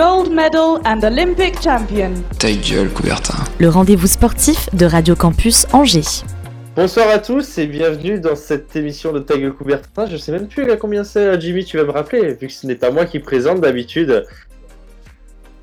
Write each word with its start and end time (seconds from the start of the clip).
Gold 0.00 0.32
medal 0.32 0.80
and 0.86 1.02
Olympic 1.02 1.60
champion. 1.60 2.12
Ta 2.38 2.50
gueule, 2.50 2.88
Coubertin. 2.88 3.34
le 3.58 3.68
rendez-vous 3.68 4.06
sportif 4.06 4.74
de 4.74 4.86
Radio 4.86 5.14
Campus 5.14 5.66
Angers. 5.74 6.24
Bonsoir 6.74 7.10
à 7.10 7.18
tous 7.18 7.58
et 7.58 7.66
bienvenue 7.66 8.18
dans 8.18 8.34
cette 8.34 8.74
émission 8.76 9.12
de 9.12 9.18
Tag 9.18 9.50
Coubertin. 9.50 10.06
Je 10.06 10.16
sais 10.16 10.32
même 10.32 10.46
plus 10.46 10.70
à 10.70 10.78
combien 10.78 11.04
c'est, 11.04 11.38
Jimmy, 11.38 11.66
tu 11.66 11.76
vas 11.76 11.84
me 11.84 11.90
rappeler, 11.90 12.32
vu 12.32 12.46
que 12.46 12.52
ce 12.52 12.66
n'est 12.66 12.76
pas 12.76 12.90
moi 12.90 13.04
qui 13.04 13.18
présente 13.18 13.60
d'habitude. 13.60 14.24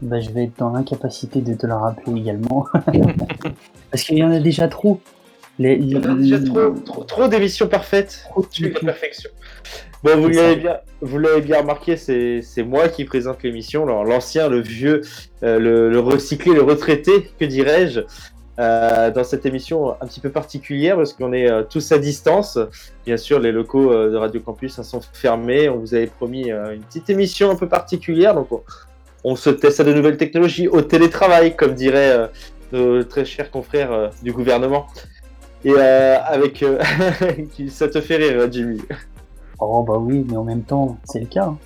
Bah, 0.04 0.20
je 0.20 0.30
vais 0.30 0.44
être 0.44 0.59
dans 0.59 0.70
l'incapacité 0.70 1.42
de 1.42 1.56
te 1.56 1.66
le 1.66 1.73
rappeler 1.73 2.22
également. 2.22 2.67
Parce 3.92 4.04
qu'il 4.04 4.20
y 4.20 4.23
en 4.23 4.31
a 4.31 4.40
déjà 4.40 4.67
trop. 4.67 5.02
Les, 5.60 5.76
Il 5.76 5.90
y 5.90 5.98
en 5.98 6.04
a 6.04 6.16
déjà 6.16 6.40
trop, 6.40 6.70
trop, 6.86 7.04
trop 7.04 7.28
d'émissions 7.28 7.68
parfaites. 7.68 8.24
trop 8.30 8.42
de 8.42 8.68
perfection. 8.68 9.30
Bon, 10.04 10.20
vous 10.20 10.30
l'avez 10.30 10.56
bien, 10.58 10.78
vous 11.02 11.18
l'avez 11.18 11.42
bien 11.42 11.60
remarqué, 11.62 11.98
c'est 11.98 12.42
c'est 12.44 12.62
moi 12.64 12.88
qui 12.88 13.04
présente 13.04 13.42
l'émission, 13.42 13.86
l'ancien, 13.86 14.48
le 14.48 14.62
vieux, 14.62 15.02
euh, 15.44 15.58
le, 15.58 15.90
le 15.90 16.00
recyclé, 16.00 16.54
le 16.54 16.62
retraité, 16.62 17.32
que 17.40 17.46
dirais-je, 17.46 18.02
euh, 18.60 19.12
dans 19.12 19.24
cette 19.24 19.48
émission 19.48 19.96
un 20.00 20.06
petit 20.06 20.20
peu 20.20 20.30
particulière 20.30 20.96
parce 20.96 21.14
qu'on 21.14 21.34
est 21.34 21.50
euh, 21.50 21.64
tous 21.64 21.92
à 21.92 21.98
distance. 21.98 22.59
Bien 23.06 23.18
sûr, 23.18 23.40
les 23.40 23.52
locaux 23.52 23.92
de 23.92 24.16
Radio 24.16 24.40
Campus 24.40 24.78
hein, 24.78 24.84
sont 24.84 25.02
fermés. 25.14 25.68
On 25.70 25.78
vous 25.78 25.96
avait 25.96 26.08
promis 26.08 26.52
une 26.52 26.81
petite 26.88 27.09
émission 27.09 27.50
un 27.50 27.56
peu 27.56 27.68
particulière, 27.68 28.36
donc 28.36 28.52
on, 28.52 28.62
on 29.24 29.36
se 29.36 29.50
teste 29.50 29.80
à 29.80 29.84
de 29.84 29.94
nouvelles 29.94 30.18
technologies, 30.18 30.68
au 30.68 30.81
télétravail, 30.81 31.56
comme 31.56 31.74
diraient 31.74 32.12
euh, 32.12 32.28
nos 32.72 33.03
très 33.03 33.26
chers 33.26 33.50
confrères 33.52 34.12
du 34.22 34.31
gouvernement. 34.31 34.88
Et 35.68 35.73
euh, 35.76 36.18
avec 36.23 36.64
euh, 36.64 36.80
ça 37.68 37.90
te 37.90 38.00
fait 38.00 38.16
rire, 38.16 38.48
Jimmy. 38.50 38.82
Oh 39.60 39.84
bah 39.84 39.98
oui, 39.98 40.26
mais 40.30 40.38
en 40.38 40.46
même 40.46 40.64
temps, 40.64 40.98
c'est 41.04 41.20
le 41.20 41.26
cas, 41.26 41.44
hein, 41.44 41.58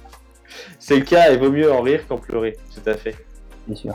C'est 0.80 0.96
le 0.96 1.06
cas, 1.06 1.32
il 1.32 1.38
vaut 1.38 1.52
mieux 1.52 1.72
en 1.72 1.82
rire 1.82 2.08
qu'en 2.08 2.18
pleurer, 2.18 2.58
tout 2.74 2.90
à 2.90 2.96
fait. 2.96 3.14
bien 3.68 3.76
sûr. 3.76 3.94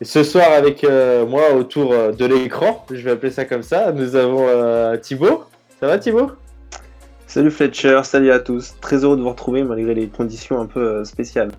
Et 0.00 0.04
ce 0.04 0.22
soir, 0.22 0.52
avec 0.52 0.84
euh, 0.84 1.26
moi 1.26 1.54
autour 1.54 1.90
de 2.12 2.24
l'écran, 2.24 2.86
je 2.88 3.02
vais 3.02 3.10
appeler 3.10 3.32
ça 3.32 3.44
comme 3.46 3.64
ça, 3.64 3.90
nous 3.90 4.14
avons 4.14 4.46
euh, 4.46 4.96
Thibaut. 4.96 5.42
Ça 5.80 5.88
va 5.88 5.98
Thibaut? 5.98 6.30
Salut 7.26 7.50
Fletcher, 7.50 8.02
salut 8.04 8.30
à 8.30 8.38
tous. 8.38 8.76
Très 8.80 9.02
heureux 9.02 9.16
de 9.16 9.22
vous 9.22 9.30
retrouver 9.30 9.64
malgré 9.64 9.92
les 9.92 10.06
conditions 10.06 10.60
un 10.60 10.66
peu 10.66 10.80
euh, 10.80 11.04
spéciales. 11.04 11.50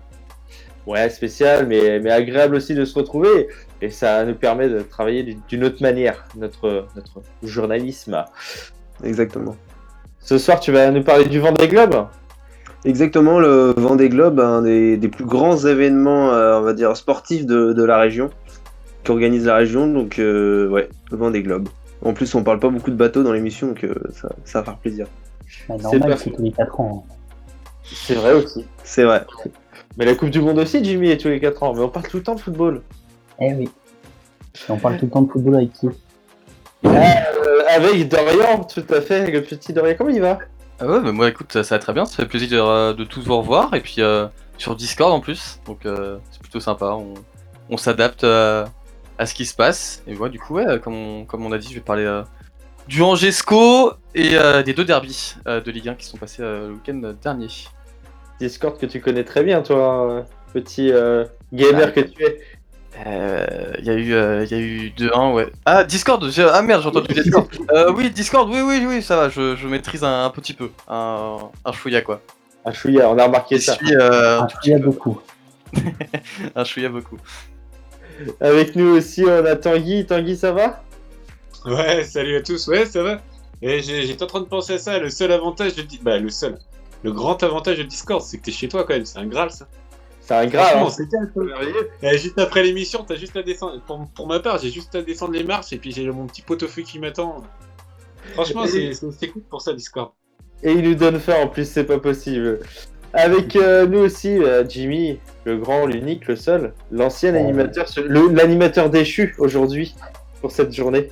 Ouais, 0.86 1.10
spécial, 1.10 1.66
mais, 1.66 2.00
mais 2.00 2.12
agréable 2.12 2.54
aussi 2.54 2.74
de 2.74 2.86
se 2.86 2.98
retrouver. 2.98 3.48
Et 3.80 3.90
ça 3.90 4.24
nous 4.24 4.34
permet 4.34 4.68
de 4.68 4.80
travailler 4.80 5.36
d'une- 5.48 5.64
autre 5.64 5.82
manière, 5.82 6.24
notre, 6.36 6.86
notre 6.96 7.22
journalisme. 7.42 8.24
Exactement. 9.04 9.56
Ce 10.20 10.36
soir, 10.38 10.58
tu 10.60 10.72
vas 10.72 10.90
nous 10.90 11.02
parler 11.04 11.24
du 11.26 11.38
vent 11.40 11.52
des 11.52 11.68
globes 11.68 12.06
Exactement, 12.84 13.40
le 13.40 13.74
Vendée 13.76 14.08
Globe, 14.08 14.38
un 14.38 14.62
des, 14.62 14.96
des 14.96 15.08
plus 15.08 15.24
grands 15.24 15.56
événements, 15.56 16.32
euh, 16.32 16.58
on 16.58 16.62
va 16.62 16.72
dire, 16.74 16.96
sportifs 16.96 17.44
de, 17.44 17.72
de 17.72 17.82
la 17.84 17.98
région, 17.98 18.30
qu'organise 19.04 19.46
la 19.46 19.56
région. 19.56 19.88
Donc, 19.88 20.20
euh, 20.20 20.68
ouais, 20.68 20.88
le 21.10 21.16
Vendée 21.16 21.42
Globe. 21.42 21.68
En 22.04 22.12
plus, 22.12 22.32
on 22.36 22.44
parle 22.44 22.60
pas 22.60 22.68
beaucoup 22.68 22.92
de 22.92 22.96
bateaux 22.96 23.24
dans 23.24 23.32
l'émission, 23.32 23.66
donc 23.68 23.82
euh, 23.82 23.94
ça, 24.12 24.28
ça 24.44 24.60
va 24.60 24.64
faire 24.66 24.76
plaisir. 24.76 25.06
Bah, 25.68 25.74
C'est 25.80 25.98
normal, 25.98 26.18
c'est 26.18 26.30
tous 26.30 26.42
les 26.42 26.52
4 26.52 26.78
ans. 26.80 27.04
hein. 27.08 27.14
C'est 27.82 28.14
vrai 28.14 28.34
aussi. 28.34 28.64
C'est 28.84 29.02
vrai. 29.04 29.24
Mais 29.96 30.04
la 30.04 30.14
Coupe 30.14 30.30
du 30.30 30.40
Monde 30.40 30.58
aussi, 30.58 30.82
Jimmy, 30.84 31.10
est 31.10 31.18
tous 31.20 31.28
les 31.28 31.40
4 31.40 31.62
ans. 31.64 31.74
Mais 31.74 31.80
on 31.80 31.88
parle 31.88 32.06
tout 32.06 32.18
le 32.18 32.22
temps 32.22 32.36
de 32.36 32.40
football. 32.40 32.82
Eh 33.40 33.54
oui. 33.54 33.68
Et 34.68 34.70
on 34.72 34.76
parle 34.78 34.96
tout 34.98 35.06
le 35.06 35.10
temps 35.10 35.22
de 35.22 35.30
football 35.30 35.56
avec 35.56 35.72
qui? 35.72 35.88
Euh, 36.84 36.90
avec 37.68 38.08
Dorian, 38.08 38.64
tout 38.64 38.84
à 38.90 39.00
fait, 39.00 39.30
le 39.30 39.42
petit 39.42 39.72
Dorian. 39.72 39.94
Comment 39.96 40.10
il 40.10 40.20
va? 40.20 40.38
Ah 40.80 40.86
ouais, 40.86 41.00
mais 41.00 41.12
moi 41.12 41.28
écoute, 41.28 41.52
ça, 41.52 41.64
ça 41.64 41.74
va 41.76 41.78
très 41.80 41.92
bien, 41.92 42.04
ça 42.04 42.16
fait 42.16 42.26
plaisir 42.26 42.48
de, 42.50 42.56
euh, 42.60 42.92
de 42.94 43.02
tous 43.04 43.22
vous 43.24 43.36
revoir, 43.36 43.74
et 43.74 43.80
puis 43.80 43.96
euh, 43.98 44.26
sur 44.58 44.76
Discord 44.76 45.12
en 45.12 45.18
plus, 45.18 45.58
donc 45.66 45.84
euh, 45.86 46.18
c'est 46.30 46.40
plutôt 46.40 46.60
sympa, 46.60 46.86
on, 46.92 47.14
on 47.68 47.76
s'adapte 47.76 48.22
euh, 48.22 48.64
à 49.18 49.26
ce 49.26 49.34
qui 49.34 49.44
se 49.44 49.56
passe, 49.56 50.04
et 50.06 50.14
moi 50.14 50.28
du 50.28 50.38
coup, 50.38 50.54
ouais, 50.54 50.78
comme 50.78 50.94
on, 50.94 51.24
comme 51.24 51.44
on 51.44 51.50
a 51.50 51.58
dit, 51.58 51.68
je 51.70 51.74
vais 51.74 51.80
parler 51.80 52.04
euh, 52.04 52.22
du 52.86 53.02
Angesco 53.02 53.92
et 54.14 54.36
euh, 54.36 54.62
des 54.62 54.72
deux 54.72 54.84
derbies 54.84 55.34
euh, 55.48 55.60
de 55.60 55.70
Ligue 55.72 55.88
1 55.88 55.94
qui 55.96 56.06
sont 56.06 56.16
passés 56.16 56.42
euh, 56.42 56.68
le 56.68 56.74
week-end 56.74 57.12
dernier. 57.20 57.48
Discord 58.40 58.78
que 58.78 58.86
tu 58.86 59.00
connais 59.00 59.24
très 59.24 59.42
bien, 59.42 59.62
toi, 59.62 60.24
petit 60.52 60.92
euh, 60.92 61.24
gamer 61.52 61.88
Ah. 61.88 61.90
que 61.90 62.00
tu 62.00 62.22
es. 62.24 62.40
Euh, 63.06 63.46
Il 63.78 63.84
y 63.84 63.90
a 63.90 63.94
eu, 63.94 64.12
euh, 64.12 64.44
il 64.44 64.50
y 64.50 64.54
a 64.54 64.58
eu 64.58 64.90
2-1, 64.96 65.32
ouais. 65.32 65.46
Ah, 65.64 65.84
Discord, 65.84 66.28
j'ai- 66.30 66.42
ah 66.50 66.62
merde, 66.62 66.82
j'ai 66.82 66.88
entendu 66.88 67.14
Discord. 67.14 67.46
Euh, 67.72 67.92
oui, 67.96 68.10
Discord, 68.10 68.48
oui, 68.50 68.60
oui, 68.60 68.84
oui, 68.86 69.02
ça 69.02 69.16
va, 69.16 69.28
je, 69.28 69.54
je 69.56 69.68
maîtrise 69.68 70.02
un, 70.04 70.24
un 70.24 70.30
petit 70.30 70.52
peu, 70.54 70.70
un, 70.88 71.38
un 71.64 71.72
chouïa 71.72 72.02
quoi. 72.02 72.20
Ah, 72.64 72.72
chouïa, 72.72 73.08
on 73.08 73.16
a 73.18 73.24
remarqué 73.24 73.56
Je 73.58 73.62
ça. 73.62 73.74
suis 73.74 73.94
euh, 73.94 74.40
un 74.40 74.46
tout 74.46 74.56
Il 74.64 74.70
y 74.70 74.72
petit 74.72 74.74
a 74.74 74.78
peu. 74.78 74.84
beaucoup. 74.86 75.20
un 76.56 76.64
chouïa 76.64 76.88
beaucoup. 76.88 77.18
Avec 78.40 78.74
nous 78.74 78.96
aussi, 78.96 79.22
on 79.24 79.44
a 79.44 79.54
Tanguy. 79.54 80.04
Tanguy, 80.06 80.36
ça 80.36 80.50
va? 80.52 80.82
Ouais, 81.66 82.02
salut 82.04 82.36
à 82.36 82.42
tous. 82.42 82.66
Ouais, 82.68 82.84
ça 82.84 83.02
va. 83.02 83.20
Et 83.62 83.80
j'étais 83.80 84.22
en 84.22 84.26
train 84.26 84.40
de 84.40 84.46
penser 84.46 84.74
à 84.74 84.78
ça. 84.78 84.98
Le 84.98 85.08
seul 85.10 85.30
avantage 85.32 85.74
de 85.76 85.84
bah 86.02 86.18
le 86.18 86.30
seul, 86.30 86.58
le 87.04 87.12
grand 87.12 87.40
avantage 87.42 87.78
de 87.78 87.82
Discord, 87.84 88.22
c'est 88.22 88.38
que 88.38 88.44
t'es 88.44 88.50
chez 88.52 88.68
toi 88.68 88.84
quand 88.84 88.94
même. 88.94 89.04
C'est 89.06 89.18
un 89.18 89.26
graal 89.26 89.50
ça. 89.50 89.66
C'est 90.28 90.34
un 90.34 90.46
grave. 90.46 90.76
Hein. 90.76 90.90
c'est 90.90 91.08
calme. 91.08 91.30
Et 92.02 92.18
juste 92.18 92.38
après 92.38 92.62
l'émission, 92.62 93.02
t'as 93.02 93.14
juste 93.14 93.34
à 93.34 93.42
descendre. 93.42 93.80
Pour, 93.86 94.06
pour 94.14 94.26
ma 94.26 94.40
part, 94.40 94.58
j'ai 94.58 94.68
juste 94.68 94.94
à 94.94 95.00
descendre 95.00 95.32
les 95.32 95.42
marches 95.42 95.72
et 95.72 95.78
puis 95.78 95.90
j'ai 95.90 96.04
mon 96.10 96.26
petit 96.26 96.42
pot 96.42 96.62
au 96.62 96.68
feu 96.68 96.82
qui 96.82 96.98
m'attend. 96.98 97.42
Franchement, 98.34 98.66
c'est 98.66 99.28
cool 99.28 99.40
pour 99.48 99.62
ça 99.62 99.72
Discord. 99.72 100.10
Et 100.62 100.72
il 100.72 100.82
nous 100.82 100.94
donne 100.96 101.18
faim 101.18 101.36
en 101.42 101.48
plus, 101.48 101.66
c'est 101.66 101.84
pas 101.84 101.98
possible. 101.98 102.60
Avec 103.14 103.56
euh, 103.56 103.86
nous 103.86 104.00
aussi, 104.00 104.28
euh, 104.28 104.68
Jimmy, 104.68 105.18
le 105.44 105.56
grand, 105.56 105.86
l'unique, 105.86 106.26
le 106.26 106.36
seul, 106.36 106.74
l'ancien 106.90 107.34
Oh. 107.34 107.38
animateur, 107.38 107.86
l'animateur 108.06 108.90
déchu 108.90 109.34
aujourd'hui 109.38 109.94
pour 110.42 110.50
cette 110.50 110.74
journée. 110.74 111.08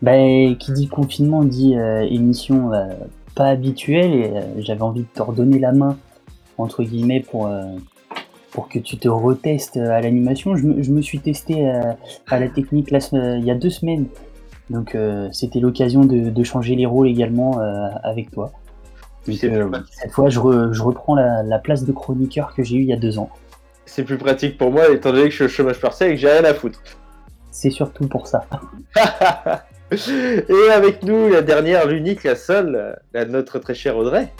Bah, 0.00 0.14
qui 0.58 0.72
dit 0.72 0.88
confinement 0.88 1.44
dit 1.44 1.76
euh, 1.76 2.00
émission 2.10 2.72
euh, 2.72 2.86
pas 3.34 3.48
habituelle 3.48 4.14
et 4.14 4.30
euh, 4.30 4.40
j'avais 4.60 4.82
envie 4.82 5.02
de 5.02 5.08
te 5.12 5.20
redonner 5.20 5.58
la 5.58 5.72
main, 5.72 5.98
entre 6.56 6.82
guillemets, 6.82 7.20
pour, 7.20 7.46
euh, 7.46 7.62
pour 8.56 8.70
que 8.70 8.78
tu 8.78 8.96
te 8.96 9.06
retestes 9.06 9.76
à 9.76 10.00
l'animation. 10.00 10.56
Je 10.56 10.64
me, 10.64 10.82
je 10.82 10.90
me 10.90 11.02
suis 11.02 11.20
testé 11.20 11.68
euh, 11.68 11.92
à 12.26 12.40
la 12.40 12.48
technique 12.48 12.88
il 12.90 13.44
y 13.44 13.50
a 13.50 13.54
deux 13.54 13.68
semaines. 13.68 14.06
Donc 14.70 14.94
euh, 14.94 15.28
c'était 15.30 15.60
l'occasion 15.60 16.06
de, 16.06 16.30
de 16.30 16.42
changer 16.42 16.74
les 16.74 16.86
rôles 16.86 17.06
également 17.06 17.60
euh, 17.60 17.88
avec 18.02 18.30
toi. 18.30 18.52
Donc, 19.26 19.36
C'est 19.36 19.52
euh, 19.52 19.60
plus 19.60 19.68
pratique. 19.68 19.94
cette 19.94 20.10
fois, 20.10 20.30
je, 20.30 20.40
re- 20.40 20.72
je 20.72 20.82
reprends 20.82 21.14
la, 21.14 21.42
la 21.42 21.58
place 21.58 21.84
de 21.84 21.92
chroniqueur 21.92 22.54
que 22.54 22.62
j'ai 22.62 22.76
eu 22.76 22.80
il 22.80 22.88
y 22.88 22.94
a 22.94 22.96
deux 22.96 23.18
ans. 23.18 23.28
C'est 23.84 24.04
plus 24.04 24.16
pratique 24.16 24.56
pour 24.56 24.72
moi 24.72 24.88
étant 24.88 25.12
donné 25.12 25.24
que 25.24 25.30
je 25.30 25.34
suis 25.36 25.44
au 25.44 25.48
chômage 25.48 25.78
partiel 25.78 26.12
et 26.12 26.14
que 26.14 26.20
j'ai 26.22 26.30
rien 26.30 26.44
à 26.44 26.54
foutre. 26.54 26.80
C'est 27.50 27.70
surtout 27.70 28.08
pour 28.08 28.26
ça. 28.26 28.46
et 29.92 30.70
avec 30.72 31.02
nous, 31.02 31.28
la 31.28 31.42
dernière, 31.42 31.86
l'unique, 31.86 32.24
la 32.24 32.36
seule, 32.36 32.74
euh, 32.74 32.92
la 33.12 33.26
notre 33.26 33.58
très 33.58 33.74
chère 33.74 33.98
Audrey. 33.98 34.32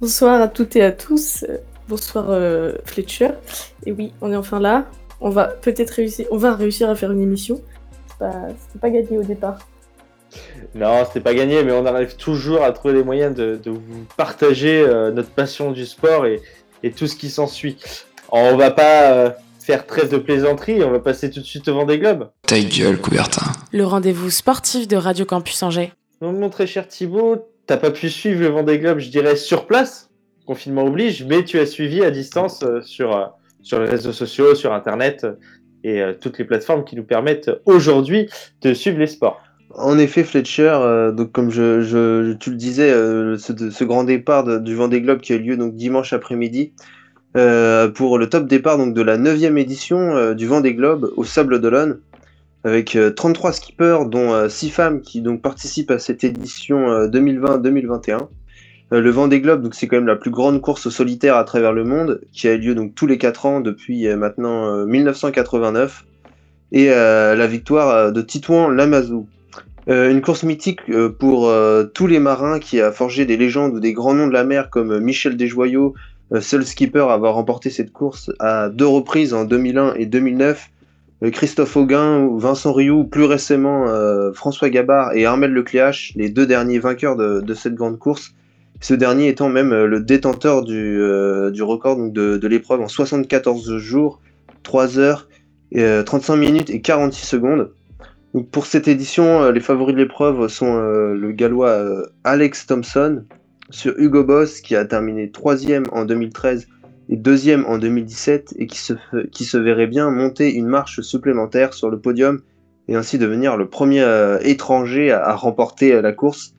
Bonsoir 0.00 0.40
à 0.40 0.48
toutes 0.48 0.76
et 0.76 0.82
à 0.82 0.92
tous. 0.92 1.44
Bonsoir 1.88 2.26
euh, 2.28 2.74
Fletcher. 2.84 3.30
Et 3.86 3.92
oui, 3.92 4.12
on 4.20 4.30
est 4.30 4.36
enfin 4.36 4.60
là. 4.60 4.86
On 5.20 5.30
va 5.30 5.46
peut-être 5.46 5.90
réussir, 5.92 6.26
on 6.30 6.36
va 6.36 6.54
réussir 6.54 6.90
à 6.90 6.94
faire 6.94 7.10
une 7.10 7.22
émission. 7.22 7.60
C'est 8.08 8.18
pas, 8.18 8.34
c'était 8.66 8.78
pas 8.78 8.90
gagné 8.90 9.18
au 9.18 9.22
départ. 9.22 9.58
Non, 10.74 11.04
c'était 11.06 11.20
pas 11.20 11.34
gagné, 11.34 11.64
mais 11.64 11.72
on 11.72 11.86
arrive 11.86 12.16
toujours 12.16 12.62
à 12.62 12.72
trouver 12.72 12.94
les 12.94 13.02
moyens 13.02 13.34
de, 13.34 13.58
de 13.62 13.70
vous 13.70 14.04
partager 14.16 14.80
euh, 14.80 15.10
notre 15.10 15.30
passion 15.30 15.72
du 15.72 15.86
sport 15.86 16.26
et, 16.26 16.42
et 16.82 16.90
tout 16.90 17.06
ce 17.06 17.16
qui 17.16 17.30
s'ensuit. 17.30 17.78
On 18.30 18.56
va 18.56 18.70
pas 18.70 19.10
euh, 19.12 19.30
faire 19.58 19.86
trêve 19.86 20.10
de 20.10 20.18
plaisanterie, 20.18 20.84
on 20.84 20.90
va 20.90 20.98
passer 20.98 21.30
tout 21.30 21.40
de 21.40 21.46
suite 21.46 21.68
au 21.68 21.84
des 21.84 21.98
globes. 21.98 22.28
Ta 22.46 22.60
gueule, 22.60 22.98
Coubertin. 22.98 23.46
Le 23.72 23.84
rendez-vous 23.84 24.30
sportif 24.30 24.86
de 24.86 24.96
Radio 24.96 25.24
Campus 25.24 25.62
Angers. 25.62 25.92
Donc, 26.20 26.36
mon 26.36 26.50
très 26.50 26.66
cher 26.66 26.86
Thibaut, 26.86 27.48
t'as 27.66 27.78
pas 27.78 27.90
pu 27.90 28.10
suivre 28.10 28.42
le 28.42 28.48
vent 28.48 28.62
des 28.62 28.78
globes, 28.78 28.98
je 28.98 29.08
dirais, 29.08 29.36
sur 29.36 29.66
place, 29.66 30.07
confinement 30.48 30.86
oblige, 30.86 31.26
mais 31.26 31.44
tu 31.44 31.58
as 31.58 31.66
suivi 31.66 32.02
à 32.02 32.10
distance 32.10 32.62
euh, 32.62 32.80
sur, 32.80 33.14
euh, 33.14 33.26
sur 33.60 33.80
les 33.80 33.86
réseaux 33.86 34.14
sociaux, 34.14 34.54
sur 34.54 34.72
Internet 34.72 35.24
euh, 35.24 35.34
et 35.84 36.02
toutes 36.20 36.38
les 36.38 36.44
plateformes 36.44 36.84
qui 36.84 36.96
nous 36.96 37.04
permettent 37.04 37.50
aujourd'hui 37.66 38.28
de 38.62 38.72
suivre 38.74 38.98
les 38.98 39.06
sports. 39.06 39.40
En 39.74 39.96
effet, 39.96 40.24
Fletcher, 40.24 40.76
donc 41.14 41.30
comme 41.30 41.50
je, 41.50 42.32
tu 42.32 42.50
le 42.50 42.56
disais, 42.56 42.90
ce, 42.90 43.84
grand 43.84 44.02
départ 44.02 44.42
de- 44.42 44.58
du 44.58 44.74
Vendée 44.74 45.00
Globe 45.00 45.20
qui 45.20 45.32
a 45.34 45.36
eu 45.36 45.40
lieu 45.40 45.56
donc 45.56 45.76
dimanche 45.76 46.12
après-midi, 46.12 46.72
pour 47.32 48.18
le 48.18 48.26
top 48.28 48.48
départ 48.48 48.76
donc, 48.76 48.92
de 48.92 49.02
la 49.02 49.18
9 49.18 49.56
édition 49.56 50.34
du 50.34 50.48
Vendée 50.48 50.74
Globe 50.74 51.12
au 51.16 51.22
Sable 51.22 51.60
d'Olonne, 51.60 52.00
avec 52.64 52.96
euh, 52.96 53.10
33 53.10 53.52
skippers, 53.52 54.06
dont 54.06 54.48
6 54.48 54.70
femmes 54.70 55.00
qui 55.00 55.20
donc, 55.20 55.42
participent 55.42 55.92
à 55.92 56.00
cette 56.00 56.24
édition 56.24 57.06
2020-2021. 57.06 58.26
Le 58.90 59.10
Vendée 59.10 59.40
Globe, 59.40 59.62
donc, 59.62 59.74
c'est 59.74 59.86
quand 59.86 59.96
même 59.96 60.06
la 60.06 60.16
plus 60.16 60.30
grande 60.30 60.60
course 60.60 60.88
solitaire 60.88 61.36
à 61.36 61.44
travers 61.44 61.72
le 61.72 61.84
monde, 61.84 62.20
qui 62.32 62.48
a 62.48 62.56
lieu 62.56 62.74
donc, 62.74 62.94
tous 62.94 63.06
les 63.06 63.18
4 63.18 63.46
ans 63.46 63.60
depuis 63.60 64.08
maintenant 64.16 64.86
1989, 64.86 66.04
et 66.72 66.86
la 66.86 67.46
victoire 67.46 68.12
de 68.12 68.22
Titouan 68.22 68.70
Lamazou. 68.70 69.26
une 69.88 70.22
course 70.22 70.42
mythique 70.42 70.80
pour 71.18 71.52
tous 71.92 72.06
les 72.06 72.18
marins 72.18 72.58
qui 72.58 72.80
a 72.80 72.90
forgé 72.90 73.26
des 73.26 73.36
légendes 73.36 73.74
ou 73.74 73.80
des 73.80 73.92
grands 73.92 74.14
noms 74.14 74.26
de 74.26 74.32
la 74.32 74.44
mer 74.44 74.70
comme 74.70 74.98
Michel 75.00 75.36
Desjoyaux, 75.36 75.94
euh, 76.32 76.40
seul 76.40 76.64
skipper 76.66 77.06
à 77.08 77.14
avoir 77.14 77.34
remporté 77.34 77.70
cette 77.70 77.92
course 77.92 78.30
à 78.38 78.68
deux 78.68 78.86
reprises 78.86 79.32
en 79.32 79.44
2001 79.44 79.94
et 79.94 80.06
2009. 80.06 80.68
Euh, 81.22 81.30
Christophe 81.30 81.76
Auguin, 81.76 82.28
Vincent 82.36 82.72
Rioux, 82.72 83.04
plus 83.04 83.24
récemment 83.24 83.88
euh, 83.88 84.32
François 84.32 84.68
Gabard 84.68 85.14
et 85.14 85.24
Armel 85.24 85.52
Lecléache, 85.52 86.12
les 86.16 86.28
deux 86.28 86.46
derniers 86.46 86.78
vainqueurs 86.78 87.16
de, 87.16 87.54
cette 87.54 87.74
grande 87.74 87.98
course. 87.98 88.34
Ce 88.80 88.94
dernier 88.94 89.28
étant 89.28 89.48
même 89.48 89.74
le 89.74 90.00
détenteur 90.00 90.62
du, 90.62 91.02
record 91.62 91.96
de, 91.96 92.46
l'épreuve 92.46 92.80
en 92.80 92.88
74 92.88 93.76
jours, 93.76 94.20
3 94.62 94.98
heures, 94.98 95.28
35 95.74 96.36
minutes 96.36 96.70
et 96.70 96.80
46 96.80 97.26
secondes. 97.26 97.72
pour 98.52 98.66
cette 98.66 98.86
édition, 98.86 99.50
les 99.50 99.60
favoris 99.60 99.94
de 99.94 100.00
l'épreuve 100.00 100.48
sont 100.48 100.78
le 100.78 101.32
gallois 101.32 102.06
Alex 102.22 102.66
Thompson, 102.66 103.24
sur 103.70 103.94
Hugo 103.98 104.24
Boss 104.24 104.60
qui 104.60 104.76
a 104.76 104.84
terminé 104.84 105.30
troisième 105.30 105.84
en 105.92 106.04
2013 106.04 106.68
et 107.10 107.16
deuxième 107.16 107.64
en 107.66 107.78
2017 107.78 108.54
et 108.58 108.66
qui 108.66 108.78
se, 108.78 109.56
verrait 109.56 109.86
bien 109.86 110.10
monter 110.10 110.54
une 110.54 110.66
marche 110.66 111.00
supplémentaire 111.00 111.74
sur 111.74 111.90
le 111.90 111.98
podium 111.98 112.40
et 112.88 112.96
ainsi 112.96 113.18
devenir 113.18 113.56
le 113.56 113.68
premier 113.68 114.02
euh, 114.02 114.38
étranger 114.42 115.12
à, 115.12 115.34
remporter 115.34 115.92
euh, 115.92 116.02
la 116.02 116.12
course. 116.12 116.54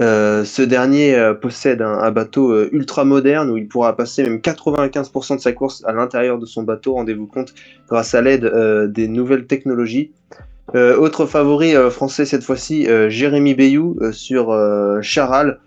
Euh, 0.00 0.44
ce 0.44 0.62
dernier 0.62 1.32
possède 1.40 1.82
un, 1.82 2.10
bateau 2.10 2.64
ultra 2.72 3.04
moderne 3.04 3.50
où 3.50 3.58
il 3.58 3.68
pourra 3.68 3.94
passer 3.96 4.22
même 4.22 4.38
95% 4.38 5.36
de 5.36 5.40
sa 5.40 5.52
course 5.52 5.84
à 5.86 5.92
l'intérieur 5.92 6.38
de 6.38 6.46
son 6.46 6.62
bateau, 6.62 6.94
rendez-vous 6.94 7.26
compte, 7.26 7.54
grâce 7.88 8.14
à 8.14 8.22
l'aide 8.22 8.50
des 8.90 9.08
nouvelles 9.08 9.46
technologies. 9.46 10.12
autre 10.74 11.26
favori 11.26 11.74
français 11.90 12.24
cette 12.24 12.44
fois-ci, 12.44 12.88
Jérémy 13.08 13.54
Bayou 13.54 13.98
sur 14.12 14.56
Charal, 15.02 15.58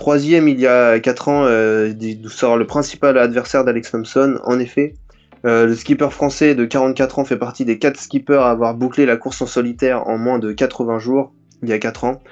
Troisième, 0.00 0.48
il 0.48 0.58
y 0.58 0.66
a 0.66 0.98
4 0.98 1.28
ans, 1.28 1.44
euh, 1.44 1.92
sort 2.28 2.56
le 2.56 2.66
principal 2.66 3.18
adversaire 3.18 3.64
d'Alex 3.66 3.90
Thompson. 3.90 4.38
En 4.44 4.58
effet, 4.58 4.94
euh, 5.44 5.66
le 5.66 5.74
skipper 5.74 6.08
français 6.10 6.54
de 6.54 6.64
44 6.64 7.18
ans 7.18 7.26
fait 7.26 7.36
partie 7.36 7.66
des 7.66 7.78
4 7.78 8.00
skippers 8.00 8.40
à 8.40 8.50
avoir 8.50 8.74
bouclé 8.74 9.04
la 9.04 9.18
course 9.18 9.42
en 9.42 9.46
solitaire 9.46 10.08
en 10.08 10.16
moins 10.16 10.38
de 10.38 10.52
80 10.52 11.00
jours, 11.00 11.34
il 11.62 11.68
y 11.68 11.74
a 11.74 11.78
4 11.78 12.04
ans. 12.04 12.22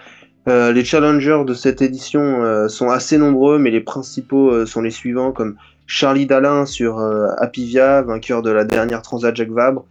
Euh, 0.49 0.73
les 0.73 0.85
challengers 0.85 1.43
de 1.47 1.55
cette 1.55 1.83
édition 1.83 2.43
euh, 2.43 2.69
sont 2.69 2.89
assez 2.89 3.19
nombreux, 3.19 3.59
mais 3.59 3.71
les 3.71 3.81
principaux 3.81 4.67
sont 4.67 4.81
les 4.81 4.91
suivants, 4.91 5.33
comme 5.33 5.57
Charlie 5.87 6.27
Dalin 6.27 6.67
sur 6.67 6.99
Apivia, 7.39 8.03
vainqueur 8.03 8.43
de 8.43 8.51
la 8.51 8.65
dernière 8.65 9.03
Transat 9.03 9.35
Jacques 9.35 9.51
Vabre, 9.51 9.87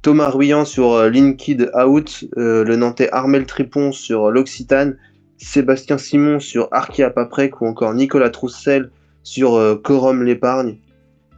Thomas 0.00 0.28
Ruyant 0.28 0.64
sur 0.64 1.10
Linkid 1.10 1.70
Out, 1.74 2.24
le 2.36 2.76
Nantais 2.76 3.08
Armel 3.12 3.46
Tripon 3.46 3.92
sur 3.92 4.30
l'Occitane, 4.30 4.96
Sébastien 5.42 5.98
Simon 5.98 6.38
sur 6.38 6.68
Arkea 6.70 7.10
Paprec 7.10 7.60
ou 7.60 7.66
encore 7.66 7.92
Nicolas 7.94 8.30
Troussel 8.30 8.90
sur 9.24 9.54
euh, 9.54 9.74
Corum 9.74 10.22
l'épargne. 10.22 10.76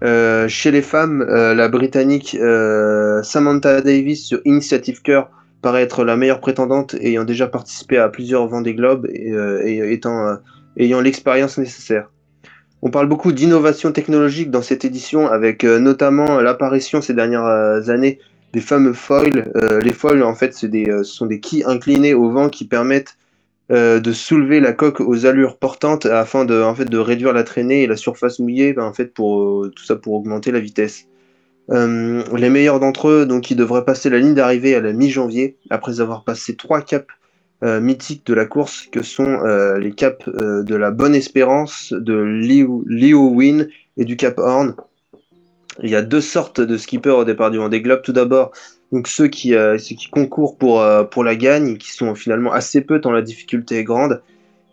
Euh, 0.03 0.47
chez 0.49 0.71
les 0.71 0.83
femmes, 0.83 1.23
euh, 1.23 1.55
la 1.55 1.69
britannique 1.69 2.37
Samantha 3.23 3.81
Davis 3.81 4.27
sur 4.27 4.41
Initiative 4.45 5.01
Cœur 5.03 5.31
paraît 5.65 5.83
être 5.83 6.05
la 6.05 6.17
meilleure 6.17 6.41
prétendante 6.41 6.95
ayant 7.01 7.25
déjà 7.25 7.49
participé 7.49 7.99
à 7.99 8.09
plusieurs 8.09 8.47
Vendée 8.47 8.75
Globe 8.75 9.09
et, 9.13 9.33
et 9.65 9.93
étant, 9.93 10.37
ayant 10.77 11.01
l'expérience 11.01 11.59
nécessaire. 11.59 12.11
On 12.83 12.91
parle 12.91 13.09
beaucoup 13.09 13.33
d'innovation 13.33 13.91
technologique 13.91 14.51
dans 14.51 14.63
cette 14.63 14.85
édition 14.85 15.27
avec 15.27 15.65
notamment 15.65 16.41
l'apparition 16.41 17.01
ces 17.01 17.15
dernières 17.15 17.89
années 17.89 18.21
des 18.53 18.61
fameux 18.61 18.93
foils. 18.93 19.51
les 19.83 19.93
foils 19.93 20.23
en 20.23 20.35
fait 20.35 20.55
ce 20.55 21.03
sont 21.03 21.27
des 21.27 21.41
quilles 21.41 21.65
inclinées 21.67 22.15
au 22.15 22.31
vent 22.31 22.49
qui 22.49 22.67
permettent 22.67 23.17
euh, 23.73 23.99
de 23.99 24.13
soulever 24.13 24.61
la 24.61 24.75
coque 24.75 25.01
aux 25.01 25.25
allures 25.25 25.57
portantes 25.57 26.05
afin 26.05 26.45
de, 26.45 26.61
en 26.61 26.75
fait, 26.75 26.85
de 26.85 26.99
réduire 26.99 27.33
la 27.33 27.45
traînée 27.45 27.85
et 27.85 27.87
la 27.87 27.97
surface 27.97 28.39
mouillée, 28.39 28.75
ben, 28.75 28.85
en 28.85 28.93
fait, 28.93 29.15
pour, 29.15 29.43
euh, 29.43 29.73
tout 29.75 29.85
ça 29.85 29.97
pour 29.97 30.13
augmenter 30.13 30.53
la 30.53 30.61
vitesse. 30.61 31.07
Euh, 31.71 32.23
les 32.37 32.51
meilleurs 32.51 32.81
d'entre 32.81 33.09
eux, 33.09 33.27
donc, 33.27 33.51
ils 33.51 33.57
devraient 33.57 33.85
passer 33.85 34.11
la 34.11 34.19
ligne 34.19 34.35
d'arrivée 34.35 34.75
à 34.75 34.81
la 34.81 34.93
mi-janvier, 34.93 35.57
après 35.71 36.01
avoir 36.01 36.25
passé 36.25 36.57
trois 36.57 36.83
caps 36.83 37.07
mythiques 37.63 38.27
de 38.27 38.35
la 38.35 38.45
course, 38.45 38.89
que 38.93 39.03
sont 39.03 39.41
les 39.79 39.93
caps 39.93 40.29
de 40.29 40.75
la 40.75 40.91
Bonne 40.91 41.15
Espérance, 41.15 41.95
de 41.95 42.13
Leo 42.13 43.41
et 43.97 44.05
du 44.05 44.17
Cap 44.19 44.39
Horn. 44.39 44.75
Il 45.83 45.91
y 45.91 45.97
a 45.97 46.03
deux 46.03 46.21
sortes 46.21 46.61
de 46.61 46.77
skippers 46.77 47.17
au 47.17 47.25
départ 47.25 47.51
du 47.51 47.59
Vendée 47.59 47.81
Globe. 47.81 48.03
Tout 48.03 48.13
d'abord, 48.13 48.53
donc 48.93 49.09
ceux 49.09 49.27
qui, 49.27 49.55
euh, 49.55 49.77
concourent 50.13 50.57
pour, 50.57 50.81
euh, 50.81 51.03
pour 51.03 51.25
la 51.25 51.35
gagne, 51.35 51.77
qui 51.77 51.91
sont 51.91 52.15
finalement 52.15 52.53
assez 52.53 52.81
peu 52.81 53.01
tant 53.01 53.11
la 53.11 53.23
difficulté 53.23 53.79
est 53.79 53.85
grande, 53.85 54.23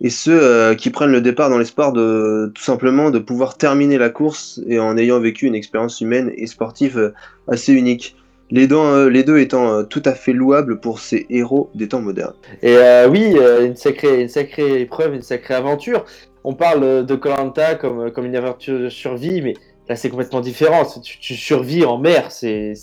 et 0.02 0.10
ceux 0.10 0.42
euh, 0.42 0.76
qui 0.76 0.90
prennent 0.90 1.12
le 1.12 1.22
départ 1.22 1.50
dans 1.50 1.58
l'espoir 1.58 1.94
de 1.94 2.52
tout 2.54 2.64
simplement 2.64 3.12
de 3.12 3.20
pouvoir 3.20 3.58
terminer 3.58 3.98
la 3.98 4.10
course 4.10 4.60
et 4.68 4.80
en 4.80 4.98
ayant 4.98 5.20
vécu 5.20 5.46
une 5.46 5.56
expérience 5.56 6.02
humaine 6.02 6.32
et 6.36 6.48
sportive 6.48 7.14
assez 7.48 7.74
unique. 7.74 8.16
Les 8.50 8.68
deux, 8.68 9.08
les 9.08 9.24
deux 9.24 9.40
étant 9.40 9.86
tout 9.86 10.02
à 10.04 10.14
fait 10.14 10.34
louables 10.34 10.82
pour 10.82 11.00
ces 11.00 11.26
héros 11.30 11.70
des 11.74 11.88
temps 11.88 12.02
modernes. 12.02 12.34
Et 12.62 12.76
oui, 13.10 13.38
une, 13.62 13.78
sacrée, 13.78 14.24
une 14.24 14.28
sacrée 14.28 14.82
épreuve, 14.82 15.14
une 15.14 15.22
sacrée 15.22 15.54
aventure. 15.54 16.04
On 16.44 16.54
parle 16.54 17.06
de 17.06 17.16
Colanta 17.16 17.76
comme, 17.76 18.12
comme 18.12 18.26
une 18.26 18.36
aventure 18.36 18.78
de 18.78 18.90
survie, 18.90 19.42
mais 19.42 19.54
Là, 19.92 19.96
c'est 19.96 20.10
complètement 20.10 20.42
différent. 20.42 20.86
Tu, 20.86 21.36
survis 21.36 21.84
en 21.84 21.98
mer, 21.98 22.32
c'est 22.32 22.74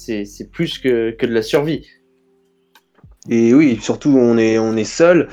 plus 0.52 0.78
que, 0.78 1.12
que, 1.12 1.26
de 1.26 1.32
la 1.32 1.42
survie. 1.42 1.86
Et 3.30 3.54
oui, 3.54 3.78
surtout, 3.80 4.10
on 4.10 4.36
est, 4.36 4.58
on 4.58 4.76
est 4.76 4.84
seul. 4.84 5.28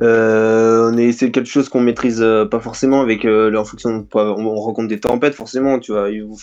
Euh, 0.00 1.10
c'est 1.12 1.32
quelque 1.32 1.48
chose 1.48 1.68
qu'on 1.68 1.80
maîtrise 1.80 2.22
euh, 2.22 2.44
pas 2.44 2.60
forcément 2.60 3.00
avec 3.00 3.24
euh, 3.24 3.52
en 3.56 3.64
fonction 3.64 4.06
on, 4.14 4.54
rencontre 4.54 4.86
des 4.86 5.00
tempêtes 5.00 5.34
forcément 5.34 5.80
tu 5.80 5.90
vois 5.90 6.08
ils 6.10 6.22
vont, 6.22 6.36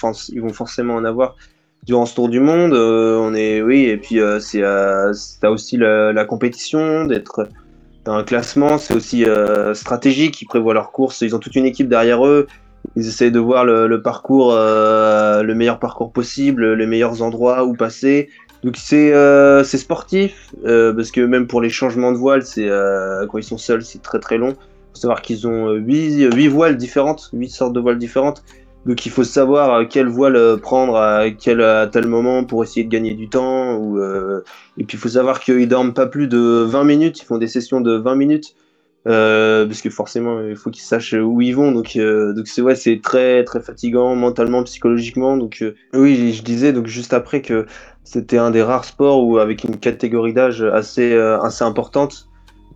forcément 0.51 0.95
en 0.95 1.05
avoir 1.05 1.37
durant 1.83 2.05
ce 2.05 2.15
tour 2.15 2.27
du 2.27 2.41
monde 2.41 2.73
on 2.73 3.33
est 3.33 3.61
oui 3.61 3.85
et 3.85 3.95
puis 3.95 4.19
c'est 4.41 4.59
t'as 4.59 5.49
aussi 5.49 5.77
la, 5.77 6.25
compétition 6.25 7.05
d'être 7.05 7.47
dans 8.03 8.15
un 8.15 8.23
classement 8.23 8.77
c'est 8.77 8.93
aussi 8.93 9.23
stratégique 9.73 10.41
ils 10.41 10.47
prévoient 10.47 10.73
leurs 10.73 10.91
courses 10.91 11.21
ils 11.21 11.33
ont 11.33 11.39
toute 11.39 11.55
une 11.55 11.65
équipe 11.65 11.87
derrière 11.87 12.25
eux 12.25 12.47
ils 12.95 13.07
essayent 13.07 13.31
de 13.31 13.39
voir 13.39 13.65
le, 13.65 14.01
parcours, 14.01 14.53
euh, 14.53 15.43
le 15.43 15.55
meilleur 15.55 15.79
parcours 15.79 16.11
possible, 16.11 16.73
les 16.73 16.85
meilleurs 16.85 17.21
endroits 17.21 17.65
où 17.65 17.73
passer. 17.73 18.29
Donc 18.65 18.77
c'est 18.77 19.13
euh, 19.13 19.63
sportif, 19.63 20.51
euh, 20.65 20.91
parce 20.91 21.11
que 21.11 21.21
même 21.21 21.45
pour 21.45 21.61
les 21.61 21.69
changements 21.69 22.11
de 22.11 22.17
voile, 22.17 22.43
c'est 22.43 22.67
quand 23.29 23.37
ils 23.37 23.43
sont 23.43 23.59
seuls, 23.59 23.83
c'est 23.83 24.01
très 24.01 24.19
très 24.19 24.39
long. 24.39 24.49
Il 24.49 24.95
faut 24.95 25.01
savoir 25.01 25.21
qu'ils 25.21 25.47
ont 25.47 25.73
8, 25.73 26.33
8 26.33 26.47
voiles 26.47 26.75
différentes, 26.75 27.29
8 27.31 27.49
sortes 27.49 27.73
de 27.73 27.79
voiles 27.79 27.99
différentes. 27.99 28.43
Donc 28.87 29.05
il 29.05 29.11
faut 29.11 29.23
savoir 29.23 29.87
quelle 29.87 30.07
voile 30.07 30.57
prendre 30.61 30.95
à, 30.97 31.29
quel, 31.29 31.63
tel 31.91 32.07
moment 32.07 32.43
pour 32.43 32.63
essayer 32.63 32.83
de 32.83 32.89
gagner 32.89 33.13
du 33.13 33.29
temps. 33.29 33.77
Ou, 33.77 33.99
et 33.99 34.83
puis 34.83 34.97
il 34.97 34.99
faut 34.99 35.09
savoir 35.09 35.41
qu'ils 35.41 35.67
dorment 35.67 35.93
pas 35.93 36.07
plus 36.07 36.27
de 36.27 36.65
20 36.67 36.85
minutes, 36.85 37.21
ils 37.21 37.25
font 37.25 37.37
des 37.37 37.47
sessions 37.47 37.81
de 37.81 37.95
20 37.95 38.15
minutes. 38.15 38.55
Euh, 39.07 39.67
parce 39.67 39.81
que 39.81 39.91
forcément 39.91 40.41
il 40.41 40.55
faut 40.55 40.71
qu'ils 40.71 40.81
sachent 40.81 41.13
où 41.13 41.39
ils 41.39 41.55
vont 41.55 41.71
donc 41.71 41.95
euh, 41.95 42.33
donc 42.33 42.47
c'est 42.47 43.01
très 43.03 43.43
très 43.43 43.61
fatigant 43.61 44.15
mentalement 44.15 44.63
psychologiquement 44.63 45.37
donc 45.37 45.59
euh, 45.61 45.75
oui 45.93 46.33
je 46.33 46.41
disais 46.41 46.73
donc 46.73 46.87
juste 46.87 47.13
après 47.13 47.43
que 47.43 47.67
c'était 48.05 48.37
un 48.37 48.51
des 48.51 48.63
rares 48.63 48.85
sports 48.85 49.25
où 49.25 49.37
avec 49.39 49.65
une 49.65 49.77
catégorie 49.77 50.33
d'âge 50.33 50.61
assez 50.61 51.13
assez 51.17 51.63
importante 51.63 52.29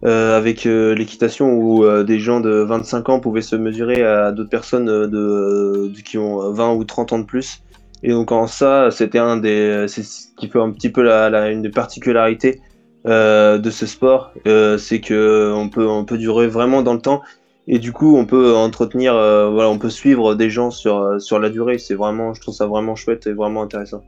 avec 0.03 0.65
l'équitation 0.65 1.53
où 1.53 2.03
des 2.03 2.19
gens 2.19 2.41
de 2.41 2.49
25 2.49 3.09
ans 3.09 3.19
pouvaient 3.19 3.41
se 3.41 3.55
mesurer 3.55 4.03
à 4.03 4.31
d'autres 4.31 4.49
personnes 4.49 4.85
de, 4.85 5.91
qui 6.03 6.17
ont 6.17 6.51
20 6.51 6.73
ou 6.73 6.83
30 6.83 7.13
ans 7.13 7.19
de 7.19 7.25
plus 7.25 7.61
et 8.03 8.09
donc 8.09 8.31
en 8.31 8.47
ça 8.47 8.91
c'était 8.91 9.19
un 9.19 9.37
des 9.37 9.85
c'est 9.87 10.03
ce 10.03 10.27
qui 10.37 10.47
fait 10.49 10.59
un 10.59 10.71
petit 10.71 10.89
peu 10.89 11.03
la, 11.03 11.49
une 11.51 11.61
des 11.61 11.69
particularités 11.69 12.59
euh, 13.07 13.57
de 13.57 13.69
ce 13.69 13.85
sport, 13.85 14.33
euh, 14.45 14.77
c'est 14.77 14.99
que 14.99 15.53
on 15.55 15.69
peut, 15.69 15.87
on 15.87 16.03
peut 16.03 16.17
durer 16.17 16.47
vraiment 16.47 16.81
dans 16.81 16.93
le 16.93 16.99
temps 16.99 17.21
et 17.65 17.79
du 17.79 17.93
coup 17.93 18.17
on 18.17 18.25
peut 18.25 18.53
entretenir, 18.53 19.15
euh, 19.15 19.49
voilà, 19.49 19.69
on 19.69 19.77
peut 19.77 19.89
suivre 19.89 20.35
des 20.35 20.49
gens 20.49 20.69
sur, 20.69 21.21
sur 21.21 21.39
la 21.39 21.49
durée. 21.49 21.77
C'est 21.77 21.95
vraiment, 21.95 22.33
je 22.33 22.41
trouve 22.41 22.53
ça 22.53 22.65
vraiment 22.65 22.95
chouette 22.95 23.25
et 23.27 23.33
vraiment 23.33 23.61
intéressant. 23.61 24.03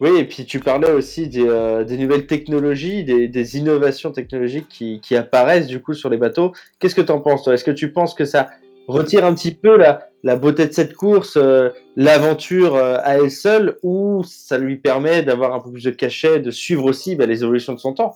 Oui, 0.00 0.10
et 0.18 0.24
puis 0.24 0.44
tu 0.44 0.58
parlais 0.60 0.90
aussi 0.90 1.28
des, 1.28 1.96
nouvelles 1.96 2.26
technologies, 2.26 3.04
des, 3.04 3.58
innovations 3.58 4.10
technologiques 4.10 4.68
qui, 4.68 5.16
apparaissent 5.16 5.66
du 5.66 5.80
coup 5.80 5.94
sur 5.94 6.10
les 6.10 6.16
bateaux. 6.16 6.52
Qu'est-ce 6.78 6.94
que 6.94 7.00
tu 7.00 7.12
en 7.12 7.20
penses 7.20 7.44
toi? 7.44 7.54
Est-ce 7.54 7.64
que 7.64 7.70
tu 7.70 7.92
penses 7.92 8.14
que 8.14 8.24
ça 8.24 8.50
retire 8.88 9.24
un 9.24 9.34
petit 9.34 9.54
peu 9.54 9.78
la, 9.78 10.36
beauté 10.36 10.66
de 10.66 10.72
cette 10.72 10.94
course, 10.94 11.36
euh, 11.36 11.70
l'aventure 11.96 12.74
euh, 12.74 12.98
à 13.02 13.16
elle 13.18 13.30
seule, 13.30 13.76
ou 13.82 14.22
ça 14.26 14.58
lui 14.58 14.76
permet 14.76 15.22
d'avoir 15.22 15.54
un 15.54 15.60
peu 15.60 15.70
plus 15.70 15.84
de 15.84 15.90
cachet, 15.90 16.40
de 16.40 16.50
suivre 16.50 16.84
aussi 16.84 17.14
bah, 17.16 17.26
les 17.26 17.42
évolutions 17.42 17.72
de 17.72 17.78
son 17.78 17.94
temps? 17.94 18.14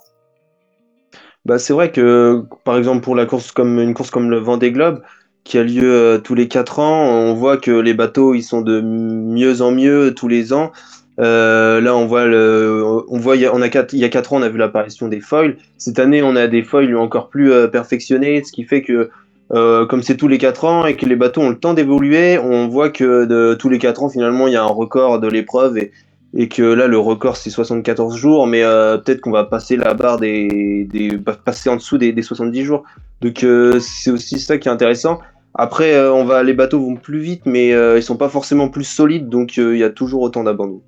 Bah, 1.45 1.59
c'est 1.59 1.73
vrai 1.73 1.93
que, 1.93 2.43
par 2.65 2.77
exemple, 2.77 3.03
pour 3.03 3.15
la 3.15 3.25
course 3.25 3.53
comme 3.53 3.79
une 3.79 3.95
course 3.95 4.11
comme 4.11 4.31
le 4.31 4.39
Vendée 4.39 4.73
Globe, 4.73 5.01
qui 5.45 5.57
a 5.57 5.63
lieu 5.63 5.91
euh, 5.91 6.19
tous 6.19 6.35
les 6.35 6.49
4 6.49 6.79
ans, 6.81 7.09
on 7.09 7.33
voit 7.33 7.57
que 7.57 7.71
les 7.71 7.95
bateaux 7.95 8.35
ils 8.35 8.43
sont 8.43 8.61
de 8.61 8.83
mieux 8.83 9.63
en 9.63 9.71
mieux 9.71 10.13
tous 10.15 10.29
les 10.29 10.53
ans. 10.53 10.73
Euh, 11.19 11.81
là, 11.81 11.97
on 11.97 12.07
voit, 12.07 12.27
le, 12.27 12.85
on 13.09 13.19
voit, 13.19 13.35
on 13.53 13.61
a 13.61 13.69
quatre, 13.69 13.93
il 13.93 13.99
y 13.99 14.05
a 14.05 14.09
4 14.09 14.33
ans, 14.33 14.37
on 14.39 14.43
a 14.43 14.49
vu 14.49 14.59
l'apparition 14.59 15.09
des 15.09 15.21
foils. 15.21 15.57
Cette 15.77 15.99
année, 15.99 16.23
on 16.23 16.37
a 16.37 16.47
des 16.47 16.63
foils 16.63 16.97
encore 16.97 17.29
plus 17.29 17.53
euh, 17.53 17.67
perfectionnés, 17.67 18.43
ce 18.45 18.53
qui 18.53 18.65
fait 18.65 18.83
que, 18.83 19.11
euh, 19.53 19.87
comme 19.87 20.03
c'est 20.03 20.17
tous 20.17 20.29
les 20.29 20.39
4 20.39 20.65
ans 20.65 20.87
et 20.87 20.95
que 20.95 21.07
les 21.07 21.17
bateaux 21.17 21.41
ont 21.41 21.51
le 21.51 21.59
temps 21.59 21.75
d'évoluer, 21.75 22.39
on 22.39 22.69
voit 22.69 22.91
que 22.91 23.25
de 23.25 23.55
tous 23.55 23.69
les 23.69 23.79
4 23.79 24.05
ans, 24.05 24.09
finalement, 24.09 24.47
il 24.47 24.53
y 24.53 24.57
a 24.57 24.63
un 24.63 24.67
record 24.67 25.19
de 25.19 25.27
l'épreuve 25.27 25.77
et, 25.79 25.91
et 26.35 26.49
que 26.49 26.63
là, 26.63 26.87
le 26.87 26.99
record, 26.99 27.37
c'est 27.37 27.51
74 27.51 28.17
jours, 28.17 28.47
mais 28.47 28.63
euh, 28.63 28.97
peut-être 28.99 29.21
qu'on 29.21 29.33
va 29.33 29.45
passer 29.45 29.77
la 29.77 29.95
barre 29.95 30.19
des, 30.19 30.87
des 30.89 31.19
passer 31.45 31.69
en 31.69 31.77
dessous 31.77 31.99
des, 31.99 32.13
des 32.13 32.23
70 32.23 32.63
jours. 32.63 32.85
Donc, 33.23 33.43
euh, 33.43 33.81
c'est 33.81 34.13
aussi 34.13 34.39
ça 34.39 34.57
qui 34.59 34.69
est 34.69 34.73
intéressant. 34.73 35.19
Après, 35.55 35.99
on 36.09 36.25
va, 36.25 36.45
les 36.45 36.53
bateaux 36.53 36.79
vont 36.79 36.95
plus 36.95 37.19
vite, 37.19 37.43
mais 37.45 37.71
ils 37.71 38.03
sont 38.03 38.17
pas 38.17 38.29
forcément 38.29 38.69
plus 38.69 38.85
solides, 38.85 39.29
donc 39.29 39.57
il 39.57 39.77
y 39.77 39.83
a 39.83 39.91
toujours 39.91 40.23
autant 40.23 40.45
d'abandon. 40.45 40.83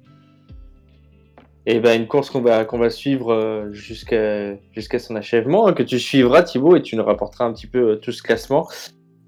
Et 1.66 1.78
ben 1.78 2.00
une 2.00 2.06
course 2.06 2.30
qu'on 2.30 2.40
va, 2.40 2.64
va 2.64 2.90
suivre 2.90 3.68
jusqu'à 3.70 4.56
jusqu'à 4.72 4.98
son 4.98 5.14
achèvement, 5.16 5.66
hein, 5.66 5.72
que 5.72 5.82
tu 5.82 5.98
suivras 5.98 6.42
Thibaut, 6.42 6.76
et 6.76 6.82
tu 6.82 6.96
nous 6.96 7.04
rapporteras 7.04 7.44
un 7.44 7.52
petit 7.52 7.66
peu 7.66 7.98
tout 8.00 8.12
ce 8.12 8.22
classement 8.22 8.66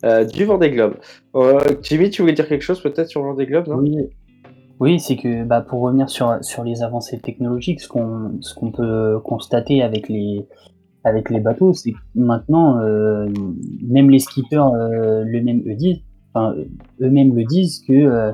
euh, 0.05 0.25
du 0.25 0.45
Vendée 0.45 0.71
Globe. 0.71 0.97
Euh, 1.37 1.61
Jimmy, 1.83 2.11
tu 2.11 2.23
voulais 2.23 2.35
dire 2.35 2.49
quelque 2.49 2.63
chose 2.63 2.83
peut-être 2.83 3.09
sur 3.09 3.21
le 3.21 3.29
Vendée 3.29 3.47
Globe 3.47 3.69
Oui, 3.69 3.97
oui 4.81 4.99
c'est 4.99 5.17
que 5.17 5.45
bah, 5.45 5.61
pour 5.61 5.81
revenir 5.81 6.11
sur, 6.11 6.39
sur 6.43 6.65
les 6.65 6.83
avancées 6.83 7.21
technologiques, 7.21 7.81
ce 7.81 7.89
qu'on 7.89 8.73
peut 8.73 9.21
constater 9.21 9.83
avec 9.83 10.09
les, 10.09 10.45
avec 11.05 11.31
les 11.31 11.41
bateaux, 11.41 11.73
c'est 11.73 11.93
que 11.93 11.99
maintenant, 12.15 12.81
euh, 12.81 13.29
même 13.83 14.11
les 14.11 14.19
skippers 14.19 14.75
euh, 14.75 15.25
le 15.25 15.41
même 15.41 15.63
eux 15.67 15.75
disent, 15.75 16.01
enfin, 16.35 16.55
eux-mêmes 17.01 17.35
le 17.35 17.45
disent 17.45 17.85
que 17.87 17.93
euh, 17.93 18.33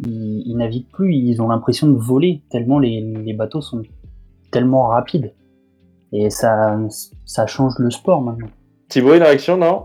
ils, 0.00 0.42
ils 0.46 0.56
naviguent 0.56 0.90
plus, 0.92 1.14
ils 1.14 1.40
ont 1.42 1.48
l'impression 1.48 1.88
de 1.88 1.98
voler 1.98 2.42
tellement 2.50 2.78
les, 2.78 3.00
les 3.00 3.32
bateaux 3.32 3.60
sont 3.60 3.82
tellement 4.50 4.88
rapides. 4.88 5.32
Et 6.12 6.30
ça, 6.30 6.78
ça 7.24 7.46
change 7.46 7.74
le 7.78 7.90
sport 7.90 8.22
maintenant. 8.22 8.48
Thibaut, 8.88 9.14
une 9.14 9.22
réaction, 9.22 9.58
non? 9.58 9.84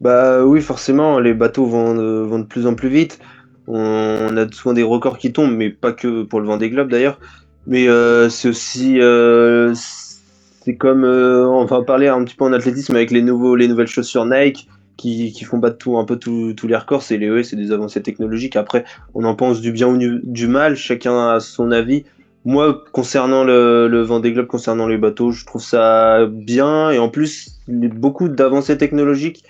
Bah 0.00 0.44
oui, 0.44 0.60
forcément, 0.60 1.20
les 1.20 1.32
bateaux 1.34 1.66
vont 1.66 1.94
de, 1.94 2.22
vont 2.22 2.40
de 2.40 2.44
plus 2.44 2.66
en 2.66 2.74
plus 2.74 2.88
vite. 2.88 3.20
On, 3.68 3.78
on 3.78 4.36
a 4.36 4.50
souvent 4.50 4.74
des 4.74 4.82
records 4.82 5.18
qui 5.18 5.32
tombent, 5.32 5.54
mais 5.56 5.70
pas 5.70 5.92
que 5.92 6.24
pour 6.24 6.40
le 6.40 6.46
Vendée 6.46 6.70
Globe 6.70 6.90
d'ailleurs. 6.90 7.20
Mais 7.66 7.88
euh, 7.88 8.28
c'est 8.28 8.48
aussi, 8.48 9.00
euh, 9.00 9.72
c'est 9.74 10.76
comme, 10.76 11.04
euh, 11.04 11.46
on 11.46 11.64
va 11.64 11.82
parler 11.82 12.08
un 12.08 12.22
petit 12.24 12.34
peu 12.34 12.44
en 12.44 12.52
athlétisme 12.52 12.94
avec 12.94 13.10
les 13.10 13.22
nouveaux, 13.22 13.54
les 13.54 13.68
nouvelles 13.68 13.86
chaussures 13.86 14.26
Nike 14.26 14.68
qui, 14.96 15.32
font 15.44 15.58
battre 15.58 15.88
un 15.96 16.04
peu 16.04 16.18
tous 16.18 16.66
les 16.66 16.76
records. 16.76 17.02
C'est 17.02 17.16
les, 17.16 17.30
ouais, 17.30 17.44
c'est 17.44 17.56
des 17.56 17.72
avancées 17.72 18.02
technologiques. 18.02 18.56
Après, 18.56 18.84
on 19.14 19.24
en 19.24 19.34
pense 19.34 19.60
du 19.60 19.72
bien 19.72 19.88
ou 19.88 19.98
du, 19.98 20.46
mal. 20.46 20.76
Chacun 20.76 21.28
a 21.28 21.40
son 21.40 21.70
avis. 21.70 22.04
Moi, 22.44 22.84
concernant 22.92 23.42
le, 23.42 23.88
le 23.88 24.02
Vendée 24.02 24.32
Globe, 24.32 24.46
concernant 24.46 24.86
les 24.86 24.98
bateaux, 24.98 25.30
je 25.30 25.46
trouve 25.46 25.62
ça 25.62 26.26
bien. 26.26 26.90
Et 26.90 26.98
en 26.98 27.08
plus, 27.08 27.60
beaucoup 27.68 28.28
d'avancées 28.28 28.76
technologiques 28.76 29.44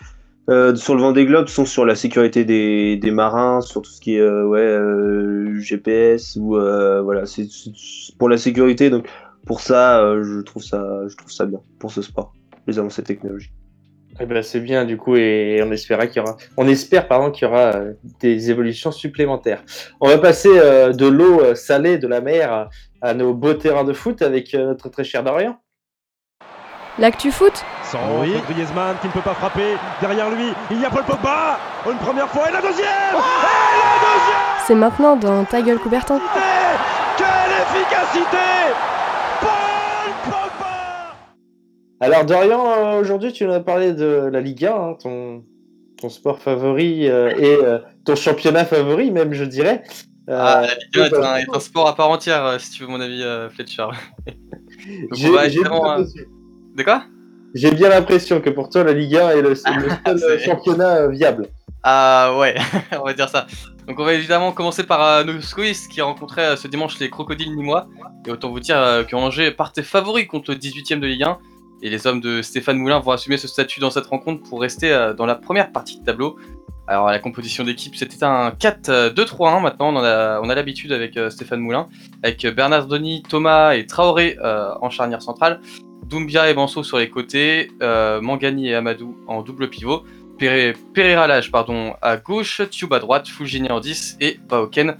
euh, 0.50 0.74
sur 0.74 0.94
le 0.94 1.00
Vendée 1.00 1.24
Globe 1.24 1.48
sont 1.48 1.64
sur 1.64 1.86
la 1.86 1.94
sécurité 1.94 2.44
des, 2.44 3.10
marins, 3.10 3.62
sur 3.62 3.80
tout 3.80 3.90
ce 3.90 4.00
qui 4.00 4.16
est 4.16 4.20
euh, 4.20 4.46
ouais, 4.46 4.60
euh, 4.60 5.58
GPS 5.58 6.36
ou 6.36 6.56
euh, 6.56 7.00
voilà, 7.00 7.24
c'est 7.24 7.48
pour 8.18 8.28
la 8.28 8.36
sécurité. 8.36 8.90
Donc 8.90 9.08
pour 9.46 9.58
euh, 9.58 9.60
ça, 9.60 10.22
je 10.22 10.40
trouve 10.40 10.62
ça 10.62 11.46
bien 11.46 11.60
pour 11.78 11.90
ce 11.90 12.02
sport, 12.02 12.34
les 12.66 12.78
avancées 12.78 13.02
technologiques. 13.02 13.52
Eh 14.20 14.26
ben, 14.26 14.42
c'est 14.42 14.60
bien 14.60 14.84
du 14.84 14.96
coup 14.96 15.16
et 15.16 15.60
on 15.64 15.72
espéra 15.72 16.06
qu'il 16.06 16.22
y 16.22 16.24
aura, 16.24 16.36
on 16.56 16.68
espère 16.68 17.08
pardon 17.08 17.32
qu'il 17.32 17.48
y 17.48 17.50
aura 17.50 17.74
euh, 17.74 17.94
des 18.20 18.50
évolutions 18.50 18.92
supplémentaires. 18.92 19.62
On 20.00 20.08
va 20.08 20.18
passer 20.18 20.50
euh, 20.52 20.92
de 20.92 21.06
l'eau 21.06 21.40
euh, 21.40 21.54
salée 21.56 21.98
de 21.98 22.06
la 22.06 22.20
mer 22.20 22.68
à, 23.02 23.14
nos 23.14 23.34
beaux 23.34 23.54
terrains 23.54 23.84
de 23.84 23.92
foot 23.92 24.22
avec 24.22 24.54
euh, 24.54 24.66
notre 24.66 24.88
très 24.88 25.02
cher 25.02 25.24
Dorian. 25.24 25.56
L'actu 26.96 27.32
foot 27.32 27.64
Sans 27.82 27.98
Griezmann 28.48 28.96
qui 29.00 29.08
ne 29.08 29.12
peut 29.12 29.20
pas 29.20 29.34
frapper. 29.34 29.74
Derrière 30.00 30.30
lui, 30.30 30.52
il 30.70 30.80
y 30.80 30.84
a 30.84 30.90
Paul 30.90 31.02
Pogba. 31.02 31.58
Une 31.90 31.98
première 31.98 32.28
fois 32.28 32.48
et 32.48 32.52
la 32.52 32.62
deuxième. 32.62 32.86
Et 32.86 33.16
la 33.16 33.98
deuxième. 34.00 34.44
C'est 34.64 34.76
maintenant 34.76 35.16
dans 35.16 35.44
Ta 35.44 35.60
gueule 35.60 35.78
Coubertin. 35.78 36.20
Quelle 37.16 37.26
efficacité 37.26 38.93
Alors 42.00 42.24
Dorian, 42.24 42.66
euh, 42.66 43.00
aujourd'hui 43.00 43.32
tu 43.32 43.44
nous 43.46 43.52
as 43.52 43.60
parlé 43.60 43.92
de 43.92 44.28
la 44.32 44.40
Ligue 44.40 44.66
1, 44.66 44.74
hein, 44.74 44.96
ton, 45.00 45.44
ton 46.00 46.08
sport 46.08 46.38
favori 46.38 47.08
euh, 47.08 47.30
et 47.36 47.54
euh, 47.54 47.78
ton 48.04 48.16
championnat 48.16 48.64
favori 48.64 49.10
même 49.10 49.32
je 49.32 49.44
dirais. 49.44 49.82
Euh, 50.28 50.38
Ah, 50.38 50.62
la 50.62 50.74
Ligue 50.74 51.14
1 51.14 51.18
est 51.18 51.24
un, 51.24 51.36
est 51.36 51.56
un 51.56 51.60
sport 51.60 51.88
à 51.88 51.94
part 51.94 52.10
entière, 52.10 52.60
si 52.60 52.70
tu 52.72 52.82
veux 52.82 52.88
mon 52.88 53.00
avis, 53.00 53.22
Fletcher. 53.50 53.86
De 56.76 56.82
quoi? 56.82 57.04
J'ai 57.54 57.70
bien 57.70 57.88
l'impression 57.88 58.40
que 58.40 58.50
pour 58.50 58.68
toi 58.68 58.84
la 58.84 58.92
Ligue 58.92 59.16
1 59.16 59.30
est 59.30 59.42
le, 59.42 59.50
le 59.50 60.18
seul 60.18 60.40
championnat 60.40 61.06
viable. 61.08 61.48
Ah 61.86 62.34
ouais, 62.38 62.54
on 62.98 63.04
va 63.04 63.12
dire 63.12 63.28
ça. 63.28 63.46
Donc 63.86 64.00
on 64.00 64.04
va 64.04 64.14
évidemment 64.14 64.52
commencer 64.52 64.84
par 64.84 65.02
euh, 65.02 65.24
nos 65.24 65.34
qui 65.90 66.00
rencontraient 66.00 66.52
euh, 66.52 66.56
ce 66.56 66.66
dimanche 66.66 66.98
les 66.98 67.10
Crocodiles 67.10 67.54
Nîmois. 67.54 67.86
Et 68.26 68.30
autant 68.30 68.48
vous 68.48 68.60
dire 68.60 68.78
euh, 68.78 69.04
que 69.04 69.14
Angers 69.14 69.50
partait 69.50 69.82
favori 69.82 70.26
contre 70.26 70.52
le 70.52 70.56
18ème 70.56 71.00
de 71.00 71.06
Ligue 71.06 71.24
1. 71.24 71.38
Et 71.84 71.90
les 71.90 72.06
hommes 72.06 72.20
de 72.20 72.40
Stéphane 72.40 72.78
Moulin 72.78 72.98
vont 72.98 73.10
assumer 73.12 73.36
ce 73.36 73.46
statut 73.46 73.78
dans 73.78 73.90
cette 73.90 74.06
rencontre 74.06 74.42
pour 74.48 74.60
rester 74.62 74.90
euh, 74.90 75.12
dans 75.12 75.26
la 75.26 75.34
première 75.34 75.70
partie 75.70 76.00
de 76.00 76.04
tableau. 76.04 76.36
Alors 76.86 77.06
la 77.06 77.18
composition 77.18 77.62
d'équipe 77.62 77.94
c'était 77.94 78.24
un 78.24 78.50
4-2-3-1 78.50 79.62
maintenant, 79.62 79.94
on 79.94 80.02
a, 80.48 80.54
l'habitude 80.54 80.92
avec 80.92 81.16
euh, 81.16 81.30
Stéphane 81.30 81.60
Moulin, 81.60 81.88
avec 82.22 82.46
Bernardoni, 82.46 83.22
Thomas 83.22 83.74
et 83.74 83.86
Traoré 83.86 84.38
euh, 84.42 84.70
en 84.80 84.90
charnière 84.90 85.22
centrale, 85.22 85.60
Doumbia 86.06 86.50
et 86.50 86.54
Manso 86.54 86.82
sur 86.82 86.98
les 86.98 87.08
côtés, 87.08 87.70
Mangani 87.80 88.68
et 88.68 88.74
Amadou 88.74 89.16
en 89.26 89.42
double 89.42 89.70
pivot, 89.70 90.04
Pere- 90.38 90.74
Pereira 90.92 91.26
à 92.02 92.16
gauche, 92.18 92.60
Tube 92.70 92.92
à 92.92 92.98
droite, 92.98 93.28
Fulgini 93.28 93.70
en 93.70 93.80
10 93.80 94.18
et 94.20 94.38
Baoken 94.48 94.96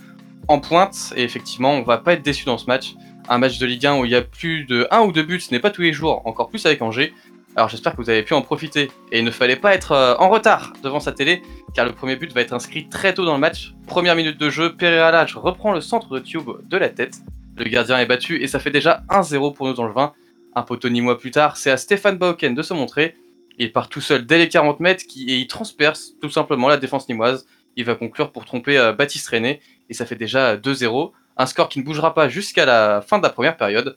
en 0.49 0.61
pointe. 0.61 1.13
Et 1.17 1.23
effectivement, 1.23 1.73
on 1.73 1.83
va 1.83 1.99
pas 1.99 2.15
être 2.15 2.23
déçu 2.23 2.45
dans 2.45 2.59
ce 2.59 2.67
match. 2.67 2.95
Un 3.29 3.39
match 3.39 3.59
de 3.59 3.67
Ligue 3.67 3.87
1 3.87 3.99
où 3.99 4.05
il 4.05 4.11
y 4.11 4.15
a 4.15 4.23
plus 4.23 4.65
de 4.65 4.87
1 4.91 5.01
ou 5.01 5.13
2 5.13 5.23
buts, 5.23 5.41
ce 5.41 5.51
n'est 5.53 5.61
pas 5.61 5.71
tous 5.71 5.83
les 5.83 5.93
jours, 5.93 6.23
encore 6.27 6.49
plus 6.49 6.65
avec 6.67 6.83
Angers. 6.83 7.15
Alors 7.57 7.69
j'espère 7.69 7.93
que 7.93 8.03
vous 8.03 8.11
avez 8.11 8.23
pu 8.23 8.35
en 8.35 8.43
profiter. 8.43 8.91
Et 9.13 9.21
il 9.21 9.25
ne 9.25 9.31
fallait 9.31 9.57
pas 9.57 9.75
être 9.75 9.93
euh, 9.93 10.15
en 10.19 10.29
retard 10.29 10.73
devant 10.83 11.01
sa 11.01 11.13
télé, 11.13 11.43
car 11.75 11.87
le 11.87 11.93
premier 11.93 12.17
but 12.17 12.33
va 12.33 12.41
être 12.41 12.53
inscrit 12.53 12.89
très 12.89 13.15
tôt 13.15 13.25
dans 13.25 13.35
le 13.35 13.41
match. 13.41 13.73
Première 13.87 14.17
minute 14.17 14.39
de 14.39 14.51
jeu, 14.51 14.75
Pereira 14.75 15.25
reprend 15.35 15.73
le 15.73 15.81
centre 15.81 16.09
de 16.09 16.19
Tube 16.19 16.51
de 16.69 16.77
la 16.77 16.89
tête. 16.89 17.19
Le 17.57 17.65
gardien 17.65 17.99
est 17.99 18.07
battu 18.07 18.43
et 18.43 18.49
ça 18.49 18.59
fait 18.59 18.71
déjà 18.71 19.05
1-0 19.09 19.55
pour 19.55 19.69
nous 19.69 19.75
dans 19.75 19.87
le 19.87 19.93
20. 19.93 20.13
Un 20.57 20.63
poteau 20.63 20.89
ni 20.89 21.01
mois 21.01 21.19
plus 21.19 21.31
tard, 21.31 21.57
c'est 21.57 21.71
à 21.71 21.77
Stéphane 21.77 22.19
Baoken 22.19 22.55
de 22.55 22.63
se 22.63 22.75
montrer. 22.75 23.17
Il 23.59 23.73
part 23.73 23.89
tout 23.89 24.01
seul 24.01 24.27
dès 24.27 24.39
les 24.39 24.49
40 24.49 24.81
mètres 24.81 25.05
et 25.17 25.39
il 25.39 25.47
transperce 25.47 26.15
tout 26.21 26.31
simplement 26.31 26.69
la 26.69 26.77
défense 26.77 27.09
nimoise. 27.09 27.47
Il 27.77 27.85
va 27.85 27.95
conclure 27.95 28.33
pour 28.33 28.45
tromper 28.45 28.77
euh, 28.79 28.93
Baptiste 28.93 29.29
René 29.29 29.61
et 29.89 29.95
ça 29.95 30.07
fait 30.07 30.17
déjà 30.17 30.57
2-0. 30.57 31.13
Un 31.37 31.47
score 31.47 31.69
qui 31.69 31.81
ne 31.81 31.85
bougera 31.85 32.15
pas 32.15 32.29
jusqu'à 32.29 32.65
la 32.65 33.03
fin 33.03 33.19
de 33.19 33.23
la 33.23 33.31
première 33.31 33.57
période. 33.57 33.97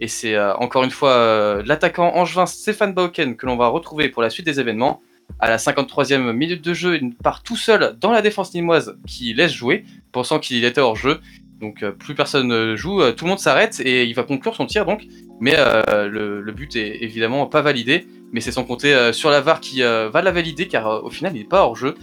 Et 0.00 0.08
c'est 0.08 0.34
euh, 0.34 0.54
encore 0.56 0.84
une 0.84 0.90
fois 0.90 1.12
euh, 1.12 1.62
l'attaquant 1.64 2.14
angevin 2.14 2.46
Stéphane 2.46 2.92
Baoken 2.92 3.36
que 3.36 3.46
l'on 3.46 3.56
va 3.56 3.68
retrouver 3.68 4.08
pour 4.08 4.22
la 4.22 4.30
suite 4.30 4.46
des 4.46 4.60
événements. 4.60 5.00
À 5.40 5.48
la 5.48 5.56
53e 5.56 6.32
minute 6.32 6.62
de 6.62 6.72
jeu, 6.72 6.96
il 6.96 7.14
part 7.14 7.42
tout 7.42 7.56
seul 7.56 7.96
dans 8.00 8.12
la 8.12 8.22
défense 8.22 8.54
nimoise 8.54 8.96
qui 9.06 9.34
laisse 9.34 9.52
jouer, 9.52 9.84
pensant 10.12 10.38
qu'il 10.38 10.64
était 10.64 10.80
hors 10.80 10.96
jeu. 10.96 11.20
Donc 11.60 11.82
euh, 11.82 11.90
plus 11.90 12.14
personne 12.14 12.48
ne 12.48 12.76
joue, 12.76 13.02
tout 13.12 13.24
le 13.24 13.30
monde 13.30 13.38
s'arrête 13.38 13.80
et 13.80 14.04
il 14.04 14.14
va 14.14 14.22
conclure 14.22 14.54
son 14.54 14.66
tir 14.66 14.84
donc. 14.84 15.06
Mais 15.40 15.56
le, 15.56 16.52
but 16.52 16.76
est 16.76 17.02
évidemment 17.02 17.46
pas 17.46 17.60
validé, 17.60 18.06
mais 18.32 18.40
c'est 18.40 18.52
sans 18.52 18.64
compter 18.64 19.12
sur 19.12 19.28
la 19.28 19.42
VAR 19.42 19.60
qui 19.60 19.82
va 19.82 20.22
la 20.22 20.30
valider 20.30 20.66
car 20.66 21.04
au 21.04 21.10
final 21.10 21.36
il 21.36 21.40
n'est 21.40 21.48
pas 21.48 21.62
hors 21.62 21.76
jeu. 21.76 21.94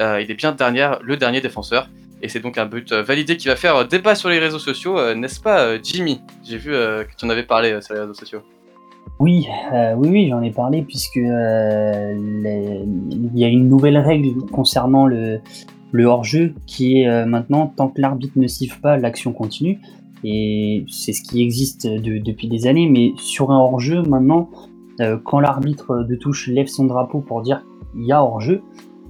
Il 0.00 0.30
est 0.30 0.34
bien 0.34 0.52
dernière, 0.52 1.00
le 1.02 1.18
dernier 1.18 1.42
défenseur. 1.42 1.90
Et 2.20 2.28
c'est 2.28 2.40
donc 2.40 2.58
un 2.58 2.66
but 2.66 2.90
euh, 2.92 3.02
validé 3.02 3.36
qui 3.36 3.48
va 3.48 3.56
faire 3.56 3.76
euh, 3.76 3.84
débat 3.84 4.14
sur 4.14 4.28
les 4.28 4.38
réseaux 4.38 4.58
sociaux, 4.58 4.98
euh, 4.98 5.14
n'est-ce 5.14 5.40
pas 5.40 5.80
Jimmy? 5.82 6.20
J'ai 6.44 6.58
vu 6.58 6.70
que 6.72 7.06
tu 7.16 7.24
en 7.24 7.28
avais 7.30 7.44
parlé 7.44 7.80
sur 7.80 7.94
les 7.94 8.00
réseaux 8.00 8.14
sociaux. 8.14 8.40
Oui, 9.20 9.46
oui, 9.96 10.08
oui, 10.10 10.28
j'en 10.28 10.42
ai 10.42 10.50
parlé 10.50 10.82
puisque 10.82 11.16
il 11.16 11.24
y 13.34 13.44
a 13.44 13.48
une 13.48 13.68
nouvelle 13.68 13.98
règle 13.98 14.44
concernant 14.52 15.06
le, 15.06 15.40
hors-jeu 16.04 16.54
qui 16.66 17.00
est 17.00 17.26
maintenant 17.26 17.66
tant 17.66 17.88
que 17.88 18.00
l'arbitre 18.00 18.34
ne 18.36 18.46
siffle 18.46 18.80
pas, 18.80 18.96
l'action 18.96 19.32
continue. 19.32 19.80
Et 20.24 20.84
c'est 20.88 21.12
ce 21.12 21.22
qui 21.22 21.42
existe 21.42 21.86
de- 21.86 22.18
depuis 22.18 22.48
des 22.48 22.66
années, 22.68 22.88
mais 22.88 23.12
sur 23.16 23.50
un 23.50 23.58
hors-jeu 23.58 24.02
maintenant, 24.02 24.50
quand 25.24 25.40
l'arbitre 25.40 26.04
de 26.04 26.14
touche 26.14 26.46
lève 26.48 26.66
son 26.66 26.84
drapeau 26.84 27.20
pour 27.20 27.42
dire 27.42 27.64
il 27.96 28.06
y 28.06 28.12
a 28.12 28.22
hors-jeu, 28.22 28.62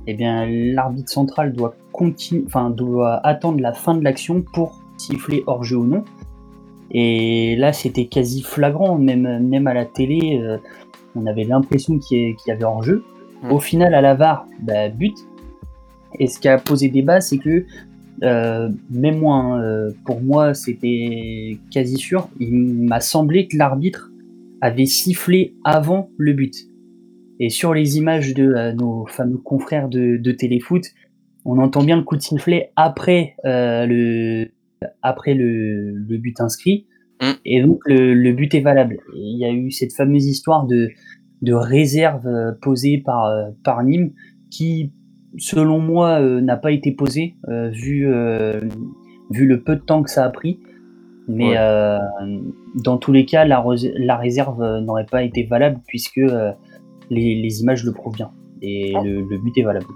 eh 0.06 0.14
bien 0.14 0.46
l'arbitre 0.48 1.10
central 1.10 1.52
doit, 1.52 1.74
continu- 1.98 2.44
enfin, 2.46 2.70
doit 2.70 3.26
attendre 3.26 3.60
la 3.60 3.72
fin 3.72 3.94
de 3.94 4.04
l'action 4.04 4.42
pour 4.42 4.78
siffler 4.96 5.42
hors 5.46 5.64
jeu 5.64 5.76
ou 5.76 5.86
non. 5.86 6.04
Et 6.90 7.56
là, 7.56 7.72
c'était 7.72 8.06
quasi 8.06 8.42
flagrant, 8.42 8.98
même, 8.98 9.46
même 9.46 9.66
à 9.66 9.74
la 9.74 9.84
télé, 9.84 10.40
euh, 10.42 10.58
on 11.14 11.26
avait 11.26 11.44
l'impression 11.44 11.98
qu'il 11.98 12.36
y, 12.46 12.50
avait 12.50 12.64
hors 12.64 12.82
jeu. 12.82 13.04
Mm. 13.42 13.52
Au 13.52 13.58
final, 13.58 13.94
à 13.94 14.00
la 14.00 14.14
VAR, 14.14 14.46
bah, 14.60 14.88
but. 14.88 15.16
Et 16.18 16.26
ce 16.26 16.38
qui 16.38 16.48
a 16.48 16.58
posé 16.58 16.88
débat, 16.88 17.20
c'est 17.20 17.38
que 17.38 17.66
euh, 18.22 18.68
même 18.90 19.18
moi, 19.18 19.36
hein, 19.36 19.62
euh, 19.62 19.90
pour 20.04 20.20
moi, 20.20 20.54
c'était 20.54 21.58
quasi 21.70 21.96
sûr. 21.96 22.28
Il 22.40 22.54
m'a 22.54 23.00
semblé 23.00 23.46
que 23.46 23.56
l'arbitre 23.56 24.10
avait 24.60 24.86
sifflé 24.86 25.54
avant 25.64 26.10
le 26.16 26.32
but. 26.32 26.54
Et 27.40 27.50
sur 27.50 27.74
les 27.74 27.98
images 27.98 28.34
de 28.34 28.52
euh, 28.54 28.72
nos 28.72 29.06
fameux 29.06 29.38
confrères 29.38 29.88
de, 29.88 30.16
de 30.16 30.32
téléfoot, 30.32 30.82
on 31.50 31.58
entend 31.58 31.82
bien 31.82 31.96
le 31.96 32.02
coup 32.02 32.16
de 32.16 32.22
sifflet 32.22 32.72
après 32.76 33.34
euh, 33.44 33.86
le 33.86 34.48
après 35.02 35.34
le, 35.34 35.92
le 35.92 36.16
but 36.18 36.40
inscrit. 36.40 36.86
Et 37.44 37.60
donc 37.62 37.80
le, 37.84 38.14
le 38.14 38.32
but 38.32 38.54
est 38.54 38.60
valable. 38.60 38.98
Et 39.16 39.18
il 39.20 39.38
y 39.38 39.44
a 39.44 39.50
eu 39.50 39.72
cette 39.72 39.92
fameuse 39.92 40.26
histoire 40.26 40.66
de, 40.66 40.90
de 41.42 41.52
réserve 41.52 42.26
euh, 42.28 42.52
posée 42.62 42.98
par, 43.04 43.24
euh, 43.26 43.48
par 43.64 43.82
Nîmes 43.82 44.12
qui, 44.52 44.92
selon 45.36 45.80
moi, 45.80 46.20
euh, 46.20 46.40
n'a 46.40 46.56
pas 46.56 46.70
été 46.70 46.92
posée 46.92 47.34
euh, 47.48 47.70
vu, 47.70 48.06
vu 49.30 49.46
le 49.46 49.62
peu 49.64 49.74
de 49.74 49.80
temps 49.80 50.04
que 50.04 50.10
ça 50.10 50.24
a 50.24 50.28
pris. 50.30 50.60
Mais 51.26 51.58
Ouais. 51.58 52.38
dans 52.84 52.98
tous 52.98 53.12
les 53.12 53.24
cas, 53.26 53.44
la, 53.44 53.64
la 53.96 54.16
réserve 54.16 54.62
n'aurait 54.80 55.04
pas 55.10 55.22
été 55.24 55.42
valable 55.42 55.80
puisque 55.88 56.20
les, 57.10 57.34
les 57.42 57.60
images 57.62 57.84
le 57.84 57.92
prouvent 57.92 58.14
bien. 58.14 58.30
Et 58.62 58.92
le, 59.04 59.22
le 59.22 59.38
but 59.38 59.58
est 59.58 59.62
valable. 59.64 59.86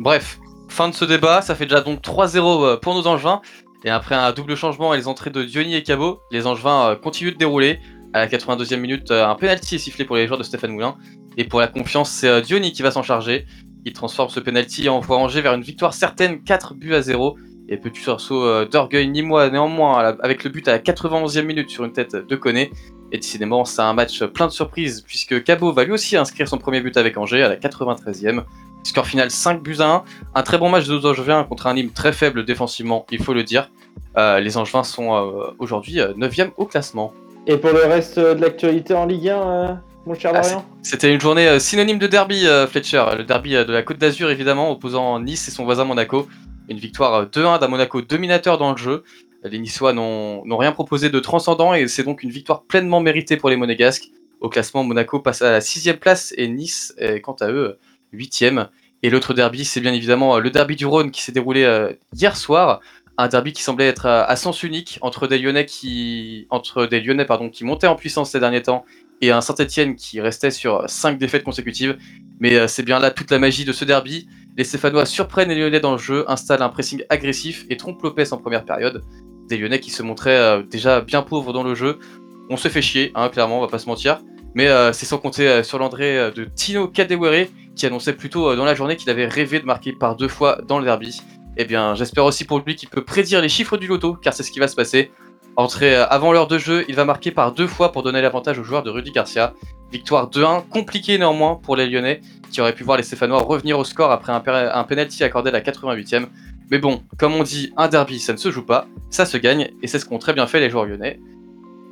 Bref, 0.00 0.40
fin 0.68 0.88
de 0.88 0.94
ce 0.94 1.04
débat, 1.04 1.42
ça 1.42 1.54
fait 1.54 1.66
déjà 1.66 1.80
donc 1.80 2.00
3-0 2.00 2.64
euh, 2.64 2.76
pour 2.76 2.94
nos 2.94 3.06
Angevins. 3.06 3.40
Et 3.84 3.90
après 3.90 4.14
un 4.14 4.32
double 4.32 4.56
changement 4.56 4.92
et 4.92 4.96
les 4.96 5.06
entrées 5.08 5.30
de 5.30 5.42
Diony 5.44 5.74
et 5.76 5.82
Cabot, 5.82 6.20
les 6.30 6.46
Angevins 6.46 6.90
euh, 6.90 6.96
continuent 6.96 7.32
de 7.32 7.38
dérouler. 7.38 7.80
À 8.12 8.20
la 8.20 8.26
82e 8.26 8.76
minute, 8.76 9.10
euh, 9.10 9.26
un 9.26 9.34
penalty 9.34 9.76
est 9.76 9.78
sifflé 9.78 10.04
pour 10.04 10.16
les 10.16 10.26
joueurs 10.26 10.38
de 10.38 10.42
Stéphane 10.44 10.72
Moulin. 10.72 10.96
Et 11.36 11.44
pour 11.44 11.60
la 11.60 11.68
confiance, 11.68 12.10
c'est 12.10 12.42
Diony 12.42 12.72
qui 12.72 12.82
va 12.82 12.90
s'en 12.90 13.02
charger. 13.02 13.46
Il 13.84 13.92
transforme 13.92 14.28
ce 14.28 14.40
penalty 14.40 14.86
et 14.86 14.88
envoie 14.88 15.18
Angers 15.18 15.40
vers 15.40 15.54
une 15.54 15.62
victoire 15.62 15.94
certaine, 15.94 16.42
4 16.42 16.74
buts 16.74 16.94
à 16.94 17.02
0. 17.02 17.36
Et 17.70 17.76
petit 17.76 18.00
sursaut 18.00 18.64
d'orgueil 18.64 19.08
nîmois 19.08 19.50
néanmoins, 19.50 19.98
à 19.98 20.02
la- 20.02 20.16
avec 20.22 20.42
le 20.42 20.50
but 20.50 20.66
à 20.68 20.72
la 20.72 20.78
91e 20.78 21.42
minute 21.42 21.68
sur 21.70 21.84
une 21.84 21.92
tête 21.92 22.16
de 22.16 22.34
Koné. 22.34 22.72
Et 23.12 23.18
décidément, 23.18 23.64
c'est 23.66 23.82
un 23.82 23.92
match 23.92 24.22
plein 24.24 24.46
de 24.46 24.52
surprises, 24.52 25.02
puisque 25.06 25.44
Cabot 25.44 25.72
va 25.72 25.84
lui 25.84 25.92
aussi 25.92 26.16
inscrire 26.16 26.48
son 26.48 26.56
premier 26.58 26.80
but 26.80 26.96
avec 26.96 27.16
Angers 27.18 27.42
à 27.42 27.48
la 27.48 27.56
93e. 27.56 28.42
Score 28.88 29.06
final 29.06 29.30
5 29.30 29.62
buts 29.62 29.76
à 29.80 29.96
1. 29.96 30.04
Un 30.34 30.42
très 30.42 30.56
bon 30.56 30.70
match 30.70 30.86
de 30.86 30.96
Angevins 31.06 31.44
contre 31.44 31.66
un 31.66 31.74
Nîmes 31.74 31.90
très 31.90 32.12
faible 32.12 32.44
défensivement, 32.44 33.04
il 33.10 33.22
faut 33.22 33.34
le 33.34 33.44
dire. 33.44 33.70
Euh, 34.16 34.40
les 34.40 34.56
Angevins 34.56 34.82
sont 34.82 35.14
euh, 35.14 35.50
aujourd'hui 35.58 35.98
9e 35.98 36.52
au 36.56 36.64
classement. 36.64 37.12
Et 37.46 37.58
pour 37.58 37.70
le 37.70 37.84
reste 37.84 38.18
de 38.18 38.40
l'actualité 38.40 38.94
en 38.94 39.04
Ligue 39.04 39.28
1, 39.28 39.36
euh, 39.36 39.74
mon 40.06 40.14
cher 40.14 40.32
Ah, 40.34 40.40
Dorian 40.40 40.64
C'était 40.82 41.12
une 41.12 41.20
journée 41.20 41.46
euh, 41.48 41.58
synonyme 41.58 41.98
de 41.98 42.06
derby, 42.06 42.46
euh, 42.46 42.66
Fletcher. 42.66 43.04
Le 43.16 43.24
derby 43.24 43.56
euh, 43.56 43.64
de 43.64 43.72
la 43.74 43.82
Côte 43.82 43.98
d'Azur, 43.98 44.30
évidemment, 44.30 44.70
opposant 44.70 45.20
Nice 45.20 45.48
et 45.48 45.50
son 45.50 45.64
voisin 45.64 45.84
Monaco. 45.84 46.26
Une 46.70 46.78
victoire 46.78 47.14
euh, 47.14 47.24
2-1 47.26 47.60
d'un 47.60 47.68
Monaco 47.68 48.00
dominateur 48.00 48.56
dans 48.56 48.72
le 48.72 48.78
jeu. 48.78 49.04
Les 49.44 49.58
Niçois 49.58 49.92
n'ont 49.92 50.56
rien 50.56 50.72
proposé 50.72 51.10
de 51.10 51.20
transcendant 51.20 51.72
et 51.72 51.86
c'est 51.88 52.02
donc 52.02 52.22
une 52.22 52.30
victoire 52.30 52.62
pleinement 52.62 53.00
méritée 53.00 53.36
pour 53.36 53.50
les 53.50 53.56
Monégasques. 53.56 54.10
Au 54.40 54.48
classement, 54.48 54.82
Monaco 54.82 55.20
passe 55.20 55.42
à 55.42 55.52
la 55.52 55.60
6 55.60 55.92
place 56.00 56.34
et 56.36 56.48
Nice 56.48 56.94
est 56.98 57.20
quant 57.20 57.36
à 57.40 57.50
eux 57.50 57.78
8 58.12 58.44
Et 59.02 59.10
l'autre 59.10 59.34
derby, 59.34 59.64
c'est 59.64 59.80
bien 59.80 59.92
évidemment 59.92 60.36
euh, 60.36 60.40
le 60.40 60.50
derby 60.50 60.76
du 60.76 60.86
Rhône 60.86 61.10
qui 61.10 61.22
s'est 61.22 61.32
déroulé 61.32 61.64
euh, 61.64 61.92
hier 62.14 62.36
soir. 62.36 62.80
Un 63.16 63.28
derby 63.28 63.52
qui 63.52 63.62
semblait 63.62 63.88
être 63.88 64.06
à, 64.06 64.24
à 64.24 64.36
sens 64.36 64.62
unique 64.62 64.98
entre 65.00 65.26
des 65.26 65.38
Lyonnais 65.38 65.66
qui, 65.66 66.46
entre 66.50 66.86
des 66.86 67.00
Lyonnais 67.00 67.24
pardon, 67.24 67.50
qui 67.50 67.64
montaient 67.64 67.88
en 67.88 67.96
puissance 67.96 68.30
ces 68.30 68.40
derniers 68.40 68.62
temps 68.62 68.84
et 69.20 69.32
un 69.32 69.40
Saint-Etienne 69.40 69.96
qui 69.96 70.20
restait 70.20 70.50
sur 70.50 70.88
5 70.88 71.18
défaites 71.18 71.42
consécutives. 71.42 71.98
Mais 72.40 72.54
euh, 72.54 72.68
c'est 72.68 72.84
bien 72.84 72.98
là 72.98 73.10
toute 73.10 73.30
la 73.30 73.38
magie 73.38 73.64
de 73.64 73.72
ce 73.72 73.84
derby. 73.84 74.28
Les 74.56 74.64
Stéphanois 74.64 75.06
surprennent 75.06 75.48
les 75.48 75.56
Lyonnais 75.56 75.80
dans 75.80 75.92
le 75.92 75.98
jeu, 75.98 76.24
installent 76.28 76.62
un 76.62 76.68
pressing 76.68 77.02
agressif 77.08 77.66
et 77.70 77.76
trompent 77.76 78.02
Lopez 78.02 78.32
en 78.32 78.38
première 78.38 78.64
période. 78.64 79.02
Des 79.48 79.56
Lyonnais 79.56 79.80
qui 79.80 79.90
se 79.90 80.02
montraient 80.02 80.38
euh, 80.38 80.62
déjà 80.62 81.00
bien 81.00 81.22
pauvres 81.22 81.52
dans 81.52 81.62
le 81.62 81.74
jeu. 81.74 81.98
On 82.50 82.56
se 82.56 82.68
fait 82.68 82.82
chier, 82.82 83.12
hein, 83.14 83.28
clairement, 83.28 83.58
on 83.58 83.60
va 83.60 83.68
pas 83.68 83.78
se 83.78 83.88
mentir. 83.88 84.20
Mais 84.54 84.68
euh, 84.68 84.92
c'est 84.92 85.06
sans 85.06 85.18
compter 85.18 85.48
euh, 85.48 85.62
sur 85.62 85.78
l'entrée 85.78 86.18
euh, 86.18 86.30
de 86.30 86.44
Tino 86.44 86.88
Kadewere 86.88 87.46
qui 87.78 87.86
annonçait 87.86 88.12
plutôt 88.12 88.50
euh, 88.50 88.56
dans 88.56 88.64
la 88.66 88.74
journée 88.74 88.96
qu'il 88.96 89.08
avait 89.08 89.26
rêvé 89.26 89.60
de 89.60 89.64
marquer 89.64 89.92
par 89.92 90.16
deux 90.16 90.28
fois 90.28 90.58
dans 90.66 90.78
le 90.78 90.84
derby. 90.84 91.22
Eh 91.56 91.64
bien, 91.64 91.94
j'espère 91.94 92.24
aussi 92.24 92.44
pour 92.44 92.60
lui 92.60 92.76
qu'il 92.76 92.88
peut 92.90 93.04
prédire 93.04 93.40
les 93.40 93.48
chiffres 93.48 93.78
du 93.78 93.86
loto, 93.86 94.14
car 94.14 94.34
c'est 94.34 94.42
ce 94.42 94.50
qui 94.50 94.58
va 94.58 94.68
se 94.68 94.76
passer. 94.76 95.10
Entré 95.56 95.96
euh, 95.96 96.06
avant 96.08 96.32
l'heure 96.32 96.48
de 96.48 96.58
jeu, 96.58 96.84
il 96.88 96.94
va 96.94 97.04
marquer 97.04 97.30
par 97.30 97.52
deux 97.52 97.66
fois 97.66 97.90
pour 97.90 98.02
donner 98.02 98.20
l'avantage 98.20 98.58
aux 98.58 98.64
joueurs 98.64 98.82
de 98.82 98.90
Rudy 98.90 99.12
Garcia. 99.12 99.54
Victoire 99.90 100.28
2-1, 100.28 100.68
compliquée 100.68 101.16
néanmoins 101.16 101.54
pour 101.56 101.74
les 101.74 101.88
Lyonnais, 101.88 102.20
qui 102.52 102.60
auraient 102.60 102.74
pu 102.74 102.84
voir 102.84 102.98
les 102.98 103.02
Stéphanois 103.02 103.40
revenir 103.40 103.78
au 103.78 103.84
score 103.84 104.12
après 104.12 104.32
un, 104.32 104.42
un 104.46 104.84
penalty 104.84 105.24
accordé 105.24 105.48
à 105.48 105.52
la 105.52 105.62
88e. 105.62 106.26
Mais 106.70 106.78
bon, 106.78 107.02
comme 107.16 107.34
on 107.34 107.42
dit, 107.42 107.72
un 107.78 107.88
derby 107.88 108.18
ça 108.18 108.34
ne 108.34 108.38
se 108.38 108.50
joue 108.50 108.66
pas, 108.66 108.86
ça 109.08 109.24
se 109.24 109.38
gagne, 109.38 109.70
et 109.82 109.86
c'est 109.86 109.98
ce 109.98 110.04
qu'ont 110.04 110.18
très 110.18 110.34
bien 110.34 110.46
fait 110.46 110.60
les 110.60 110.68
joueurs 110.68 110.84
lyonnais. 110.84 111.18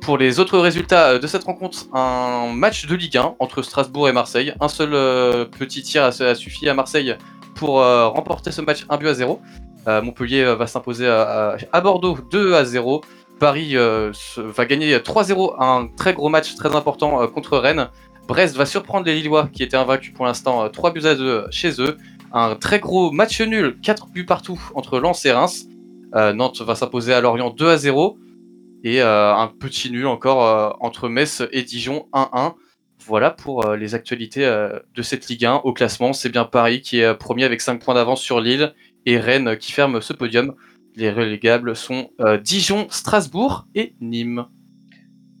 Pour 0.07 0.17
les 0.17 0.39
autres 0.39 0.57
résultats 0.57 1.09
euh, 1.09 1.19
de 1.19 1.27
cette 1.27 1.43
rencontre, 1.43 1.87
un 1.93 2.53
match 2.53 2.85
de 2.85 2.95
Ligue 2.95 3.17
1 3.17 3.35
entre 3.39 3.61
Strasbourg 3.61 4.07
et 4.07 4.13
Marseille. 4.13 4.53
Un 4.61 4.69
seul 4.69 4.93
euh, 4.93 5.43
petit 5.43 5.81
tir 5.81 6.01
a, 6.05 6.33
suffi 6.33 6.69
à 6.69 6.73
Marseille 6.73 7.17
pour 7.55 7.81
euh, 7.81 8.07
remporter 8.07 8.53
ce 8.53 8.61
match 8.61 8.85
1 8.87 8.95
but 8.95 9.07
à 9.09 9.13
0. 9.13 9.41
Euh, 9.89 10.01
Montpellier 10.01 10.55
va 10.55 10.65
s'imposer 10.65 11.09
à, 11.09 11.81
Bordeaux 11.83 12.17
2 12.31 12.53
à 12.53 12.63
0. 12.63 13.01
Paris 13.41 13.75
va 13.75 14.65
gagner 14.65 14.97
3-0, 14.97 15.55
un 15.59 15.89
très 15.97 16.13
gros 16.13 16.29
match 16.29 16.55
très 16.55 16.73
important 16.73 17.27
contre 17.27 17.57
Rennes. 17.57 17.89
Brest 18.29 18.55
va 18.55 18.65
surprendre 18.65 19.05
les 19.05 19.15
Lillois 19.15 19.49
qui 19.51 19.61
étaient 19.61 19.75
invaincus 19.75 20.13
pour 20.13 20.25
l'instant 20.25 20.63
euh, 20.63 20.69
3 20.69 20.93
buts 20.93 21.05
à 21.05 21.15
2 21.15 21.47
chez 21.51 21.81
eux. 21.81 21.97
Un 22.31 22.55
très 22.55 22.79
gros 22.79 23.11
match 23.11 23.41
nul, 23.41 23.77
4 23.83 24.07
buts 24.07 24.25
partout 24.25 24.57
entre 24.73 24.99
Lens 24.99 25.25
et 25.25 25.33
Reims. 25.33 25.65
Nantes 26.15 26.61
va 26.61 26.75
s'imposer 26.75 27.13
à 27.13 27.19
Lorient 27.19 27.49
2 27.49 27.69
à 27.69 27.75
0. 27.75 28.17
Et 28.87 29.01
euh, 29.01 29.35
un 29.35 29.47
petit 29.47 29.91
nul 29.91 30.07
encore 30.07 30.45
euh, 30.45 30.69
entre 30.79 31.09
Metz 31.09 31.43
et 31.51 31.63
Dijon 31.63 32.07
1-1. 32.13 32.53
Voilà 33.05 33.31
pour 33.31 33.65
euh, 33.65 33.75
les 33.75 33.95
actualités 33.95 34.45
de 34.45 35.01
cette 35.01 35.27
Ligue 35.27 35.43
1 35.43 35.55
au 35.65 35.73
classement. 35.73 36.13
C'est 36.13 36.29
bien 36.29 36.45
Paris 36.45 36.79
qui 36.79 37.01
est 37.01 37.13
premier 37.13 37.43
avec 37.43 37.59
5 37.59 37.83
points 37.83 37.95
d'avance 37.95 38.21
sur 38.21 38.39
Lille 38.39 38.73
et 39.05 39.19
Rennes 39.19 39.57
qui 39.57 39.73
ferme 39.73 39.99
ce 39.99 40.13
podium. 40.13 40.55
Les 40.95 41.11
relégables 41.11 41.75
sont 41.75 42.11
Dijon, 42.41 42.87
Strasbourg 42.89 43.67
et 43.75 43.93
Nîmes. 43.99 44.45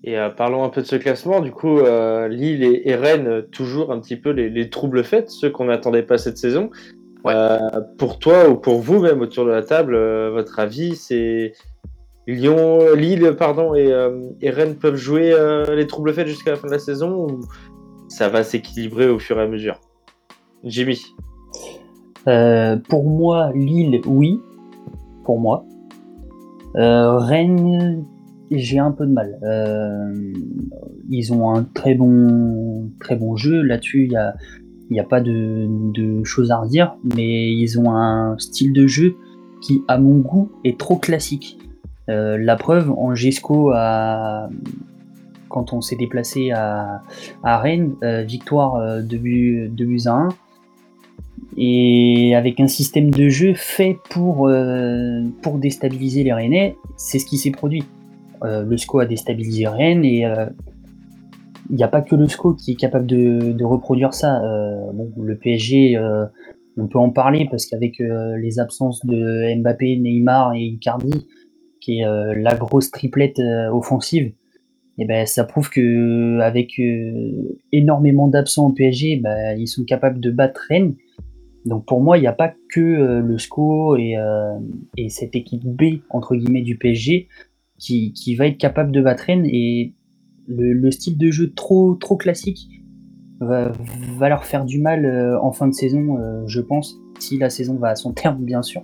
Et 0.03 0.19
euh, 0.19 0.29
parlons 0.29 0.65
un 0.65 0.69
peu 0.69 0.81
de 0.81 0.87
ce 0.87 0.97
classement. 0.97 1.39
Du 1.39 1.51
coup, 1.51 1.79
euh, 1.79 2.27
Lille 2.27 2.63
et, 2.63 2.89
et 2.89 2.95
Rennes, 2.95 3.43
toujours 3.51 3.93
un 3.93 3.99
petit 4.01 4.17
peu 4.17 4.31
les, 4.31 4.49
les 4.49 4.69
troubles 4.69 5.05
faits, 5.05 5.29
ceux 5.29 5.49
qu'on 5.49 5.65
n'attendait 5.65 6.03
pas 6.03 6.17
cette 6.17 6.37
saison. 6.37 6.69
Euh, 7.25 7.57
pour 7.97 8.19
toi 8.19 8.49
ou 8.49 8.55
pour 8.55 8.79
vous 8.79 8.99
même 8.99 9.21
autour 9.21 9.45
de 9.45 9.51
la 9.51 9.63
table, 9.63 9.97
votre 10.29 10.59
avis, 10.59 10.95
c'est 10.95 11.53
Lyon, 12.27 12.93
Lille, 12.93 13.35
pardon, 13.37 13.73
et, 13.73 13.91
euh, 13.91 14.29
et 14.41 14.49
Rennes 14.49 14.75
peuvent 14.75 14.97
jouer 14.97 15.31
euh, 15.31 15.75
les 15.75 15.87
troubles 15.87 16.13
faits 16.13 16.27
jusqu'à 16.27 16.51
la 16.51 16.57
fin 16.57 16.67
de 16.67 16.73
la 16.73 16.79
saison 16.79 17.25
ou 17.25 17.41
ça 18.09 18.27
va 18.27 18.43
s'équilibrer 18.43 19.07
au 19.07 19.17
fur 19.17 19.39
et 19.39 19.43
à 19.43 19.47
mesure? 19.47 19.79
Jimmy. 20.63 21.01
Euh, 22.27 22.75
pour 22.89 23.05
moi, 23.09 23.51
Lille, 23.55 24.01
oui. 24.05 24.41
Pour 25.23 25.39
moi. 25.39 25.65
Euh, 26.75 27.17
Rennes, 27.17 28.05
j'ai 28.51 28.79
un 28.79 28.91
peu 28.91 29.05
de 29.05 29.11
mal. 29.13 29.39
Euh, 29.43 30.33
ils 31.09 31.31
ont 31.33 31.53
un 31.53 31.63
très 31.63 31.95
bon, 31.95 32.91
très 32.99 33.15
bon 33.15 33.37
jeu. 33.37 33.61
Là-dessus, 33.61 34.09
il 34.09 34.91
n'y 34.91 34.99
a 34.99 35.03
pas 35.03 35.21
de, 35.21 35.67
de 35.93 36.23
choses 36.25 36.51
à 36.51 36.57
redire. 36.57 36.95
Mais 37.15 37.53
ils 37.53 37.79
ont 37.79 37.91
un 37.91 38.37
style 38.37 38.73
de 38.73 38.85
jeu 38.85 39.15
qui, 39.61 39.81
à 39.87 39.97
mon 39.97 40.17
goût, 40.17 40.51
est 40.65 40.77
trop 40.77 40.97
classique. 40.97 41.57
Euh, 42.09 42.37
la 42.37 42.55
preuve, 42.55 42.91
Angesco 42.91 43.71
a, 43.73 44.49
quand 45.49 45.73
on 45.73 45.81
s'est 45.81 45.95
déplacé 45.95 46.51
à, 46.51 47.01
à 47.43 47.57
Rennes, 47.59 47.95
euh, 48.03 48.23
victoire 48.23 48.75
euh, 48.75 49.01
2 49.01 49.17
buts, 49.17 49.69
deux 49.71 49.85
buts 49.85 50.03
à 50.05 50.13
1 50.13 50.29
et 51.59 52.35
avec 52.35 52.59
un 52.59 52.67
système 52.67 53.09
de 53.09 53.29
jeu 53.29 53.53
fait 53.55 53.97
pour, 54.11 54.49
pour 55.41 55.57
déstabiliser 55.57 56.23
les 56.23 56.31
Rennais, 56.31 56.75
c'est 56.97 57.17
ce 57.17 57.25
qui 57.25 57.37
s'est 57.37 57.51
produit. 57.51 57.83
Le 58.43 58.77
SCO 58.77 58.99
a 58.99 59.07
déstabilisé 59.07 59.67
Rennes 59.67 60.05
et 60.05 60.19
il 61.69 61.75
n'y 61.75 61.83
a 61.83 61.87
pas 61.87 62.01
que 62.01 62.15
le 62.15 62.27
SCO 62.27 62.53
qui 62.53 62.73
est 62.73 62.75
capable 62.75 63.07
de, 63.07 63.53
de 63.53 63.65
reproduire 63.65 64.13
ça. 64.13 64.39
Le 64.39 65.35
PSG, 65.35 65.99
on 66.77 66.87
peut 66.87 66.99
en 66.99 67.09
parler 67.09 67.47
parce 67.49 67.65
qu'avec 67.65 67.97
les 67.99 68.59
absences 68.59 69.03
de 69.03 69.55
Mbappé, 69.59 69.97
Neymar 69.97 70.53
et 70.53 70.61
Icardi, 70.61 71.25
euh, 71.89 72.33
la 72.35 72.55
grosse 72.55 72.91
triplette 72.91 73.39
euh, 73.39 73.69
offensive, 73.69 74.31
et 74.97 75.05
ben 75.05 75.25
ça 75.25 75.43
prouve 75.43 75.69
que 75.69 76.39
avec 76.39 76.79
euh, 76.79 77.57
énormément 77.71 78.27
d'absents 78.27 78.67
au 78.67 78.73
PSG, 78.73 79.17
ben, 79.17 79.57
ils 79.57 79.67
sont 79.67 79.83
capables 79.83 80.19
de 80.19 80.31
battre 80.31 80.61
Rennes. 80.69 80.95
Donc 81.65 81.85
pour 81.85 82.01
moi, 82.01 82.17
il 82.17 82.21
n'y 82.21 82.27
a 82.27 82.33
pas 82.33 82.53
que 82.71 83.19
le 83.19 83.37
SCO 83.37 83.97
et, 83.97 84.15
et 84.95 85.09
cette 85.09 85.35
équipe 85.35 85.65
B, 85.65 85.99
entre 86.09 86.35
guillemets, 86.35 86.61
du 86.61 86.77
PSG 86.77 87.27
qui, 87.77 88.35
va 88.35 88.47
être 88.47 88.57
capable 88.57 88.91
de 88.93 89.01
battre 89.01 89.25
Rennes. 89.25 89.45
Et 89.45 89.93
le, 90.47 90.71
le 90.71 90.91
style 90.91 91.17
de 91.17 91.29
jeu 91.29 91.51
trop, 91.53 91.95
trop 91.95 92.15
classique 92.15 92.69
va, 93.41 93.73
leur 94.21 94.45
faire 94.45 94.63
du 94.63 94.79
mal 94.79 95.37
en 95.41 95.51
fin 95.51 95.67
de 95.67 95.73
saison, 95.73 96.17
je 96.47 96.61
pense, 96.61 96.97
si 97.19 97.37
la 97.37 97.49
saison 97.49 97.75
va 97.75 97.89
à 97.89 97.95
son 97.95 98.13
terme, 98.13 98.45
bien 98.45 98.61
sûr. 98.61 98.81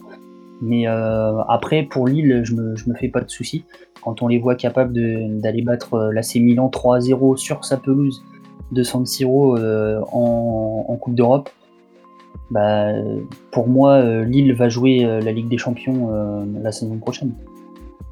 Mais 0.66 0.88
euh, 0.88 1.42
après, 1.50 1.84
pour 1.84 2.08
Lille, 2.08 2.42
je 2.46 2.54
me, 2.56 2.76
je 2.78 2.90
me 2.90 2.96
fais 2.96 3.10
pas 3.10 3.20
de 3.22 3.30
soucis. 3.30 3.66
Quand 4.02 4.22
on 4.22 4.28
les 4.30 4.40
voit 4.40 4.56
capables 4.56 4.94
de- 4.94 5.40
d'aller 5.42 5.62
battre 5.62 5.94
euh, 5.96 6.12
l'AC 6.14 6.36
Milan 6.36 6.70
3-0 6.74 7.36
sur 7.38 7.66
sa 7.66 7.76
pelouse 7.78 8.24
de 8.72 8.82
San 8.82 9.06
Siro 9.06 9.58
euh, 9.58 10.00
en, 10.12 10.86
en 10.88 10.96
Coupe 10.96 11.16
d'Europe, 11.16 11.50
bah, 12.50 12.88
pour 13.52 13.68
moi, 13.68 13.94
euh, 13.94 14.24
Lille 14.24 14.54
va 14.54 14.70
jouer 14.70 15.00
la 15.22 15.32
Ligue 15.32 15.50
des 15.50 15.58
Champions 15.58 16.10
euh, 16.14 16.46
la 16.62 16.72
saison 16.72 16.98
prochaine. 16.98 17.34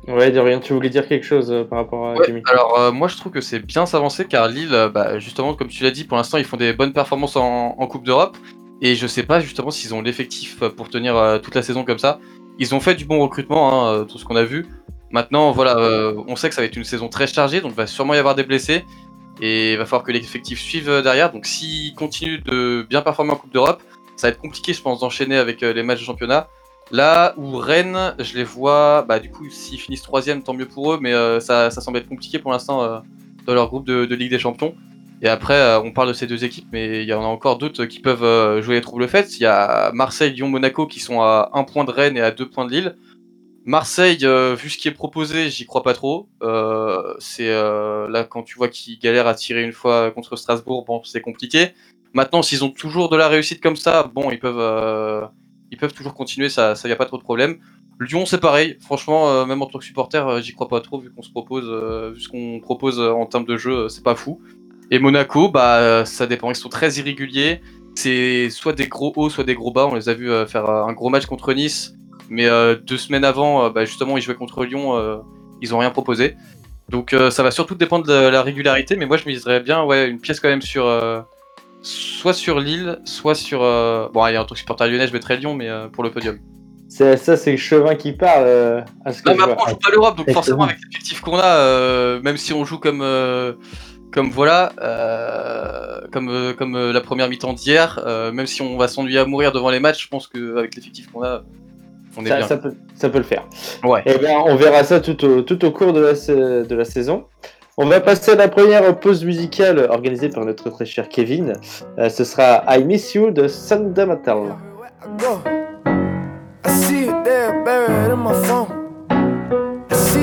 Ouais, 0.08 0.32
Dorian, 0.32 0.60
tu 0.60 0.74
voulais 0.74 0.90
dire 0.90 1.08
quelque 1.08 1.26
chose 1.26 1.52
euh, 1.52 1.64
par 1.64 1.78
rapport 1.80 2.08
à 2.08 2.14
Ouais, 2.16 2.26
Jimmy 2.26 2.42
alors 2.52 2.80
euh, 2.80 2.92
moi 2.92 3.08
je 3.08 3.18
trouve 3.18 3.32
que 3.32 3.40
c'est 3.40 3.60
bien 3.60 3.86
s'avancer 3.86 4.26
car 4.26 4.48
Lille, 4.48 4.76
bah, 4.92 5.20
justement 5.20 5.54
comme 5.54 5.68
tu 5.68 5.84
l'as 5.84 5.92
dit, 5.92 6.06
pour 6.06 6.18
l'instant 6.18 6.40
ils 6.40 6.44
font 6.44 6.58
des 6.58 6.74
bonnes 6.74 6.92
performances 6.92 7.36
en, 7.36 7.76
en 7.78 7.88
Coupe 7.88 8.04
d'Europe 8.04 8.36
et 8.82 8.96
je 8.96 9.06
sais 9.06 9.22
pas 9.22 9.40
justement 9.40 9.70
s'ils 9.70 9.94
ont 9.94 10.02
l'effectif 10.02 10.64
pour 10.76 10.90
tenir 10.90 11.40
toute 11.44 11.54
la 11.54 11.62
saison 11.62 11.84
comme 11.84 12.00
ça. 12.00 12.20
Ils 12.60 12.76
ont 12.76 12.80
fait 12.80 12.96
du 12.96 13.06
bon 13.06 13.20
recrutement, 13.20 13.72
hein, 13.72 13.94
euh, 13.94 14.04
tout 14.04 14.18
ce 14.18 14.26
qu'on 14.26 14.36
a 14.36 14.44
vu. 14.44 14.68
Maintenant 15.12 15.52
voilà, 15.52 15.78
euh, 15.78 16.14
on 16.28 16.36
sait 16.36 16.50
que 16.50 16.56
ça 16.56 16.62
va 16.62 16.66
être 16.66 16.78
une 16.78 16.84
saison 16.84 17.10
très 17.10 17.28
chargée, 17.28 17.62
donc 17.62 17.72
il 17.72 17.78
va 17.78 17.88
sûrement 17.88 18.14
y 18.14 18.18
avoir 18.18 18.36
des 18.36 18.44
blessés 18.44 18.86
et 19.42 19.74
il 19.74 19.78
va 19.78 19.86
falloir 19.86 20.04
que 20.04 20.12
l'effectif 20.12 20.60
suive 20.60 20.90
euh, 20.90 21.02
derrière. 21.02 21.32
Donc 21.32 21.46
s'ils 21.46 21.94
continuent 21.96 22.42
de 22.44 22.86
bien 22.90 23.02
performer 23.02 23.32
en 23.32 23.36
Coupe 23.36 23.52
d'Europe, 23.52 23.82
ça 24.16 24.28
va 24.28 24.32
être 24.32 24.40
compliqué 24.40 24.74
je 24.74 24.82
pense 24.82 25.00
d'enchaîner 25.00 25.38
avec 25.38 25.62
les 25.62 25.84
matchs 25.84 26.00
de 26.00 26.06
championnat. 26.06 26.48
Là 26.92 27.34
où 27.38 27.56
Rennes, 27.58 28.16
je 28.20 28.36
les 28.36 28.44
vois, 28.44 29.04
bah 29.08 29.20
du 29.20 29.32
coup 29.32 29.50
s'ils 29.50 29.80
finissent 29.80 30.04
troisième, 30.04 30.44
tant 30.44 30.54
mieux 30.54 30.68
pour 30.68 30.94
eux, 30.94 31.00
mais 31.02 31.14
ça, 31.40 31.72
semble 31.72 31.98
être 31.98 32.10
compliqué 32.10 32.38
pour 32.38 32.52
l'instant 32.52 33.02
dans 33.46 33.54
leur 33.54 33.68
groupe 33.70 33.88
de 33.88 34.16
Ligue 34.16 34.32
des 34.32 34.40
Champions. 34.40 34.76
Et 35.22 35.28
après, 35.28 35.54
euh, 35.54 35.80
on 35.80 35.92
parle 35.92 36.08
de 36.08 36.14
ces 36.14 36.26
deux 36.26 36.44
équipes, 36.44 36.68
mais 36.72 37.04
il 37.04 37.08
y 37.08 37.14
en 37.14 37.22
a 37.22 37.28
encore 37.28 37.60
d'autres 37.60 37.86
qui 37.86 38.00
peuvent 38.00 38.24
euh, 38.24 38.62
jouer 38.62 38.76
les 38.76 38.82
troubles 38.82 39.08
faites. 39.08 39.38
Il 39.38 39.44
y 39.44 39.46
a 39.46 39.92
Marseille, 39.94 40.34
Lyon, 40.34 40.50
Monaco 40.50 40.88
qui 40.88 41.00
sont 41.00 41.22
à 41.22 41.52
un 41.54 41.64
point 41.64 41.84
de 41.84 41.92
Rennes 41.92 42.18
et 42.18 42.22
à 42.22 42.32
deux 42.32 42.50
points 42.50 42.66
de 42.66 42.72
Lille. 42.72 42.96
Marseille, 43.64 44.18
euh, 44.24 44.56
vu 44.56 44.72
ce 44.72 44.80
qui 44.80 44.88
est 44.88 44.92
proposé, 44.92 45.52
j'y 45.52 45.68
crois 45.68 45.84
pas 45.84 45.94
trop. 45.94 46.28
C'est 47.20 47.52
là 47.52 48.24
quand 48.24 48.42
tu 48.42 48.58
vois 48.58 48.70
qu'ils 48.70 48.98
galèrent 48.98 49.28
à 49.28 49.36
tirer 49.36 49.64
une 49.64 49.74
fois 49.74 50.10
contre 50.12 50.36
Strasbourg, 50.36 50.86
bon, 50.86 51.04
c'est 51.04 51.22
compliqué. 51.22 51.70
Maintenant, 52.14 52.42
s'ils 52.42 52.64
ont 52.64 52.72
toujours 52.72 53.08
de 53.10 53.16
la 53.16 53.28
réussite 53.28 53.62
comme 53.62 53.76
ça, 53.76 54.10
bon, 54.14 54.32
ils 54.32 54.40
peuvent, 54.40 55.30
ils 55.70 55.78
peuvent 55.78 55.94
toujours 55.94 56.16
continuer, 56.16 56.50
ça, 56.50 56.74
ça 56.74 56.90
y 56.90 56.92
a 56.92 56.96
pas 56.96 57.06
trop 57.06 57.18
de 57.18 57.24
problème. 57.24 57.60
Lyon, 58.00 58.26
c'est 58.26 58.40
pareil. 58.40 58.78
Franchement, 58.82 59.46
même 59.46 59.62
en 59.62 59.68
tant 59.68 59.78
que 59.78 59.86
supporter, 59.86 60.42
j'y 60.42 60.54
crois 60.54 60.68
pas 60.68 60.82
trop 60.82 61.00
vu 61.00 61.12
qu'on 61.12 61.22
se 61.22 61.30
propose, 61.30 61.66
vu 62.16 62.20
ce 62.20 62.28
qu'on 62.28 62.60
propose 62.60 63.00
en 63.00 63.28
termes 63.28 63.46
de 63.46 63.58
jeu, 63.58 63.88
c'est 63.88 64.04
pas 64.04 64.16
fou. 64.16 64.42
Et 64.92 65.00
Monaco, 65.00 65.50
bah, 65.50 65.78
euh, 65.78 66.06
ça 66.06 66.28
dépend. 66.28 66.52
Ils 66.52 66.56
sont 66.56 66.70
très 66.70 66.92
irréguliers. 66.96 67.62
C'est 67.96 68.50
soit 68.50 68.74
des 68.74 68.88
gros 68.88 69.12
hauts, 69.16 69.30
soit 69.30 69.44
des 69.46 69.56
gros 69.56 69.72
bas. 69.72 69.88
On 69.90 69.96
les 69.96 70.10
a 70.10 70.14
vus 70.14 70.30
euh, 70.32 70.46
faire 70.46 70.70
euh, 70.70 70.84
un 70.84 70.94
gros 70.94 71.10
match 71.10 71.26
contre 71.26 71.54
Nice, 71.54 71.94
mais 72.30 72.48
deux 72.86 72.98
semaines 72.98 73.26
avant, 73.26 73.70
bah, 73.70 73.86
justement, 73.86 74.18
ils 74.18 74.22
jouaient 74.22 74.36
contre 74.36 74.64
Lyon. 74.66 75.22
ils 75.62 75.74
ont 75.76 75.80
rien 75.80 75.90
proposé. 75.92 76.36
Donc, 76.90 77.16
ça 77.30 77.44
va 77.44 77.52
surtout 77.52 77.76
dépendre 77.76 78.06
de 78.06 78.14
la 78.14 78.42
régularité. 78.42 78.96
Mais 78.96 79.06
moi, 79.06 79.18
je 79.18 79.26
miserais 79.28 79.60
bien, 79.62 79.84
ouais, 79.84 80.08
une 80.08 80.20
pièce 80.20 80.40
quand 80.40 80.48
même 80.50 80.62
sur, 80.62 80.86
soit 81.82 82.34
sur 82.34 82.60
Lille, 82.60 83.00
soit 83.06 83.36
sur. 83.36 83.60
Bon, 84.14 84.22
allez, 84.24 84.38
en 84.38 84.46
tant 84.46 84.56
que 84.56 84.60
supporter 84.60 84.88
lyonnais, 84.88 85.08
je 85.08 85.14
mettrais 85.14 85.38
Lyon, 85.38 85.54
mais 85.56 85.70
pour 85.92 86.04
le 86.06 86.12
podium. 86.12 86.38
C'est- 86.92 87.16
Ça, 87.18 87.38
c'est 87.38 87.52
le 87.52 87.58
chevin 87.58 87.96
qui 87.96 88.12
parle. 88.12 88.44
euh, 88.46 88.82
à 89.06 89.14
ce 89.14 89.22
Non, 89.26 89.36
mais 89.38 89.44
après, 89.44 89.64
on 89.66 89.70
joue 89.70 89.76
pas 89.78 89.92
l'Europe, 89.92 90.18
donc 90.18 90.32
forcément, 90.32 90.64
avec 90.64 90.78
l'effectif 90.86 91.22
qu'on 91.22 91.38
a, 91.38 91.46
euh, 91.46 92.22
même 92.22 92.36
si 92.36 92.52
on 92.54 92.66
joue 92.66 92.80
comme, 92.80 93.02
euh, 93.02 93.54
comme 94.12 94.30
voilà, 94.30 94.74
euh, 94.82 96.02
comme, 96.12 96.30
euh, 96.30 96.54
comme 96.54 96.76
euh, 96.76 96.92
la 96.92 97.02
première 97.02 97.30
mi-temps 97.30 97.54
d'hier, 97.54 98.04
euh, 98.06 98.32
même 98.32 98.46
si 98.46 98.62
on 98.62 98.78
va 98.78 98.88
s'ennuyer 98.88 99.20
à 99.20 99.26
mourir 99.26 99.52
devant 99.52 99.70
les 99.70 99.80
matchs, 99.80 100.04
je 100.04 100.10
pense 100.10 100.28
qu'avec 100.28 100.76
l'effectif 100.76 101.12
qu'on 101.12 101.24
a, 101.24 101.44
on 102.18 102.26
est 102.26 102.30
ça, 102.30 102.38
bien. 102.38 102.48
ça 102.48 102.58
peut, 102.58 102.74
ça 102.96 103.10
peut 103.10 103.20
le 103.20 103.24
faire. 103.24 103.46
Ouais. 103.84 104.02
Eh 104.06 104.18
bien, 104.18 104.38
on 104.46 104.56
verra 104.56 104.84
ça 104.84 105.00
tout 105.00 105.24
au, 105.26 105.42
tout 105.42 105.64
au 105.64 105.72
cours 105.72 105.94
de 105.94 106.02
la, 106.02 106.14
de 106.14 106.76
la 106.76 106.86
saison. 106.86 107.26
On 107.78 107.86
va 107.86 108.02
passer 108.02 108.32
à 108.32 108.36
la 108.36 108.50
première 108.50 109.00
pause 109.00 109.24
musicale 109.24 109.88
organisée 109.90 110.28
par 110.28 110.44
notre 110.46 110.70
très 110.70 110.86
cher 110.86 111.08
Kevin. 111.08 111.54
Euh, 111.98 112.10
ce 112.10 112.26
sera 112.26 112.64
I 112.68 112.84
Miss 112.84 113.16
You 113.16 113.32
de 113.32 113.48
Fundamental. 113.48 114.56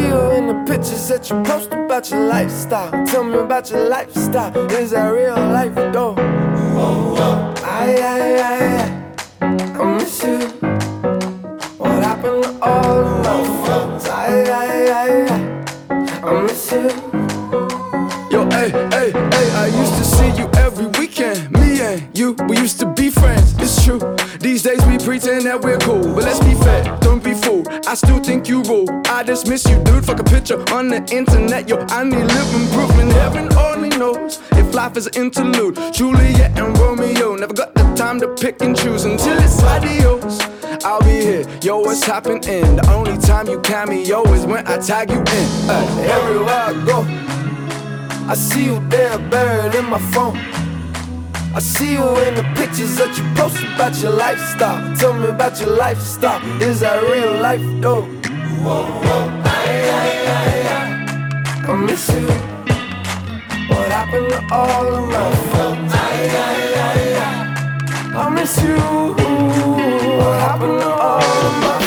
I 0.08 0.10
you 0.10 0.30
in. 0.32 0.46
I 0.48 0.52
the 0.52 0.72
pictures 0.72 1.08
that 1.08 1.28
you 1.30 1.42
post 1.42 1.72
about 1.72 2.10
your 2.10 2.20
lifestyle. 2.20 3.06
Tell 3.06 3.24
me 3.24 3.38
about 3.38 3.70
your 3.70 3.88
lifestyle. 3.88 4.56
Is 4.72 4.90
that 4.90 5.08
real 5.08 5.34
life 5.34 5.74
though? 5.74 6.14
I, 7.64 7.94
I, 8.00 8.20
I, 8.42 9.46
I 9.80 9.96
miss 9.96 10.22
you. 10.22 10.38
What 11.78 12.02
happened 12.02 12.42
to 12.44 12.58
all 12.62 13.04
of 13.04 13.24
my 13.24 13.66
friends? 13.66 14.08
I, 14.08 14.44
I, 14.50 14.66
I, 14.92 16.30
I 16.30 16.42
miss 16.42 16.72
you. 16.72 16.88
Yo, 18.30 18.48
hey, 18.50 18.70
hey, 18.70 19.10
hey, 19.10 19.50
I 19.52 19.66
used 19.66 19.94
to 19.96 20.04
see 20.04 20.30
you 20.40 20.48
every 20.56 20.86
weekend. 20.86 21.50
Me 21.52 21.80
and 21.80 22.18
you, 22.18 22.32
we 22.48 22.58
used 22.58 22.80
to 22.80 22.86
friends. 23.20 23.54
It's 23.58 23.84
true. 23.84 24.00
These 24.40 24.62
days 24.62 24.84
we 24.86 24.98
pretend 24.98 25.46
that 25.46 25.60
we're 25.60 25.78
cool. 25.78 26.02
But 26.14 26.24
let's 26.24 26.40
be 26.40 26.54
fair, 26.54 26.96
don't 27.00 27.22
be 27.22 27.34
fooled. 27.34 27.68
I 27.86 27.94
still 27.94 28.22
think 28.22 28.48
you 28.48 28.62
rule. 28.62 28.86
I 29.06 29.22
just 29.22 29.48
miss 29.48 29.68
you, 29.68 29.82
dude. 29.84 30.04
Fuck 30.04 30.20
a 30.20 30.24
picture 30.24 30.58
on 30.72 30.88
the 30.88 31.00
internet. 31.12 31.68
Yo, 31.68 31.76
I 31.88 32.04
need 32.04 32.24
living 32.24 32.66
proof. 32.72 32.90
And 32.98 33.12
heaven 33.12 33.52
only 33.56 33.90
knows 33.90 34.40
if 34.52 34.74
life 34.74 34.96
is 34.96 35.06
an 35.06 35.14
interlude. 35.22 35.76
Juliet 35.92 36.58
and 36.58 36.76
Romeo 36.78 37.36
never 37.36 37.54
got 37.54 37.74
the 37.74 37.82
time 37.94 38.20
to 38.20 38.28
pick 38.34 38.62
and 38.62 38.76
choose 38.76 39.04
until 39.04 39.38
it's 39.38 39.62
adios. 39.62 40.40
I'll 40.84 41.00
be 41.00 41.20
here, 41.20 41.46
yo, 41.62 41.80
what's 41.80 42.04
happening? 42.04 42.76
The 42.76 42.88
only 42.92 43.18
time 43.18 43.48
you 43.48 43.60
cameo 43.60 44.22
is 44.32 44.46
when 44.46 44.66
I 44.66 44.78
tag 44.78 45.10
you 45.10 45.18
in. 45.18 45.48
Uh, 45.68 46.08
everywhere 46.16 46.54
I 46.54 46.72
go. 46.86 47.28
I 48.30 48.34
see 48.34 48.66
you 48.66 48.78
there 48.88 49.18
buried 49.18 49.74
in 49.74 49.86
my 49.86 49.98
phone. 50.12 50.36
I 51.54 51.60
see 51.60 51.92
you 51.92 52.16
in 52.26 52.34
the 52.34 52.42
pictures 52.54 52.96
that 52.96 53.16
you 53.18 53.24
post 53.34 53.56
about 53.74 54.00
your 54.02 54.12
lifestyle. 54.12 54.96
Tell 54.96 55.14
me 55.14 55.28
about 55.28 55.58
your 55.60 55.70
lifestyle. 55.70 56.40
Is 56.62 56.80
that 56.80 57.02
real 57.02 57.40
life 57.40 57.62
though? 57.80 58.04
Aye, 58.04 59.90
aye, 59.98 60.26
aye, 60.36 60.64
aye. 60.76 61.72
I 61.72 61.76
miss 61.76 62.08
you. 62.10 62.26
What 63.68 63.88
happened 63.90 64.28
to 64.30 64.40
all 64.54 64.94
of 64.94 65.08
my 65.08 65.30
friends? 65.50 65.92
Aye, 65.94 66.30
aye, 66.46 66.74
aye, 66.86 67.16
aye. 67.26 68.20
I 68.22 68.30
miss 68.30 68.62
you. 68.62 68.76
What 70.18 70.38
happened 70.40 70.80
to 70.80 70.90
all 70.90 71.22
of 71.22 71.54
my 71.62 71.77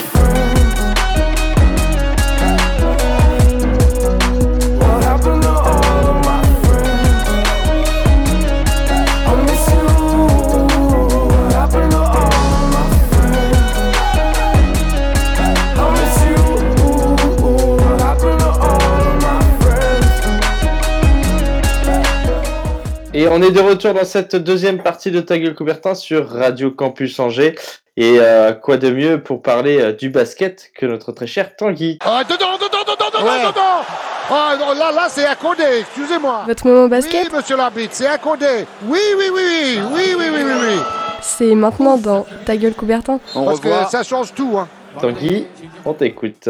Et 23.21 23.27
on 23.27 23.39
est 23.43 23.51
de 23.51 23.60
retour 23.60 23.93
dans 23.93 24.03
cette 24.03 24.36
deuxième 24.36 24.81
partie 24.81 25.12
de 25.12 25.21
Ta 25.21 25.38
gueule 25.38 25.53
Coubertin 25.53 25.93
sur 25.93 26.27
Radio 26.27 26.71
Campus 26.71 27.19
Angers. 27.19 27.53
Et 27.95 28.15
euh, 28.17 28.51
quoi 28.51 28.77
de 28.77 28.89
mieux 28.89 29.21
pour 29.21 29.43
parler 29.43 29.79
euh, 29.79 29.93
du 29.93 30.10
basket 30.10 30.71
que 30.75 30.88
notre 30.88 31.12
très 31.12 31.27
cher 31.27 31.55
Tanguy? 31.55 31.99
Ah, 32.03 32.23
dedans, 32.23 32.55
dedans, 32.55 32.81
dedans, 32.81 33.19
dedans, 33.19 33.49
dedans 33.51 33.86
Ah, 34.27 34.55
non, 34.60 34.73
là, 34.73 34.91
là, 34.91 35.05
c'est 35.07 35.27
accordé, 35.27 35.62
excusez-moi. 35.81 36.45
Votre 36.47 36.65
moment 36.65 36.88
basket 36.88 37.27
Oui, 37.31 37.38
monsieur 37.38 37.57
l'arbitre, 37.57 37.93
c'est 37.93 38.07
accordé. 38.07 38.65
Oui, 38.88 38.97
oui, 39.15 39.25
oui, 39.31 39.43
oui, 39.45 39.79
oui, 39.93 40.15
oui, 40.17 40.25
oui, 40.31 40.41
oui, 40.43 40.53
oui. 40.60 40.79
C'est 41.21 41.53
maintenant 41.53 41.97
dans 41.97 42.25
Ta 42.47 42.57
gueule 42.57 42.73
Coubertin. 42.73 43.19
Parce 43.36 43.60
que 43.60 43.69
ça 43.91 44.01
change 44.01 44.34
tout, 44.34 44.57
hein. 44.57 44.67
Tanguy, 44.99 45.45
on 45.86 45.93
t'écoute. 45.93 46.49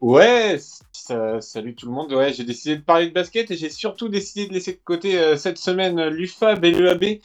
Ouais, 0.00 0.60
ça- 1.08 1.40
salut 1.40 1.74
tout 1.74 1.86
le 1.86 1.92
monde. 1.92 2.12
Ouais, 2.12 2.32
j'ai 2.32 2.44
décidé 2.44 2.76
de 2.76 2.82
parler 2.82 3.08
de 3.08 3.14
basket 3.14 3.50
et 3.50 3.56
j'ai 3.56 3.70
surtout 3.70 4.08
décidé 4.08 4.46
de 4.46 4.52
laisser 4.52 4.72
de 4.72 4.80
côté 4.84 5.18
euh, 5.18 5.36
cette 5.36 5.58
semaine 5.58 5.98
euh, 5.98 6.10
l'UFAB 6.10 6.64
et 6.64 6.70
l'EAB 6.70 7.20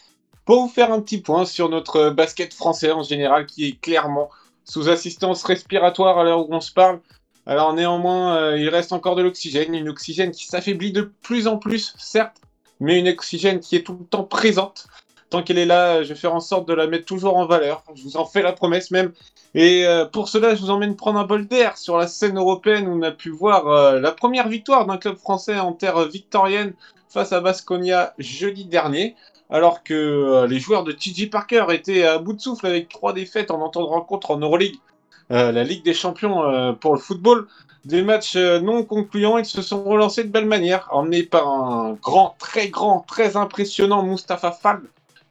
pour 0.45 0.61
vous 0.61 0.69
faire 0.69 0.91
un 0.91 1.01
petit 1.01 1.19
point 1.19 1.45
sur 1.45 1.69
notre 1.69 1.97
euh, 1.97 2.11
basket 2.11 2.53
français 2.53 2.91
en 2.91 3.03
général 3.03 3.45
qui 3.45 3.65
est 3.67 3.79
clairement 3.81 4.29
sous 4.63 4.89
assistance 4.89 5.43
respiratoire 5.43 6.17
à 6.17 6.23
l'heure 6.23 6.49
où 6.49 6.53
on 6.53 6.61
se 6.61 6.71
parle. 6.71 7.01
Alors 7.45 7.73
néanmoins, 7.73 8.37
euh, 8.37 8.57
il 8.57 8.69
reste 8.69 8.93
encore 8.93 9.15
de 9.15 9.21
l'oxygène, 9.21 9.75
une 9.75 9.89
oxygène 9.89 10.31
qui 10.31 10.45
s'affaiblit 10.45 10.93
de 10.93 11.11
plus 11.21 11.47
en 11.47 11.57
plus, 11.57 11.93
certes, 11.97 12.37
mais 12.79 12.99
une 12.99 13.09
oxygène 13.09 13.59
qui 13.59 13.75
est 13.75 13.83
tout 13.83 13.97
le 13.99 14.05
temps 14.05 14.23
présente. 14.23 14.87
tant 15.29 15.43
qu'elle 15.43 15.57
est 15.57 15.65
là, 15.65 16.03
je 16.03 16.09
vais 16.09 16.15
faire 16.19 16.35
en 16.35 16.39
sorte 16.39 16.67
de 16.67 16.73
la 16.73 16.87
mettre 16.87 17.05
toujours 17.05 17.35
en 17.37 17.45
valeur. 17.45 17.83
Je 17.95 18.03
vous 18.03 18.17
en 18.17 18.25
fais 18.25 18.41
la 18.43 18.53
promesse 18.53 18.91
même. 18.91 19.11
Et 19.55 19.85
euh, 19.85 20.05
pour 20.05 20.29
cela, 20.29 20.55
je 20.55 20.61
vous 20.61 20.71
emmène 20.71 20.95
prendre 20.95 21.19
un 21.19 21.25
bol 21.25 21.47
d'air 21.47 21.77
sur 21.77 21.97
la 21.97 22.07
scène 22.07 22.37
européenne 22.37 22.87
où 22.87 22.97
on 22.97 23.01
a 23.03 23.11
pu 23.11 23.29
voir 23.29 23.67
euh, 23.67 23.99
la 23.99 24.11
première 24.11 24.47
victoire 24.47 24.85
d'un 24.87 24.97
club 24.97 25.15
français 25.17 25.59
en 25.59 25.73
terre 25.73 26.07
victorienne 26.07 26.73
face 27.09 27.33
à 27.33 27.39
Basconia 27.39 28.13
jeudi 28.17 28.65
dernier. 28.65 29.15
Alors 29.51 29.83
que 29.83 29.93
euh, 29.93 30.47
les 30.47 30.59
joueurs 30.59 30.83
de 30.83 30.91
TJ 30.91 31.29
Parker 31.29 31.65
étaient 31.69 32.03
à 32.03 32.17
bout 32.17 32.33
de 32.33 32.41
souffle 32.41 32.65
avec 32.65 32.89
trois 32.89 33.13
défaites 33.13 33.51
en 33.51 33.61
entente 33.61 33.87
rencontre 33.87 34.31
en 34.31 34.37
Euroleague, 34.37 34.77
la 35.29 35.63
Ligue 35.63 35.83
des 35.83 35.93
Champions 35.93 36.75
pour 36.79 36.93
le 36.93 36.99
football. 36.99 37.47
Des 37.85 38.03
matchs 38.03 38.35
non 38.35 38.83
concluants, 38.83 39.39
ils 39.39 39.45
se 39.45 39.63
sont 39.63 39.83
relancés 39.83 40.23
de 40.23 40.29
belle 40.29 40.45
manière, 40.45 40.87
emmenés 40.91 41.23
par 41.23 41.47
un 41.47 41.93
grand, 41.93 42.35
très 42.37 42.69
grand, 42.69 42.99
très 43.07 43.35
impressionnant 43.35 44.03
Mustapha 44.03 44.51
Fall. 44.51 44.81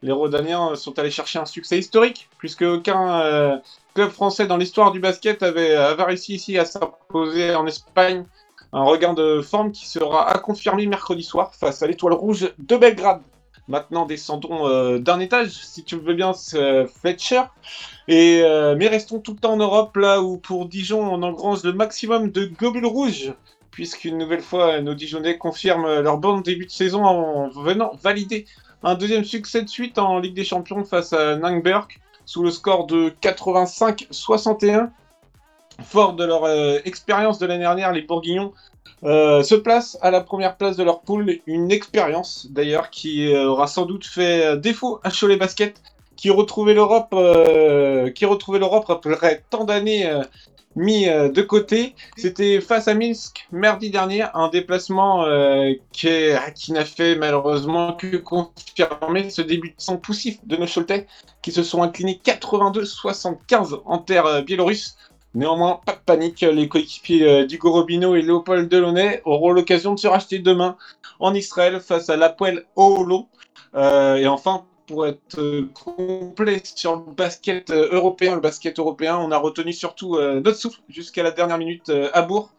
Les 0.02 0.10
Rodaniens 0.10 0.74
sont 0.74 0.98
allés 0.98 1.12
chercher 1.12 1.38
un 1.38 1.44
succès 1.44 1.78
historique, 1.78 2.28
puisque 2.38 2.62
aucun 2.62 3.60
club 3.94 4.10
français 4.10 4.46
dans 4.46 4.56
l'histoire 4.56 4.92
du 4.92 5.00
basket 5.00 5.42
avait, 5.42 5.74
avait 5.74 6.02
réussi 6.02 6.34
ici 6.34 6.58
à 6.58 6.64
s'imposer 6.64 7.54
en 7.54 7.66
Espagne. 7.66 8.24
Un 8.72 8.84
regain 8.84 9.12
de 9.12 9.42
forme 9.42 9.70
qui 9.70 9.86
sera 9.86 10.28
à 10.30 10.38
confirmer 10.38 10.86
mercredi 10.86 11.22
soir 11.22 11.54
face 11.54 11.82
à 11.82 11.86
l'Étoile 11.86 12.14
Rouge 12.14 12.52
de 12.58 12.76
Belgrade. 12.76 13.20
Maintenant, 13.68 14.06
descendons 14.06 14.66
euh, 14.66 14.98
d'un 14.98 15.20
étage, 15.20 15.50
si 15.50 15.84
tu 15.84 15.96
veux 15.96 16.14
bien, 16.14 16.32
euh, 16.54 16.86
Fletcher. 16.86 17.42
Et, 18.08 18.40
euh, 18.42 18.74
mais 18.76 18.88
restons 18.88 19.20
tout 19.20 19.32
le 19.32 19.38
temps 19.38 19.52
en 19.52 19.56
Europe, 19.58 19.96
là 19.96 20.20
où 20.20 20.36
pour 20.36 20.66
Dijon, 20.66 21.00
on 21.00 21.22
engrange 21.22 21.62
le 21.62 21.72
maximum 21.72 22.30
de 22.30 22.46
globules 22.46 22.86
rouges, 22.86 23.32
puisqu'une 23.70 24.18
nouvelle 24.18 24.40
fois, 24.40 24.80
nos 24.80 24.94
Dijonnais 24.94 25.38
confirment 25.38 26.00
leur 26.00 26.18
bon 26.18 26.40
début 26.40 26.66
de 26.66 26.70
saison 26.70 27.04
en 27.04 27.48
venant 27.50 27.92
valider 28.02 28.46
un 28.82 28.94
deuxième 28.94 29.24
succès 29.24 29.62
de 29.62 29.68
suite 29.68 29.98
en 29.98 30.18
Ligue 30.18 30.34
des 30.34 30.44
Champions 30.44 30.84
face 30.84 31.12
à 31.12 31.36
Nangberg, 31.36 31.86
sous 32.32 32.42
le 32.42 32.50
score 32.50 32.86
de 32.86 33.12
85-61. 33.20 34.88
Fort 35.84 36.14
de 36.14 36.24
leur 36.24 36.44
euh, 36.44 36.78
expérience 36.86 37.38
de 37.38 37.44
l'année 37.44 37.64
dernière, 37.64 37.92
les 37.92 38.00
Bourguignons 38.00 38.54
euh, 39.04 39.42
se 39.42 39.54
placent 39.54 39.98
à 40.00 40.10
la 40.10 40.22
première 40.22 40.56
place 40.56 40.78
de 40.78 40.82
leur 40.82 41.02
poule. 41.02 41.40
Une 41.46 41.70
expérience 41.70 42.46
d'ailleurs 42.48 42.88
qui 42.88 43.30
euh, 43.30 43.50
aura 43.50 43.66
sans 43.66 43.84
doute 43.84 44.06
fait 44.06 44.56
défaut 44.56 44.98
à 45.04 45.10
Cholet 45.10 45.36
Basket, 45.36 45.82
qui 46.16 46.30
retrouvait 46.30 46.72
l'Europe, 46.72 47.14
qui 48.14 48.24
retrouvait 48.24 48.60
l'Europe 48.60 48.88
après 48.88 49.44
tant 49.50 49.64
d'années 49.64 50.10
mis 50.76 51.08
euh, 51.08 51.28
de 51.28 51.42
côté. 51.42 51.94
C'était 52.16 52.60
face 52.60 52.88
à 52.88 52.94
Minsk 52.94 53.46
mardi 53.52 53.90
dernier, 53.90 54.24
un 54.34 54.48
déplacement 54.48 55.24
euh, 55.24 55.72
qui, 55.92 56.08
n'a 56.72 56.84
fait 56.84 57.16
malheureusement 57.16 57.94
que 57.94 58.16
confirmer 58.16 59.30
ce 59.30 59.42
début 59.42 59.70
de 59.70 59.74
sang 59.78 59.96
poussif 59.96 60.38
de 60.44 60.56
nos 60.56 60.66
Choletais, 60.66 61.06
qui 61.42 61.52
se 61.52 61.62
sont 61.62 61.82
inclinés 61.82 62.20
82-75 62.24 63.80
en 63.84 63.98
terre 63.98 64.26
euh, 64.26 64.42
biélorusse. 64.42 64.96
Néanmoins, 65.34 65.80
pas 65.86 65.92
de 65.92 66.00
panique, 66.04 66.42
les 66.42 66.68
coéquipiers 66.68 67.46
d'Hugo 67.46 67.72
Robino 67.72 68.14
et 68.14 68.20
Léopold 68.20 68.68
Delaunay 68.68 69.22
auront 69.24 69.50
l'occasion 69.50 69.94
de 69.94 69.98
se 69.98 70.06
racheter 70.06 70.40
demain 70.40 70.76
en 71.20 71.32
Israël 71.32 71.80
face 71.80 72.10
à 72.10 72.18
l'Apoel 72.18 72.66
Oolo. 72.76 73.28
Et 73.74 74.26
enfin, 74.26 74.66
pour 74.86 75.06
être 75.06 75.38
euh, 75.38 75.70
complet 75.74 76.60
sur 76.64 76.96
le 76.96 77.12
basket 77.12 77.70
euh, 77.70 77.88
européen, 77.92 78.34
le 78.34 78.40
basket 78.40 78.78
européen, 78.78 79.18
on 79.18 79.30
a 79.30 79.38
retenu 79.38 79.72
surtout 79.72 80.16
euh, 80.16 80.40
notre 80.40 80.58
souffle 80.58 80.80
jusqu'à 80.88 81.22
la 81.22 81.30
dernière 81.30 81.58
minute 81.58 81.90
à 82.12 82.22
Bourg, 82.22 82.52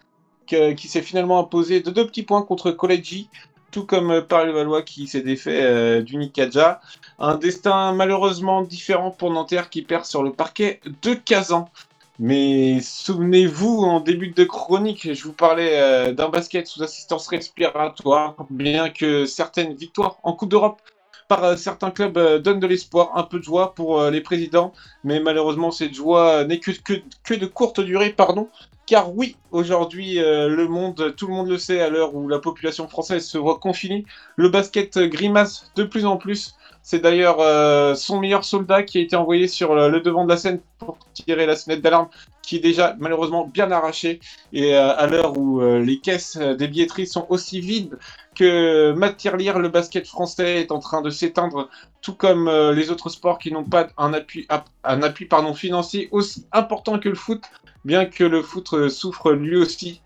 qui 0.45 0.87
s'est 0.87 1.01
finalement 1.01 1.39
imposé 1.39 1.79
de 1.79 1.89
deux 1.89 2.05
petits 2.05 2.23
points 2.23 2.43
contre 2.43 2.71
Collegi, 2.71 3.29
tout 3.71 3.85
comme 3.85 4.21
Paris-Valois 4.21 4.81
qui 4.83 5.07
s'est 5.07 5.21
défait 5.21 6.03
du 6.03 6.17
Nikaja. 6.17 6.81
Un 7.17 7.35
destin 7.35 7.93
malheureusement 7.93 8.61
différent 8.61 9.09
pour 9.09 9.31
Nanterre 9.31 9.69
qui 9.69 9.81
perd 9.83 10.05
sur 10.05 10.21
le 10.21 10.33
parquet 10.33 10.81
de 11.01 11.13
Kazan. 11.13 11.69
Mais 12.19 12.81
souvenez-vous, 12.81 13.79
en 13.79 14.01
début 14.01 14.29
de 14.29 14.43
chronique, 14.43 15.13
je 15.13 15.23
vous 15.23 15.33
parlais 15.33 16.13
d'un 16.13 16.27
basket 16.27 16.67
sous 16.67 16.83
assistance 16.83 17.27
respiratoire, 17.29 18.35
bien 18.49 18.89
que 18.89 19.25
certaines 19.25 19.73
victoires 19.73 20.17
en 20.23 20.33
Coupe 20.33 20.49
d'Europe 20.49 20.81
euh, 21.41 21.55
certains 21.55 21.89
clubs 21.89 22.17
euh, 22.17 22.39
donnent 22.39 22.59
de 22.59 22.67
l'espoir, 22.67 23.11
un 23.15 23.23
peu 23.23 23.39
de 23.39 23.43
joie 23.43 23.73
pour 23.73 23.99
euh, 23.99 24.11
les 24.11 24.21
présidents, 24.21 24.73
mais 25.03 25.19
malheureusement 25.19 25.71
cette 25.71 25.93
joie 25.93 26.43
n'est 26.43 26.59
que, 26.59 26.71
que, 27.23 27.33
de 27.33 27.45
courte 27.45 27.79
durée, 27.79 28.09
pardon. 28.11 28.49
Car 28.85 29.15
oui, 29.15 29.37
aujourd'hui, 29.51 30.15
le 30.15 30.67
monde, 30.67 31.15
tout 31.15 31.27
le 31.27 31.33
monde 31.33 31.47
le 31.47 31.57
sait, 31.57 31.79
à 31.79 31.89
l'heure 31.89 32.13
où 32.15 32.27
la 32.27 32.39
population 32.39 32.85
française 32.89 33.25
se 33.25 33.37
voit 33.37 33.57
confinée, 33.57 34.03
le 34.35 34.49
basket 34.49 34.99
grimace 34.99 35.71
de 35.77 35.85
plus 35.85 36.05
en 36.05 36.17
plus. 36.17 36.57
C'est 36.83 36.99
d'ailleurs 36.99 37.39
euh, 37.39 37.95
son 37.95 38.19
meilleur 38.19 38.43
soldat 38.43 38.83
qui 38.83 38.97
a 38.97 39.01
été 39.01 39.15
envoyé 39.15 39.47
sur 39.47 39.73
le, 39.73 39.89
le 39.89 40.01
devant 40.01 40.25
de 40.25 40.29
la 40.29 40.37
scène 40.37 40.59
pour 40.79 40.97
tirer 41.13 41.45
la 41.45 41.55
sonnette 41.55 41.81
d'alarme, 41.81 42.09
qui 42.41 42.57
est 42.57 42.59
déjà 42.59 42.95
malheureusement 42.99 43.47
bien 43.47 43.71
arrachée. 43.71 44.19
Et 44.51 44.75
euh, 44.75 44.95
à 44.95 45.07
l'heure 45.07 45.37
où 45.37 45.61
euh, 45.61 45.79
les 45.79 45.99
caisses 45.99 46.37
euh, 46.39 46.55
des 46.55 46.67
billetteries 46.67 47.07
sont 47.07 47.25
aussi 47.29 47.61
vides 47.61 47.97
que 48.35 48.93
lire, 49.37 49.59
le 49.59 49.69
basket 49.69 50.07
français 50.07 50.59
est 50.59 50.71
en 50.71 50.79
train 50.79 51.01
de 51.01 51.09
s'éteindre, 51.09 51.69
tout 52.01 52.15
comme 52.15 52.47
euh, 52.47 52.73
les 52.73 52.89
autres 52.89 53.09
sports 53.09 53.39
qui 53.39 53.51
n'ont 53.51 53.63
pas 53.63 53.87
un 53.97 54.13
appui, 54.13 54.47
financier 55.55 56.09
aussi 56.11 56.45
important 56.51 56.99
que 56.99 57.09
le 57.09 57.15
foot, 57.15 57.43
bien 57.85 58.05
que 58.05 58.23
le 58.23 58.41
foot 58.41 58.73
euh, 58.73 58.89
souffre 58.89 59.31
lui 59.31 59.55
aussi. 59.55 60.01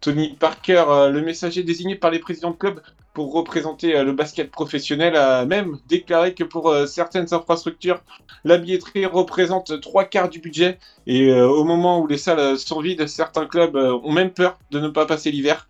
Tony 0.00 0.36
Parker, 0.38 0.84
euh, 0.88 1.10
le 1.10 1.22
messager 1.22 1.62
désigné 1.62 1.96
par 1.96 2.10
les 2.10 2.18
présidents 2.18 2.50
de 2.50 2.56
club 2.56 2.80
pour 3.16 3.32
représenter 3.32 3.96
euh, 3.96 4.04
le 4.04 4.12
basket 4.12 4.50
professionnel, 4.50 5.16
a 5.16 5.46
même 5.46 5.78
déclaré 5.88 6.34
que 6.34 6.44
pour 6.44 6.68
euh, 6.68 6.84
certaines 6.84 7.32
infrastructures, 7.32 8.02
la 8.44 8.58
billetterie 8.58 9.06
représente 9.06 9.80
trois 9.80 10.04
quarts 10.04 10.28
du 10.28 10.38
budget. 10.38 10.78
Et 11.06 11.30
euh, 11.30 11.48
au 11.48 11.64
moment 11.64 11.98
où 11.98 12.06
les 12.06 12.18
salles 12.18 12.58
sont 12.58 12.78
vides, 12.78 13.06
certains 13.06 13.46
clubs 13.46 13.74
ont 13.74 14.12
même 14.12 14.32
peur 14.32 14.58
de 14.70 14.80
ne 14.80 14.88
pas 14.88 15.06
passer 15.06 15.30
l'hiver. 15.30 15.66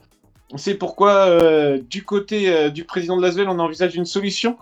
C'est 0.56 0.74
pourquoi, 0.74 1.78
du 1.78 2.04
côté 2.04 2.70
du 2.70 2.85
président 2.85 3.16
de 3.16 3.22
l'Asvel, 3.22 3.48
on 3.48 3.59
envisage 3.59 3.96
une 3.96 4.04
solution. 4.04 4.56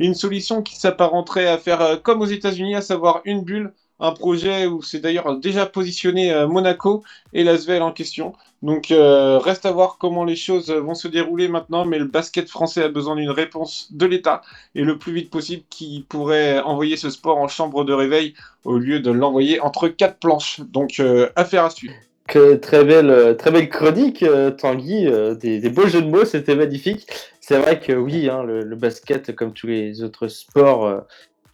Une 0.00 0.14
solution 0.14 0.62
qui 0.62 0.76
s'apparenterait 0.76 1.46
à 1.46 1.58
faire 1.58 2.02
comme 2.02 2.22
aux 2.22 2.26
États-Unis, 2.26 2.74
à 2.74 2.80
savoir 2.80 3.20
une 3.24 3.42
bulle, 3.42 3.72
un 4.00 4.12
projet 4.12 4.66
où 4.66 4.82
c'est 4.82 5.00
d'ailleurs 5.00 5.36
déjà 5.38 5.66
positionné 5.66 6.32
euh, 6.32 6.46
Monaco 6.46 7.02
et 7.32 7.44
l'Asvel 7.44 7.82
en 7.82 7.92
question. 7.92 8.32
Donc 8.62 8.90
euh, 8.90 9.38
reste 9.38 9.66
à 9.66 9.72
voir 9.72 9.98
comment 9.98 10.24
les 10.24 10.36
choses 10.36 10.70
vont 10.70 10.94
se 10.94 11.08
dérouler 11.08 11.48
maintenant, 11.48 11.84
mais 11.84 11.98
le 11.98 12.06
basket 12.06 12.48
français 12.48 12.84
a 12.84 12.88
besoin 12.88 13.16
d'une 13.16 13.30
réponse 13.30 13.88
de 13.92 14.06
l'État 14.06 14.42
et 14.74 14.82
le 14.82 14.98
plus 14.98 15.12
vite 15.12 15.30
possible 15.30 15.62
qui 15.70 16.04
pourrait 16.08 16.60
envoyer 16.60 16.96
ce 16.96 17.10
sport 17.10 17.38
en 17.38 17.48
chambre 17.48 17.84
de 17.84 17.92
réveil 17.92 18.34
au 18.64 18.78
lieu 18.78 19.00
de 19.00 19.10
l'envoyer 19.10 19.60
entre 19.60 19.88
quatre 19.88 20.18
planches. 20.18 20.60
Donc 20.60 21.00
euh, 21.00 21.28
affaire 21.36 21.64
à 21.64 21.70
suivre. 21.70 21.94
Que 22.26 22.56
très 22.56 22.84
belle, 22.84 23.36
très 23.38 23.50
belle 23.50 23.70
chronique, 23.70 24.22
Tanguy. 24.58 25.06
des, 25.40 25.70
beaux 25.70 25.86
jeux 25.86 26.02
de 26.02 26.10
mots, 26.10 26.26
c'était 26.26 26.56
magnifique. 26.56 27.06
C'est 27.40 27.56
vrai 27.56 27.80
que 27.80 27.94
oui, 27.94 28.28
hein, 28.28 28.42
le, 28.42 28.76
basket, 28.76 29.34
comme 29.34 29.54
tous 29.54 29.66
les 29.66 30.02
autres 30.02 30.28
sports, 30.28 31.06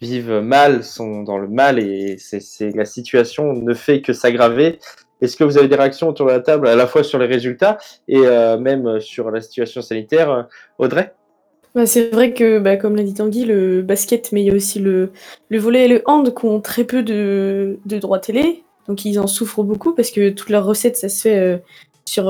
vivent 0.05 0.39
mal, 0.39 0.83
sont 0.83 1.23
dans 1.23 1.37
le 1.37 1.47
mal 1.47 1.79
et 1.79 2.17
c'est 2.17 2.71
la 2.75 2.85
situation 2.85 3.53
ne 3.53 3.73
fait 3.73 4.01
que 4.01 4.13
s'aggraver. 4.13 4.79
Est-ce 5.21 5.37
que 5.37 5.43
vous 5.43 5.57
avez 5.57 5.67
des 5.67 5.75
réactions 5.75 6.09
autour 6.09 6.27
de 6.27 6.31
la 6.31 6.41
table, 6.41 6.67
à 6.67 6.75
la 6.75 6.87
fois 6.87 7.03
sur 7.03 7.17
les 7.19 7.25
résultats 7.25 7.77
et 8.07 8.19
euh, 8.19 8.57
même 8.57 8.99
sur 8.99 9.31
la 9.31 9.41
situation 9.41 9.81
sanitaire, 9.81 10.29
euh, 10.29 10.43
Audrey? 10.77 11.13
Bah, 11.73 11.85
c'est 11.85 12.09
vrai 12.09 12.33
que, 12.33 12.59
bah, 12.59 12.75
comme 12.77 12.95
l'a 12.95 13.03
dit 13.03 13.13
Tanguy, 13.13 13.45
le 13.45 13.81
basket, 13.81 14.31
mais 14.31 14.41
il 14.43 14.47
y 14.47 14.51
a 14.51 14.53
aussi 14.53 14.79
le, 14.79 15.11
le 15.49 15.57
volley 15.57 15.85
et 15.85 15.87
le 15.87 16.01
hand 16.05 16.33
qui 16.33 16.45
ont 16.45 16.59
très 16.59 16.83
peu 16.83 17.01
de, 17.01 17.79
de 17.85 17.97
droits 17.97 18.19
télé. 18.19 18.63
Donc 18.87 19.05
ils 19.05 19.19
en 19.19 19.27
souffrent 19.27 19.63
beaucoup 19.63 19.93
parce 19.95 20.11
que 20.11 20.29
toute 20.29 20.49
leur 20.49 20.65
recette, 20.65 20.97
ça 20.97 21.09
se 21.09 21.21
fait 21.21 21.39
euh, 21.39 21.57
sur, 22.05 22.25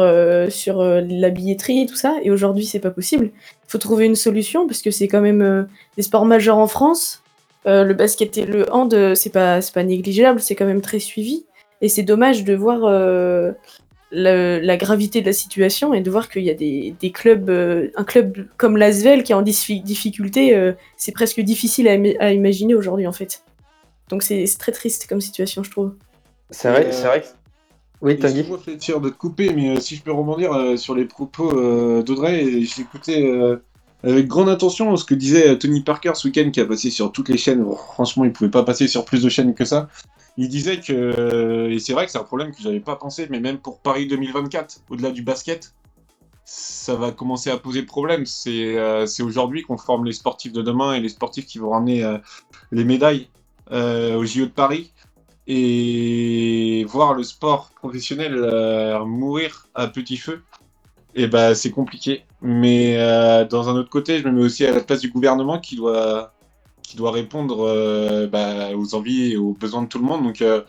sur 0.50 0.82
la 0.84 1.30
billetterie 1.32 1.82
et 1.82 1.86
tout 1.86 1.96
ça. 1.96 2.16
Et 2.24 2.32
aujourd'hui, 2.32 2.66
c'est 2.66 2.80
pas 2.80 2.92
possible. 2.92 3.32
Il 3.34 3.72
faut 3.72 3.78
trouver 3.78 4.06
une 4.06 4.16
solution 4.16 4.68
parce 4.68 4.82
que 4.82 4.90
c'est 4.90 5.08
quand 5.08 5.22
même 5.22 5.68
des 5.98 6.04
sports 6.04 6.26
majeurs 6.26 6.58
en 6.58 6.68
France. 6.68 7.24
Euh, 7.68 7.84
le 7.84 7.94
basket 7.94 8.38
et 8.38 8.46
le 8.46 8.72
hand, 8.72 8.94
euh, 8.94 9.16
c'est 9.16 9.32
pas, 9.32 9.62
c'est 9.62 9.74
pas 9.74 9.84
négligeable, 9.84 10.40
c'est 10.40 10.56
quand 10.56 10.66
même 10.68 10.82
très 10.82 11.00
suivi. 11.00 11.46
Et 11.82 11.90
c'est 11.90 12.04
dommage 12.04 12.44
de 12.44 12.54
voir 12.56 12.82
euh, 12.86 13.52
le- 14.12 14.60
la 14.60 14.78
gravité 14.78 15.22
de 15.22 15.26
la 15.26 15.34
situation 15.34 15.94
et 15.94 16.02
de 16.02 16.10
voir 16.12 16.30
qu'il 16.30 16.44
y 16.44 16.50
a 16.50 16.54
des, 16.54 16.96
des 17.00 17.12
clubs, 17.12 17.50
euh, 17.50 17.90
un 17.96 18.04
club 18.04 18.46
comme 18.58 18.78
l'Asvel 18.78 19.24
qui 19.24 19.32
est 19.32 19.36
en 19.36 19.42
diffi- 19.42 19.82
difficulté, 19.84 20.56
euh, 20.56 20.74
c'est 20.96 21.12
presque 21.12 21.42
difficile 21.42 21.88
à, 21.88 21.96
ima- 21.98 22.16
à 22.20 22.32
imaginer 22.34 22.76
aujourd'hui 22.76 23.08
en 23.08 23.12
fait. 23.12 23.44
Donc 24.10 24.22
c'est 24.22 24.46
c'est 24.46 24.60
très 24.60 24.72
triste 24.72 25.08
comme 25.10 25.20
situation, 25.22 25.64
je 25.64 25.72
trouve. 25.72 25.96
C'est 26.52 26.70
vrai, 26.70 26.92
c'est 26.92 27.08
vrai. 27.08 27.24
Oui, 28.02 28.18
Tanguy. 28.20 28.40
Excuse-moi, 28.42 28.60
Fletcher, 28.60 29.00
de 29.02 29.10
te 29.10 29.18
couper, 29.18 29.52
mais 29.54 29.76
euh, 29.76 29.80
si 29.80 29.96
je 29.96 30.04
peux 30.04 30.12
rebondir 30.12 30.54
euh, 30.54 30.78
sur 30.78 30.94
les 30.94 31.06
propos 31.06 31.58
euh, 31.58 32.04
d'Audrey, 32.04 32.44
et 32.44 32.64
je 32.64 32.78
l'écoutais 32.78 33.24
euh, 33.26 33.58
avec 34.06 34.28
grande 34.28 34.50
attention 34.50 34.96
ce 34.96 35.04
que 35.04 35.16
disait 35.16 35.50
euh, 35.50 35.56
Tony 35.56 35.82
Parker 35.82 36.12
ce 36.14 36.28
week-end, 36.28 36.52
qui 36.52 36.62
a 36.62 36.66
passé 36.66 36.92
sur 36.92 37.12
toutes 37.12 37.30
les 37.30 37.38
chaînes. 37.38 37.64
Bon, 37.64 37.76
franchement, 37.76 38.24
il 38.24 38.32
pouvait 38.32 38.52
pas 38.52 38.64
passer 38.64 38.88
sur 38.88 39.04
plus 39.04 39.24
de 39.24 39.30
chaînes 39.30 39.56
que 39.56 39.66
ça. 39.66 39.90
Il 40.38 40.48
disait 40.48 40.80
que, 40.80 40.94
euh, 40.94 41.72
et 41.72 41.80
c'est 41.80 41.94
vrai 41.94 42.06
que 42.06 42.12
c'est 42.12 42.20
un 42.20 42.24
problème 42.24 42.52
que 42.52 42.62
j'avais 42.62 42.80
pas 42.80 42.98
pensé, 42.98 43.28
mais 43.30 43.40
même 43.40 43.58
pour 43.58 43.80
Paris 43.80 44.06
2024, 44.06 44.82
au-delà 44.90 45.12
du 45.12 45.24
basket, 45.24 45.74
ça 46.44 46.96
va 46.96 47.12
commencer 47.12 47.50
à 47.50 47.58
poser 47.58 47.82
problème. 47.82 48.28
C'est 48.28 48.78
euh, 48.78 49.08
c'est 49.08 49.24
aujourd'hui 49.24 49.64
qu'on 49.64 49.78
forme 49.78 50.06
les 50.06 50.14
sportifs 50.14 50.54
de 50.54 50.62
demain 50.62 50.94
et 50.94 51.00
les 51.00 51.10
sportifs 51.10 51.48
qui 51.48 51.58
vont 51.58 51.72
ramener 51.72 52.06
les 52.72 52.84
médailles 52.84 53.30
au 53.72 54.24
JO 54.24 54.46
de 54.46 54.52
Paris. 54.52 54.92
Et 55.48 56.86
voir 56.90 57.14
le 57.14 57.22
sport 57.24 57.72
professionnel 57.76 58.34
mourir 59.06 59.68
à 59.76 59.88
petit 59.88 60.18
feu, 60.18 60.44
et 61.16 61.28
ben 61.28 61.54
c'est 61.56 61.72
compliqué. 61.72 62.26
Mais 62.48 62.96
euh, 63.00 63.44
dans 63.44 63.70
un 63.70 63.76
autre 63.76 63.90
côté, 63.90 64.20
je 64.20 64.28
me 64.28 64.32
mets 64.32 64.44
aussi 64.44 64.68
à 64.68 64.72
la 64.72 64.80
place 64.80 65.02
du 65.02 65.10
gouvernement 65.10 65.58
qui 65.58 65.76
doit, 65.76 66.32
qui 66.84 66.96
doit 66.96 67.10
répondre 67.10 67.66
euh, 67.68 68.28
bah, 68.28 68.70
aux 68.76 68.94
envies 68.94 69.32
et 69.34 69.38
aux 69.38 69.54
besoins 69.54 69.82
de 69.82 69.88
tout 69.88 69.98
le 69.98 70.06
monde. 70.06 70.22
Donc 70.22 70.44
euh, 70.44 70.62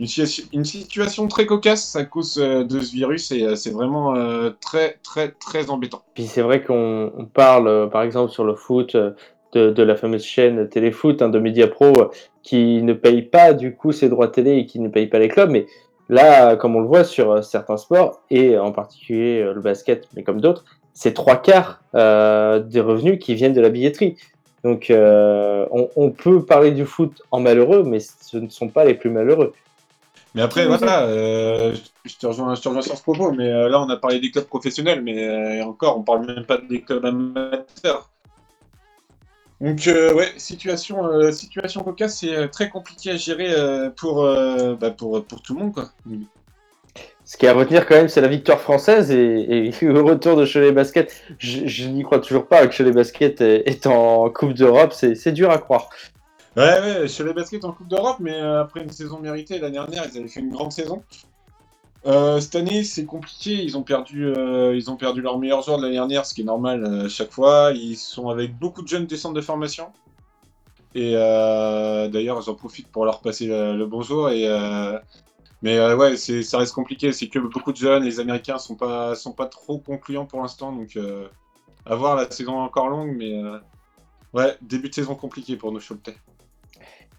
une, 0.00 0.08
situation, 0.08 0.44
une 0.52 0.64
situation 0.64 1.28
très 1.28 1.46
cocasse 1.46 1.94
à 1.94 2.04
cause 2.04 2.38
euh, 2.38 2.64
de 2.64 2.80
ce 2.80 2.92
virus 2.92 3.30
et 3.30 3.54
c'est 3.54 3.70
vraiment 3.70 4.12
très 4.60 4.98
très 5.04 5.30
très 5.30 5.70
embêtant. 5.70 6.02
Puis 6.14 6.26
c'est 6.26 6.42
vrai 6.42 6.64
qu'on 6.64 7.12
on 7.16 7.26
parle, 7.26 7.88
par 7.90 8.02
exemple, 8.02 8.32
sur 8.32 8.42
le 8.42 8.56
foot, 8.56 8.96
de, 8.96 9.70
de 9.70 9.82
la 9.84 9.94
fameuse 9.94 10.24
chaîne 10.24 10.68
Téléfoot 10.68 11.22
hein, 11.22 11.28
de 11.28 11.38
Mediapro, 11.38 12.10
qui 12.42 12.82
ne 12.82 12.92
paye 12.92 13.22
pas 13.22 13.52
du 13.52 13.76
coup 13.76 13.92
ses 13.92 14.08
droits 14.08 14.28
télé 14.28 14.56
et 14.56 14.66
qui 14.66 14.80
ne 14.80 14.88
paye 14.88 15.06
pas 15.06 15.20
les 15.20 15.28
clubs. 15.28 15.50
Mais 15.50 15.66
là, 16.08 16.56
comme 16.56 16.74
on 16.74 16.80
le 16.80 16.88
voit 16.88 17.04
sur 17.04 17.44
certains 17.44 17.76
sports, 17.76 18.20
et 18.30 18.58
en 18.58 18.72
particulier 18.72 19.44
le 19.44 19.60
basket, 19.60 20.08
mais 20.16 20.24
comme 20.24 20.40
d'autres, 20.40 20.64
c'est 20.98 21.14
trois 21.14 21.36
quarts 21.36 21.80
euh, 21.94 22.58
des 22.58 22.80
revenus 22.80 23.20
qui 23.20 23.36
viennent 23.36 23.52
de 23.52 23.60
la 23.60 23.68
billetterie. 23.68 24.16
Donc 24.64 24.90
euh, 24.90 25.64
on, 25.70 25.88
on 25.94 26.10
peut 26.10 26.44
parler 26.44 26.72
du 26.72 26.84
foot 26.84 27.22
en 27.30 27.38
malheureux, 27.38 27.84
mais 27.84 28.00
ce 28.00 28.36
ne 28.36 28.48
sont 28.48 28.68
pas 28.68 28.84
les 28.84 28.94
plus 28.94 29.08
malheureux. 29.08 29.52
Mais 30.34 30.42
après, 30.42 30.66
voilà, 30.66 31.04
euh, 31.04 31.72
je, 32.04 32.16
te 32.16 32.26
rejoins, 32.26 32.56
je 32.56 32.62
te 32.62 32.68
rejoins 32.68 32.82
sur 32.82 32.96
ce 32.96 33.02
propos, 33.02 33.30
mais 33.30 33.48
euh, 33.48 33.68
là, 33.68 33.80
on 33.80 33.88
a 33.88 33.96
parlé 33.96 34.18
des 34.18 34.32
clubs 34.32 34.44
professionnels, 34.44 35.00
mais 35.00 35.24
euh, 35.24 35.64
encore, 35.64 35.98
on 35.98 36.02
parle 36.02 36.26
même 36.26 36.44
pas 36.44 36.58
des 36.58 36.82
clubs 36.82 37.04
amateurs. 37.04 38.10
Donc, 39.60 39.86
euh, 39.86 40.12
ouais, 40.14 40.32
situation, 40.36 41.06
euh, 41.06 41.30
situation 41.30 41.82
cocasse, 41.82 42.18
c'est 42.18 42.48
très 42.48 42.70
compliqué 42.70 43.12
à 43.12 43.16
gérer 43.16 43.52
euh, 43.52 43.90
pour, 43.90 44.24
euh, 44.24 44.74
bah, 44.74 44.90
pour, 44.90 45.24
pour 45.24 45.42
tout 45.42 45.54
le 45.54 45.60
monde, 45.60 45.72
quoi. 45.72 45.90
Ce 47.28 47.36
qui 47.36 47.44
est 47.44 47.50
à 47.50 47.52
retenir 47.52 47.86
quand 47.86 47.94
même, 47.94 48.08
c'est 48.08 48.22
la 48.22 48.28
victoire 48.28 48.58
française 48.58 49.10
et, 49.10 49.70
le 49.82 50.00
retour 50.00 50.34
de 50.34 50.46
Cholet 50.46 50.72
Basket. 50.72 51.14
Je, 51.36 51.86
n'y 51.86 52.02
crois 52.02 52.20
toujours 52.20 52.46
pas 52.46 52.66
que 52.66 52.74
Cholet 52.74 52.90
Basket 52.90 53.42
est, 53.42 53.86
en 53.86 54.30
Coupe 54.30 54.54
d'Europe, 54.54 54.94
c'est 54.94 55.32
dur 55.32 55.50
à 55.50 55.58
croire. 55.58 55.90
Ouais, 56.56 56.80
ouais, 56.80 57.06
chez 57.06 57.22
les 57.24 57.34
baskets 57.34 57.66
en 57.66 57.72
Coupe 57.72 57.88
d'Europe, 57.88 58.16
mais 58.18 58.34
euh, 58.34 58.62
après 58.62 58.80
une 58.80 58.90
saison 58.90 59.18
méritée, 59.18 59.58
l'année 59.58 59.74
dernière, 59.74 60.06
ils 60.10 60.18
avaient 60.18 60.28
fait 60.28 60.40
une 60.40 60.50
grande 60.50 60.72
saison. 60.72 61.02
Euh, 62.06 62.40
cette 62.40 62.56
année, 62.56 62.82
c'est 62.82 63.04
compliqué. 63.04 63.62
Ils 63.62 63.76
ont 63.76 63.82
perdu, 63.82 64.26
euh, 64.26 64.74
ils 64.74 64.90
ont 64.90 64.96
perdu 64.96 65.20
leurs 65.20 65.38
meilleurs 65.38 65.62
joueurs 65.62 65.76
de 65.76 65.82
l'année 65.82 65.96
dernière, 65.96 66.24
ce 66.24 66.32
qui 66.32 66.40
est 66.40 66.44
normal 66.44 66.82
euh, 66.82 67.08
chaque 67.10 67.30
fois. 67.30 67.72
Ils 67.74 67.96
sont 67.96 68.30
avec 68.30 68.58
beaucoup 68.58 68.80
de 68.80 68.88
jeunes 68.88 69.04
des 69.06 69.16
de 69.16 69.40
formation. 69.42 69.88
Et 70.94 71.12
euh, 71.14 72.08
d'ailleurs, 72.08 72.40
j'en 72.40 72.54
profite 72.54 72.88
pour 72.88 73.04
leur 73.04 73.20
passer 73.20 73.46
le, 73.46 73.84
bonjour. 73.84 74.30
Et, 74.30 74.48
mais 75.62 75.76
euh, 75.78 75.96
ouais, 75.96 76.16
ça 76.16 76.58
reste 76.58 76.74
compliqué. 76.74 77.12
C'est 77.12 77.28
que 77.28 77.38
beaucoup 77.38 77.72
de 77.72 77.76
jeunes, 77.76 78.04
les 78.04 78.20
Américains 78.20 78.58
sont 78.58 78.76
pas, 78.76 79.14
sont 79.14 79.32
pas 79.32 79.46
trop 79.46 79.78
concluants 79.78 80.26
pour 80.26 80.40
l'instant. 80.42 80.72
Donc, 80.72 80.96
euh, 80.96 81.28
à 81.86 81.94
voir, 81.96 82.16
la 82.16 82.30
saison 82.30 82.52
est 82.60 82.64
encore 82.64 82.88
longue, 82.88 83.14
mais 83.16 83.42
euh, 83.42 83.58
ouais, 84.34 84.56
début 84.62 84.88
de 84.88 84.94
saison 84.94 85.14
compliqué 85.14 85.56
pour 85.56 85.72
nos 85.72 85.80
Choletais. 85.80 86.16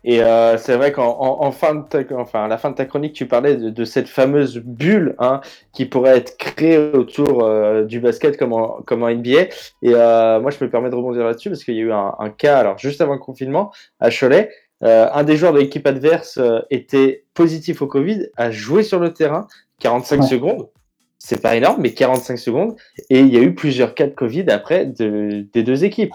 Et 0.06 0.22
euh, 0.24 0.58
c'est 0.58 0.78
vrai 0.78 0.94
qu'en 0.94 1.10
en, 1.20 1.46
en 1.46 1.52
fin 1.52 1.76
de 1.76 1.84
ta, 1.84 2.00
enfin, 2.16 2.46
à 2.46 2.48
la 2.48 2.58
fin 2.58 2.72
de 2.72 2.76
ta 2.76 2.86
chronique, 2.86 3.14
tu 3.14 3.28
parlais 3.28 3.58
de, 3.58 3.70
de 3.70 3.86
cette 3.86 4.08
fameuse 4.08 4.58
bulle 4.58 5.16
hein, 5.20 5.42
qui 5.74 5.86
pourrait 5.86 6.18
être 6.18 6.38
créée 6.38 6.78
autour 6.78 7.44
euh, 7.44 7.84
du 7.84 8.00
basket 8.00 8.38
comme 8.38 8.54
en, 8.54 8.82
comme 8.86 9.04
en 9.04 9.10
NBA. 9.10 9.42
Et 9.82 9.94
euh, 9.94 10.40
moi, 10.40 10.52
je 10.52 10.64
me 10.64 10.70
permets 10.70 10.90
de 10.90 10.96
rebondir 10.96 11.26
là-dessus 11.26 11.50
parce 11.50 11.64
qu'il 11.66 11.76
y 11.76 11.80
a 11.80 11.84
eu 11.84 11.92
un, 11.92 12.16
un, 12.18 12.30
cas, 12.30 12.60
alors 12.60 12.78
juste 12.78 13.02
avant 13.02 13.14
le 13.14 13.20
confinement, 13.20 13.74
à 14.00 14.10
Cholet, 14.10 14.50
euh, 14.84 15.08
un 15.14 15.24
des 15.24 15.36
joueurs 15.36 15.54
de 15.54 15.60
l'équipe 15.60 15.86
adverse 15.86 16.38
euh, 16.38 16.60
était 16.70 17.26
positif 17.34 17.82
au 17.82 17.88
Covid, 17.88 18.28
a 18.38 18.52
joué 18.52 18.84
sur 18.84 19.00
le 19.00 19.14
terrain 19.14 19.48
45 19.80 20.22
ouais. 20.22 20.28
secondes. 20.28 20.70
C'est 21.18 21.42
pas 21.42 21.56
énorme, 21.56 21.82
mais 21.82 21.94
45 21.94 22.38
secondes. 22.38 22.76
Et 23.10 23.20
il 23.20 23.28
y 23.28 23.38
a 23.38 23.42
eu 23.42 23.54
plusieurs 23.54 23.94
cas 23.94 24.08
de 24.08 24.14
Covid 24.14 24.46
après 24.50 24.86
de, 24.86 25.46
des 25.54 25.64
deux 25.64 25.84
équipes. 25.84 26.14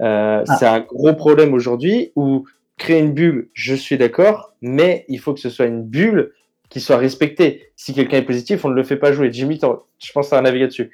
Euh, 0.00 0.44
ah. 0.46 0.56
C'est 0.56 0.66
un 0.66 0.80
gros 0.80 1.14
problème 1.14 1.54
aujourd'hui 1.54 2.12
où 2.16 2.44
créer 2.76 2.98
une 2.98 3.12
bulle, 3.12 3.50
je 3.52 3.74
suis 3.74 3.98
d'accord, 3.98 4.54
mais 4.62 5.04
il 5.08 5.20
faut 5.20 5.34
que 5.34 5.40
ce 5.40 5.50
soit 5.50 5.66
une 5.66 5.82
bulle 5.82 6.32
qui 6.68 6.80
soit 6.80 6.96
respectée. 6.96 7.68
Si 7.76 7.94
quelqu'un 7.94 8.18
est 8.18 8.22
positif, 8.22 8.64
on 8.64 8.70
ne 8.70 8.74
le 8.74 8.82
fait 8.82 8.96
pas 8.96 9.12
jouer. 9.12 9.32
Jimmy, 9.32 9.60
je 9.98 10.12
pense 10.12 10.32
as 10.32 10.38
un 10.38 10.44
avis 10.44 10.60
là-dessus. 10.60 10.90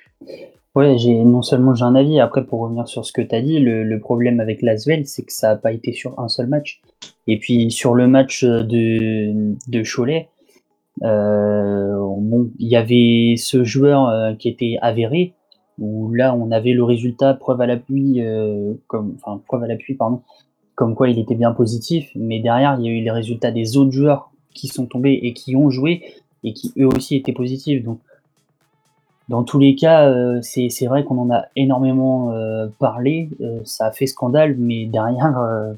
Ouais, 0.74 0.98
j'ai 0.98 1.14
non 1.14 1.40
seulement 1.40 1.74
j'ai 1.74 1.84
un 1.84 1.94
avis, 1.94 2.20
après 2.20 2.44
pour 2.44 2.60
revenir 2.60 2.86
sur 2.86 3.06
ce 3.06 3.12
que 3.12 3.22
tu 3.22 3.34
as 3.34 3.40
dit, 3.40 3.60
le, 3.60 3.82
le, 3.82 4.00
problème 4.00 4.40
avec 4.40 4.60
l'Asvel, 4.60 5.06
c'est 5.06 5.22
que 5.22 5.32
ça 5.32 5.48
n'a 5.48 5.56
pas 5.56 5.72
été 5.72 5.92
sur 5.92 6.18
un 6.20 6.28
seul 6.28 6.48
match. 6.48 6.82
Et 7.26 7.38
puis 7.38 7.70
sur 7.70 7.94
le 7.94 8.06
match 8.06 8.44
de, 8.44 9.54
de 9.68 9.82
Cholet, 9.82 10.28
euh, 11.02 11.98
il 12.58 12.68
y 12.68 12.76
avait 12.76 13.34
ce 13.36 13.64
joueur 13.64 14.08
euh, 14.08 14.34
qui 14.34 14.48
était 14.48 14.76
avéré, 14.80 15.34
où 15.78 16.12
là 16.14 16.34
on 16.34 16.50
avait 16.50 16.72
le 16.72 16.84
résultat 16.84 17.34
preuve 17.34 17.60
à 17.60 17.66
l'appui, 17.66 18.22
euh, 18.22 18.74
comme 18.86 19.16
enfin 19.20 19.40
preuve 19.46 19.64
à 19.64 19.66
l'appui 19.66 19.94
pardon, 19.94 20.22
comme 20.76 20.94
quoi 20.94 21.08
il 21.08 21.18
était 21.18 21.34
bien 21.34 21.52
positif, 21.52 22.10
mais 22.14 22.38
derrière, 22.38 22.76
il 22.78 22.86
y 22.86 22.88
a 22.88 22.92
eu 22.92 23.02
les 23.02 23.10
résultats 23.10 23.50
des 23.50 23.76
autres 23.76 23.92
joueurs 23.92 24.30
qui 24.54 24.68
sont 24.68 24.86
tombés 24.86 25.18
et 25.22 25.32
qui 25.32 25.56
ont 25.56 25.70
joué 25.70 26.02
et 26.44 26.52
qui 26.52 26.72
eux 26.78 26.86
aussi 26.86 27.16
étaient 27.16 27.32
positifs. 27.32 27.82
Donc, 27.82 27.98
dans 29.28 29.42
tous 29.42 29.58
les 29.58 29.74
cas, 29.74 30.08
euh, 30.08 30.40
c'est 30.42 30.86
vrai 30.86 31.02
qu'on 31.02 31.18
en 31.18 31.30
a 31.34 31.46
énormément 31.56 32.30
euh, 32.30 32.68
parlé, 32.78 33.30
euh, 33.40 33.60
ça 33.64 33.86
a 33.86 33.90
fait 33.90 34.06
scandale, 34.06 34.54
mais 34.56 34.86
derrière, 34.86 35.38
euh, 35.38 35.72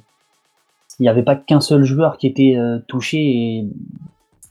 il 0.98 1.02
n'y 1.02 1.08
avait 1.08 1.22
pas 1.22 1.36
qu'un 1.36 1.60
seul 1.60 1.84
joueur 1.84 2.16
qui 2.18 2.26
était 2.26 2.56
euh, 2.56 2.78
touché. 2.88 3.66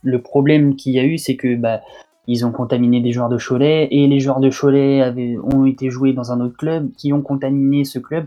Le 0.02 0.22
problème 0.22 0.76
qu'il 0.76 0.94
y 0.94 0.98
a 0.98 1.04
eu, 1.04 1.18
c'est 1.18 1.36
que 1.36 1.56
bah, 1.56 1.80
ils 2.26 2.46
ont 2.46 2.52
contaminé 2.52 3.00
des 3.00 3.12
joueurs 3.12 3.28
de 3.28 3.38
Cholet 3.38 3.88
et 3.90 4.06
les 4.06 4.20
joueurs 4.20 4.40
de 4.40 4.50
Cholet 4.50 5.12
ont 5.42 5.66
été 5.66 5.90
joués 5.90 6.12
dans 6.12 6.32
un 6.32 6.40
autre 6.40 6.56
club 6.56 6.90
qui 6.96 7.12
ont 7.12 7.22
contaminé 7.22 7.84
ce 7.84 7.98
club 7.98 8.26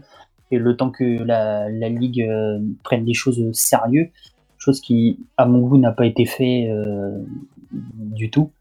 et 0.51 0.57
le 0.57 0.75
temps 0.75 0.91
que 0.91 1.23
la, 1.23 1.69
ligue 1.69 2.21
euh, 2.21 2.59
prenne 2.83 3.05
des 3.05 3.13
choses 3.13 3.39
au 3.39 3.53
sérieux, 3.53 4.09
chose 4.57 4.81
qui, 4.81 5.19
à 5.37 5.45
mon 5.45 5.59
goût, 5.59 5.77
n'a 5.77 5.91
pas 5.91 6.05
été 6.05 6.25
fait 6.25 6.69
euh, 6.69 7.17
du 7.71 8.29
tout. 8.29 8.51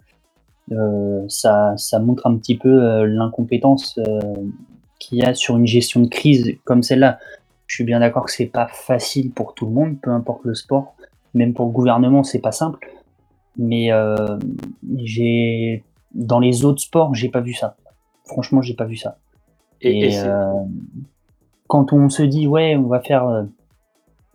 Ça, 1.27 1.75
montre 2.01 2.29
un 2.29 2.37
petit 2.37 2.57
peu 2.57 3.05
l'incompétence 3.05 3.99
qu'il 5.01 5.19
y 5.19 5.23
a 5.23 5.35
sur 5.35 5.57
une 5.57 5.67
gestion 5.67 6.01
de 6.01 6.07
crise 6.07 6.55
comme 6.65 6.85
celle-là. 6.85 7.19
Je 7.71 7.77
suis 7.77 7.85
bien 7.85 8.01
d'accord 8.01 8.25
que 8.25 8.33
c'est 8.33 8.47
pas 8.47 8.67
facile 8.67 9.31
pour 9.31 9.55
tout 9.55 9.65
le 9.65 9.71
monde, 9.71 10.01
peu 10.03 10.11
importe 10.11 10.41
le 10.43 10.55
sport, 10.55 10.97
même 11.35 11.55
pour 11.55 11.67
le 11.67 11.71
gouvernement, 11.71 12.25
c'est 12.25 12.41
pas 12.41 12.51
simple. 12.51 12.91
Mais 13.57 13.93
euh, 13.93 14.41
j'ai 14.97 15.85
dans 16.13 16.41
les 16.41 16.65
autres 16.65 16.81
sports, 16.81 17.15
j'ai 17.15 17.29
pas 17.29 17.39
vu 17.41 17.55
ça. 17.55 17.77
Franchement, 18.25 18.61
j'ai 18.61 18.75
pas 18.75 18.87
vu 18.87 18.97
ça. 18.97 19.19
Et, 19.83 20.09
et 20.09 20.21
quand 21.69 21.93
on 21.93 22.09
se 22.09 22.25
dit 22.25 22.49
ouais, 22.49 22.75
on 22.75 22.89
va 22.89 22.99
faire 22.99 23.29
euh, 23.29 23.45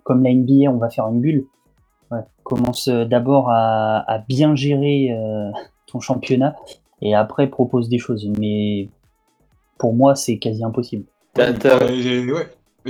comme 0.04 0.24
la 0.24 0.34
NBA, 0.34 0.72
on 0.72 0.78
va 0.78 0.90
faire 0.90 1.06
une 1.10 1.20
bulle, 1.20 1.46
ouais, 2.12 2.24
commence 2.44 2.88
d'abord 2.88 3.50
à, 3.50 4.10
à, 4.10 4.20
bien 4.20 4.56
gérer 4.56 5.10
euh, 5.12 5.52
ton 5.88 6.00
championnat 6.00 6.56
et 7.02 7.14
après 7.14 7.48
propose 7.48 7.90
des 7.90 8.00
choses. 8.00 8.32
Mais 8.40 8.88
pour 9.78 9.94
moi, 9.94 10.16
c'est 10.16 10.38
quasi 10.38 10.64
impossible. 10.64 11.04
Ouais, 11.38 11.52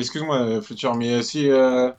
excuse-moi, 0.01 0.61
Futur, 0.61 0.95
mais 0.95 1.21
si 1.23 1.49
euh, 1.49 1.89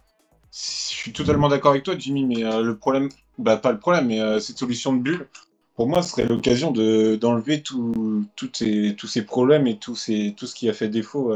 je 0.52 0.59
suis 0.59 1.12
totalement 1.12 1.48
d'accord 1.48 1.72
avec 1.72 1.82
toi, 1.82 1.94
Jimmy, 1.98 2.24
mais 2.24 2.44
euh, 2.44 2.62
le 2.62 2.76
problème, 2.76 3.09
bah 3.38 3.56
pas 3.56 3.72
le 3.72 3.78
problème, 3.78 4.06
mais 4.06 4.20
euh, 4.20 4.40
cette 4.40 4.59
solution 4.59 4.92
de 4.94 5.00
bulle, 5.00 5.28
pour 5.74 5.88
moi, 5.88 6.02
ce 6.02 6.11
serait 6.11 6.26
l'occasion 6.26 6.70
d'enlever 6.70 7.62
ces, 8.52 8.94
tous 8.96 9.06
ces 9.06 9.22
problèmes 9.22 9.66
et 9.66 9.76
tout, 9.76 9.94
ces, 9.94 10.35
tout 10.37 10.46
ce 10.46 10.54
qui 10.54 10.68
a 10.70 10.72
fait 10.72 10.88
défaut 10.88 11.35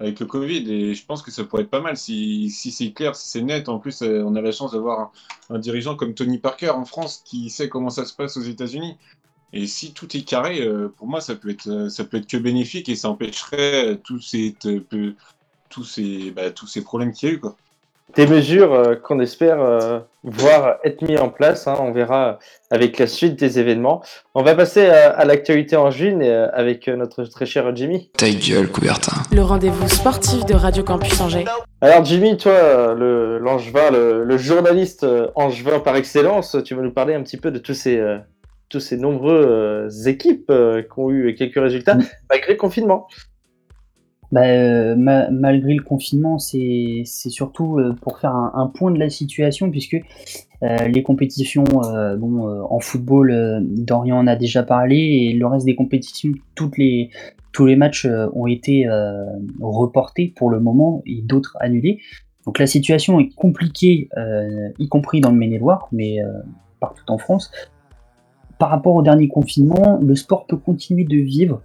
avec 0.00 0.20
le 0.20 0.26
Covid. 0.26 0.70
Et 0.72 0.94
je 0.94 1.04
pense 1.04 1.22
que 1.22 1.30
ça 1.30 1.44
pourrait 1.44 1.62
être 1.62 1.70
pas 1.70 1.80
mal 1.80 1.96
si, 1.96 2.50
si 2.50 2.70
c'est 2.70 2.92
clair, 2.92 3.14
si 3.16 3.28
c'est 3.28 3.42
net. 3.42 3.68
En 3.68 3.78
plus, 3.78 4.02
euh, 4.02 4.22
on 4.24 4.34
a 4.34 4.40
la 4.40 4.52
chance 4.52 4.72
d'avoir 4.72 5.12
un, 5.50 5.58
dirigeant 5.58 5.96
comme 5.96 6.14
Tony 6.14 6.38
Parker 6.38 6.70
en 6.70 6.84
France 6.84 7.22
qui 7.24 7.50
sait 7.50 7.68
comment 7.68 7.90
ça 7.90 8.04
se 8.04 8.14
passe 8.14 8.36
aux 8.36 8.42
États-Unis. 8.42 8.96
Et 9.52 9.66
si 9.66 9.92
tout 9.92 10.14
est 10.16 10.22
carré, 10.22 10.60
euh, 10.60 10.88
pour 10.88 11.06
moi, 11.06 11.20
ça 11.20 11.34
peut 11.34 11.50
être, 11.50 11.88
ça 11.88 12.04
peut 12.04 12.18
être 12.18 12.26
que 12.26 12.36
bénéfique 12.36 12.88
et 12.88 12.96
ça 12.96 13.08
empêcherait 13.08 13.98
tous 14.04 14.20
ces, 14.20 14.54
tous 15.68 15.84
ces, 15.84 16.30
bah, 16.30 16.50
tous 16.50 16.66
ces 16.66 16.82
problèmes 16.82 17.12
qu'il 17.12 17.28
y 17.28 17.32
a 17.32 17.34
eu. 17.34 17.40
Quoi. 17.40 17.56
Des 18.14 18.26
mesures 18.26 18.72
euh, 18.72 18.94
qu'on 18.94 19.18
espère 19.18 19.60
euh, 19.60 19.98
voir 20.22 20.76
être 20.84 21.02
mises 21.02 21.20
en 21.20 21.28
place. 21.28 21.66
Hein, 21.66 21.76
on 21.80 21.92
verra 21.92 22.38
avec 22.70 22.98
la 22.98 23.06
suite 23.08 23.38
des 23.38 23.58
événements. 23.58 24.00
On 24.34 24.42
va 24.42 24.54
passer 24.54 24.86
à, 24.86 25.10
à 25.10 25.24
l'actualité 25.24 25.76
en 25.76 25.90
juin 25.90 26.20
euh, 26.22 26.48
avec 26.54 26.86
notre 26.86 27.24
très 27.24 27.46
cher 27.46 27.74
Jimmy. 27.74 28.10
Ta 28.16 28.30
gueule, 28.30 28.70
Coubertin. 28.70 29.22
Le 29.32 29.42
rendez-vous 29.42 29.88
sportif 29.88 30.46
de 30.46 30.54
Radio 30.54 30.84
Campus 30.84 31.20
Angers. 31.20 31.44
Alors 31.80 32.04
Jimmy, 32.04 32.36
toi, 32.36 32.94
le, 32.94 33.38
l'angevin, 33.38 33.90
le, 33.90 34.24
le, 34.24 34.38
journaliste 34.38 35.04
angevin 35.34 35.80
par 35.80 35.96
excellence, 35.96 36.56
tu 36.64 36.74
vas 36.74 36.82
nous 36.82 36.92
parler 36.92 37.14
un 37.14 37.22
petit 37.22 37.36
peu 37.36 37.50
de 37.50 37.58
tous 37.58 37.74
ces, 37.74 38.00
toutes 38.68 38.80
ces 38.80 38.96
nombreuses 38.96 40.06
équipes 40.06 40.46
qui 40.50 41.00
ont 41.00 41.10
eu 41.10 41.34
quelques 41.34 41.60
résultats 41.60 41.98
malgré 42.30 42.52
le 42.52 42.58
confinement. 42.58 43.08
Bah, 44.32 44.44
euh, 44.44 44.96
ma- 44.96 45.30
malgré 45.30 45.74
le 45.74 45.82
confinement, 45.82 46.38
c'est 46.38 47.04
surtout 47.04 47.78
euh, 47.78 47.94
pour 48.00 48.18
faire 48.18 48.34
un, 48.34 48.66
point 48.74 48.90
de 48.90 48.98
la 48.98 49.08
situation, 49.08 49.70
puisque 49.70 50.00
euh, 50.62 50.88
les 50.88 51.02
compétitions 51.02 51.64
en 51.64 52.80
football, 52.80 53.62
Dorian 53.62 54.18
en 54.18 54.26
a 54.26 54.36
déjà 54.36 54.62
parlé, 54.62 54.96
et 54.96 55.32
le 55.32 55.46
reste 55.46 55.66
des 55.66 55.76
compétitions, 55.76 56.32
tous 56.54 56.72
les 56.76 57.76
matchs 57.76 58.06
ont 58.34 58.46
été 58.46 58.88
reportés 59.60 60.32
pour 60.34 60.50
le 60.50 60.60
moment 60.60 61.02
et 61.06 61.22
d'autres 61.22 61.56
annulés. 61.60 62.00
Donc 62.46 62.58
la 62.58 62.66
situation 62.66 63.20
est 63.20 63.34
compliquée, 63.34 64.08
y 64.78 64.88
compris 64.88 65.20
dans 65.20 65.30
le 65.30 65.36
Maine-et-Loire, 65.36 65.88
mais 65.92 66.18
partout 66.80 67.04
en 67.08 67.18
France. 67.18 67.50
Par 68.58 68.70
rapport 68.70 68.94
au 68.94 69.02
dernier 69.02 69.28
confinement, 69.28 69.98
le 70.02 70.14
sport 70.14 70.46
peut 70.46 70.56
continuer 70.56 71.04
de 71.04 71.18
vivre, 71.18 71.60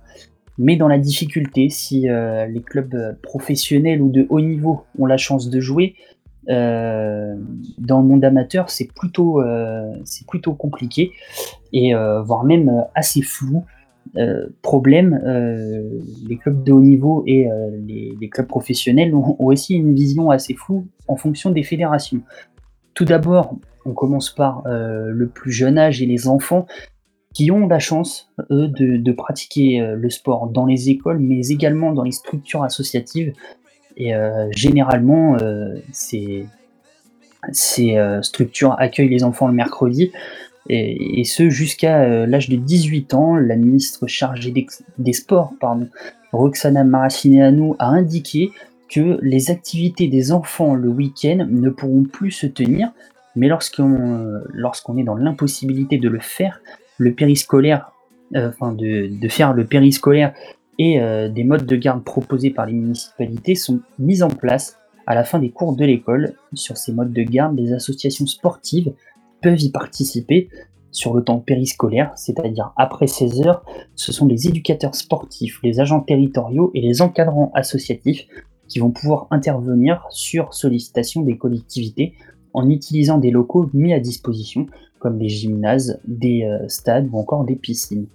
mais 0.58 0.76
dans 0.76 0.88
la 0.88 0.97
difficulté, 0.97 1.70
si 1.70 2.10
euh, 2.10 2.45
les 2.45 2.62
clubs 2.62 2.93
euh, 2.93 3.14
professionnels 3.22 4.02
ou 4.02 4.10
de 4.10 4.26
haut 4.30 4.41
niveau 4.41 4.84
ont 4.99 5.06
la 5.06 5.18
chance 5.18 5.49
de 5.49 5.60
jouer, 5.60 5.95
euh, 6.49 7.36
dans 7.78 8.02
le 8.02 8.08
monde 8.08 8.26
amateur, 8.26 8.70
c'est 8.70 8.91
plutôt, 8.91 9.41
euh, 9.41 9.93
c'est 10.06 10.28
plutôt 10.28 10.54
compliqué, 10.54 11.12
et 11.72 11.95
euh, 11.95 12.22
voire 12.22 12.43
même 12.43 12.70
euh, 12.70 12.82
assez 12.95 13.22
flou. 13.22 13.64
Problème, 14.62 15.22
les 16.28 16.36
clubs 16.36 16.64
de 16.64 16.72
haut 16.74 16.82
niveau 16.82 17.24
et 17.28 17.47
les, 17.88 18.12
les 18.20 18.30
clubs 18.30 18.47
professionnels 18.47 19.16
ont, 19.16 19.38
ont 19.39 19.45
aussi 19.45 19.76
une 19.76 19.93
vision 19.93 20.32
assez 20.32 20.54
floue 20.54 20.86
en 21.08 21.16
fonction 21.16 21.52
des 21.52 21.64
fédérations. 21.64 22.22
Tout 22.93 23.06
d'abord, 23.06 23.56
on 23.86 23.93
commence 23.93 24.30
par 24.32 24.64
le 24.66 25.28
plus 25.28 25.54
jeune 25.54 25.78
âge 25.78 26.02
et 26.02 26.08
les 26.08 26.28
enfants 26.28 26.66
qui 27.34 27.51
ont 27.51 27.67
la 27.67 27.79
chance, 27.79 28.29
eux, 28.51 28.67
de, 28.67 29.11
pratiquer 29.11 29.82
euh, 29.82 29.95
le 29.95 30.09
sport 30.09 30.47
dans 30.47 30.65
les 30.65 30.89
écoles, 30.89 31.19
mais 31.19 31.47
également 31.47 31.93
dans 31.93 32.03
les 32.03 32.11
structures 32.11 32.63
associatives. 32.63 33.34
Et 33.97 34.15
euh, 34.15 34.47
généralement, 34.51 35.38
euh, 35.41 35.75
ces, 35.91 36.45
structures 38.21 38.75
accueillent 38.79 39.09
les 39.09 39.23
enfants 39.23 39.47
le 39.47 39.53
mercredi, 39.53 40.11
et, 40.69 41.23
ce 41.23 41.49
jusqu'à 41.49 42.25
l'âge 42.27 42.47
de 42.49 42.55
18 42.55 43.13
ans. 43.15 43.36
La 43.36 43.55
ministre 43.55 44.05
chargée 44.07 44.53
des 44.97 45.13
sports, 45.13 45.53
pardon, 45.59 45.88
Roxana 46.32 46.84
Maracineanu, 46.84 47.73
a 47.79 47.88
indiqué 47.88 48.51
que 48.88 49.17
les 49.21 49.49
activités 49.49 50.07
des 50.07 50.32
enfants 50.32 50.75
le 50.75 50.89
week-end 50.89 51.47
ne 51.49 51.69
pourront 51.69 52.03
plus 52.03 52.32
se 52.32 52.45
tenir, 52.45 52.91
mais 53.36 53.47
lorsqu'on 53.47 54.97
est 54.97 55.03
dans 55.03 55.15
l'impossibilité 55.15 55.97
de 55.97 56.09
le 56.09 56.19
faire, 56.19 56.61
le 57.02 57.14
périscolaire, 57.14 57.91
euh, 58.36 58.49
enfin 58.49 58.74
de, 58.74 59.08
de 59.20 59.28
faire 59.28 59.54
le 59.54 59.66
périscolaire 59.66 60.34
et 60.78 61.02
euh, 61.02 61.30
des 61.30 61.43
modes 61.43 61.66
de 61.66 61.76
garde 61.76 62.04
proposés 62.04 62.52
par 62.52 62.68
les 62.68 62.74
municipalités 62.74 63.56
sont 63.56 63.80
mis 63.97 64.22
en 64.22 64.30
place 64.30 64.78
à 65.08 65.16
la 65.16 65.24
fin 65.24 65.39
des 65.39 65.49
cours 65.49 65.76
de 65.76 65.84
l'école. 65.84 66.36
Sur 66.54 66.78
ces 66.78 66.93
modes 66.93 67.12
de 67.12 67.24
garde, 67.24 67.58
les 67.58 67.74
associations 67.74 68.28
sportives 68.28 68.93
peuvent 69.41 69.62
y 69.62 69.72
participer 69.72 70.49
sur 70.91 71.16
le 71.16 71.24
temps 71.24 71.39
périscolaire, 71.39 72.12
c'est-à-dire 72.16 72.72
après 72.78 73.08
16 73.08 73.47
heures. 73.47 73.66
Ce 73.95 74.12
sont 74.12 74.28
les 74.28 74.47
éducateurs 74.47 74.93
sportifs, 74.93 75.60
les 75.64 75.80
agents 75.80 76.02
territoriaux 76.02 76.70
et 76.76 76.82
les 76.82 77.02
encadrants 77.02 77.52
associatifs 77.56 78.28
qui 78.68 78.80
vont 78.80 78.91
pouvoir 78.91 79.28
intervenir 79.32 80.06
sur 80.12 80.54
sollicitation 80.54 81.22
des 81.22 81.38
collectivités 81.38 82.14
en 82.54 82.70
utilisant 82.70 83.18
des 83.18 83.32
locaux 83.32 83.70
mis 83.74 83.93
à 83.93 83.99
disposition, 83.99 84.68
comme 85.02 85.18
des 85.18 85.30
gymnases, 85.30 85.99
des 86.06 86.43
euh, 86.43 86.68
stades 86.70 87.10
ou 87.12 87.18
encore 87.18 87.43
des 87.43 87.56
piscines. 87.56 88.06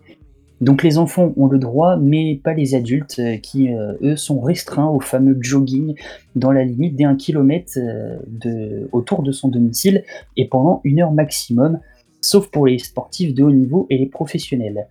Donc 0.62 0.82
les 0.82 0.96
enfants 0.96 1.34
ont 1.36 1.48
le 1.48 1.58
droit, 1.58 1.96
mais 1.96 2.40
pas 2.42 2.54
les 2.54 2.74
adultes, 2.74 3.18
euh, 3.18 3.36
qui, 3.36 3.74
euh, 3.74 3.94
eux, 4.02 4.16
sont 4.16 4.40
restreints 4.40 4.88
au 4.88 5.00
fameux 5.00 5.36
jogging 5.38 5.94
dans 6.36 6.52
la 6.52 6.64
limite 6.64 6.96
des 6.96 7.04
1 7.04 7.16
km 7.16 7.78
de, 8.26 8.88
autour 8.92 9.22
de 9.22 9.32
son 9.32 9.48
domicile 9.48 10.04
et 10.36 10.48
pendant 10.48 10.80
une 10.84 11.00
heure 11.00 11.12
maximum, 11.12 11.80
sauf 12.22 12.48
pour 12.50 12.66
les 12.66 12.78
sportifs 12.78 13.34
de 13.34 13.42
haut 13.42 13.50
niveau 13.50 13.86
et 13.90 13.98
les 13.98 14.06
professionnels. 14.06 14.86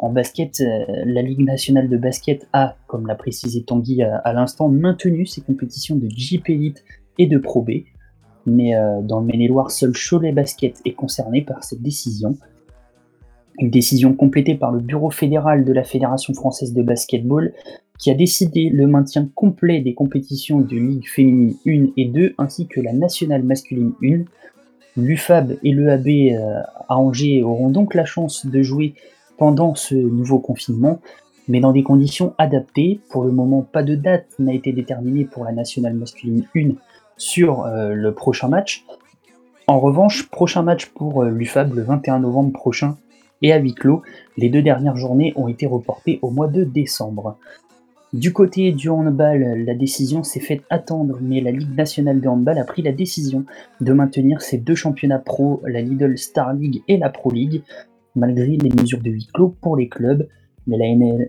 En 0.00 0.10
basket, 0.10 0.62
la 1.06 1.22
Ligue 1.22 1.44
nationale 1.44 1.88
de 1.88 1.96
basket 1.96 2.48
a, 2.52 2.76
comme 2.88 3.06
l'a 3.06 3.14
précisé 3.14 3.62
Tanguy 3.62 4.02
à, 4.02 4.32
l'instant, 4.32 4.68
maintenu 4.68 5.24
ses 5.24 5.40
compétitions 5.40 5.96
de 5.96 6.08
JP 6.10 6.50
Elite 6.50 6.84
et 7.16 7.26
de 7.26 7.38
Pro 7.38 7.62
B. 7.62 7.84
Mais 8.46 8.74
euh, 8.74 9.00
dans 9.02 9.20
le 9.20 9.26
Maine-et-Loire, 9.26 9.70
seul 9.70 9.92
Cholet 9.92 10.32
Basket 10.32 10.80
est 10.84 10.92
concerné 10.92 11.42
par 11.42 11.64
cette 11.64 11.82
décision. 11.82 12.36
Une 13.58 13.70
décision 13.70 14.14
complétée 14.14 14.56
par 14.56 14.72
le 14.72 14.80
Bureau 14.80 15.10
fédéral 15.10 15.64
de 15.64 15.72
la 15.72 15.84
Fédération 15.84 16.34
française 16.34 16.72
de 16.74 16.82
basketball 16.82 17.52
qui 17.98 18.10
a 18.10 18.14
décidé 18.14 18.70
le 18.70 18.86
maintien 18.86 19.28
complet 19.34 19.80
des 19.80 19.94
compétitions 19.94 20.60
de 20.60 20.76
Ligue 20.76 21.08
féminine 21.08 21.56
1 21.66 21.92
et 21.96 22.06
2 22.06 22.34
ainsi 22.38 22.66
que 22.66 22.80
la 22.80 22.92
nationale 22.92 23.44
masculine 23.44 23.92
1. 24.02 24.24
L'UFAB 24.96 25.56
et 25.62 25.72
l'EAB 25.72 26.06
euh, 26.08 26.60
à 26.88 26.96
Angers 26.96 27.42
auront 27.42 27.70
donc 27.70 27.94
la 27.94 28.04
chance 28.04 28.46
de 28.46 28.62
jouer 28.62 28.94
pendant 29.38 29.74
ce 29.74 29.94
nouveau 29.94 30.38
confinement, 30.38 31.00
mais 31.48 31.60
dans 31.60 31.72
des 31.72 31.82
conditions 31.82 32.34
adaptées. 32.38 33.00
Pour 33.10 33.24
le 33.24 33.32
moment, 33.32 33.62
pas 33.62 33.82
de 33.82 33.94
date 33.94 34.26
n'a 34.38 34.52
été 34.52 34.72
déterminée 34.72 35.24
pour 35.24 35.44
la 35.44 35.52
nationale 35.52 35.94
masculine 35.94 36.44
1 36.56 36.70
sur 37.16 37.64
euh, 37.64 37.94
le 37.94 38.14
prochain 38.14 38.48
match. 38.48 38.84
En 39.66 39.80
revanche, 39.80 40.28
prochain 40.28 40.62
match 40.62 40.86
pour 40.86 41.22
euh, 41.22 41.30
l'UFAB 41.30 41.74
le 41.74 41.82
21 41.82 42.20
novembre 42.20 42.52
prochain 42.52 42.96
et 43.42 43.52
à 43.52 43.58
huis 43.58 43.74
clos. 43.74 44.02
Les 44.36 44.48
deux 44.48 44.62
dernières 44.62 44.96
journées 44.96 45.32
ont 45.36 45.48
été 45.48 45.66
reportées 45.66 46.18
au 46.22 46.30
mois 46.30 46.48
de 46.48 46.64
décembre. 46.64 47.38
Du 48.14 48.32
côté 48.32 48.70
du 48.70 48.88
handball, 48.90 49.64
la 49.64 49.74
décision 49.74 50.22
s'est 50.22 50.38
faite 50.38 50.62
attendre, 50.70 51.18
mais 51.20 51.40
la 51.40 51.50
Ligue 51.50 51.74
nationale 51.74 52.20
de 52.20 52.28
handball 52.28 52.58
a 52.58 52.64
pris 52.64 52.80
la 52.80 52.92
décision 52.92 53.44
de 53.80 53.92
maintenir 53.92 54.40
ses 54.40 54.56
deux 54.56 54.76
championnats 54.76 55.18
pro, 55.18 55.60
la 55.66 55.80
Lidl 55.80 56.16
Star 56.16 56.54
League 56.54 56.82
et 56.86 56.96
la 56.96 57.10
Pro 57.10 57.32
League, 57.32 57.62
malgré 58.14 58.56
les 58.56 58.70
mesures 58.70 59.00
de 59.00 59.10
huis 59.10 59.28
clos 59.34 59.56
pour 59.60 59.76
les 59.76 59.88
clubs. 59.88 60.28
Mais 60.68 60.78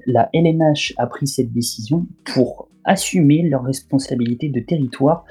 la, 0.06 0.30
LNH 0.32 0.94
a 0.98 1.08
pris 1.08 1.26
cette 1.26 1.52
décision 1.52 2.06
pour 2.24 2.70
assumer 2.84 3.42
leurs 3.42 3.64
responsabilités 3.64 4.50
de 4.50 4.60
territoire, 4.60 5.26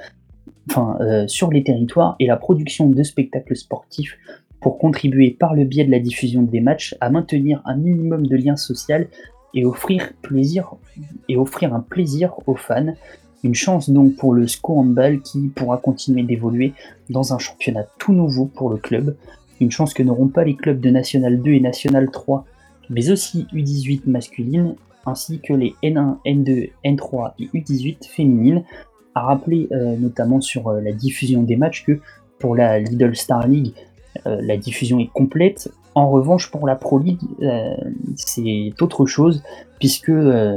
enfin 0.68 0.96
euh, 1.00 1.26
sur 1.28 1.50
les 1.50 1.62
territoires 1.62 2.16
et 2.20 2.26
la 2.26 2.36
production 2.36 2.88
de 2.88 3.02
spectacles 3.02 3.56
sportifs 3.56 4.18
pour 4.60 4.78
contribuer 4.78 5.30
par 5.30 5.54
le 5.54 5.64
biais 5.64 5.84
de 5.84 5.90
la 5.90 5.98
diffusion 5.98 6.42
des 6.42 6.60
matchs 6.60 6.96
à 7.00 7.10
maintenir 7.10 7.60
un 7.66 7.76
minimum 7.76 8.26
de 8.26 8.36
lien 8.36 8.56
social 8.56 9.08
et 9.52 9.64
offrir 9.64 10.14
un 11.74 11.80
plaisir 11.80 12.34
aux 12.46 12.56
fans. 12.56 12.94
Une 13.42 13.54
chance 13.54 13.90
donc 13.90 14.16
pour 14.16 14.32
le 14.32 14.46
SCO 14.46 14.78
Handball 14.78 15.20
qui 15.20 15.48
pourra 15.48 15.76
continuer 15.76 16.22
d'évoluer 16.22 16.72
dans 17.10 17.34
un 17.34 17.38
championnat 17.38 17.84
tout 17.98 18.14
nouveau 18.14 18.46
pour 18.46 18.70
le 18.70 18.78
club. 18.78 19.16
Une 19.60 19.70
chance 19.70 19.92
que 19.92 20.02
n'auront 20.02 20.28
pas 20.28 20.44
les 20.44 20.56
clubs 20.56 20.80
de 20.80 20.90
National 20.90 21.42
2 21.42 21.52
et 21.52 21.60
National 21.60 22.10
3, 22.10 22.46
mais 22.88 23.10
aussi 23.10 23.46
U18 23.52 24.02
masculine, 24.06 24.76
ainsi 25.04 25.40
que 25.40 25.52
les 25.52 25.74
N1, 25.82 26.16
N2, 26.24 26.70
N3 26.84 27.32
et 27.38 27.44
U18 27.54 28.08
féminines, 28.08 28.64
a 29.14 29.22
rappelé 29.22 29.68
euh, 29.72 29.96
notamment 29.96 30.40
sur 30.40 30.68
euh, 30.68 30.80
la 30.80 30.92
diffusion 30.92 31.42
des 31.42 31.56
matchs 31.56 31.84
que 31.84 32.00
pour 32.38 32.56
la 32.56 32.80
Lidl 32.80 33.14
Star 33.14 33.46
League, 33.46 33.72
euh, 34.26 34.40
la 34.42 34.56
diffusion 34.56 34.98
est 34.98 35.10
complète. 35.12 35.70
En 35.94 36.10
revanche, 36.10 36.50
pour 36.50 36.66
la 36.66 36.74
Pro 36.74 36.98
League, 36.98 37.20
c'est 38.16 38.72
autre 38.80 39.06
chose, 39.06 39.44
puisque 39.78 40.10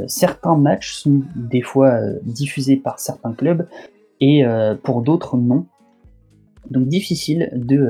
certains 0.07 0.57
matchs 0.57 0.93
sont 0.93 1.21
des 1.35 1.61
fois 1.61 1.99
diffusés 2.23 2.75
par 2.75 2.97
certains 2.97 3.33
clubs 3.33 3.67
et 4.19 4.43
pour 4.81 5.03
d'autres 5.03 5.37
non. 5.37 5.67
Donc 6.71 6.87
difficile 6.87 7.51
de 7.53 7.87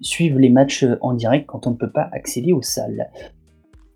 suivre 0.00 0.38
les 0.38 0.48
matchs 0.48 0.86
en 1.00 1.14
direct 1.14 1.46
quand 1.46 1.66
on 1.66 1.70
ne 1.70 1.76
peut 1.76 1.90
pas 1.90 2.08
accéder 2.12 2.52
aux 2.52 2.62
salles. 2.62 3.10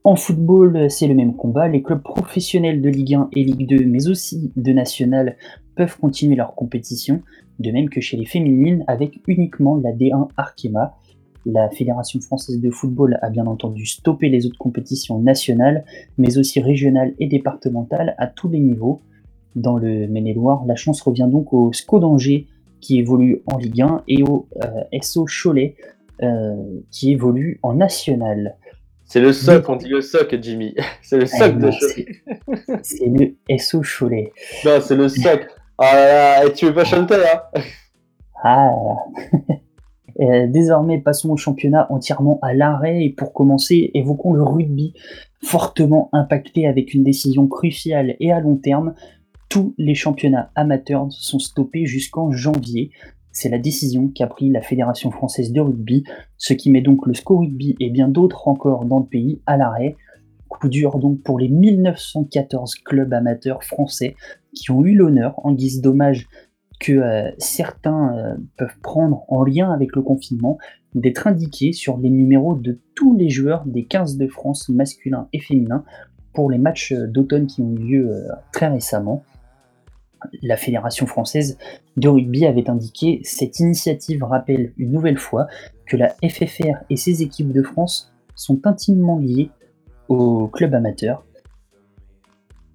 En 0.06 0.14
football, 0.14 0.88
c'est 0.88 1.08
le 1.08 1.16
même 1.16 1.34
combat. 1.34 1.66
Les 1.66 1.82
clubs 1.82 2.00
professionnels 2.00 2.80
de 2.80 2.88
Ligue 2.88 3.14
1 3.14 3.28
et 3.32 3.42
Ligue 3.42 3.66
2, 3.66 3.86
mais 3.86 4.06
aussi 4.06 4.52
de 4.54 4.72
National, 4.72 5.36
peuvent 5.74 5.98
continuer 5.98 6.36
leur 6.36 6.54
compétition, 6.54 7.22
de 7.58 7.72
même 7.72 7.88
que 7.88 8.00
chez 8.00 8.16
les 8.16 8.24
féminines, 8.24 8.84
avec 8.86 9.18
uniquement 9.26 9.74
la 9.74 9.90
D1 9.90 10.28
Arkema. 10.36 10.96
La 11.44 11.68
Fédération 11.70 12.20
française 12.20 12.60
de 12.60 12.70
football 12.70 13.18
a 13.20 13.30
bien 13.30 13.46
entendu 13.46 13.84
stoppé 13.84 14.28
les 14.28 14.46
autres 14.46 14.58
compétitions 14.58 15.18
nationales, 15.18 15.84
mais 16.18 16.38
aussi 16.38 16.60
régionales 16.60 17.14
et 17.18 17.26
départementales 17.26 18.14
à 18.16 18.28
tous 18.28 18.48
les 18.48 18.60
niveaux. 18.60 19.00
Dans 19.56 19.76
le 19.76 20.06
Maine-et-Loire, 20.06 20.64
la 20.66 20.76
chance 20.76 21.02
revient 21.02 21.26
donc 21.28 21.52
au 21.52 21.72
SCO 21.72 21.98
d'Angers, 21.98 22.46
qui 22.80 23.00
évolue 23.00 23.42
en 23.46 23.58
Ligue 23.58 23.82
1, 23.82 24.04
et 24.06 24.22
au 24.22 24.46
euh, 24.62 25.00
SO 25.02 25.26
Cholet, 25.26 25.74
euh, 26.22 26.54
qui 26.92 27.10
évolue 27.10 27.58
en 27.64 27.74
National. 27.74 28.54
C'est 29.08 29.20
le 29.20 29.32
soc, 29.32 29.68
on 29.68 29.76
dit 29.76 29.88
le 29.88 30.00
soc, 30.02 30.34
Jimmy. 30.42 30.74
C'est 31.02 31.16
le 31.18 31.26
soc 31.26 31.38
Eh 31.48 31.52
de 31.52 31.70
Cholet. 31.70 32.06
c'est- 32.82 33.06
le 33.06 33.58
SO 33.58 33.80
Cholet. 33.82 34.32
Non, 34.64 34.80
c'est 34.80 34.96
le 34.96 35.08
soc. 35.08 35.46
Ah 35.78 35.94
là 35.94 36.06
là, 36.40 36.46
et 36.46 36.52
tu 36.52 36.66
veux 36.66 36.74
pas 36.74 36.84
chanter, 36.84 37.14
hein? 37.14 37.60
Ah 38.42 38.70
Euh, 40.18 40.46
désormais, 40.46 40.98
passons 40.98 41.28
au 41.28 41.36
championnat 41.36 41.86
entièrement 41.92 42.38
à 42.40 42.54
l'arrêt 42.54 43.04
et 43.04 43.10
pour 43.10 43.34
commencer, 43.34 43.90
évoquons 43.92 44.32
le 44.32 44.42
rugby, 44.42 44.94
fortement 45.44 46.08
impacté 46.14 46.66
avec 46.66 46.94
une 46.94 47.04
décision 47.04 47.46
cruciale 47.46 48.16
et 48.18 48.32
à 48.32 48.40
long 48.40 48.56
terme. 48.56 48.94
Tous 49.50 49.74
les 49.76 49.94
championnats 49.94 50.50
amateurs 50.54 51.06
sont 51.10 51.38
stoppés 51.38 51.84
jusqu'en 51.84 52.32
janvier. 52.32 52.92
C'est 53.36 53.50
la 53.50 53.58
décision 53.58 54.08
qu'a 54.08 54.28
pris 54.28 54.48
la 54.48 54.62
Fédération 54.62 55.10
française 55.10 55.52
de 55.52 55.60
rugby, 55.60 56.04
ce 56.38 56.54
qui 56.54 56.70
met 56.70 56.80
donc 56.80 57.04
le 57.04 57.12
SCO 57.12 57.40
Rugby 57.40 57.76
et 57.80 57.90
bien 57.90 58.08
d'autres 58.08 58.48
encore 58.48 58.86
dans 58.86 59.00
le 59.00 59.04
pays 59.04 59.42
à 59.44 59.58
l'arrêt. 59.58 59.94
Coup 60.48 60.70
dur 60.70 60.98
donc 60.98 61.20
pour 61.22 61.38
les 61.38 61.50
1914 61.50 62.76
clubs 62.76 63.12
amateurs 63.12 63.62
français 63.62 64.16
qui 64.54 64.70
ont 64.70 64.82
eu 64.86 64.94
l'honneur, 64.94 65.34
en 65.44 65.52
guise 65.52 65.82
d'hommage 65.82 66.26
que 66.80 66.92
euh, 66.92 67.30
certains 67.36 68.16
euh, 68.16 68.36
peuvent 68.56 68.80
prendre 68.82 69.26
en 69.28 69.44
lien 69.44 69.70
avec 69.70 69.94
le 69.96 70.00
confinement, 70.00 70.56
d'être 70.94 71.26
indiqués 71.26 71.74
sur 71.74 71.98
les 71.98 72.08
numéros 72.08 72.54
de 72.54 72.80
tous 72.94 73.14
les 73.14 73.28
joueurs 73.28 73.66
des 73.66 73.84
15 73.84 74.16
de 74.16 74.28
France 74.28 74.70
masculins 74.70 75.28
et 75.34 75.40
féminins 75.40 75.84
pour 76.32 76.50
les 76.50 76.56
matchs 76.56 76.92
euh, 76.92 77.06
d'automne 77.06 77.46
qui 77.46 77.60
ont 77.60 77.74
eu 77.74 77.80
lieu 77.80 78.28
très 78.50 78.68
récemment. 78.68 79.24
La 80.42 80.56
Fédération 80.56 81.06
française 81.06 81.58
de 81.96 82.08
rugby 82.08 82.46
avait 82.46 82.70
indiqué 82.70 83.20
cette 83.22 83.60
initiative 83.60 84.24
rappelle 84.24 84.72
une 84.76 84.92
nouvelle 84.92 85.18
fois 85.18 85.46
que 85.86 85.96
la 85.96 86.14
FFR 86.24 86.84
et 86.90 86.96
ses 86.96 87.22
équipes 87.22 87.52
de 87.52 87.62
France 87.62 88.12
sont 88.34 88.66
intimement 88.66 89.18
liées 89.18 89.50
au 90.08 90.48
club 90.48 90.74
amateur. 90.74 91.24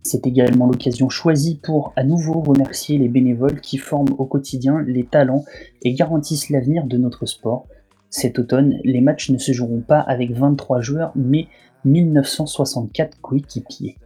C'est 0.03 0.25
également 0.25 0.65
l'occasion 0.65 1.09
choisie 1.09 1.59
pour 1.61 1.93
à 1.95 2.03
nouveau 2.03 2.41
remercier 2.41 2.97
les 2.97 3.07
bénévoles 3.07 3.61
qui 3.61 3.77
forment 3.77 4.15
au 4.17 4.25
quotidien 4.25 4.81
les 4.81 5.05
talents 5.05 5.45
et 5.83 5.93
garantissent 5.93 6.49
l'avenir 6.49 6.85
de 6.85 6.97
notre 6.97 7.25
sport. 7.27 7.67
Cet 8.09 8.39
automne, 8.39 8.79
les 8.83 9.01
matchs 9.01 9.29
ne 9.29 9.37
se 9.37 9.51
joueront 9.51 9.81
pas 9.81 9.99
avec 9.99 10.31
23 10.31 10.81
joueurs, 10.81 11.11
mais 11.15 11.47
1964 11.85 13.21
coéquipiers. 13.21 13.97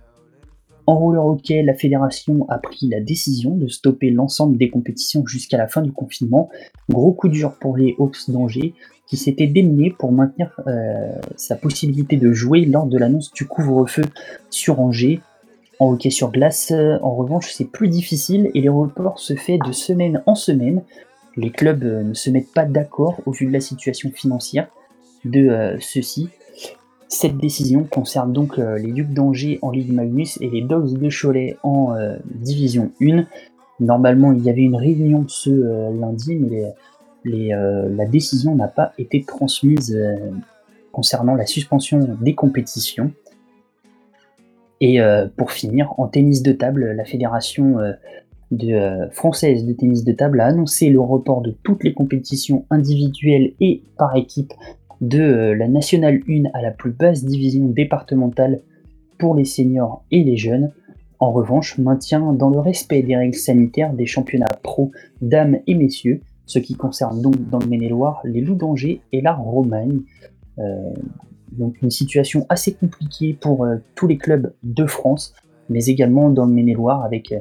En 0.88 0.98
roller 0.98 1.26
hockey, 1.26 1.64
la 1.64 1.74
fédération 1.74 2.46
a 2.48 2.60
pris 2.60 2.88
la 2.88 3.00
décision 3.00 3.56
de 3.56 3.68
stopper 3.68 4.12
l'ensemble 4.12 4.58
des 4.58 4.70
compétitions 4.70 5.26
jusqu'à 5.26 5.58
la 5.58 5.68
fin 5.68 5.82
du 5.82 5.92
confinement. 5.92 6.50
Gros 6.90 7.12
coup 7.12 7.28
dur 7.28 7.56
pour 7.60 7.76
les 7.76 7.96
Hawks 7.98 8.30
d'Angers, 8.30 8.74
qui 9.08 9.18
s'était 9.18 9.48
démené 9.48 9.90
pour 9.98 10.12
maintenir 10.12 10.60
euh, 10.68 11.12
sa 11.36 11.56
possibilité 11.56 12.18
de 12.18 12.32
jouer 12.34 12.66
lors 12.66 12.86
de 12.86 12.98
l'annonce 12.98 13.32
du 13.34 13.46
couvre-feu 13.46 14.04
sur 14.50 14.80
Angers. 14.80 15.22
En 15.80 15.92
hockey 15.92 16.12
sur 16.12 16.32
glace, 16.32 16.72
en 16.72 17.16
revanche, 17.16 17.52
c'est 17.52 17.70
plus 17.70 17.90
difficile 17.90 18.52
et 18.54 18.62
les 18.62 18.70
reports 18.70 19.20
se 19.20 19.36
font 19.36 19.58
de 19.58 19.72
semaine 19.72 20.22
en 20.26 20.36
semaine. 20.36 20.84
Les 21.36 21.50
clubs 21.50 21.84
euh, 21.84 22.04
ne 22.04 22.14
se 22.14 22.30
mettent 22.30 22.54
pas 22.54 22.66
d'accord 22.66 23.20
au 23.26 23.32
vu 23.32 23.48
de 23.48 23.52
la 23.52 23.60
situation 23.60 24.12
financière 24.12 24.68
de 25.26 25.50
euh, 25.50 25.78
ceux-ci. 25.80 26.30
Cette 27.08 27.38
décision 27.38 27.84
concerne 27.84 28.34
donc 28.34 28.58
les 28.58 28.92
Ducs 28.92 29.14
d'Angers 29.14 29.60
en 29.62 29.72
Ligue 29.72 29.94
Magnus 29.94 30.38
et 30.42 30.50
les 30.50 30.62
Dogs 30.62 30.98
de 30.98 31.10
Cholet 31.10 31.58
en 31.64 31.96
Division 32.26 32.92
1. 33.02 33.26
Normalement, 33.80 34.34
il 34.34 34.44
y 34.44 34.50
avait 34.50 34.64
une 34.64 34.76
réunion 34.76 35.26
ce 35.28 35.92
lundi, 36.00 36.36
mais 36.36 36.74
euh, 37.28 37.90
la 37.96 38.06
décision 38.06 38.56
n'a 38.56 38.68
pas 38.68 38.94
été 38.98 39.24
transmise 39.24 39.96
euh, 39.96 40.16
concernant 40.92 41.36
la 41.36 41.46
suspension 41.46 42.00
des 42.22 42.36
compétitions. 42.36 43.12
Et 44.82 45.02
euh, 45.02 45.28
pour 45.36 45.52
finir, 45.52 45.94
en 45.98 46.08
tennis 46.08 46.44
de 46.44 46.52
table, 46.52 46.92
la 46.92 47.06
fédération 47.06 47.78
française 49.12 49.66
de 49.66 49.74
tennis 49.74 50.04
de 50.04 50.12
table 50.12 50.40
a 50.40 50.46
annoncé 50.46 50.90
le 50.90 51.00
report 51.00 51.42
de 51.42 51.52
toutes 51.64 51.84
les 51.84 51.94
compétitions 51.94 52.66
individuelles 52.70 53.54
et 53.60 53.82
par 53.98 54.16
équipe 54.16 54.54
de 55.02 55.52
la 55.52 55.68
nationale 55.68 56.22
1 56.28 56.44
à 56.54 56.62
la 56.62 56.72
plus 56.72 56.92
basse 56.92 57.24
division 57.24 57.66
départementale 57.66 58.62
pour 59.18 59.36
les 59.36 59.46
seniors 59.46 60.04
et 60.12 60.24
les 60.24 60.38
jeunes. 60.38 60.72
En 61.20 61.32
revanche, 61.32 61.78
maintien 61.78 62.34
dans 62.34 62.50
le 62.50 62.60
respect 62.60 63.02
des 63.02 63.16
règles 63.16 63.38
sanitaires 63.38 63.94
des 63.94 64.06
championnats 64.06 64.60
pro 64.62 64.92
dames 65.22 65.60
et 65.68 65.76
messieurs, 65.76 66.22
ce 66.46 66.60
qui 66.60 66.76
concerne 66.76 67.22
donc 67.22 67.50
dans 67.50 67.60
le 67.60 67.68
Maine-et-Loire 67.68 68.22
les 68.24 68.42
Loups 68.42 68.56
d'Angers 68.56 69.02
et 69.12 69.22
la 69.22 69.34
Romagne. 69.34 70.02
Euh, 70.60 70.94
donc 71.52 71.82
une 71.82 71.92
situation 71.92 72.46
assez 72.50 72.74
compliquée 72.74 73.34
pour 73.34 73.64
euh, 73.64 73.78
tous 73.96 74.08
les 74.08 74.18
clubs 74.18 74.54
de 74.64 74.86
France, 74.86 75.34
mais 75.70 75.86
également 75.86 76.30
dans 76.30 76.46
le 76.46 76.54
Maine-et-Loire 76.54 77.04
avec 77.04 77.32
euh, 77.32 77.40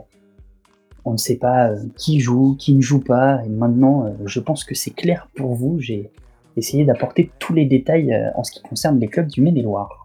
on 1.04 1.12
ne 1.12 1.18
sait 1.18 1.36
pas 1.36 1.72
qui 1.96 2.20
joue, 2.20 2.56
qui 2.56 2.74
ne 2.74 2.80
joue 2.80 3.00
pas. 3.00 3.44
Et 3.44 3.50
maintenant, 3.50 4.10
je 4.24 4.40
pense 4.40 4.64
que 4.64 4.74
c'est 4.74 4.92
clair 4.92 5.28
pour 5.36 5.54
vous. 5.54 5.78
Essayé 6.56 6.84
d'apporter 6.84 7.30
tous 7.38 7.52
les 7.52 7.64
détails 7.64 8.14
en 8.34 8.44
ce 8.44 8.52
qui 8.52 8.62
concerne 8.62 8.98
les 9.00 9.08
clubs 9.08 9.28
du 9.28 9.40
Maine-et-Loire. 9.40 10.04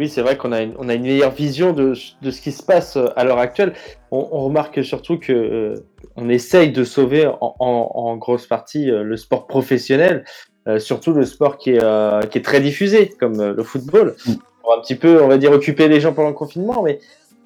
Oui, 0.00 0.08
c'est 0.08 0.22
vrai 0.22 0.36
qu'on 0.36 0.52
a, 0.52 0.62
une, 0.62 0.74
on 0.78 0.88
a 0.88 0.94
une 0.94 1.02
meilleure 1.02 1.32
vision 1.32 1.72
de, 1.72 1.92
de, 2.22 2.30
ce 2.30 2.40
qui 2.40 2.50
se 2.50 2.62
passe 2.62 2.96
à 3.14 3.24
l'heure 3.24 3.38
actuelle. 3.38 3.74
On, 4.10 4.26
on, 4.32 4.40
remarque 4.40 4.82
surtout 4.82 5.18
que 5.18 5.74
on 6.16 6.28
essaye 6.28 6.72
de 6.72 6.84
sauver 6.84 7.30
en, 7.40 8.16
grosse 8.16 8.46
partie 8.46 8.90
euh, 8.90 9.02
le 9.02 9.16
sport 9.16 9.46
professionnel, 9.46 10.24
euh, 10.66 10.78
surtout 10.78 11.12
le 11.12 11.24
sport 11.24 11.58
qui 11.58 11.70
est, 11.70 11.82
euh, 11.82 12.20
qui 12.22 12.38
est 12.38 12.42
très 12.42 12.60
diffusé, 12.60 13.08
comme 13.20 13.42
le 13.42 13.62
football, 13.62 14.14
mm. 14.26 14.32
pour 14.62 14.74
un 14.74 14.80
petit 14.80 14.94
peu, 14.94 15.22
on 15.22 15.28
va 15.28 15.38
dire, 15.38 15.52
occuper 15.52 15.88
les 15.88 16.00
gens 16.00 16.12
pendant 16.12 16.28
le 16.28 16.34
confinement, 16.34 16.82
mais 16.82 16.98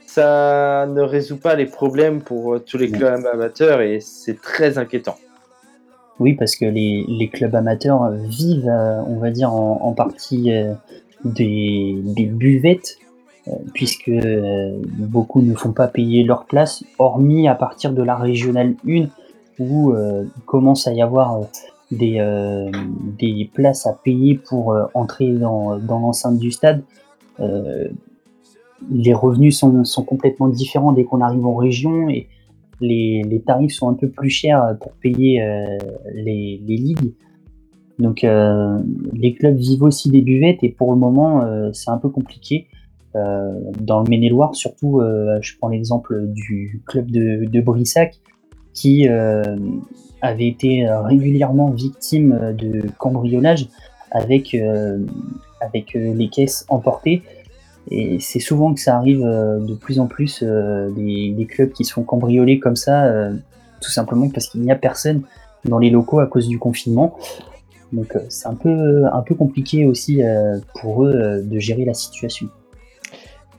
ça 0.07 0.87
ne 0.89 1.03
résout 1.03 1.39
pas 1.39 1.57
les 1.57 1.67
problèmes 1.67 2.23
pour 2.23 2.63
tous 2.65 2.79
les 2.79 2.89
mm. 2.89 2.93
clubs 2.93 3.27
amateurs 3.27 3.81
et 3.81 4.01
c'est 4.01 4.41
très 4.41 4.79
inquiétant. 4.79 5.17
Oui, 6.19 6.35
parce 6.35 6.57
que 6.57 6.65
les, 6.65 7.05
les 7.09 7.29
clubs 7.29 7.55
amateurs 7.55 8.11
vivent, 8.11 8.73
on 9.07 9.19
va 9.19 9.31
dire, 9.31 9.53
en, 9.53 9.81
en 9.83 9.93
partie 9.93 10.51
des, 11.25 11.97
des 12.03 12.25
buvettes 12.27 12.99
euh, 13.49 13.53
puisque 13.75 14.09
euh, 14.09 14.77
beaucoup 14.99 15.41
ne 15.41 15.55
font 15.55 15.71
pas 15.71 15.87
payer 15.87 16.25
leur 16.25 16.47
place, 16.47 16.83
hormis 16.99 17.47
à 17.47 17.55
partir 17.55 17.93
de 17.93 18.03
la 18.03 18.17
régionale 18.17 18.75
1, 18.89 19.07
où 19.61 19.93
euh, 19.93 20.25
il 20.37 20.43
commence 20.43 20.89
à 20.89 20.93
y 20.93 21.01
avoir 21.01 21.43
des, 21.93 22.21
des 23.17 23.49
places 23.55 23.87
à 23.87 23.93
payer 23.93 24.35
pour 24.35 24.77
entrer 24.93 25.31
dans, 25.31 25.79
dans 25.79 26.01
l'enceinte 26.01 26.37
du 26.37 26.51
stade. 26.51 26.83
les 27.39 29.15
revenus 29.15 29.57
sont, 29.57 29.85
sont, 29.85 30.03
complètement 30.03 30.49
différents 30.49 30.91
dès 30.91 31.05
qu'on 31.05 31.21
arrive 31.21 31.47
en 31.47 31.55
région 31.55 32.11
et 32.11 32.27
les, 32.81 33.43
tarifs 33.47 33.73
sont 33.73 33.89
un 33.89 33.95
peu 33.95 34.09
plus 34.09 34.31
chers 34.31 34.77
pour 34.81 34.93
payer 34.93 35.41
les, 36.15 36.61
les, 36.67 36.77
ligues. 36.77 37.15
Donc 37.99 38.23
les 38.23 39.35
clubs 39.35 39.57
vivent 39.57 39.83
aussi 39.83 40.11
des 40.11 40.21
buvettes 40.21 40.63
et 40.63 40.69
pour 40.69 40.93
le 40.93 40.99
moment 40.99 41.45
c'est 41.73 41.91
un 41.91 41.99
peu 41.99 42.09
compliqué. 42.09 42.69
Euh, 43.17 43.53
dans 43.81 44.03
le 44.03 44.11
Maine-et-Loire, 44.11 44.55
surtout, 44.55 45.01
euh, 45.01 45.39
je 45.41 45.57
prends 45.57 45.69
l'exemple 45.69 46.27
du 46.27 46.83
club 46.87 47.11
de, 47.11 47.61
Brissac, 47.61 48.21
qui 48.75 49.09
euh, 49.09 49.57
avait 50.21 50.49
été 50.49 50.87
régulièrement 50.89 51.71
victime 51.71 52.55
de 52.59 52.83
cambriolage 52.99 53.69
avec, 54.11 54.57
avec 55.61 55.95
les 55.95 56.29
caisses 56.29 56.67
emportées. 56.69 57.23
Et 57.91 58.19
c'est 58.21 58.41
souvent 58.41 58.75
que 58.75 58.81
ça 58.81 58.97
arrive 58.97 59.21
de 59.23 59.75
plus 59.75 60.01
en 60.01 60.07
plus 60.07 60.43
des, 60.43 61.33
des, 61.37 61.47
clubs 61.47 61.71
qui 61.71 61.85
se 61.85 61.93
font 61.93 62.03
cambrioler 62.03 62.59
comme 62.59 62.75
ça, 62.75 63.31
tout 63.81 63.91
simplement 63.91 64.29
parce 64.29 64.49
qu'il 64.49 64.63
n'y 64.63 64.73
a 64.73 64.77
personne 64.77 65.23
dans 65.65 65.79
les 65.79 65.91
locaux 65.91 66.19
à 66.19 66.27
cause 66.27 66.49
du 66.49 66.59
confinement. 66.59 67.17
Donc 67.93 68.17
c'est 68.29 68.49
un 68.49 68.55
peu, 68.55 69.05
un 69.07 69.23
peu 69.23 69.37
compliqué 69.37 69.87
aussi 69.87 70.21
pour 70.81 71.05
eux 71.05 71.43
de 71.45 71.59
gérer 71.61 71.85
la 71.85 71.95
situation. 71.95 72.49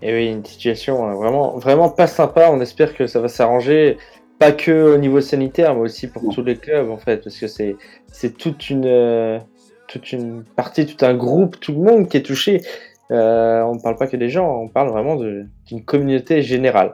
Et 0.01 0.13
oui, 0.13 0.28
une 0.32 0.45
situation 0.45 1.09
euh, 1.09 1.13
vraiment, 1.13 1.57
vraiment 1.57 1.89
pas 1.89 2.07
sympa. 2.07 2.49
On 2.51 2.61
espère 2.61 2.93
que 2.95 3.07
ça 3.07 3.19
va 3.19 3.28
s'arranger, 3.28 3.97
pas 4.39 4.51
que 4.51 4.95
au 4.95 4.97
niveau 4.97 5.21
sanitaire, 5.21 5.73
mais 5.73 5.82
aussi 5.82 6.07
pour 6.07 6.34
tous 6.34 6.43
les 6.43 6.55
clubs 6.55 6.89
en 6.89 6.97
fait, 6.97 7.23
parce 7.23 7.38
que 7.38 7.47
c'est 7.47 7.75
c'est 8.11 8.38
toute 8.38 8.69
une 8.69 8.86
euh, 8.86 9.39
toute 9.88 10.11
une 10.11 10.43
partie, 10.55 10.86
tout 10.86 11.03
un 11.03 11.15
groupe, 11.15 11.59
tout 11.59 11.71
le 11.71 11.80
monde 11.80 12.07
qui 12.07 12.17
est 12.17 12.23
touché. 12.23 12.61
Euh, 13.11 13.61
on 13.61 13.75
ne 13.75 13.79
parle 13.79 13.95
pas 13.95 14.07
que 14.07 14.17
des 14.17 14.29
gens, 14.29 14.61
on 14.63 14.67
parle 14.67 14.89
vraiment 14.89 15.15
d'une 15.15 15.85
communauté 15.85 16.41
générale. 16.41 16.93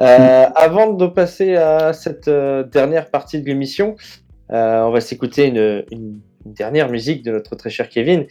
Euh, 0.00 0.46
avant 0.54 0.92
de 0.92 1.06
passer 1.06 1.56
à 1.56 1.92
cette 1.92 2.28
euh, 2.28 2.64
dernière 2.64 3.10
partie 3.10 3.40
de 3.40 3.46
l'émission, 3.46 3.96
on 4.48 4.90
va 4.90 5.00
s'écouter 5.00 5.46
une, 5.46 6.20
dernière 6.46 6.88
musique 6.88 7.22
de 7.22 7.32
notre 7.32 7.54
très 7.54 7.68
cher 7.68 7.88
Kevin. 7.90 8.24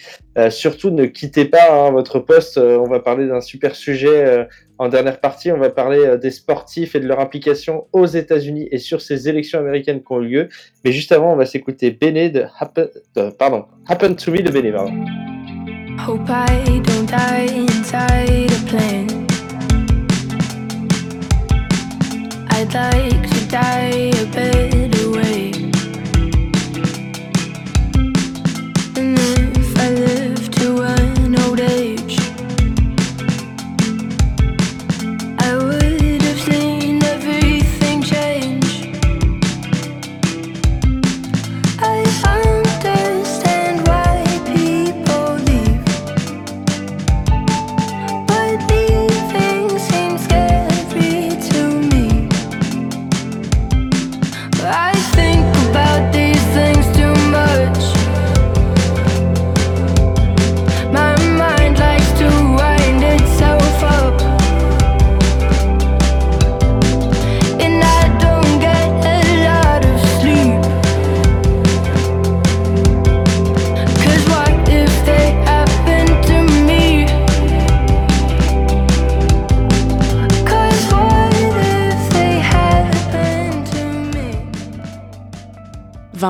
Surtout, 0.50 0.90
ne 0.90 1.06
quittez 1.06 1.46
pas 1.46 1.72
hein, 1.72 1.92
votre 1.92 2.20
poste. 2.20 2.58
On 2.58 2.90
va 2.90 3.00
parler 3.00 3.28
d'un 3.28 3.40
super 3.40 3.76
sujet 3.76 4.48
en 4.80 4.90
dernière 4.90 5.22
partie. 5.22 5.52
On 5.52 5.60
va 5.60 5.70
parler 5.70 6.18
des 6.18 6.32
sportifs 6.32 6.96
et 6.96 7.00
de 7.00 7.08
leur 7.08 7.22
implication 7.22 7.86
aux 7.94 8.08
États-Unis 8.08 8.68
et 8.72 8.80
sur 8.80 9.00
ces 9.00 9.30
élections 9.30 9.60
américaines 9.60 10.02
qui 10.02 10.12
ont 10.12 10.18
lieu. 10.18 10.50
Mais 10.84 10.92
juste 10.92 11.14
avant, 11.14 11.32
on 11.32 11.38
va 11.38 11.46
s'écouter 11.46 11.98
Happen 12.60 14.16
to 14.16 14.32
Me 14.32 14.42
de 14.42 14.52
Bene. 14.52 15.29
Hope 16.10 16.28
I 16.28 16.80
don't 16.86 17.06
die 17.06 17.50
inside 17.54 18.52
a 18.52 18.62
plane. 18.66 19.28
I'd 22.50 22.74
like 22.74 23.30
to 23.30 23.48
die 23.48 24.10
a 24.18 24.26
bit. 24.34 24.59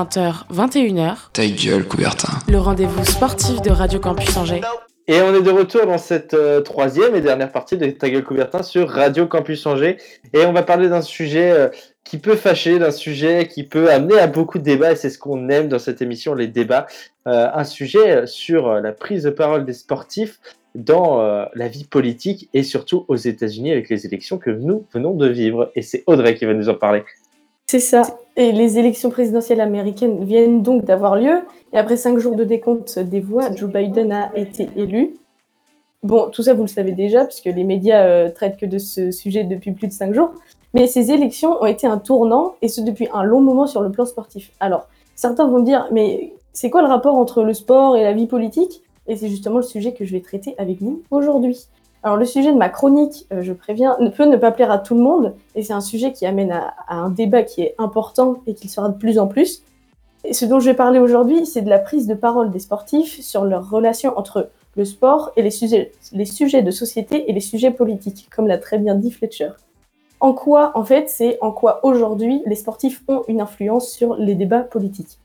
20h, 0.00 0.46
21h. 0.50 1.14
Ta 1.34 1.46
gueule, 1.46 1.86
Coubertin. 1.86 2.32
Le 2.48 2.58
rendez-vous 2.58 3.04
sportif 3.04 3.60
de 3.60 3.70
Radio 3.70 4.00
Campus 4.00 4.34
Angers. 4.34 4.62
Et 5.06 5.20
on 5.20 5.34
est 5.34 5.42
de 5.42 5.50
retour 5.50 5.84
dans 5.84 5.98
cette 5.98 6.32
euh, 6.32 6.62
troisième 6.62 7.14
et 7.14 7.20
dernière 7.20 7.52
partie 7.52 7.76
de 7.76 7.84
Ta 7.90 8.08
gueule 8.08 8.24
Coubertin 8.24 8.62
sur 8.62 8.88
Radio 8.88 9.26
Campus 9.26 9.66
Angers. 9.66 9.98
Et 10.32 10.46
on 10.46 10.54
va 10.54 10.62
parler 10.62 10.88
d'un 10.88 11.02
sujet 11.02 11.50
euh, 11.50 11.68
qui 12.02 12.16
peut 12.16 12.36
fâcher, 12.36 12.78
d'un 12.78 12.92
sujet 12.92 13.46
qui 13.46 13.62
peut 13.62 13.90
amener 13.90 14.18
à 14.18 14.26
beaucoup 14.26 14.56
de 14.56 14.62
débats. 14.62 14.92
Et 14.92 14.96
c'est 14.96 15.10
ce 15.10 15.18
qu'on 15.18 15.50
aime 15.50 15.68
dans 15.68 15.78
cette 15.78 16.00
émission, 16.00 16.32
les 16.32 16.46
débats. 16.46 16.86
Euh, 17.26 17.48
un 17.52 17.64
sujet 17.64 18.26
sur 18.26 18.72
la 18.80 18.92
prise 18.92 19.24
de 19.24 19.30
parole 19.30 19.66
des 19.66 19.74
sportifs 19.74 20.40
dans 20.74 21.20
la 21.52 21.68
vie 21.68 21.84
politique 21.84 22.48
et 22.54 22.62
surtout 22.62 23.04
aux 23.08 23.16
États-Unis 23.16 23.72
avec 23.72 23.90
les 23.90 24.06
élections 24.06 24.38
que 24.38 24.50
nous 24.50 24.86
venons 24.94 25.14
de 25.14 25.26
vivre. 25.26 25.70
Et 25.74 25.82
c'est 25.82 26.04
Audrey 26.06 26.36
qui 26.36 26.46
va 26.46 26.54
nous 26.54 26.68
en 26.68 26.74
parler. 26.74 27.02
C'est 27.70 27.78
ça. 27.78 28.02
Et 28.36 28.50
les 28.50 28.80
élections 28.80 29.10
présidentielles 29.10 29.60
américaines 29.60 30.24
viennent 30.24 30.60
donc 30.60 30.84
d'avoir 30.84 31.14
lieu. 31.14 31.42
Et 31.72 31.78
après 31.78 31.96
cinq 31.96 32.18
jours 32.18 32.34
de 32.34 32.42
décompte 32.42 32.98
des 32.98 33.20
voix, 33.20 33.54
Joe 33.54 33.70
Biden 33.70 34.10
a 34.10 34.36
été 34.36 34.68
élu. 34.74 35.14
Bon, 36.02 36.30
tout 36.30 36.42
ça, 36.42 36.52
vous 36.52 36.62
le 36.62 36.68
savez 36.68 36.90
déjà, 36.90 37.24
puisque 37.24 37.44
les 37.44 37.62
médias 37.62 38.04
euh, 38.06 38.28
traitent 38.28 38.56
que 38.56 38.66
de 38.66 38.78
ce 38.78 39.12
sujet 39.12 39.44
depuis 39.44 39.70
plus 39.70 39.86
de 39.86 39.92
cinq 39.92 40.14
jours. 40.14 40.32
Mais 40.74 40.88
ces 40.88 41.12
élections 41.12 41.62
ont 41.62 41.66
été 41.66 41.86
un 41.86 41.98
tournant, 41.98 42.56
et 42.60 42.66
ce 42.66 42.80
depuis 42.80 43.06
un 43.14 43.22
long 43.22 43.40
moment 43.40 43.68
sur 43.68 43.82
le 43.82 43.92
plan 43.92 44.04
sportif. 44.04 44.50
Alors, 44.58 44.88
certains 45.14 45.46
vont 45.46 45.60
dire, 45.60 45.86
mais 45.92 46.32
c'est 46.52 46.70
quoi 46.70 46.82
le 46.82 46.88
rapport 46.88 47.14
entre 47.14 47.44
le 47.44 47.54
sport 47.54 47.96
et 47.96 48.02
la 48.02 48.14
vie 48.14 48.26
politique? 48.26 48.82
Et 49.06 49.14
c'est 49.14 49.28
justement 49.28 49.58
le 49.58 49.62
sujet 49.62 49.92
que 49.92 50.04
je 50.04 50.10
vais 50.10 50.22
traiter 50.22 50.56
avec 50.58 50.82
vous 50.82 51.02
aujourd'hui. 51.12 51.68
Alors 52.02 52.16
le 52.16 52.24
sujet 52.24 52.52
de 52.52 52.56
ma 52.56 52.70
chronique, 52.70 53.26
euh, 53.32 53.42
je 53.42 53.52
préviens, 53.52 53.96
ne 54.00 54.08
peut 54.08 54.24
ne 54.24 54.36
pas 54.36 54.52
plaire 54.52 54.70
à 54.70 54.78
tout 54.78 54.94
le 54.94 55.02
monde, 55.02 55.34
et 55.54 55.62
c'est 55.62 55.74
un 55.74 55.82
sujet 55.82 56.12
qui 56.12 56.24
amène 56.24 56.50
à, 56.50 56.74
un 56.88 57.10
débat 57.10 57.42
qui 57.42 57.62
est 57.62 57.74
important 57.78 58.36
et 58.46 58.54
qui 58.54 58.68
sera 58.68 58.88
de 58.88 58.96
plus 58.96 59.18
en 59.18 59.26
plus. 59.26 59.62
Et 60.24 60.32
ce 60.32 60.46
dont 60.46 60.60
je 60.60 60.70
vais 60.70 60.76
parler 60.76 60.98
aujourd'hui, 60.98 61.44
c'est 61.44 61.62
de 61.62 61.68
la 61.68 61.78
prise 61.78 62.06
de 62.06 62.14
parole 62.14 62.50
des 62.50 62.58
sportifs 62.58 63.20
sur 63.20 63.44
leur 63.44 63.68
relation 63.68 64.16
entre 64.18 64.48
le 64.76 64.84
sport 64.84 65.32
et 65.36 65.42
les 65.42 65.50
sujets, 65.50 65.92
les 66.12 66.24
sujets 66.24 66.62
de 66.62 66.70
société 66.70 67.28
et 67.28 67.32
les 67.34 67.40
sujets 67.40 67.70
politiques, 67.70 68.28
comme 68.34 68.46
l'a 68.46 68.58
très 68.58 68.78
bien 68.78 68.94
dit 68.94 69.10
Fletcher. 69.10 69.50
En 70.20 70.32
quoi, 70.32 70.72
en 70.74 70.84
fait, 70.84 71.08
c'est 71.08 71.38
en 71.40 71.50
quoi 71.50 71.80
aujourd'hui 71.84 72.42
les 72.46 72.54
sportifs 72.54 73.02
ont 73.08 73.24
une 73.28 73.40
influence 73.40 73.90
sur 73.90 74.14
les 74.16 74.34
débats 74.34 74.60
politiques? 74.60 75.18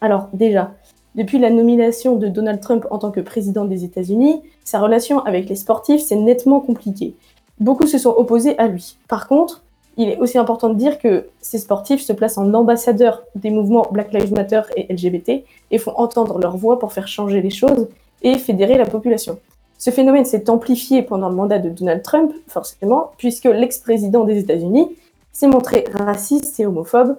Alors 0.00 0.28
déjà, 0.32 0.72
depuis 1.14 1.38
la 1.38 1.50
nomination 1.50 2.16
de 2.16 2.28
Donald 2.28 2.60
Trump 2.60 2.86
en 2.90 2.98
tant 2.98 3.10
que 3.10 3.20
président 3.20 3.64
des 3.64 3.84
États-Unis, 3.84 4.40
sa 4.64 4.78
relation 4.78 5.20
avec 5.20 5.48
les 5.48 5.56
sportifs 5.56 6.02
s'est 6.02 6.16
nettement 6.16 6.60
compliquée. 6.60 7.14
Beaucoup 7.60 7.86
se 7.86 7.98
sont 7.98 8.14
opposés 8.16 8.56
à 8.58 8.68
lui. 8.68 8.96
Par 9.08 9.26
contre, 9.26 9.62
il 9.96 10.08
est 10.08 10.18
aussi 10.18 10.38
important 10.38 10.68
de 10.68 10.74
dire 10.74 10.98
que 10.98 11.26
ces 11.40 11.58
sportifs 11.58 12.02
se 12.02 12.12
placent 12.12 12.38
en 12.38 12.54
ambassadeurs 12.54 13.24
des 13.34 13.50
mouvements 13.50 13.88
Black 13.90 14.12
Lives 14.12 14.32
Matter 14.32 14.62
et 14.76 14.92
LGBT 14.92 15.44
et 15.72 15.78
font 15.78 15.92
entendre 15.96 16.38
leur 16.38 16.56
voix 16.56 16.78
pour 16.78 16.92
faire 16.92 17.08
changer 17.08 17.42
les 17.42 17.50
choses 17.50 17.88
et 18.22 18.38
fédérer 18.38 18.78
la 18.78 18.86
population. 18.86 19.38
Ce 19.76 19.90
phénomène 19.90 20.24
s'est 20.24 20.50
amplifié 20.50 21.02
pendant 21.02 21.28
le 21.28 21.34
mandat 21.34 21.58
de 21.58 21.68
Donald 21.68 22.02
Trump, 22.02 22.32
forcément, 22.46 23.10
puisque 23.16 23.44
l'ex-président 23.44 24.24
des 24.24 24.38
États-Unis 24.38 24.88
s'est 25.32 25.46
montré 25.46 25.84
raciste 25.92 26.58
et 26.60 26.66
homophobe. 26.66 27.16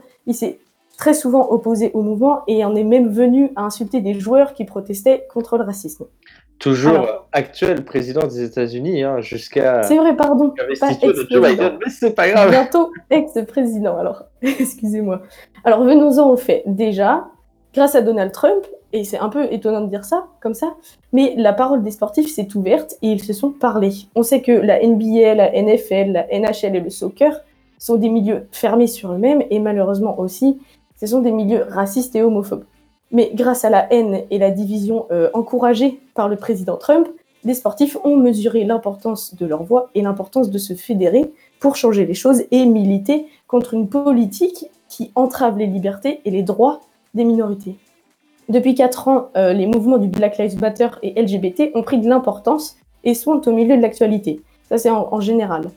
Très 1.00 1.14
souvent 1.14 1.50
opposé 1.50 1.92
au 1.94 2.02
mouvement 2.02 2.42
et 2.48 2.66
en 2.66 2.76
est 2.76 2.84
même 2.84 3.08
venu 3.08 3.54
à 3.56 3.64
insulter 3.64 4.02
des 4.02 4.20
joueurs 4.20 4.54
qui 4.54 4.66
protestaient 4.66 5.26
contre 5.34 5.58
le 5.58 5.64
racisme. 5.64 6.06
Toujours 6.60 7.26
actuel 7.32 7.86
président 7.86 8.28
des 8.28 8.44
États-Unis, 8.44 9.04
hein, 9.04 9.22
jusqu'à. 9.22 9.82
C'est 9.84 9.96
vrai, 9.96 10.14
pardon. 10.18 10.54
Pas 10.78 10.90
Biden, 10.90 11.78
mais 11.80 11.90
c'est 11.90 12.14
pas 12.14 12.28
grave. 12.30 12.50
Bientôt 12.50 12.92
ex-président, 13.10 13.98
alors. 13.98 14.24
Excusez-moi. 14.42 15.22
Alors 15.64 15.86
venons-en 15.86 16.30
au 16.30 16.36
fait. 16.36 16.64
Déjà, 16.66 17.28
grâce 17.74 17.96
à 17.96 18.02
Donald 18.02 18.34
Trump, 18.34 18.66
et 18.92 19.06
c'est 19.06 19.20
un 19.20 19.30
peu 19.30 19.48
étonnant 19.54 19.80
de 19.80 19.90
dire 19.90 20.04
ça, 20.04 20.28
comme 20.42 20.54
ça, 20.54 20.76
mais 21.14 21.34
la 21.38 21.54
parole 21.54 21.82
des 21.82 21.92
sportifs 21.92 22.30
s'est 22.30 22.50
ouverte 22.58 22.96
et 23.02 23.08
ils 23.08 23.24
se 23.24 23.32
sont 23.32 23.52
parlé. 23.52 23.92
On 24.16 24.24
sait 24.24 24.42
que 24.42 24.52
la 24.52 24.86
NBA, 24.86 25.34
la 25.36 25.52
NFL, 25.54 26.12
la 26.12 26.28
NHL 26.38 26.76
et 26.76 26.82
le 26.82 26.90
soccer 26.90 27.40
sont 27.78 27.96
des 27.96 28.10
milieux 28.10 28.48
fermés 28.52 28.88
sur 28.88 29.14
eux-mêmes 29.14 29.44
et 29.50 29.60
malheureusement 29.60 30.20
aussi 30.20 30.60
ce 31.00 31.08
sont 31.08 31.22
des 31.22 31.32
milieux 31.32 31.66
racistes 31.70 32.16
et 32.16 32.22
homophobes. 32.22 32.66
Mais 33.12 33.32
grâce 33.34 33.66
à 33.66 33.70
la 33.70 33.92
haine 33.92 34.24
et 34.30 34.38
la 34.38 34.52
division 34.52 35.08
euh, 35.12 35.30
encouragée 35.34 36.00
par 36.14 36.30
le 36.30 36.36
président 36.36 36.78
Trump, 36.78 37.08
les 37.44 37.54
sportifs 37.54 37.98
ont 38.04 38.18
mesuré 38.18 38.66
l'importance 38.66 39.34
de 39.36 39.46
leur 39.46 39.64
voix 39.64 39.90
et 39.96 40.02
l'importance 40.02 40.50
de 40.52 40.58
se 40.58 40.74
fédérer 40.74 41.32
pour 41.60 41.76
changer 41.76 42.06
les 42.06 42.14
choses 42.14 42.44
et 42.52 42.66
militer 42.66 43.28
contre 43.48 43.74
une 43.74 43.88
politique 43.88 44.66
qui 44.90 45.12
entrave 45.16 45.58
les 45.58 45.68
libertés 45.68 46.22
et 46.26 46.32
les 46.32 46.44
droits 46.44 46.82
des 47.14 47.24
minorités. 47.24 47.76
Depuis 48.50 48.76
4 48.76 49.08
ans, 49.08 49.30
euh, 49.38 49.54
les 49.54 49.68
mouvements 49.68 50.00
du 50.00 50.08
Black 50.08 50.38
Lives 50.38 50.60
Matter 50.60 50.90
et 51.02 51.20
LGBT 51.22 51.72
ont 51.76 51.84
pris 51.84 52.00
de 52.00 52.10
l'importance 52.10 52.76
et 53.04 53.14
sont 53.14 53.48
au 53.48 53.52
milieu 53.54 53.78
de 53.78 53.82
l'actualité. 53.82 54.42
Ça, 54.68 54.78
c'est 54.78 54.90
en 54.90 55.20
général. 55.20 55.72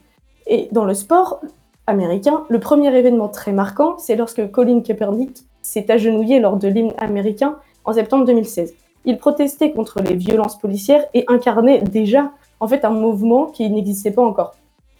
Et 0.46 0.68
dans 0.72 0.84
le 0.84 0.94
sport, 0.94 1.40
américain, 1.86 2.44
le 2.48 2.60
premier 2.60 2.94
événement 2.96 3.28
très 3.28 3.52
marquant, 3.52 3.98
c'est 3.98 4.16
lorsque 4.16 4.50
Colin 4.50 4.80
Kaepernick 4.80 5.44
s'est 5.62 5.90
agenouillé 5.90 6.40
lors 6.40 6.56
de 6.56 6.68
l'hymne 6.68 6.94
américain 6.98 7.56
en 7.84 7.92
septembre 7.92 8.24
2016. 8.24 8.74
Il 9.04 9.18
protestait 9.18 9.72
contre 9.72 10.00
les 10.00 10.14
violences 10.14 10.58
policières 10.58 11.04
et 11.14 11.24
incarnait 11.28 11.80
déjà 11.80 12.30
en 12.60 12.68
fait 12.68 12.84
un 12.84 12.90
mouvement 12.90 13.46
qui 13.46 13.68
n'existait 13.68 14.12
pas 14.12 14.22
encore. 14.22 14.54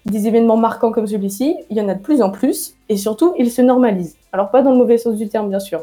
Des 0.07 0.27
événements 0.27 0.57
marquants 0.57 0.91
comme 0.91 1.07
celui-ci, 1.07 1.57
il 1.71 1.77
y 1.77 1.81
en 1.81 1.89
a 1.89 1.95
de 1.95 2.03
plus 2.03 2.23
en 2.23 2.31
plus 2.31 2.75
et 2.89 2.97
surtout 2.97 3.35
ils 3.39 3.53
se 3.53 3.63
normalisent. 3.63 4.17
Alors 4.33 4.51
pas 4.51 4.63
dans 4.63 4.73
le 4.73 4.77
mauvais 4.77 4.99
sens 4.99 5.15
du 5.15 5.29
terme 5.29 5.49
bien 5.49 5.61
sûr. 5.61 5.83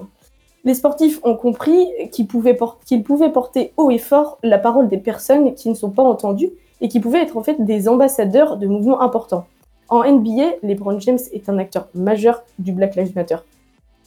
Les 0.66 0.74
sportifs 0.74 1.22
ont 1.24 1.36
compris 1.36 1.88
qu'ils 2.12 2.28
pouvaient, 2.28 2.58
pouvaient 3.06 3.32
porter 3.32 3.72
haut 3.78 3.92
et 3.92 3.98
fort 3.98 4.38
la 4.44 4.58
parole 4.58 4.90
des 4.90 4.98
personnes 4.98 5.54
qui 5.54 5.70
ne 5.70 5.74
sont 5.74 5.90
pas 5.90 6.04
entendues 6.04 6.52
et 6.82 6.90
qui 6.90 7.00
pouvaient 7.00 7.22
être 7.22 7.38
en 7.38 7.44
fait 7.44 7.64
des 7.64 7.88
ambassadeurs 7.88 8.58
de 8.58 8.68
mouvements 8.68 9.00
importants. 9.00 9.46
En 9.90 10.04
NBA, 10.04 10.58
LeBron 10.64 11.00
James 11.00 11.20
est 11.34 11.50
un 11.50 11.58
acteur 11.58 11.88
majeur 11.96 12.44
du 12.60 12.72
Black 12.72 12.96
Lives 12.96 13.16
Matter. 13.16 13.38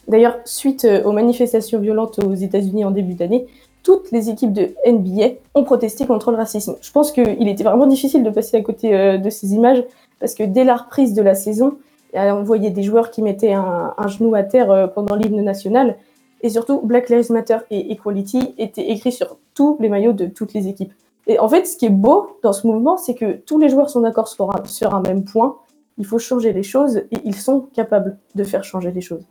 D'ailleurs, 0.07 0.37
suite 0.45 0.85
euh, 0.85 1.03
aux 1.03 1.11
manifestations 1.11 1.79
violentes 1.79 2.19
aux 2.19 2.33
États-Unis 2.33 2.85
en 2.85 2.91
début 2.91 3.13
d'année, 3.13 3.47
toutes 3.83 4.11
les 4.11 4.29
équipes 4.29 4.53
de 4.53 4.73
NBA 4.87 5.35
ont 5.55 5.63
protesté 5.63 6.05
contre 6.05 6.31
le 6.31 6.37
racisme. 6.37 6.75
Je 6.81 6.91
pense 6.91 7.11
qu'il 7.11 7.47
était 7.49 7.63
vraiment 7.63 7.85
difficile 7.85 8.23
de 8.23 8.29
passer 8.29 8.55
à 8.57 8.61
côté 8.61 8.95
euh, 8.95 9.17
de 9.17 9.29
ces 9.29 9.53
images 9.53 9.83
parce 10.19 10.35
que 10.35 10.43
dès 10.43 10.63
la 10.63 10.77
reprise 10.77 11.13
de 11.13 11.21
la 11.21 11.35
saison, 11.35 11.77
on 12.13 12.43
voyait 12.43 12.69
des 12.69 12.83
joueurs 12.83 13.11
qui 13.11 13.21
mettaient 13.21 13.53
un, 13.53 14.07
genou 14.07 14.35
à 14.35 14.43
terre 14.43 14.71
euh, 14.71 14.87
pendant 14.87 15.15
l'hymne 15.15 15.41
national. 15.41 15.97
Et 16.41 16.49
surtout, 16.49 16.79
Black 16.81 17.09
Lives 17.09 17.31
Matter 17.31 17.57
et 17.71 17.91
Equality 17.91 18.53
étaient 18.57 18.89
écrits 18.89 19.11
sur 19.11 19.37
tous 19.53 19.77
les 19.79 19.89
maillots 19.89 20.13
de 20.13 20.27
toutes 20.27 20.53
les 20.53 20.67
équipes. 20.67 20.93
Et 21.27 21.39
en 21.39 21.49
fait, 21.49 21.65
ce 21.65 21.75
qui 21.75 21.85
est 21.85 21.89
beau 21.89 22.37
dans 22.43 22.53
ce 22.53 22.67
mouvement, 22.67 22.97
c'est 22.97 23.15
que 23.15 23.33
tous 23.33 23.57
les 23.57 23.69
joueurs 23.69 23.89
sont 23.89 24.01
d'accord 24.01 24.27
sur 24.27 24.93
un 24.93 25.01
même 25.01 25.23
point 25.23 25.57
il 25.97 26.05
faut 26.05 26.19
changer 26.19 26.53
les 26.53 26.63
choses 26.63 26.97
et 26.97 27.17
ils 27.23 27.35
sont 27.35 27.61
capables 27.73 28.17
de 28.35 28.43
faire 28.43 28.63
changer 28.63 28.91
les 28.91 29.01
choses. 29.01 29.25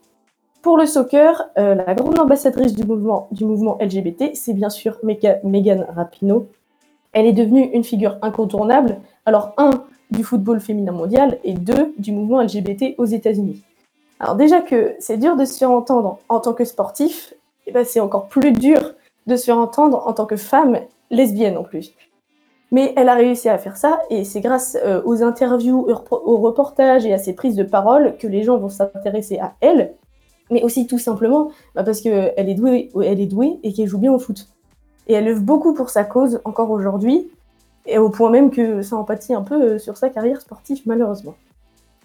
Pour 0.62 0.78
le 0.78 0.86
soccer, 0.86 1.50
euh, 1.58 1.74
la 1.74 1.94
grande 1.94 2.18
ambassadrice 2.18 2.72
du 2.72 2.84
mouvement, 2.84 3.28
LGBT, 3.80 4.34
c'est 4.34 4.54
bien 4.54 4.70
sûr 4.70 4.98
Megan 5.02 5.86
Rapinoe. 5.94 6.46
Elle 7.12 7.26
est 7.26 7.32
devenue 7.32 7.68
une 7.74 7.82
figure 7.82 8.16
incontournable, 8.22 9.00
alors 9.26 9.54
un, 9.56 9.82
du 10.10 10.22
football 10.22 10.60
féminin 10.60 10.92
mondial 10.92 11.38
et 11.42 11.54
deux, 11.54 11.92
du 11.98 12.12
mouvement 12.12 12.42
LGBT 12.42 12.94
aux 12.98 13.04
États-Unis. 13.04 13.62
Alors 14.20 14.36
déjà 14.36 14.60
que 14.60 14.94
c'est 15.00 15.16
dur 15.16 15.36
de 15.36 15.44
se 15.44 15.58
faire 15.58 15.72
entendre 15.72 16.20
en 16.28 16.38
tant 16.38 16.52
que 16.52 16.64
sportif, 16.64 17.34
eh 17.66 17.72
ben 17.72 17.84
c'est 17.84 17.98
encore 17.98 18.28
plus 18.28 18.52
dur 18.52 18.94
de 19.26 19.34
se 19.34 19.46
faire 19.46 19.58
entendre 19.58 20.06
en 20.06 20.12
tant 20.12 20.26
que 20.26 20.36
femme 20.36 20.78
lesbienne 21.10 21.58
en 21.58 21.64
plus. 21.64 21.92
Mais 22.72 22.94
elle 22.96 23.10
a 23.10 23.14
réussi 23.14 23.48
à 23.50 23.58
faire 23.58 23.76
ça, 23.76 24.00
et 24.10 24.24
c'est 24.24 24.40
grâce 24.40 24.76
euh, 24.82 25.02
aux 25.04 25.22
interviews, 25.22 25.86
aux 26.10 26.36
reportages 26.38 27.04
et 27.04 27.12
à 27.12 27.18
ses 27.18 27.34
prises 27.34 27.54
de 27.54 27.62
parole 27.62 28.16
que 28.18 28.26
les 28.26 28.42
gens 28.42 28.56
vont 28.56 28.70
s'intéresser 28.70 29.38
à 29.38 29.52
elle, 29.60 29.92
mais 30.50 30.62
aussi 30.62 30.86
tout 30.86 30.98
simplement 30.98 31.50
bah, 31.74 31.84
parce 31.84 32.00
qu'elle 32.00 32.48
est 32.48 32.54
douée, 32.54 33.60
et 33.62 33.72
qu'elle 33.72 33.86
joue 33.86 33.98
bien 33.98 34.12
au 34.12 34.18
foot. 34.18 34.48
Et 35.06 35.12
elle 35.12 35.28
œuvre 35.28 35.42
beaucoup 35.42 35.74
pour 35.74 35.90
sa 35.90 36.04
cause 36.04 36.40
encore 36.44 36.70
aujourd'hui, 36.70 37.30
et 37.84 37.98
au 37.98 38.08
point 38.08 38.30
même 38.30 38.50
que 38.50 38.80
ça 38.80 38.96
empathie 38.96 39.34
un 39.34 39.42
peu 39.42 39.62
euh, 39.62 39.78
sur 39.78 39.98
sa 39.98 40.08
carrière 40.08 40.40
sportive 40.40 40.80
malheureusement. 40.86 41.34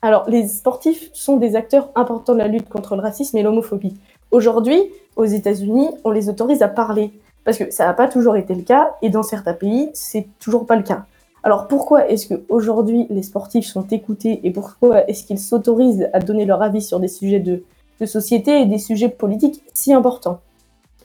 Alors, 0.02 0.30
les 0.30 0.48
sportifs 0.48 1.10
sont 1.14 1.38
des 1.38 1.56
acteurs 1.56 1.90
importants 1.96 2.34
de 2.34 2.40
la 2.40 2.48
lutte 2.48 2.70
contre 2.70 2.96
le 2.96 3.02
racisme 3.02 3.38
et 3.38 3.42
l'homophobie. 3.42 3.98
Aujourd'hui, 4.32 4.80
aux 5.16 5.26
États-Unis, 5.26 5.90
on 6.04 6.12
les 6.12 6.30
autorise 6.30 6.62
à 6.62 6.68
parler, 6.68 7.12
parce 7.48 7.60
que 7.60 7.72
ça 7.72 7.86
n'a 7.86 7.94
pas 7.94 8.10
toujours 8.10 8.36
été 8.36 8.54
le 8.54 8.62
cas, 8.62 8.92
et 9.02 9.10
dans 9.10 9.24
certains 9.24 9.54
pays, 9.54 9.90
c'est 9.94 10.28
toujours 10.38 10.66
pas 10.66 10.76
le 10.76 10.84
cas. 10.84 11.06
Alors 11.44 11.70
pourquoi 11.70 12.10
est-ce 12.10 12.28
qu'aujourd'hui 12.28 13.08
les 13.10 13.24
sportifs 13.24 13.68
sont 13.68 13.88
écoutés 13.88 14.42
et 14.44 14.52
pourquoi 14.52 15.10
est-ce 15.10 15.24
qu'ils 15.24 15.40
s'autorisent 15.40 16.10
à 16.12 16.20
donner 16.20 16.44
leur 16.44 16.62
avis 16.62 16.82
sur 16.82 17.00
des 17.00 17.08
sujets 17.08 17.40
de, 17.40 17.64
société 18.06 18.60
et 18.60 18.66
des 18.66 18.80
sujets 18.80 19.08
politiques 19.08 19.64
si 19.74 19.94
importants? 19.94 20.42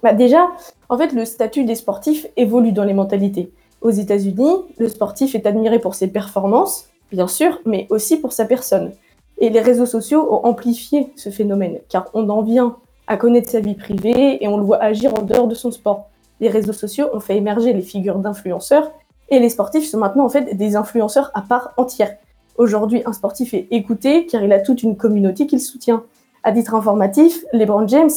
Bah 0.02 0.14
Déjà, 0.14 0.48
en 0.88 0.98
fait, 0.98 1.12
le 1.12 1.24
statut 1.24 1.62
des 1.62 1.76
sportifs 1.76 2.26
évolue 2.36 2.72
dans 2.72 2.82
les 2.82 2.92
mentalités. 2.92 3.52
Aux 3.80 3.92
États-Unis, 3.92 4.64
le 4.78 4.88
sportif 4.88 5.36
est 5.36 5.46
admiré 5.46 5.78
pour 5.78 5.94
ses 5.94 6.08
performances, 6.08 6.88
bien 7.12 7.28
sûr, 7.28 7.60
mais 7.66 7.86
aussi 7.88 8.16
pour 8.16 8.32
sa 8.32 8.46
personne. 8.46 8.90
Et 9.38 9.48
les 9.48 9.60
réseaux 9.60 9.86
sociaux 9.86 10.26
ont 10.28 10.44
amplifié 10.44 11.12
ce 11.14 11.30
phénomène, 11.30 11.78
car 11.88 12.10
on 12.14 12.28
en 12.30 12.42
vient 12.42 12.78
à 13.06 13.16
connaître 13.16 13.48
sa 13.48 13.60
vie 13.60 13.74
privée 13.74 14.42
et 14.42 14.48
on 14.48 14.56
le 14.56 14.64
voit 14.64 14.82
agir 14.82 15.14
en 15.16 15.22
dehors 15.22 15.46
de 15.46 15.54
son 15.54 15.70
sport. 15.70 16.08
Les 16.42 16.48
réseaux 16.48 16.72
sociaux 16.72 17.06
ont 17.12 17.20
fait 17.20 17.36
émerger 17.36 17.72
les 17.72 17.82
figures 17.82 18.18
d'influenceurs 18.18 18.90
et 19.28 19.38
les 19.38 19.48
sportifs 19.48 19.88
sont 19.88 19.98
maintenant 19.98 20.24
en 20.24 20.28
fait 20.28 20.56
des 20.56 20.74
influenceurs 20.74 21.30
à 21.34 21.42
part 21.42 21.72
entière. 21.76 22.16
Aujourd'hui, 22.58 23.00
un 23.06 23.12
sportif 23.12 23.54
est 23.54 23.68
écouté 23.70 24.26
car 24.26 24.42
il 24.42 24.52
a 24.52 24.58
toute 24.58 24.82
une 24.82 24.96
communauté 24.96 25.46
qu'il 25.46 25.60
soutient. 25.60 26.02
À 26.42 26.50
titre 26.50 26.74
informatif, 26.74 27.44
LeBron 27.52 27.86
James 27.86 28.10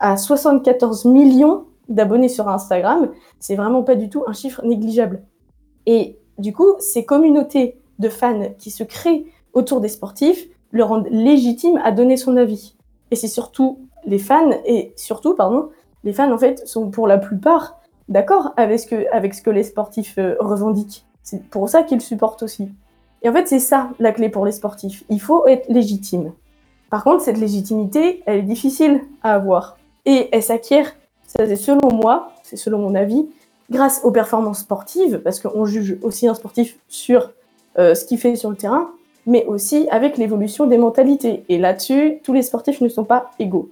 a 0.00 0.16
74 0.16 1.04
millions 1.04 1.66
d'abonnés 1.90 2.30
sur 2.30 2.48
Instagram. 2.48 3.10
C'est 3.38 3.54
vraiment 3.54 3.82
pas 3.82 3.96
du 3.96 4.08
tout 4.08 4.24
un 4.26 4.32
chiffre 4.32 4.64
négligeable. 4.64 5.20
Et 5.84 6.16
du 6.38 6.54
coup, 6.54 6.72
ces 6.78 7.04
communautés 7.04 7.78
de 7.98 8.08
fans 8.08 8.54
qui 8.58 8.70
se 8.70 8.82
créent 8.82 9.26
autour 9.52 9.82
des 9.82 9.88
sportifs 9.88 10.48
le 10.70 10.84
rendent 10.84 11.08
légitime 11.10 11.78
à 11.84 11.92
donner 11.92 12.16
son 12.16 12.38
avis. 12.38 12.76
Et 13.10 13.16
c'est 13.16 13.28
surtout 13.28 13.78
les 14.06 14.18
fans, 14.18 14.52
et 14.64 14.94
surtout, 14.96 15.34
pardon, 15.34 15.68
les 16.04 16.12
fans 16.12 16.32
en 16.32 16.38
fait 16.38 16.66
sont 16.66 16.90
pour 16.90 17.06
la 17.06 17.18
plupart 17.18 17.78
d'accord 18.08 18.52
avec 18.56 18.80
ce 18.80 19.42
que, 19.42 19.50
les 19.50 19.62
sportifs 19.62 20.16
euh, 20.18 20.36
revendiquent. 20.40 21.04
C'est 21.22 21.44
pour 21.44 21.68
ça 21.68 21.82
qu'ils 21.82 22.00
supportent 22.00 22.42
aussi. 22.42 22.70
Et 23.22 23.28
en 23.28 23.32
fait, 23.32 23.48
c'est 23.48 23.58
ça 23.58 23.90
la 23.98 24.12
clé 24.12 24.28
pour 24.28 24.46
les 24.46 24.52
sportifs. 24.52 25.04
Il 25.10 25.20
faut 25.20 25.46
être 25.46 25.68
légitime. 25.68 26.32
Par 26.90 27.04
contre, 27.04 27.22
cette 27.22 27.38
légitimité, 27.38 28.22
elle 28.26 28.38
est 28.38 28.42
difficile 28.42 29.02
à 29.22 29.34
avoir. 29.34 29.76
Et 30.06 30.28
elle 30.32 30.42
s'acquiert, 30.42 30.94
c'est 31.26 31.56
selon 31.56 31.92
moi, 31.92 32.32
c'est 32.42 32.56
selon 32.56 32.78
mon 32.78 32.94
avis, 32.94 33.28
grâce 33.70 34.00
aux 34.04 34.10
performances 34.10 34.60
sportives, 34.60 35.18
parce 35.18 35.40
qu'on 35.40 35.66
juge 35.66 35.98
aussi 36.02 36.26
un 36.26 36.34
sportif 36.34 36.78
sur 36.88 37.32
euh, 37.78 37.94
ce 37.94 38.06
qu'il 38.06 38.18
fait 38.18 38.36
sur 38.36 38.48
le 38.48 38.56
terrain, 38.56 38.90
mais 39.26 39.44
aussi 39.44 39.86
avec 39.90 40.16
l'évolution 40.16 40.66
des 40.66 40.78
mentalités. 40.78 41.44
Et 41.50 41.58
là-dessus, 41.58 42.20
tous 42.24 42.32
les 42.32 42.42
sportifs 42.42 42.80
ne 42.80 42.88
sont 42.88 43.04
pas 43.04 43.32
égaux. 43.38 43.68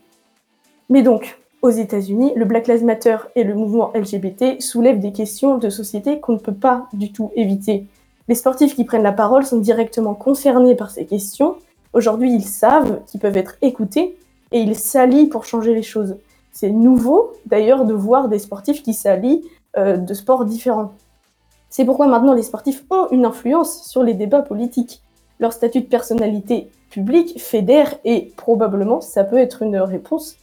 Mais 0.90 1.02
donc, 1.02 1.38
aux 1.62 1.70
États-Unis, 1.70 2.32
le 2.36 2.44
Black 2.44 2.68
Lives 2.68 2.84
Matter 2.84 3.16
et 3.34 3.44
le 3.44 3.54
mouvement 3.54 3.90
LGBT 3.94 4.60
soulèvent 4.60 5.00
des 5.00 5.12
questions 5.12 5.58
de 5.58 5.70
société 5.70 6.20
qu'on 6.20 6.34
ne 6.34 6.38
peut 6.38 6.54
pas 6.54 6.86
du 6.92 7.12
tout 7.12 7.32
éviter. 7.34 7.86
Les 8.28 8.34
sportifs 8.34 8.74
qui 8.74 8.84
prennent 8.84 9.02
la 9.02 9.12
parole 9.12 9.44
sont 9.44 9.58
directement 9.58 10.14
concernés 10.14 10.74
par 10.74 10.90
ces 10.90 11.06
questions. 11.06 11.56
Aujourd'hui, 11.92 12.32
ils 12.32 12.44
savent 12.44 13.00
qu'ils 13.06 13.20
peuvent 13.20 13.36
être 13.36 13.56
écoutés 13.62 14.16
et 14.52 14.60
ils 14.60 14.76
s'allient 14.76 15.28
pour 15.28 15.44
changer 15.44 15.74
les 15.74 15.82
choses. 15.82 16.16
C'est 16.52 16.70
nouveau 16.70 17.32
d'ailleurs 17.46 17.84
de 17.84 17.94
voir 17.94 18.28
des 18.28 18.38
sportifs 18.38 18.82
qui 18.82 18.94
s'allient 18.94 19.42
euh, 19.76 19.96
de 19.96 20.14
sports 20.14 20.44
différents. 20.44 20.92
C'est 21.68 21.84
pourquoi 21.84 22.06
maintenant 22.06 22.34
les 22.34 22.42
sportifs 22.42 22.84
ont 22.90 23.08
une 23.10 23.26
influence 23.26 23.82
sur 23.88 24.02
les 24.02 24.14
débats 24.14 24.42
politiques. 24.42 25.02
Leur 25.38 25.52
statut 25.52 25.80
de 25.80 25.86
personnalité 25.86 26.70
publique 26.90 27.40
fédère 27.40 27.94
et 28.04 28.32
probablement 28.36 29.00
ça 29.00 29.24
peut 29.24 29.38
être 29.38 29.62
une 29.62 29.76
réponse. 29.76 30.36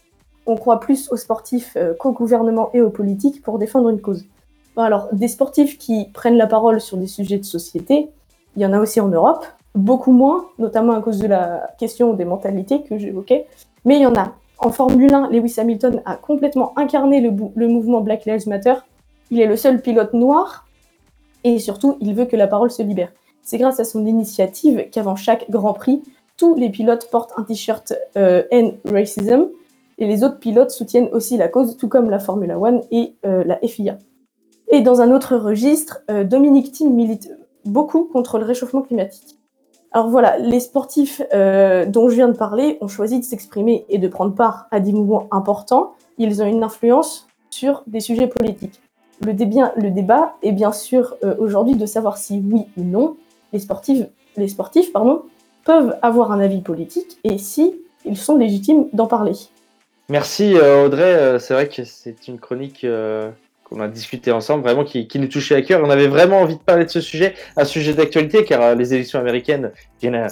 On 0.45 0.55
croit 0.55 0.79
plus 0.79 1.11
aux 1.11 1.17
sportifs 1.17 1.75
euh, 1.77 1.93
qu'au 1.93 2.11
gouvernement 2.11 2.69
et 2.73 2.81
aux 2.81 2.89
politiques 2.89 3.41
pour 3.41 3.59
défendre 3.59 3.89
une 3.89 4.01
cause. 4.01 4.25
Alors, 4.75 5.07
des 5.11 5.27
sportifs 5.27 5.77
qui 5.77 6.05
prennent 6.13 6.37
la 6.37 6.47
parole 6.47 6.81
sur 6.81 6.97
des 6.97 7.07
sujets 7.07 7.37
de 7.37 7.45
société, 7.45 8.09
il 8.55 8.61
y 8.61 8.65
en 8.65 8.73
a 8.73 8.79
aussi 8.79 8.99
en 8.99 9.07
Europe, 9.07 9.45
beaucoup 9.75 10.11
moins, 10.11 10.45
notamment 10.59 10.93
à 10.93 11.01
cause 11.01 11.19
de 11.19 11.27
la 11.27 11.69
question 11.77 12.13
des 12.13 12.25
mentalités 12.25 12.81
que 12.81 12.97
j'évoquais, 12.97 13.47
mais 13.85 13.97
il 13.97 14.01
y 14.01 14.05
en 14.05 14.15
a. 14.15 14.33
En 14.59 14.71
Formule 14.71 15.13
1, 15.13 15.29
Lewis 15.29 15.55
Hamilton 15.57 16.01
a 16.05 16.15
complètement 16.15 16.77
incarné 16.77 17.19
le, 17.21 17.67
mouvement 17.67 18.01
Black 18.01 18.25
Lives 18.25 18.47
Matter. 18.47 18.75
Il 19.29 19.41
est 19.41 19.45
le 19.45 19.57
seul 19.57 19.81
pilote 19.81 20.13
noir 20.13 20.65
et 21.43 21.59
surtout, 21.59 21.97
il 21.99 22.15
veut 22.15 22.25
que 22.25 22.35
la 22.35 22.47
parole 22.47 22.71
se 22.71 22.81
libère. 22.81 23.11
C'est 23.41 23.57
grâce 23.57 23.79
à 23.79 23.83
son 23.83 24.05
initiative 24.05 24.87
qu'avant 24.91 25.15
chaque 25.15 25.49
Grand 25.49 25.73
Prix, 25.73 26.01
tous 26.37 26.55
les 26.55 26.69
pilotes 26.69 27.09
portent 27.11 27.33
un 27.35 27.43
t-shirt 27.43 27.93
euh, 28.15 28.43
End 28.53 28.71
Racism 28.85 29.47
et 29.97 30.07
les 30.07 30.23
autres 30.23 30.39
pilotes 30.39 30.71
soutiennent 30.71 31.09
aussi 31.11 31.37
la 31.37 31.47
cause, 31.47 31.77
tout 31.77 31.87
comme 31.87 32.09
la 32.09 32.19
Formula 32.19 32.59
One 32.59 32.81
et 32.91 33.15
euh, 33.25 33.43
la 33.43 33.59
FIA. 33.65 33.97
Et 34.69 34.81
dans 34.81 35.01
un 35.01 35.11
autre 35.11 35.35
registre, 35.35 36.01
euh, 36.09 36.23
Dominique 36.23 36.71
Thiem 36.71 36.93
milite 36.93 37.31
beaucoup 37.65 38.03
contre 38.05 38.39
le 38.39 38.45
réchauffement 38.45 38.81
climatique. 38.81 39.37
Alors 39.91 40.09
voilà, 40.09 40.37
les 40.39 40.59
sportifs 40.59 41.21
euh, 41.33 41.85
dont 41.85 42.09
je 42.09 42.15
viens 42.15 42.27
de 42.27 42.35
parler 42.35 42.77
ont 42.81 42.87
choisi 42.87 43.19
de 43.19 43.23
s'exprimer 43.23 43.85
et 43.89 43.99
de 43.99 44.07
prendre 44.07 44.33
part 44.33 44.67
à 44.71 44.79
des 44.79 44.91
mouvements 44.91 45.27
importants. 45.31 45.93
Ils 46.17 46.41
ont 46.41 46.47
une 46.47 46.63
influence 46.63 47.27
sur 47.51 47.83
des 47.85 47.99
sujets 47.99 48.27
politiques. 48.27 48.81
Le, 49.21 49.33
débat, 49.33 50.33
est 50.41 50.51
bien 50.51 50.71
sûr 50.71 51.15
aujourd'hui 51.37 51.75
de 51.75 51.85
savoir 51.85 52.17
si 52.17 52.43
oui 52.43 52.65
ou 52.75 52.83
non 52.83 53.15
les 53.53 53.59
sportifs, 53.59 54.91
peuvent 55.63 55.95
avoir 56.01 56.31
un 56.31 56.39
avis 56.39 56.61
politique 56.61 57.19
et 57.23 57.37
si 57.37 57.75
ils 58.05 58.17
sont 58.17 58.35
légitimes 58.35 58.87
d'en 58.93 59.07
parler. 59.07 59.33
Merci 60.09 60.55
Audrey, 60.55 61.39
c'est 61.39 61.53
vrai 61.53 61.69
que 61.69 61.83
c'est 61.85 62.27
une 62.27 62.39
chronique 62.39 62.85
on 63.73 63.81
a 63.81 63.87
discuté 63.87 64.31
ensemble, 64.31 64.63
vraiment 64.63 64.83
qui, 64.83 65.07
nous 65.15 65.27
touchait 65.27 65.55
à 65.55 65.61
cœur. 65.61 65.81
On 65.83 65.89
avait 65.89 66.07
vraiment 66.07 66.41
envie 66.41 66.55
de 66.55 66.61
parler 66.61 66.85
de 66.85 66.89
ce 66.89 67.01
sujet, 67.01 67.33
un 67.57 67.65
sujet 67.65 67.93
d'actualité, 67.93 68.45
car 68.45 68.61
euh, 68.61 68.75
les 68.75 68.93
élections 68.93 69.19
américaines 69.19 69.71
viennent, 69.99 70.15
euh, 70.15 70.27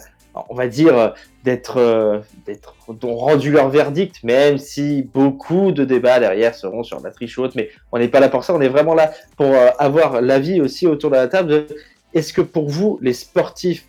on 0.49 0.55
va 0.55 0.67
dire, 0.67 0.95
euh, 0.97 1.09
d'être 1.43 2.75
rendu 3.01 3.51
leur 3.51 3.69
verdict, 3.69 4.23
même 4.23 4.57
si 4.57 5.03
beaucoup 5.13 5.71
de 5.71 5.83
débats 5.83 6.19
derrière 6.19 6.55
seront 6.55 6.83
sur 6.83 6.99
la 7.01 7.11
triche 7.11 7.37
haute, 7.39 7.55
mais 7.55 7.69
on 7.91 7.99
n'est 7.99 8.07
pas 8.07 8.19
là 8.19 8.29
pour 8.29 8.43
ça, 8.43 8.53
on 8.53 8.61
est 8.61 8.69
vraiment 8.69 8.93
là 8.93 9.11
pour 9.37 9.53
avoir 9.79 10.21
l'avis 10.21 10.61
aussi 10.61 10.87
autour 10.87 11.09
de 11.09 11.15
la 11.15 11.27
table 11.27 11.65
est-ce 12.13 12.33
que 12.33 12.41
pour 12.41 12.69
vous, 12.69 12.99
les 13.01 13.13
sportifs, 13.13 13.85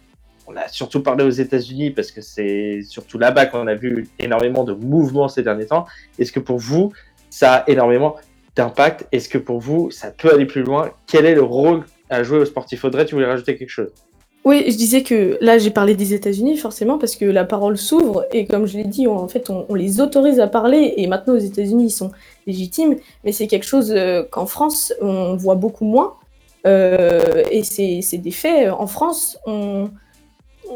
on 0.53 0.57
a 0.57 0.69
surtout 0.69 1.03
parlé 1.03 1.25
aux 1.25 1.31
États-Unis 1.31 1.91
parce 1.91 2.11
que 2.11 2.21
c'est 2.21 2.83
surtout 2.83 3.19
là-bas 3.19 3.47
qu'on 3.47 3.67
a 3.67 3.75
vu 3.75 4.09
énormément 4.19 4.65
de 4.65 4.75
mouvements 4.75 5.29
ces 5.29 5.43
derniers 5.43 5.67
temps, 5.67 5.87
est-ce 6.19 6.33
que 6.33 6.41
pour 6.41 6.59
vous, 6.59 6.93
ça 7.31 7.55
a 7.55 7.71
énormément 7.71 8.17
d'impact? 8.57 9.07
Est-ce 9.13 9.29
que 9.29 9.39
pour 9.39 9.61
vous, 9.61 9.91
ça 9.91 10.11
peut 10.11 10.33
aller 10.33 10.47
plus 10.47 10.63
loin? 10.63 10.91
Quel 11.07 11.27
est 11.27 11.35
le 11.35 11.43
rôle 11.43 11.85
à 12.11 12.23
jouer 12.23 12.39
au 12.39 12.45
sportif 12.45 12.85
Audrey, 12.85 13.07
tu 13.07 13.15
voulais 13.15 13.27
rajouter 13.27 13.57
quelque 13.57 13.71
chose 13.71 13.91
oui, 14.45 14.65
je 14.67 14.77
disais 14.77 15.05
que 15.05 15.39
là 15.41 15.59
j'ai 15.59 15.71
parlé 15.71 15.95
des 15.95 16.15
États-Unis 16.15 16.57
forcément 16.57 16.99
parce 16.99 17.15
que 17.15 17.25
la 17.25 17.45
parole 17.45 17.79
s'ouvre 17.79 18.27
et 18.33 18.45
comme 18.45 18.67
je 18.67 18.77
l'ai 18.77 18.83
dit, 18.83 19.07
en 19.07 19.29
fait 19.29 19.51
on, 19.51 19.73
les 19.73 20.01
autorise 20.01 20.41
à 20.41 20.49
parler 20.49 20.95
et 20.97 21.07
maintenant 21.07 21.35
aux 21.35 21.39
États-Unis 21.39 21.85
ils 21.85 21.91
sont 21.91 22.11
légitimes, 22.49 22.97
mais 23.23 23.31
c'est 23.31 23.47
quelque 23.47 23.67
chose 23.67 23.93
euh, 23.97 24.25
qu'en 24.29 24.47
France 24.47 24.93
on 25.01 25.37
voit 25.37 25.55
beaucoup 25.55 25.85
moins 25.85 26.15
euh, 26.67 27.45
et 27.51 27.63
c'est 27.63 28.19
des 28.19 28.31
faits. 28.31 28.71
En 28.71 28.87
France, 28.87 29.39
on, 29.47 29.91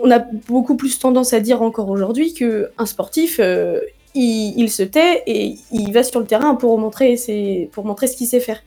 on, 0.03 0.11
a 0.11 0.18
beaucoup 0.18 0.76
plus 0.76 0.99
tendance 0.99 1.32
à 1.32 1.40
dire 1.40 1.62
encore 1.62 1.88
aujourd'hui 1.88 2.34
qu'un 2.34 2.86
sportif 2.86 3.38
euh, 3.40 3.80
il, 4.14 4.70
se 4.70 4.82
tait 4.82 5.22
et 5.26 5.57
il 5.72 5.92
va 5.92 6.03
sur 6.03 6.20
le 6.20 6.26
terrain 6.26 6.55
pour 6.55 6.78
montrer, 6.78 7.16
ce 7.16 8.16
qu'il 8.16 8.26
sait 8.26 8.40
faire. 8.40 8.62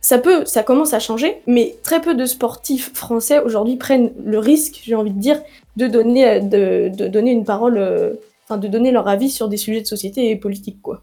Ça 0.00 0.18
peut, 0.18 0.44
ça 0.46 0.62
commence 0.62 0.94
à 0.94 0.98
changer, 0.98 1.42
mais 1.46 1.76
très 1.82 2.00
peu 2.00 2.14
de 2.14 2.24
sportifs 2.24 2.92
français 2.94 3.40
aujourd'hui 3.40 3.76
prennent 3.76 4.12
le 4.24 4.38
risque, 4.38 4.80
j'ai 4.82 4.94
envie 4.94 5.12
de 5.12 5.20
dire, 5.20 5.40
de 5.76 5.86
donner, 5.86 7.30
une 7.30 7.44
parole, 7.44 7.76
euh, 7.76 8.14
de 8.50 8.68
donner 8.68 8.92
leur 8.92 9.08
avis 9.08 9.30
sur 9.30 9.48
des 9.48 9.58
sujets 9.58 9.82
de 9.82 9.86
société 9.86 10.30
et 10.30 10.36
politique, 10.36 10.80
quoi. 10.80 11.02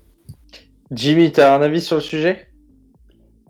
Jimmy, 0.92 1.32
tu 1.32 1.42
as 1.42 1.54
un 1.54 1.62
avis 1.62 1.82
sur 1.82 1.98
le 1.98 2.02
sujet? 2.02 2.48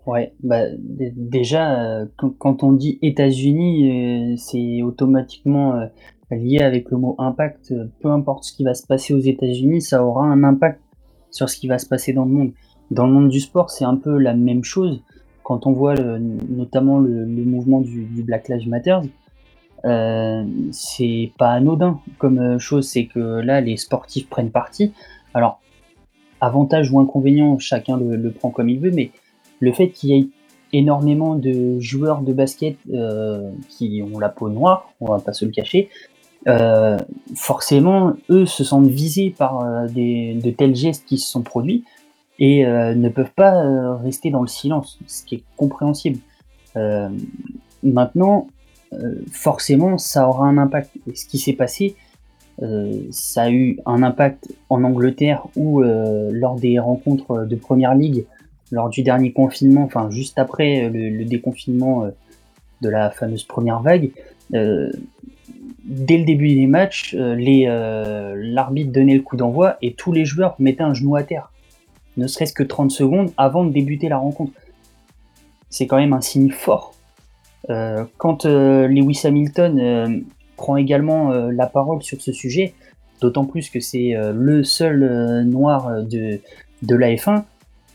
Ouais, 0.07 0.33
bah, 0.41 0.63
déjà, 0.79 1.79
euh, 1.83 2.05
quand, 2.15 2.63
on 2.63 2.71
dit 2.71 2.97
États-Unis, 3.01 4.31
euh, 4.31 4.35
c'est 4.37 4.81
automatiquement 4.81 5.87
lié 6.35 6.59
avec 6.59 6.91
le 6.91 6.97
mot 6.97 7.15
impact, 7.19 7.71
euh, 7.71 7.85
peu 8.01 8.09
importe 8.09 8.43
ce 8.43 8.53
qui 8.53 8.63
va 8.63 8.73
se 8.73 8.85
passer 8.85 9.13
aux 9.13 9.19
États-Unis, 9.19 9.81
ça 9.81 10.03
aura 10.03 10.25
un 10.25 10.43
impact 10.43 10.81
sur 11.31 11.49
ce 11.49 11.57
qui 11.57 11.67
va 11.67 11.77
se 11.77 11.87
passer 11.87 12.13
dans 12.13 12.25
le 12.25 12.31
monde. 12.31 12.51
Dans 12.91 13.05
le 13.05 13.13
monde 13.13 13.29
du 13.29 13.39
sport, 13.39 13.69
c'est 13.69 13.85
un 13.85 13.95
peu 13.95 14.17
la 14.17 14.33
même 14.33 14.63
chose. 14.63 15.01
Quand 15.43 15.65
on 15.65 15.71
voit 15.71 15.95
notamment 15.95 16.99
le, 16.99 17.25
mouvement 17.25 17.79
du, 17.79 18.05
Black 18.23 18.49
Lives 18.49 18.67
Matter, 18.67 18.99
euh, 19.85 20.43
c'est 20.71 21.31
pas 21.37 21.51
anodin 21.51 22.01
comme 22.17 22.39
euh, 22.39 22.59
chose, 22.59 22.87
c'est 22.87 23.05
que 23.05 23.19
là, 23.19 23.61
les 23.61 23.77
sportifs 23.77 24.29
prennent 24.29 24.51
parti. 24.51 24.93
Alors, 25.33 25.61
avantage 26.41 26.91
ou 26.91 26.99
inconvénient, 26.99 27.57
chacun 27.59 27.97
le 27.97 28.31
prend 28.31 28.49
comme 28.49 28.67
il 28.67 28.79
veut, 28.79 28.91
mais 28.91 29.11
le 29.59 29.71
fait 29.71 29.89
qu'il 29.89 30.09
y 30.09 30.19
ait 30.19 30.27
énormément 30.73 31.35
de 31.35 31.79
joueurs 31.79 32.21
de 32.21 32.33
basket 32.33 32.77
qui 33.69 34.03
ont 34.03 34.19
la 34.19 34.29
peau 34.29 34.49
noire, 34.49 34.91
on 34.99 35.07
va 35.07 35.19
pas 35.19 35.33
se 35.33 35.45
le 35.45 35.51
cacher, 35.51 35.89
euh, 36.47 36.97
forcément, 37.35 38.13
eux 38.29 38.45
se 38.45 38.63
sentent 38.63 38.87
visés 38.87 39.33
par 39.37 39.61
euh, 39.61 39.87
de 39.87 40.51
tels 40.51 40.75
gestes 40.75 41.05
qui 41.05 41.17
se 41.17 41.29
sont 41.29 41.41
produits 41.41 41.83
et 42.39 42.65
euh, 42.65 42.95
ne 42.95 43.09
peuvent 43.09 43.33
pas 43.35 43.97
rester 43.97 44.29
dans 44.29 44.41
le 44.41 44.47
silence, 44.47 44.99
ce 45.07 45.23
qui 45.23 45.35
est 45.35 45.43
compréhensible. 45.55 46.19
maintenant, 47.83 48.47
forcément, 49.31 49.97
ça 49.97 50.27
aura 50.29 50.45
un 50.47 50.57
impact. 50.57 50.91
Ce 51.13 51.25
qui 51.25 51.39
s'est 51.39 51.53
passé, 51.53 51.95
ça 53.09 53.43
a 53.43 53.49
eu 53.49 53.79
un 53.85 54.03
impact 54.03 54.53
en 54.69 54.83
Angleterre 54.83 55.47
où, 55.55 55.81
lors 55.81 56.59
des 56.59 56.77
rencontres 56.77 57.45
de 57.45 57.55
Première 57.55 57.95
Ligue, 57.95 58.25
lors 58.71 58.89
du 58.89 59.03
dernier 59.03 59.31
confinement, 59.31 59.83
enfin 59.83 60.09
juste 60.09 60.39
après 60.39 60.89
le, 60.89 61.09
le 61.09 61.25
déconfinement 61.25 62.09
de 62.81 62.89
la 62.89 63.09
fameuse 63.11 63.43
première 63.43 63.81
vague, 63.81 64.11
dès 65.87 66.17
le 66.17 66.25
début 66.25 66.53
des 66.53 66.67
matchs, 66.67 67.15
euh, 67.15 67.35
euh, 67.39 68.35
l'arbitre 68.37 68.91
donnait 68.91 69.15
le 69.15 69.21
coup 69.21 69.37
d'envoi 69.37 69.77
et 69.81 69.93
tous 69.93 70.11
les 70.11 70.25
joueurs 70.25 70.55
mettaient 70.59 70.83
un 70.83 70.93
genou 70.93 71.15
à 71.15 71.23
terre, 71.23 71.51
ne 72.17 72.27
serait-ce 72.27 72.53
que 72.53 72.63
30 72.63 72.91
secondes 72.91 73.31
avant 73.37 73.63
de 73.63 73.71
débuter 73.71 74.09
la 74.09 74.17
rencontre. 74.17 74.51
C'est 75.69 75.87
quand 75.87 75.97
même 75.97 76.13
un 76.13 76.21
signe 76.21 76.51
fort. 76.51 76.93
Euh, 77.69 78.05
quand 78.17 78.45
euh, 78.45 78.87
Lewis 78.87 79.21
Hamilton 79.23 79.79
euh, 79.79 80.19
prend 80.55 80.77
également 80.77 81.31
euh, 81.31 81.51
la 81.51 81.67
parole 81.67 82.01
sur 82.03 82.21
ce 82.21 82.31
sujet, 82.31 82.73
d'autant 83.21 83.45
plus 83.45 83.69
que 83.69 83.79
c'est 83.79 84.15
euh, 84.15 84.31
le 84.33 84.63
seul 84.63 85.03
euh, 85.03 85.43
noir 85.43 85.87
euh, 85.87 86.01
de, 86.01 86.39
de 86.83 86.95
la 86.95 87.13
F1, 87.13 87.43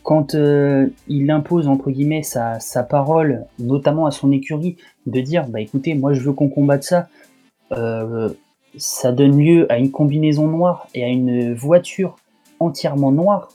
quand 0.02 0.34
euh, 0.34 0.88
il 1.08 1.30
impose 1.30 1.68
entre 1.68 1.90
guillemets 1.90 2.22
sa, 2.22 2.58
sa 2.60 2.82
parole, 2.82 3.44
notamment 3.58 4.06
à 4.06 4.10
son 4.10 4.32
écurie, 4.32 4.76
de 5.06 5.20
dire 5.20 5.46
bah 5.48 5.60
écoutez, 5.60 5.94
moi 5.94 6.12
je 6.12 6.20
veux 6.20 6.32
qu'on 6.32 6.48
combatte 6.48 6.82
ça, 6.82 7.08
euh, 7.72 8.30
ça 8.76 9.12
donne 9.12 9.38
lieu 9.38 9.70
à 9.70 9.78
une 9.78 9.90
combinaison 9.90 10.48
noire 10.48 10.88
et 10.94 11.04
à 11.04 11.08
une 11.08 11.54
voiture 11.54 12.16
entièrement 12.58 13.12
noire, 13.12 13.52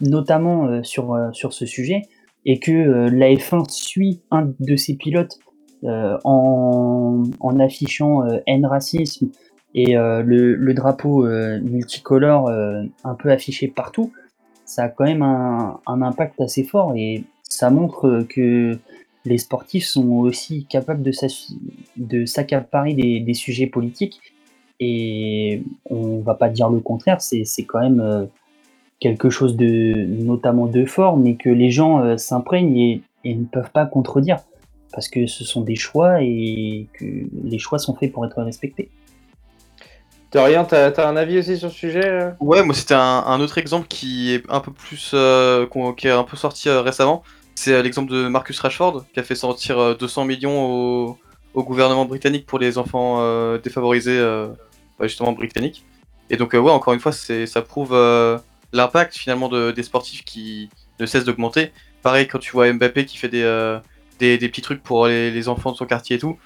notamment 0.00 0.66
euh, 0.66 0.82
sur, 0.82 1.16
sur 1.32 1.52
ce 1.52 1.66
sujet, 1.66 2.02
et 2.44 2.58
que 2.58 3.08
la 3.08 3.30
F1 3.30 3.68
suit 3.70 4.20
un 4.30 4.52
de 4.60 4.76
ses 4.76 4.94
pilotes 4.94 5.38
en, 5.82 7.22
en 7.40 7.60
affichant 7.60 8.24
euh, 8.24 8.38
haine 8.46 8.64
racisme 8.64 9.28
et 9.74 9.94
le, 9.94 10.54
le 10.54 10.74
drapeau 10.74 11.26
multicolore 11.26 12.48
un 12.48 13.14
peu 13.16 13.32
affiché 13.32 13.66
partout, 13.66 14.12
ça 14.64 14.84
a 14.84 14.88
quand 14.88 15.04
même 15.04 15.22
un, 15.22 15.80
impact 15.86 16.40
assez 16.40 16.64
fort 16.64 16.94
et 16.96 17.24
ça 17.42 17.70
montre 17.70 18.26
que 18.28 18.78
les 19.24 19.38
sportifs 19.38 19.86
sont 19.86 20.08
aussi 20.10 20.66
capables 20.66 21.02
de 21.02 22.26
s'accaparer 22.26 22.94
des, 22.94 23.34
sujets 23.34 23.66
politiques 23.66 24.20
et 24.80 25.62
on 25.88 26.18
va 26.20 26.34
pas 26.34 26.48
dire 26.48 26.68
le 26.68 26.80
contraire, 26.80 27.20
c'est 27.20 27.44
quand 27.66 27.80
même 27.80 28.00
euh, 28.00 28.24
quelque 28.98 29.30
chose 29.30 29.56
de 29.56 30.04
notamment 30.04 30.66
de 30.66 30.84
fort, 30.84 31.16
mais 31.16 31.36
que 31.36 31.48
les 31.48 31.70
gens 31.70 32.02
euh, 32.02 32.16
s'imprègnent 32.16 33.00
et 33.24 33.34
ne 33.34 33.44
peuvent 33.44 33.70
pas 33.70 33.86
contredire 33.86 34.38
parce 34.94 35.08
que 35.08 35.26
ce 35.26 35.44
sont 35.44 35.62
des 35.62 35.74
choix 35.74 36.22
et 36.22 36.86
que 36.92 37.04
les 37.44 37.58
choix 37.58 37.78
sont 37.78 37.94
faits 37.94 38.12
pour 38.12 38.24
être 38.24 38.40
respectés. 38.42 38.90
Dorian, 40.34 40.64
t'as 40.64 40.90
as 40.90 41.08
un 41.08 41.14
avis 41.14 41.38
aussi 41.38 41.56
sur 41.56 41.70
ce 41.70 41.76
sujet 41.76 42.04
euh 42.04 42.30
Ouais, 42.40 42.64
moi 42.64 42.74
c'était 42.74 42.94
un, 42.94 43.40
autre 43.40 43.56
exemple 43.56 43.86
qui 43.86 44.34
est 44.34 44.42
un 44.48 44.58
peu 44.58 44.72
plus 44.72 45.12
euh, 45.14 45.64
qui 45.96 46.08
est 46.08 46.10
un 46.10 46.24
peu 46.24 46.36
sorti 46.36 46.68
euh, 46.68 46.80
récemment. 46.80 47.22
C'est 47.54 47.80
l'exemple 47.84 48.10
de 48.10 48.26
Marcus 48.26 48.58
Rashford 48.58 49.04
qui 49.14 49.20
a 49.20 49.22
fait 49.22 49.36
sortir 49.36 49.78
euh, 49.78 49.94
200 49.94 50.24
millions 50.24 51.16
au, 51.54 51.62
gouvernement 51.62 52.04
britannique 52.04 52.46
pour 52.46 52.58
les 52.58 52.78
enfants 52.78 53.22
défavorisés, 53.58 54.20
bah, 54.98 55.06
justement 55.06 55.30
britanniques. 55.30 55.84
Et 56.30 56.36
donc 56.36 56.52
ouais, 56.52 56.58
encore 56.58 56.94
une 56.94 57.00
fois, 57.00 57.12
ça 57.12 57.62
prouve 57.62 57.92
l'impact 58.72 59.16
finalement 59.16 59.48
de, 59.48 59.70
des 59.70 59.84
sportifs 59.84 60.24
qui 60.24 60.68
ne 60.98 61.06
cessent 61.06 61.24
d'augmenter. 61.24 61.70
Pareil 62.02 62.26
quand 62.26 62.40
tu 62.40 62.50
vois 62.50 62.72
Mbappé 62.72 63.06
qui 63.06 63.18
fait 63.18 63.28
des, 63.28 63.78
petits 64.18 64.62
trucs 64.62 64.82
pour 64.82 65.06
les 65.06 65.48
enfants 65.48 65.70
de 65.70 65.76
son 65.76 65.86
quartier 65.86 66.16
et 66.16 66.18
tout. 66.18 66.36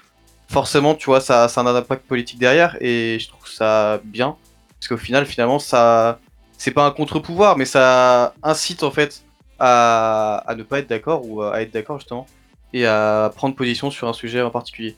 Forcément, 0.49 0.95
tu 0.95 1.05
vois, 1.05 1.21
ça, 1.21 1.47
ça 1.47 1.61
a 1.61 1.63
un 1.63 1.75
impact 1.75 2.07
politique 2.07 2.39
derrière 2.39 2.75
et 2.81 3.19
je 3.19 3.29
trouve 3.29 3.47
ça 3.47 4.01
bien. 4.03 4.35
Parce 4.79 4.87
qu'au 4.87 4.97
final, 4.97 5.25
finalement, 5.25 5.59
ça. 5.59 6.19
C'est 6.57 6.71
pas 6.71 6.85
un 6.85 6.91
contre-pouvoir, 6.91 7.55
mais 7.57 7.63
ça 7.63 8.33
incite 8.43 8.83
en 8.83 8.91
fait 8.91 9.21
à, 9.59 10.43
à 10.45 10.55
ne 10.55 10.63
pas 10.63 10.79
être 10.79 10.89
d'accord 10.89 11.25
ou 11.25 11.41
à 11.41 11.61
être 11.61 11.73
d'accord 11.73 11.99
justement 11.99 12.27
et 12.73 12.85
à 12.85 13.31
prendre 13.33 13.55
position 13.55 13.89
sur 13.91 14.09
un 14.09 14.13
sujet 14.13 14.41
en 14.41 14.49
particulier. 14.49 14.97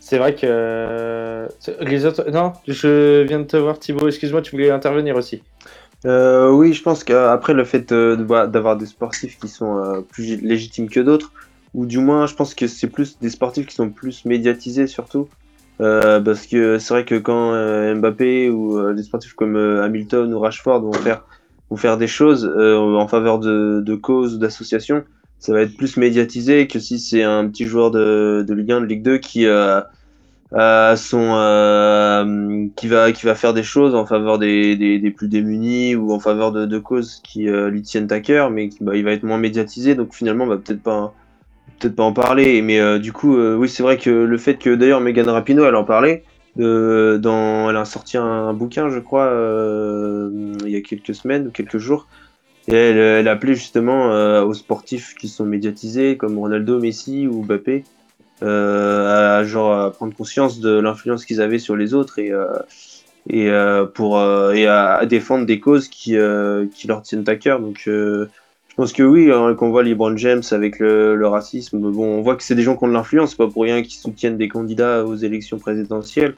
C'est 0.00 0.18
vrai 0.18 0.34
que 0.34 0.46
euh, 0.46 1.48
les 1.80 2.06
autres. 2.06 2.30
Non, 2.30 2.54
je 2.66 3.22
viens 3.22 3.40
de 3.40 3.44
te 3.44 3.56
voir, 3.56 3.78
Thibaut. 3.78 4.08
Excuse-moi, 4.08 4.40
tu 4.42 4.52
voulais 4.52 4.70
intervenir 4.70 5.16
aussi. 5.16 5.42
Euh, 6.04 6.50
oui, 6.50 6.72
je 6.72 6.82
pense 6.82 7.04
qu'après 7.04 7.52
le 7.52 7.64
fait 7.64 7.92
euh, 7.92 8.16
d'avoir 8.46 8.76
des 8.76 8.86
sportifs 8.86 9.38
qui 9.38 9.48
sont 9.48 10.04
plus 10.10 10.40
légitimes 10.40 10.88
que 10.88 11.00
d'autres, 11.00 11.30
ou 11.74 11.86
du 11.86 11.98
moins 11.98 12.26
je 12.26 12.34
pense 12.34 12.54
que 12.54 12.66
c'est 12.66 12.88
plus 12.88 13.18
des 13.18 13.30
sportifs 13.30 13.66
qui 13.66 13.74
sont 13.74 13.90
plus 13.90 14.24
médiatisés 14.24 14.86
surtout, 14.86 15.28
Euh, 15.80 16.20
parce 16.20 16.46
que 16.46 16.78
c'est 16.78 16.94
vrai 16.94 17.04
que 17.04 17.16
quand 17.16 17.54
euh, 17.54 17.94
Mbappé 17.94 18.50
ou 18.50 18.78
euh, 18.78 18.94
des 18.94 19.02
sportifs 19.02 19.32
comme 19.34 19.56
Hamilton 19.56 20.32
ou 20.32 20.38
Rashford 20.38 20.82
vont 20.82 20.92
faire, 20.92 21.24
vont 21.70 21.76
faire 21.76 21.96
des 21.98 22.06
choses 22.06 22.44
en 22.46 23.08
faveur 23.08 23.38
de, 23.38 23.82
de 23.84 23.94
causes 23.94 24.34
ou 24.34 24.38
d'associations, 24.38 25.02
ça 25.38 25.52
va 25.52 25.62
être 25.62 25.76
plus 25.76 25.96
médiatisé 25.96 26.68
que 26.68 26.78
si 26.78 27.00
c'est 27.00 27.22
un 27.24 27.48
petit 27.48 27.64
joueur 27.64 27.90
de, 27.90 28.44
de 28.46 28.54
Ligue 28.54 28.72
1, 28.72 28.80
de 28.82 28.86
Ligue 28.86 29.02
2 29.02 29.18
qui, 29.18 29.40
son, 29.42 31.34
euh, 31.34 32.66
qui, 32.76 32.88
va, 32.88 33.10
qui 33.12 33.26
va 33.26 33.34
faire 33.34 33.54
des 33.54 33.64
choses 33.64 33.94
en 33.94 34.06
faveur 34.06 34.38
des, 34.38 34.76
des, 34.76 35.10
plus 35.10 35.28
démunis 35.28 35.96
ou 35.96 36.12
en 36.12 36.20
faveur 36.20 36.52
de, 36.52 36.66
de 36.66 36.78
causes 36.78 37.20
qui 37.24 37.46
lui 37.46 37.82
tiennent 37.82 38.12
à 38.12 38.20
cœur, 38.20 38.50
mais 38.50 38.68
bah, 38.80 38.94
il 38.94 39.04
va 39.04 39.12
être 39.12 39.24
moins 39.24 39.38
médiatisé, 39.38 39.94
donc 39.94 40.14
finalement, 40.14 40.44
on 40.44 40.48
va 40.48 40.58
peut-être 40.58 40.82
pas, 40.82 41.12
peut-être 41.82 41.96
pas 41.96 42.04
en 42.04 42.12
parler. 42.12 42.62
Mais 42.62 42.78
euh, 42.78 42.98
du 42.98 43.12
coup, 43.12 43.36
euh, 43.36 43.56
oui, 43.56 43.68
c'est 43.68 43.82
vrai 43.82 43.98
que 43.98 44.10
le 44.10 44.38
fait 44.38 44.56
que 44.56 44.74
d'ailleurs 44.74 45.00
Megan 45.00 45.28
Rapinoe, 45.28 45.64
elle 45.64 45.76
en 45.76 45.84
parlait, 45.84 46.24
euh, 46.58 47.18
dans, 47.18 47.70
elle 47.70 47.76
a 47.76 47.84
sorti 47.84 48.16
un, 48.16 48.52
bouquin, 48.52 48.88
je 48.88 48.98
crois, 48.98 49.30
il 50.64 50.70
y 50.70 50.76
a 50.76 50.80
quelques 50.80 51.14
semaines 51.14 51.48
ou 51.48 51.50
quelques 51.50 51.78
jours. 51.78 52.06
Et 52.68 52.74
elle, 52.74 52.96
elle 52.96 53.28
appelait 53.28 53.54
justement 53.54 54.42
aux 54.44 54.54
sportifs 54.54 55.14
qui 55.16 55.28
sont 55.28 55.44
médiatisés, 55.44 56.16
comme 56.16 56.38
Ronaldo, 56.38 56.78
Messi 56.78 57.26
ou 57.26 57.42
Mbappé, 57.42 57.84
à, 58.40 59.42
genre, 59.44 59.72
à 59.72 59.90
prendre 59.90 60.14
conscience 60.14 60.60
de 60.60 60.78
l'influence 60.78 61.24
qu'ils 61.24 61.40
avaient 61.40 61.58
sur 61.58 61.74
les 61.74 61.92
autres 61.92 62.20
et, 62.20 62.30
et, 63.28 63.50
pour, 63.94 64.20
et 64.20 64.66
à, 64.66 64.94
à 64.94 65.06
défendre 65.06 65.44
des 65.44 65.58
causes 65.58 65.88
qui, 65.88 66.16
qui 66.72 66.86
leur 66.86 67.02
tiennent 67.02 67.24
à 67.26 67.34
cœur. 67.34 67.58
Donc 67.58 67.88
je 68.72 68.76
pense 68.76 68.94
que 68.94 69.02
oui, 69.02 69.30
hein, 69.30 69.54
quand 69.54 69.66
on 69.66 69.70
voit 69.70 69.82
LeBron 69.82 70.16
James 70.16 70.40
avec 70.50 70.78
le, 70.78 71.26
racisme, 71.26 71.78
bon, 71.78 72.06
on 72.06 72.22
voit 72.22 72.36
que 72.36 72.42
c'est 72.42 72.54
des 72.54 72.62
gens 72.62 72.74
qui 72.74 72.84
ont 72.84 72.88
de 72.88 72.94
l'influence, 72.94 73.34
pas 73.34 73.46
pour 73.46 73.64
rien 73.64 73.82
qu'ils 73.82 74.00
soutiennent 74.00 74.38
des 74.38 74.48
candidats 74.48 75.04
aux 75.04 75.14
élections 75.14 75.58
présidentielles. 75.58 76.36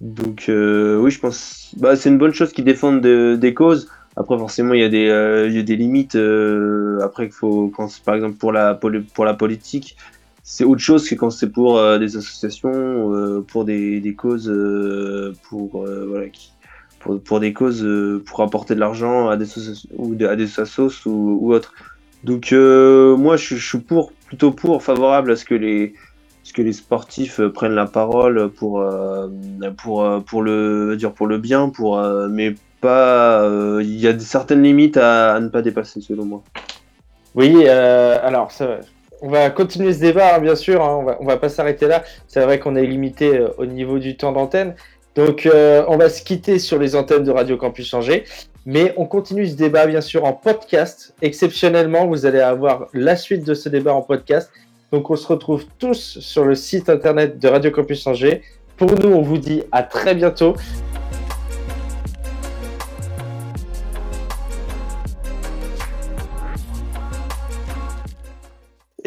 Donc 0.00 0.46
euh, 0.48 0.98
oui, 0.98 1.12
je 1.12 1.20
pense, 1.20 1.72
bah, 1.76 1.94
c'est 1.94 2.08
une 2.08 2.18
bonne 2.18 2.34
chose 2.34 2.52
qu'ils 2.52 2.64
défendent 2.64 3.00
de- 3.00 3.36
des 3.40 3.54
causes. 3.54 3.88
Après, 4.16 4.36
forcément, 4.36 4.74
il 4.74 4.80
y 4.80 4.84
a 4.84 4.88
des, 4.88 5.06
euh, 5.06 5.46
limites. 5.46 6.16
euh, 6.16 6.98
après, 7.00 7.26
qu'il 7.26 7.34
faut, 7.34 7.72
par 8.04 8.16
exemple 8.16 8.38
pour 8.38 8.50
la, 8.50 8.74
pour 8.74 9.24
la 9.24 9.34
politique, 9.34 9.96
c'est 10.42 10.64
autre 10.64 10.80
chose 10.80 11.08
que 11.08 11.14
quand 11.14 11.30
c'est 11.30 11.50
pour 11.50 11.80
des 12.00 12.16
associations, 12.16 13.44
pour 13.46 13.64
des, 13.64 14.14
causes, 14.18 14.52
pour 15.48 15.86
voilà, 16.08 16.26
pour, 16.98 17.40
des 17.40 17.52
causes 17.52 17.84
euh, 17.84 18.22
pour 18.26 18.42
apporter 18.42 18.74
de 18.74 18.80
l'argent 18.80 19.28
à 19.28 19.36
des 19.36 19.46
ou 19.96 20.16
à 20.24 20.36
des 20.36 20.48
ou, 21.06 21.38
ou 21.40 21.54
autres. 21.54 21.72
Donc 22.24 22.52
euh, 22.52 23.16
moi, 23.16 23.36
je, 23.36 23.54
suis 23.54 23.78
pour, 23.78 24.12
plutôt 24.26 24.50
pour, 24.50 24.82
favorable 24.82 25.32
à 25.32 25.36
ce 25.36 25.44
que 25.44 25.54
les 25.54 25.94
que 26.54 26.62
les 26.62 26.72
sportifs 26.72 27.40
euh, 27.40 27.52
prennent 27.52 27.74
la 27.74 27.84
parole 27.84 28.50
pour 28.50 28.82
pour 29.76 30.24
pour 30.24 30.42
le 30.42 30.96
dire 30.96 31.12
pour 31.12 31.26
le 31.26 31.38
bien, 31.38 31.68
pour 31.68 32.00
mais 32.30 32.54
pas. 32.80 33.46
Il 33.80 34.00
y 34.00 34.08
a 34.08 34.18
certaines 34.18 34.62
limites 34.62 34.96
à, 34.96 35.38
ne 35.40 35.48
pas 35.48 35.62
dépasser 35.62 36.00
selon 36.00 36.24
moi. 36.24 36.42
Oui, 37.34 37.68
alors 37.68 38.50
on 39.20 39.28
va 39.30 39.50
continuer 39.50 39.92
ce 39.92 40.00
débat, 40.00 40.36
hein, 40.36 40.40
bien 40.40 40.54
sûr. 40.54 40.82
hein, 40.82 40.96
on 41.00 41.02
va, 41.02 41.16
on 41.20 41.24
va 41.26 41.36
pas 41.36 41.48
s'arrêter 41.48 41.86
là. 41.86 42.02
C'est 42.28 42.40
vrai 42.40 42.60
qu'on 42.60 42.76
est 42.76 42.86
limité 42.86 43.44
au 43.58 43.66
niveau 43.66 43.98
du 43.98 44.16
temps 44.16 44.32
d'antenne. 44.32 44.74
Donc, 45.18 45.46
euh, 45.46 45.82
on 45.88 45.96
va 45.96 46.10
se 46.10 46.22
quitter 46.22 46.60
sur 46.60 46.78
les 46.78 46.94
antennes 46.94 47.24
de 47.24 47.32
Radio 47.32 47.56
Campus 47.56 47.92
Angers. 47.92 48.22
Mais 48.66 48.94
on 48.96 49.04
continue 49.04 49.48
ce 49.48 49.56
débat, 49.56 49.84
bien 49.84 50.00
sûr, 50.00 50.24
en 50.24 50.32
podcast. 50.32 51.12
Exceptionnellement, 51.22 52.06
vous 52.06 52.24
allez 52.24 52.38
avoir 52.38 52.86
la 52.94 53.16
suite 53.16 53.44
de 53.44 53.52
ce 53.52 53.68
débat 53.68 53.92
en 53.92 54.02
podcast. 54.02 54.48
Donc, 54.92 55.10
on 55.10 55.16
se 55.16 55.26
retrouve 55.26 55.64
tous 55.80 56.20
sur 56.20 56.44
le 56.44 56.54
site 56.54 56.88
internet 56.88 57.40
de 57.40 57.48
Radio 57.48 57.72
Campus 57.72 58.06
Angers. 58.06 58.42
Pour 58.76 58.94
nous, 58.94 59.10
on 59.10 59.22
vous 59.22 59.38
dit 59.38 59.64
à 59.72 59.82
très 59.82 60.14
bientôt. 60.14 60.54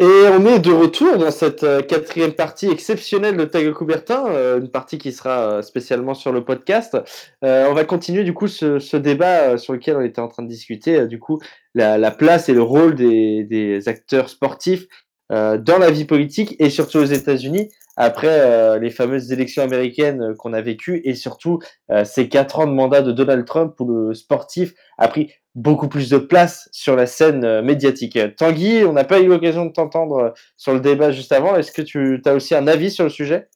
Et 0.02 0.26
on 0.36 0.44
est 0.46 0.58
de 0.58 0.72
retour 0.72 1.16
dans 1.16 1.30
cette 1.30 1.62
euh, 1.62 1.80
quatrième 1.80 2.32
partie 2.32 2.66
exceptionnelle 2.66 3.36
de 3.36 3.44
Tag 3.44 3.70
Coubertin, 3.72 4.26
euh, 4.26 4.58
une 4.58 4.68
partie 4.68 4.98
qui 4.98 5.12
sera 5.12 5.42
euh, 5.42 5.62
spécialement 5.62 6.14
sur 6.14 6.32
le 6.32 6.44
podcast. 6.44 6.98
On 7.42 7.72
va 7.72 7.84
continuer 7.84 8.24
du 8.24 8.34
coup 8.34 8.48
ce, 8.48 8.96
débat 8.96 9.56
sur 9.58 9.74
lequel 9.74 9.96
on 9.96 10.00
était 10.00 10.20
en 10.20 10.26
train 10.26 10.42
de 10.42 10.48
discuter, 10.48 11.06
du 11.06 11.20
coup 11.20 11.38
la, 11.76 11.98
la 11.98 12.10
place 12.10 12.48
et 12.48 12.52
le 12.52 12.62
rôle 12.62 12.96
des, 12.96 13.82
acteurs 13.86 14.28
sportifs 14.28 14.88
dans 15.30 15.78
la 15.78 15.92
vie 15.92 16.04
politique 16.04 16.56
et 16.58 16.68
surtout 16.68 16.98
aux 16.98 17.04
États-Unis 17.04 17.70
après 17.96 18.40
euh, 18.40 18.78
les 18.78 18.90
fameuses 18.90 19.32
élections 19.32 19.62
américaines 19.62 20.22
euh, 20.22 20.34
qu'on 20.34 20.52
a 20.52 20.60
vécues 20.60 21.02
et 21.04 21.14
surtout 21.14 21.58
euh, 21.90 22.04
ces 22.04 22.28
quatre 22.28 22.58
ans 22.58 22.66
de 22.66 22.72
mandat 22.72 23.02
de 23.02 23.12
Donald 23.12 23.44
Trump 23.44 23.74
où 23.80 24.08
le 24.08 24.14
sportif 24.14 24.74
a 24.98 25.08
pris 25.08 25.32
beaucoup 25.54 25.88
plus 25.88 26.08
de 26.08 26.16
place 26.16 26.68
sur 26.72 26.96
la 26.96 27.06
scène 27.06 27.60
médiatique. 27.60 28.18
Tanguy, 28.36 28.84
on 28.84 28.94
n'a 28.94 29.04
pas 29.04 29.20
eu 29.20 29.26
l'occasion 29.26 29.66
de 29.66 29.72
t'entendre 29.72 30.32
sur 30.56 30.72
le 30.72 30.80
débat 30.80 31.12
juste 31.12 31.30
avant. 31.30 31.56
Est-ce 31.56 31.72
que 31.72 31.82
tu 31.82 32.22
as 32.24 32.32
aussi 32.32 32.54
un 32.54 32.66
avis 32.66 32.90
sur 32.90 33.04
le 33.04 33.10
sujet? 33.10 33.50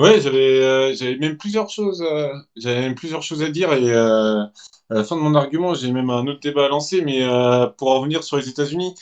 Ouais, 0.00 0.20
j'avais 0.20 1.16
même 1.20 1.36
plusieurs 1.36 1.70
choses, 1.70 2.04
j'avais 2.56 2.80
même 2.80 2.96
plusieurs 2.96 3.22
choses 3.22 3.40
à 3.44 3.50
dire 3.50 3.72
et 3.72 3.94
à 3.94 4.50
la 4.90 5.04
fin 5.04 5.14
de 5.14 5.20
mon 5.20 5.36
argument, 5.36 5.74
j'ai 5.74 5.92
même 5.92 6.10
un 6.10 6.26
autre 6.26 6.40
débat 6.40 6.64
à 6.64 6.68
lancer, 6.68 7.02
mais 7.02 7.24
pour 7.78 7.92
en 7.92 8.00
revenir 8.00 8.24
sur 8.24 8.36
les 8.36 8.48
États-Unis, 8.48 8.96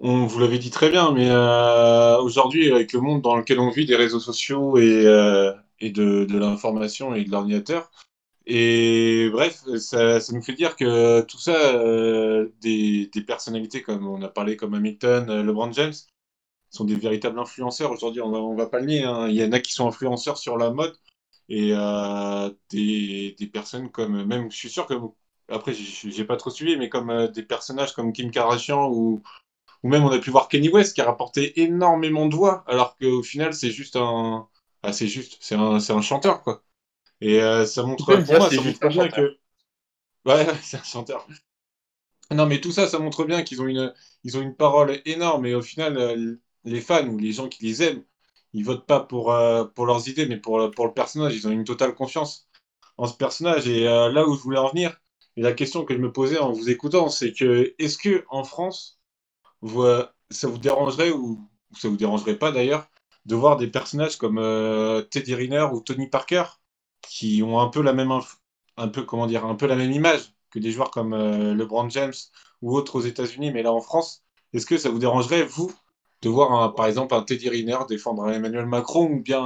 on 0.00 0.26
vous 0.26 0.38
l'avez 0.40 0.58
dit 0.58 0.70
très 0.70 0.90
bien, 0.90 1.12
mais 1.12 1.30
euh, 1.30 2.18
aujourd'hui, 2.18 2.70
avec 2.72 2.92
le 2.92 3.00
monde 3.00 3.22
dans 3.22 3.36
lequel 3.36 3.60
on 3.60 3.70
vit, 3.70 3.86
des 3.86 3.96
réseaux 3.96 4.20
sociaux 4.20 4.76
et, 4.78 5.06
euh, 5.06 5.52
de, 5.80 6.26
l'information 6.36 7.14
et 7.14 7.24
de 7.24 7.30
l'ordinateur, 7.30 7.90
et 8.46 9.30
bref, 9.32 9.62
ça, 9.78 10.18
nous 10.32 10.42
fait 10.42 10.52
dire 10.54 10.76
que 10.76 11.22
tout 11.22 11.38
ça, 11.38 11.74
euh, 11.76 12.50
des, 12.60 13.10
personnalités 13.26 13.82
comme 13.82 14.06
on 14.06 14.22
a 14.22 14.28
parlé 14.28 14.56
comme 14.56 14.74
Hamilton, 14.74 15.42
LeBron 15.42 15.72
James, 15.72 15.94
sont 16.70 16.84
des 16.84 16.96
véritables 16.96 17.38
influenceurs 17.38 17.92
aujourd'hui, 17.92 18.20
on 18.20 18.30
va, 18.30 18.38
on 18.38 18.54
va 18.56 18.66
pas 18.66 18.80
le 18.80 18.86
nier, 18.86 19.04
hein. 19.04 19.28
Il 19.28 19.36
y 19.36 19.44
en 19.44 19.52
a 19.52 19.60
qui 19.60 19.72
sont 19.72 19.86
influenceurs 19.88 20.38
sur 20.38 20.58
la 20.58 20.70
mode 20.70 20.94
et 21.48 21.72
des, 22.70 23.36
des 23.38 23.46
personnes 23.46 23.90
comme, 23.90 24.24
même 24.24 24.50
je 24.50 24.56
suis 24.56 24.70
sûr 24.70 24.86
que, 24.86 24.94
après 25.48 25.72
j'ai 25.74 26.24
pas 26.24 26.36
trop 26.36 26.50
suivi, 26.50 26.76
mais 26.76 26.88
comme 26.88 27.28
des 27.28 27.42
personnages 27.42 27.92
comme 27.94 28.12
Kim 28.12 28.30
Kardashian 28.30 28.90
ou, 28.90 29.22
ou 29.84 29.90
même 29.90 30.04
on 30.04 30.10
a 30.10 30.18
pu 30.20 30.30
voir 30.32 30.48
Kenny 30.48 30.70
West 30.70 30.96
qui 30.96 31.02
a 31.02 31.06
rapporté 31.06 31.62
énormément 31.62 32.26
de 32.26 32.36
voix 32.36 32.64
alors 32.68 32.98
qu'au 32.98 33.22
final 33.24 33.54
c'est 33.54 33.72
juste 33.72 33.96
un... 33.96 34.48
Ah, 34.82 34.92
c'est 34.92 35.08
juste, 35.08 35.38
c'est 35.40 35.56
un, 35.56 35.80
c'est 35.80 35.94
un 35.94 36.02
chanteur 36.02 36.42
quoi. 36.42 36.64
Et 37.20 37.40
euh, 37.42 37.66
ça 37.66 37.82
montre, 37.84 38.06
pour 38.06 38.18
dire, 38.22 38.38
moi, 38.38 38.50
ça 38.50 38.62
montre 38.62 38.88
bien 38.88 39.08
que... 39.08 39.38
Ouais, 40.26 40.46
c'est 40.62 40.78
un 40.78 40.82
chanteur. 40.84 41.26
Non, 42.30 42.46
mais 42.46 42.60
tout 42.60 42.72
ça, 42.72 42.88
ça 42.88 42.98
montre 42.98 43.24
bien 43.24 43.42
qu'ils 43.42 43.60
ont 43.62 43.66
une, 43.66 43.92
ils 44.24 44.36
ont 44.36 44.40
une 44.42 44.56
parole 44.56 45.00
énorme 45.04 45.46
et 45.46 45.54
au 45.54 45.62
final, 45.62 45.96
euh, 45.98 46.36
les 46.64 46.80
fans 46.80 47.06
ou 47.08 47.18
les 47.18 47.32
gens 47.32 47.48
qui 47.48 47.64
les 47.64 47.82
aiment, 47.82 48.04
ils 48.52 48.64
votent 48.64 48.86
pas 48.86 49.00
pour, 49.00 49.32
euh, 49.32 49.64
pour 49.64 49.86
leurs 49.86 50.08
idées, 50.08 50.26
mais 50.26 50.38
pour, 50.38 50.70
pour 50.70 50.86
le 50.86 50.92
personnage. 50.94 51.34
Ils 51.36 51.46
ont 51.48 51.50
une 51.50 51.64
totale 51.64 51.94
confiance 51.94 52.48
en 52.98 53.06
ce 53.06 53.14
personnage. 53.16 53.68
Et 53.68 53.88
euh, 53.88 54.10
là 54.10 54.26
où 54.26 54.36
je 54.36 54.42
voulais 54.42 54.58
en 54.58 54.70
venir, 54.70 54.98
et 55.36 55.42
la 55.42 55.52
question 55.52 55.84
que 55.84 55.94
je 55.94 55.98
me 56.00 56.12
posais 56.12 56.38
en 56.38 56.52
vous 56.52 56.70
écoutant, 56.70 57.08
c'est 57.08 57.32
que 57.32 57.74
est-ce 57.78 57.98
que 57.98 58.24
en 58.30 58.44
France, 58.44 59.00
vous, 59.64 59.84
ça 60.30 60.46
vous 60.48 60.58
dérangerait 60.58 61.10
ou, 61.10 61.48
ça 61.76 61.88
vous 61.88 61.96
dérangerait 61.96 62.36
pas 62.36 62.52
d'ailleurs 62.52 62.86
de 63.24 63.34
voir 63.34 63.56
des 63.56 63.68
personnages 63.68 64.16
comme 64.16 64.38
euh, 64.38 65.02
Teddy 65.02 65.34
Riner 65.34 65.66
ou 65.72 65.80
Tony 65.80 66.08
Parker 66.08 66.44
qui 67.02 67.42
ont 67.42 67.58
un 67.60 67.68
peu 67.68 67.82
la 67.82 67.92
même 67.92 68.10
un 68.10 68.22
un 68.76 68.88
peu 69.54 69.66
la 69.66 69.76
même 69.76 69.92
image 69.92 70.34
que 70.50 70.58
des 70.58 70.70
joueurs 70.70 70.90
comme 70.90 71.14
euh, 71.14 71.54
LeBron 71.54 71.88
James 71.90 72.12
ou 72.62 72.76
autres 72.76 72.96
aux 72.96 73.00
États-Unis, 73.00 73.52
mais 73.52 73.62
là 73.62 73.72
en 73.72 73.80
France, 73.80 74.22
est-ce 74.52 74.66
que 74.66 74.78
ça 74.78 74.90
vous 74.90 74.98
dérangerait 74.98 75.44
vous 75.44 75.72
de 76.22 76.28
voir 76.28 76.74
par 76.74 76.86
exemple 76.86 77.14
un 77.14 77.22
Teddy 77.22 77.48
Riner 77.48 77.78
défendre 77.88 78.28
Emmanuel 78.30 78.66
Macron 78.66 79.10
ou 79.10 79.20
bien 79.20 79.42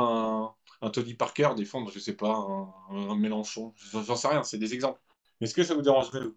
un, 0.80 0.90
Tony 0.90 1.14
Parker 1.14 1.50
défendre 1.56 1.90
je 1.92 1.98
sais 1.98 2.14
pas 2.14 2.46
un, 2.90 3.16
Mélenchon, 3.16 3.72
j'en 3.92 4.16
sais 4.16 4.28
rien, 4.28 4.42
c'est 4.42 4.58
des 4.58 4.74
exemples. 4.74 5.00
Est-ce 5.40 5.54
que 5.54 5.62
ça 5.62 5.74
vous 5.74 5.82
dérangerait 5.82 6.20
vous? 6.20 6.36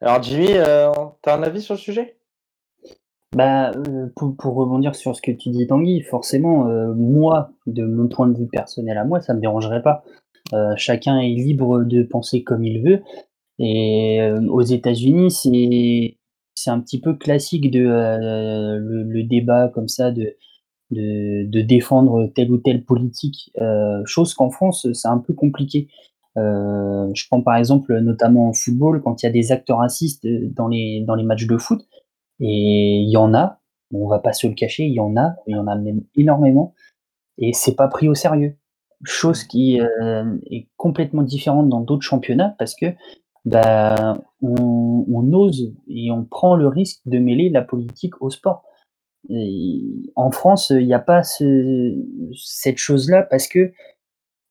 Alors 0.00 0.22
Jimmy, 0.22 0.52
euh, 0.52 0.90
t'as 1.22 1.36
un 1.36 1.42
avis 1.42 1.60
sur 1.60 1.74
le 1.74 1.80
sujet? 1.80 2.17
Bah, 3.36 3.72
euh, 3.72 4.06
pour, 4.16 4.54
rebondir 4.54 4.94
sur 4.94 5.14
ce 5.14 5.20
que 5.20 5.30
tu 5.30 5.50
dis, 5.50 5.66
Tanguy, 5.66 6.00
forcément, 6.00 6.66
euh, 6.68 6.94
moi, 6.94 7.50
de 7.66 7.84
mon 7.84 8.08
point 8.08 8.26
de 8.26 8.38
vue 8.38 8.48
personnel 8.48 8.96
à 8.96 9.04
moi, 9.04 9.20
ça 9.20 9.34
me 9.34 9.40
dérangerait 9.40 9.82
pas. 9.82 10.02
Euh, 10.54 10.72
chacun 10.76 11.18
est 11.18 11.34
libre 11.34 11.84
de 11.84 12.02
penser 12.02 12.42
comme 12.42 12.64
il 12.64 12.82
veut. 12.82 13.02
Et 13.58 14.20
aux 14.48 14.62
États-Unis, 14.62 15.32
c'est 16.54 16.70
un 16.70 16.80
petit 16.80 17.00
peu 17.00 17.14
classique 17.14 17.70
de 17.72 17.80
le, 17.80 19.22
débat 19.24 19.68
comme 19.68 19.88
ça 19.88 20.12
de, 20.12 20.36
de 20.92 21.60
défendre 21.60 22.28
telle 22.34 22.52
ou 22.52 22.58
telle 22.58 22.84
politique. 22.84 23.52
Chose 24.04 24.34
qu'en 24.34 24.50
France, 24.50 24.86
c'est 24.92 25.08
un 25.08 25.18
peu 25.18 25.34
compliqué. 25.34 25.88
Je 26.36 27.26
prends 27.28 27.42
par 27.42 27.56
exemple 27.56 27.98
notamment 27.98 28.48
en 28.48 28.52
football 28.52 29.02
quand 29.02 29.22
il 29.22 29.26
y 29.26 29.28
a 29.28 29.32
des 29.32 29.50
actes 29.50 29.70
racistes 29.70 30.24
dans 30.54 30.68
les 30.68 31.02
dans 31.04 31.16
les 31.16 31.24
matchs 31.24 31.48
de 31.48 31.58
foot. 31.58 31.84
Et 32.40 33.00
il 33.00 33.10
y 33.10 33.16
en 33.16 33.34
a, 33.34 33.60
on 33.92 34.06
va 34.08 34.18
pas 34.18 34.32
se 34.32 34.46
le 34.46 34.54
cacher, 34.54 34.84
il 34.84 34.94
y 34.94 35.00
en 35.00 35.16
a, 35.16 35.36
il 35.46 35.56
y 35.56 35.58
en 35.58 35.66
a 35.66 35.76
même 35.76 36.02
énormément, 36.16 36.74
et 37.38 37.52
c'est 37.52 37.74
pas 37.74 37.88
pris 37.88 38.08
au 38.08 38.14
sérieux. 38.14 38.56
Chose 39.04 39.44
qui 39.44 39.80
euh, 39.80 40.36
est 40.50 40.66
complètement 40.76 41.22
différente 41.22 41.68
dans 41.68 41.80
d'autres 41.80 42.02
championnats 42.02 42.56
parce 42.58 42.74
que 42.74 42.86
bah, 43.44 44.20
on, 44.42 45.04
on 45.08 45.32
ose 45.32 45.72
et 45.88 46.10
on 46.10 46.24
prend 46.24 46.56
le 46.56 46.66
risque 46.66 47.00
de 47.06 47.18
mêler 47.18 47.48
la 47.48 47.62
politique 47.62 48.20
au 48.20 48.30
sport. 48.30 48.64
Et 49.30 49.80
en 50.16 50.30
France, 50.30 50.70
il 50.70 50.86
n'y 50.86 50.94
a 50.94 50.98
pas 50.98 51.22
ce, 51.22 51.94
cette 52.34 52.78
chose-là 52.78 53.22
parce 53.22 53.46
que 53.46 53.72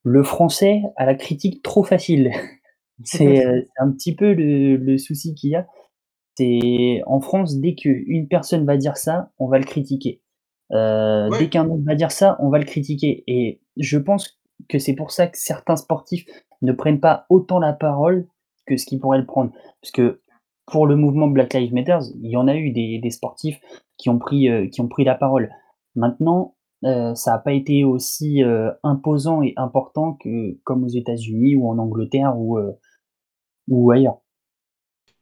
le 0.04 0.22
français 0.22 0.82
a 0.96 1.04
la 1.04 1.14
critique 1.14 1.62
trop 1.62 1.82
facile. 1.82 2.32
C'est 3.04 3.46
euh, 3.46 3.60
c'est 3.62 3.82
un 3.82 3.92
petit 3.92 4.12
peu 4.12 4.32
le, 4.32 4.76
le 4.76 4.98
souci 4.98 5.32
qu'il 5.36 5.50
y 5.50 5.54
a. 5.54 5.68
C'est 6.38 7.02
en 7.06 7.20
France, 7.20 7.56
dès 7.58 7.74
qu'une 7.74 8.28
personne 8.28 8.64
va 8.64 8.76
dire 8.76 8.96
ça, 8.96 9.32
on 9.40 9.48
va 9.48 9.58
le 9.58 9.64
critiquer. 9.64 10.20
Heu, 10.72 11.28
dès 11.36 11.48
qu'un 11.48 11.68
autre 11.68 11.82
va 11.84 11.96
dire 11.96 12.12
ça, 12.12 12.36
on 12.40 12.48
va 12.48 12.58
le 12.58 12.64
critiquer 12.64 13.24
et 13.26 13.60
je 13.76 13.98
pense 13.98 14.38
que 14.68 14.78
c'est 14.78 14.94
pour 14.94 15.10
ça 15.10 15.26
que 15.26 15.36
certains 15.36 15.74
sportifs 15.74 16.26
ne 16.62 16.70
prennent 16.72 17.00
pas 17.00 17.26
autant 17.28 17.58
la 17.58 17.72
parole 17.72 18.28
que 18.66 18.76
ce 18.76 18.86
qu'ils 18.86 19.00
pourraient 19.00 19.18
le 19.18 19.26
prendre. 19.26 19.50
Parce 19.82 19.90
que 19.90 20.20
pour 20.66 20.86
le 20.86 20.94
mouvement 20.94 21.26
Black 21.26 21.54
Lives 21.54 21.74
Matter, 21.74 21.98
il 22.22 22.30
y 22.30 22.36
en 22.36 22.46
a 22.46 22.54
eu 22.54 22.70
des 22.70 23.00
des 23.00 23.10
sportifs 23.10 23.58
qui 23.96 24.08
ont 24.08 24.18
pris, 24.18 24.48
heu, 24.48 24.66
qui 24.66 24.80
ont 24.80 24.88
pris 24.88 25.02
la 25.04 25.16
parole. 25.16 25.50
Maintenant, 25.96 26.54
heu, 26.84 27.14
ça 27.16 27.34
a 27.34 27.38
pas 27.38 27.52
été 27.52 27.82
aussi, 27.82 28.42
imposant 28.84 29.42
et 29.42 29.54
important 29.56 30.12
que 30.14 30.56
comme 30.62 30.84
aux 30.84 30.88
États-Unis 30.88 31.56
ou 31.56 31.68
en 31.68 31.78
Angleterre 31.78 32.38
ou, 32.38 32.60
ou 33.68 33.90
ailleurs. 33.90 34.20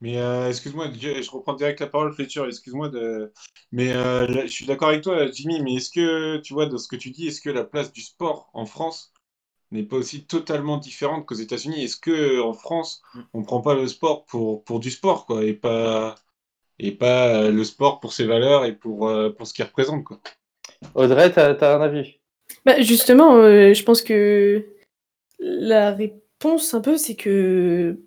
Mais 0.00 0.18
euh, 0.18 0.48
excuse-moi, 0.48 0.88
je, 0.92 1.22
je 1.22 1.30
reprends 1.30 1.54
direct 1.54 1.80
la 1.80 1.86
parole, 1.86 2.12
Fletcher, 2.12 2.44
excuse-moi 2.46 2.90
de... 2.90 3.32
Mais 3.72 3.92
euh, 3.92 4.26
là, 4.26 4.42
je 4.42 4.52
suis 4.52 4.66
d'accord 4.66 4.88
avec 4.88 5.02
toi, 5.02 5.26
Jimmy, 5.30 5.60
mais 5.62 5.74
est-ce 5.74 5.90
que, 5.90 6.36
tu 6.38 6.52
vois, 6.52 6.66
dans 6.66 6.78
ce 6.78 6.86
que 6.86 6.96
tu 6.96 7.10
dis, 7.10 7.28
est-ce 7.28 7.40
que 7.40 7.50
la 7.50 7.64
place 7.64 7.92
du 7.92 8.02
sport 8.02 8.50
en 8.52 8.66
France 8.66 9.12
n'est 9.72 9.82
pas 9.82 9.96
aussi 9.96 10.26
totalement 10.26 10.76
différente 10.76 11.24
qu'aux 11.26 11.34
États-Unis? 11.34 11.84
Est-ce 11.84 11.96
que 11.96 12.40
en 12.40 12.52
France, 12.52 13.02
on 13.32 13.42
prend 13.42 13.62
pas 13.62 13.74
le 13.74 13.88
sport 13.88 14.26
pour, 14.26 14.64
pour 14.64 14.80
du 14.80 14.90
sport, 14.90 15.24
quoi, 15.24 15.44
et 15.44 15.54
pas, 15.54 16.14
et 16.78 16.92
pas 16.92 17.28
euh, 17.28 17.50
le 17.50 17.64
sport 17.64 18.00
pour 18.00 18.12
ses 18.12 18.26
valeurs 18.26 18.64
et 18.66 18.74
pour, 18.74 19.08
euh, 19.08 19.30
pour 19.30 19.46
ce 19.46 19.54
qu'il 19.54 19.64
représente, 19.64 20.04
quoi? 20.04 20.20
Audrey, 20.94 21.32
t'as 21.32 21.54
as 21.54 21.76
un 21.76 21.80
avis? 21.80 22.20
Bah, 22.64 22.80
justement, 22.80 23.36
euh, 23.36 23.72
je 23.72 23.82
pense 23.82 24.02
que 24.02 24.66
la 25.38 25.92
réponse 25.92 26.74
un 26.74 26.80
peu, 26.80 26.96
c'est 26.96 27.16
que 27.16 27.98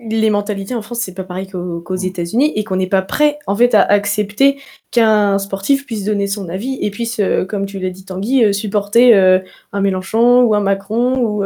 les 0.00 0.30
mentalités 0.30 0.74
en 0.74 0.82
France, 0.82 1.00
c'est 1.00 1.14
pas 1.14 1.24
pareil 1.24 1.46
qu'aux 1.48 1.80
qu'aux 1.80 1.96
États-Unis 1.96 2.52
et 2.54 2.64
qu'on 2.64 2.76
n'est 2.76 2.88
pas 2.88 3.02
prêt 3.02 3.38
en 3.46 3.56
fait 3.56 3.74
à 3.74 3.82
accepter 3.82 4.60
qu'un 4.90 5.38
sportif 5.38 5.86
puisse 5.86 6.04
donner 6.04 6.26
son 6.26 6.48
avis 6.48 6.78
et 6.80 6.90
puisse, 6.90 7.20
euh, 7.20 7.44
comme 7.44 7.66
tu 7.66 7.78
l'as 7.78 7.90
dit 7.90 8.04
Tanguy, 8.04 8.44
euh, 8.44 8.52
supporter 8.52 9.14
euh, 9.14 9.40
un 9.72 9.80
Mélenchon 9.80 10.42
ou 10.42 10.54
un 10.54 10.60
Macron 10.60 11.16
ou, 11.18 11.44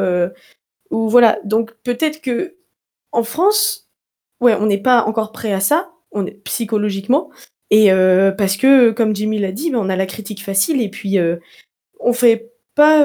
ou 0.90 1.08
voilà. 1.08 1.38
Donc 1.44 1.72
peut-être 1.84 2.20
que 2.20 2.56
en 3.12 3.22
France, 3.22 3.88
ouais, 4.40 4.54
on 4.54 4.66
n'est 4.66 4.82
pas 4.82 5.04
encore 5.04 5.32
prêt 5.32 5.52
à 5.52 5.60
ça, 5.60 5.90
on 6.12 6.26
est 6.26 6.42
psychologiquement 6.44 7.30
et 7.70 7.90
parce 8.36 8.56
que 8.58 8.90
comme 8.90 9.16
Jimmy 9.16 9.38
l'a 9.38 9.52
dit, 9.52 9.70
bah, 9.70 9.78
on 9.80 9.88
a 9.88 9.96
la 9.96 10.06
critique 10.06 10.44
facile 10.44 10.82
et 10.82 10.90
puis 10.90 11.18
on 12.00 12.12
fait 12.12 12.52
pas. 12.74 13.02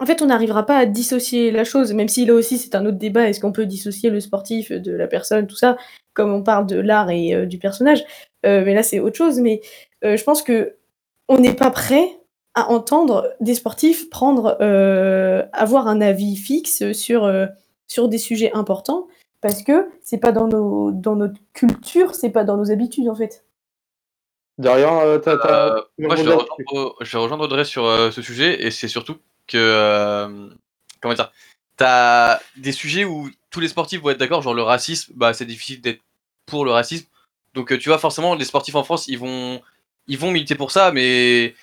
En 0.00 0.06
fait, 0.06 0.22
on 0.22 0.26
n'arrivera 0.26 0.66
pas 0.66 0.76
à 0.76 0.86
dissocier 0.86 1.50
la 1.52 1.64
chose, 1.64 1.92
même 1.92 2.08
si 2.08 2.26
là 2.26 2.34
aussi 2.34 2.58
c'est 2.58 2.74
un 2.74 2.84
autre 2.84 2.98
débat. 2.98 3.28
Est-ce 3.28 3.40
qu'on 3.40 3.52
peut 3.52 3.66
dissocier 3.66 4.10
le 4.10 4.20
sportif 4.20 4.72
de 4.72 4.92
la 4.92 5.06
personne, 5.06 5.46
tout 5.46 5.56
ça, 5.56 5.76
comme 6.14 6.32
on 6.32 6.42
parle 6.42 6.66
de 6.66 6.76
l'art 6.76 7.10
et 7.10 7.34
euh, 7.34 7.46
du 7.46 7.58
personnage. 7.58 8.04
Euh, 8.44 8.62
mais 8.64 8.74
là, 8.74 8.82
c'est 8.82 8.98
autre 9.00 9.16
chose. 9.16 9.38
Mais 9.40 9.60
euh, 10.04 10.16
je 10.16 10.24
pense 10.24 10.42
que 10.42 10.76
on 11.28 11.38
n'est 11.38 11.54
pas 11.54 11.70
prêt 11.70 12.08
à 12.54 12.70
entendre 12.70 13.32
des 13.40 13.54
sportifs 13.54 14.10
prendre, 14.10 14.56
euh, 14.60 15.44
avoir 15.52 15.88
un 15.88 16.00
avis 16.00 16.36
fixe 16.36 16.92
sur 16.92 17.24
euh, 17.24 17.46
sur 17.88 18.08
des 18.08 18.18
sujets 18.18 18.52
importants, 18.52 19.06
parce 19.40 19.62
que 19.62 19.88
c'est 20.02 20.18
pas 20.18 20.32
dans 20.32 20.48
nos 20.48 20.90
dans 20.92 21.16
notre 21.16 21.38
culture, 21.52 22.14
c'est 22.14 22.30
pas 22.30 22.44
dans 22.44 22.56
nos 22.56 22.70
habitudes 22.70 23.08
en 23.08 23.14
fait. 23.14 23.44
Euh, 25.02 25.18
Euh, 25.76 25.80
veux 25.98 26.06
moi, 26.06 26.16
je 26.16 26.22
vais, 26.22 26.32
rejoindre, 26.32 26.94
je 27.00 27.16
vais 27.16 27.22
rejoindre 27.22 27.44
Audrey 27.44 27.64
sur 27.64 27.86
euh, 27.86 28.10
ce 28.10 28.22
sujet, 28.22 28.64
et 28.64 28.70
c'est 28.70 28.88
surtout 28.88 29.16
que. 29.46 29.56
euh, 29.58 30.48
comment 31.00 31.14
dire 31.14 31.30
T'as 31.76 32.38
des 32.56 32.72
sujets 32.72 33.04
où 33.04 33.30
tous 33.50 33.60
les 33.60 33.68
sportifs 33.68 34.00
vont 34.00 34.10
être 34.10 34.18
d'accord, 34.18 34.42
genre 34.42 34.54
le 34.54 34.62
racisme, 34.62 35.12
bah 35.16 35.34
c'est 35.34 35.44
difficile 35.44 35.80
d'être 35.80 36.00
pour 36.46 36.64
le 36.64 36.70
racisme. 36.70 37.06
Donc 37.54 37.72
euh, 37.72 37.78
tu 37.78 37.88
vois, 37.88 37.98
forcément, 37.98 38.34
les 38.34 38.44
sportifs 38.44 38.74
en 38.76 38.84
France, 38.84 39.08
ils 39.08 39.18
vont, 39.18 39.60
ils 40.06 40.18
vont 40.18 40.30
militer 40.30 40.54
pour 40.54 40.70
ça, 40.70 40.92
mais 40.92 41.54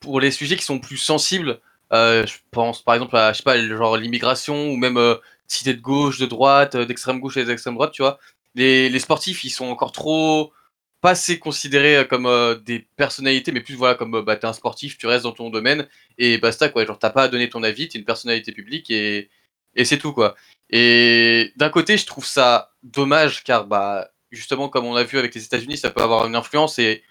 pour 0.00 0.20
les 0.20 0.30
sujets 0.30 0.56
qui 0.56 0.64
sont 0.64 0.78
plus 0.78 0.96
sensibles, 0.96 1.60
euh, 1.92 2.26
je 2.26 2.36
pense 2.50 2.82
par 2.82 2.94
exemple 2.94 3.16
à, 3.16 3.32
je 3.32 3.38
sais 3.38 3.42
pas, 3.42 3.58
genre 3.66 3.96
l'immigration, 3.96 4.70
ou 4.70 4.76
même 4.76 4.96
euh, 4.98 5.16
si 5.46 5.64
t'es 5.64 5.74
de 5.74 5.80
gauche, 5.80 6.18
de 6.18 6.26
droite, 6.26 6.76
d'extrême 6.76 7.20
gauche 7.20 7.36
et 7.36 7.44
d'extrême 7.44 7.74
droite, 7.74 7.92
tu 7.92 8.02
vois, 8.02 8.18
les, 8.54 8.88
les 8.88 8.98
sportifs, 8.98 9.44
ils 9.44 9.50
sont 9.50 9.66
encore 9.66 9.92
trop 9.92 10.52
pas 11.00 11.10
assez 11.10 11.38
considérés 11.38 12.06
comme 12.08 12.26
euh, 12.26 12.56
des 12.56 12.80
personnalités, 12.96 13.52
mais 13.52 13.60
plus 13.60 13.74
voilà 13.74 13.94
comme 13.94 14.16
euh, 14.16 14.22
bah, 14.22 14.36
t'es 14.36 14.46
un 14.46 14.52
sportif, 14.52 14.98
tu 14.98 15.06
restes 15.06 15.24
dans 15.24 15.32
ton 15.32 15.50
domaine 15.50 15.88
et 16.18 16.38
basta 16.38 16.68
quoi. 16.68 16.84
Genre 16.84 16.98
t'as 16.98 17.10
pas 17.10 17.24
à 17.24 17.28
donner 17.28 17.48
ton 17.48 17.62
avis, 17.62 17.88
t'es 17.88 17.98
une 17.98 18.04
personnalité 18.04 18.52
publique 18.52 18.90
et, 18.90 19.30
et 19.76 19.84
c'est 19.84 19.98
tout 19.98 20.12
quoi. 20.12 20.34
Et 20.70 21.52
d'un 21.56 21.70
côté, 21.70 21.96
je 21.96 22.06
trouve 22.06 22.26
ça 22.26 22.72
dommage 22.82 23.44
car 23.44 23.66
bah 23.66 24.10
justement 24.30 24.68
comme 24.68 24.86
on 24.86 24.96
a 24.96 25.04
vu 25.04 25.18
avec 25.18 25.34
les 25.34 25.44
États-Unis, 25.44 25.78
ça 25.78 25.90
peut 25.90 26.02
avoir 26.02 26.26
une 26.26 26.36
influence 26.36 26.78
et 26.78 27.02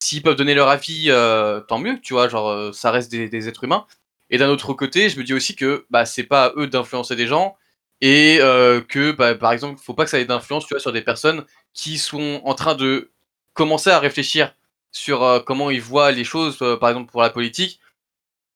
s'ils 0.00 0.22
peuvent 0.22 0.36
donner 0.36 0.54
leur 0.54 0.68
avis, 0.68 1.06
euh, 1.08 1.60
tant 1.60 1.78
mieux, 1.78 2.00
tu 2.00 2.14
vois. 2.14 2.28
Genre 2.28 2.48
euh, 2.48 2.72
ça 2.72 2.90
reste 2.90 3.10
des, 3.10 3.28
des 3.28 3.48
êtres 3.48 3.64
humains. 3.64 3.86
Et 4.30 4.38
d'un 4.38 4.48
autre 4.50 4.74
côté, 4.74 5.08
je 5.08 5.18
me 5.18 5.24
dis 5.24 5.34
aussi 5.34 5.56
que 5.56 5.86
bah 5.90 6.04
c'est 6.06 6.24
pas 6.24 6.46
à 6.46 6.52
eux 6.56 6.66
d'influencer 6.66 7.16
des 7.16 7.26
gens 7.26 7.56
et 8.00 8.38
euh, 8.40 8.80
que 8.80 9.12
bah, 9.12 9.34
par 9.34 9.52
exemple, 9.52 9.80
faut 9.82 9.94
pas 9.94 10.04
que 10.04 10.10
ça 10.10 10.20
ait 10.20 10.24
d'influence, 10.24 10.66
sur 10.78 10.92
des 10.92 11.02
personnes 11.02 11.44
qui 11.72 11.98
sont 11.98 12.40
en 12.44 12.54
train 12.54 12.74
de 12.74 13.10
commencer 13.54 13.90
à 13.90 13.98
réfléchir 13.98 14.54
sur 14.92 15.22
euh, 15.22 15.40
comment 15.40 15.70
ils 15.70 15.80
voient 15.80 16.12
les 16.12 16.24
choses, 16.24 16.58
euh, 16.62 16.76
par 16.76 16.90
exemple 16.90 17.10
pour 17.10 17.22
la 17.22 17.30
politique. 17.30 17.80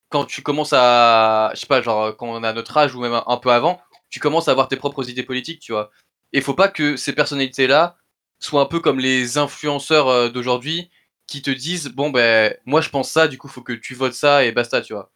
Quand 0.09 0.25
tu 0.25 0.43
commences 0.43 0.73
à, 0.73 1.51
je 1.55 1.61
sais 1.61 1.67
pas, 1.67 1.81
genre 1.81 2.15
quand 2.17 2.27
on 2.27 2.43
a 2.43 2.53
notre 2.53 2.77
âge 2.77 2.95
ou 2.95 3.01
même 3.01 3.21
un, 3.25 3.37
peu 3.37 3.51
avant, 3.51 3.81
tu 4.09 4.19
commences 4.19 4.47
à 4.49 4.51
avoir 4.51 4.67
tes 4.67 4.77
propres 4.77 5.09
idées 5.09 5.23
politiques, 5.23 5.61
tu 5.61 5.71
vois. 5.71 5.91
Et 6.33 6.41
faut 6.41 6.53
pas 6.53 6.67
que 6.69 6.97
ces 6.97 7.13
personnalités-là 7.13 7.97
soient 8.39 8.61
un 8.61 8.65
peu 8.65 8.79
comme 8.81 8.99
les 8.99 9.37
influenceurs 9.37 10.31
d'aujourd'hui 10.31 10.89
qui 11.27 11.41
te 11.41 11.51
disent 11.51 11.89
bon 11.89 12.09
ben 12.09 12.55
moi 12.65 12.81
je 12.81 12.89
pense 12.89 13.11
ça, 13.11 13.27
du 13.27 13.37
coup 13.37 13.47
faut 13.47 13.61
que 13.61 13.73
tu 13.73 13.95
votes 13.95 14.13
ça 14.13 14.45
et 14.45 14.51
basta, 14.51 14.81
tu 14.81 14.93
vois. 14.93 15.11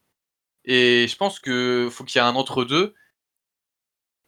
Et 0.66 1.08
je 1.10 1.16
pense 1.18 1.40
que 1.40 1.90
faut 1.92 2.04
qu'il 2.06 2.22
y 2.22 2.24
ait 2.24 2.28
un 2.28 2.36
entre-deux 2.36 2.96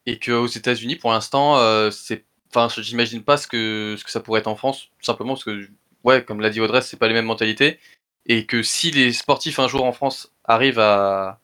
et 0.07 0.19
qu'aux 0.19 0.47
États-Unis, 0.47 0.97
pour 0.97 1.11
l'instant, 1.13 1.59
euh, 1.59 1.91
c'est, 1.91 2.25
enfin, 2.55 2.69
j'imagine 2.81 3.23
pas 3.23 3.37
ce 3.37 3.47
que 3.47 3.95
ce 3.99 4.05
que 4.05 4.11
ça 4.11 4.21
pourrait 4.21 4.41
être 4.41 4.47
en 4.47 4.57
France, 4.57 4.85
tout 4.99 5.05
simplement 5.05 5.35
parce 5.35 5.45
que, 5.45 5.69
ouais, 6.05 6.25
comme 6.25 6.41
l'a 6.41 6.51
dit 6.51 6.61
Audrey, 6.61 6.81
c'est 6.83 6.97
pas 6.97 7.09
les 7.09 7.15
mêmes 7.15 7.25
mentalités, 7.27 7.79
et 8.27 8.47
que 8.47 8.63
si 8.63 8.91
les 8.91 9.13
sportifs 9.13 9.59
un 9.59 9.69
jour 9.69 9.85
en 9.85 9.93
France 9.93 10.33
arrivent 10.45 10.79
à 10.79 11.41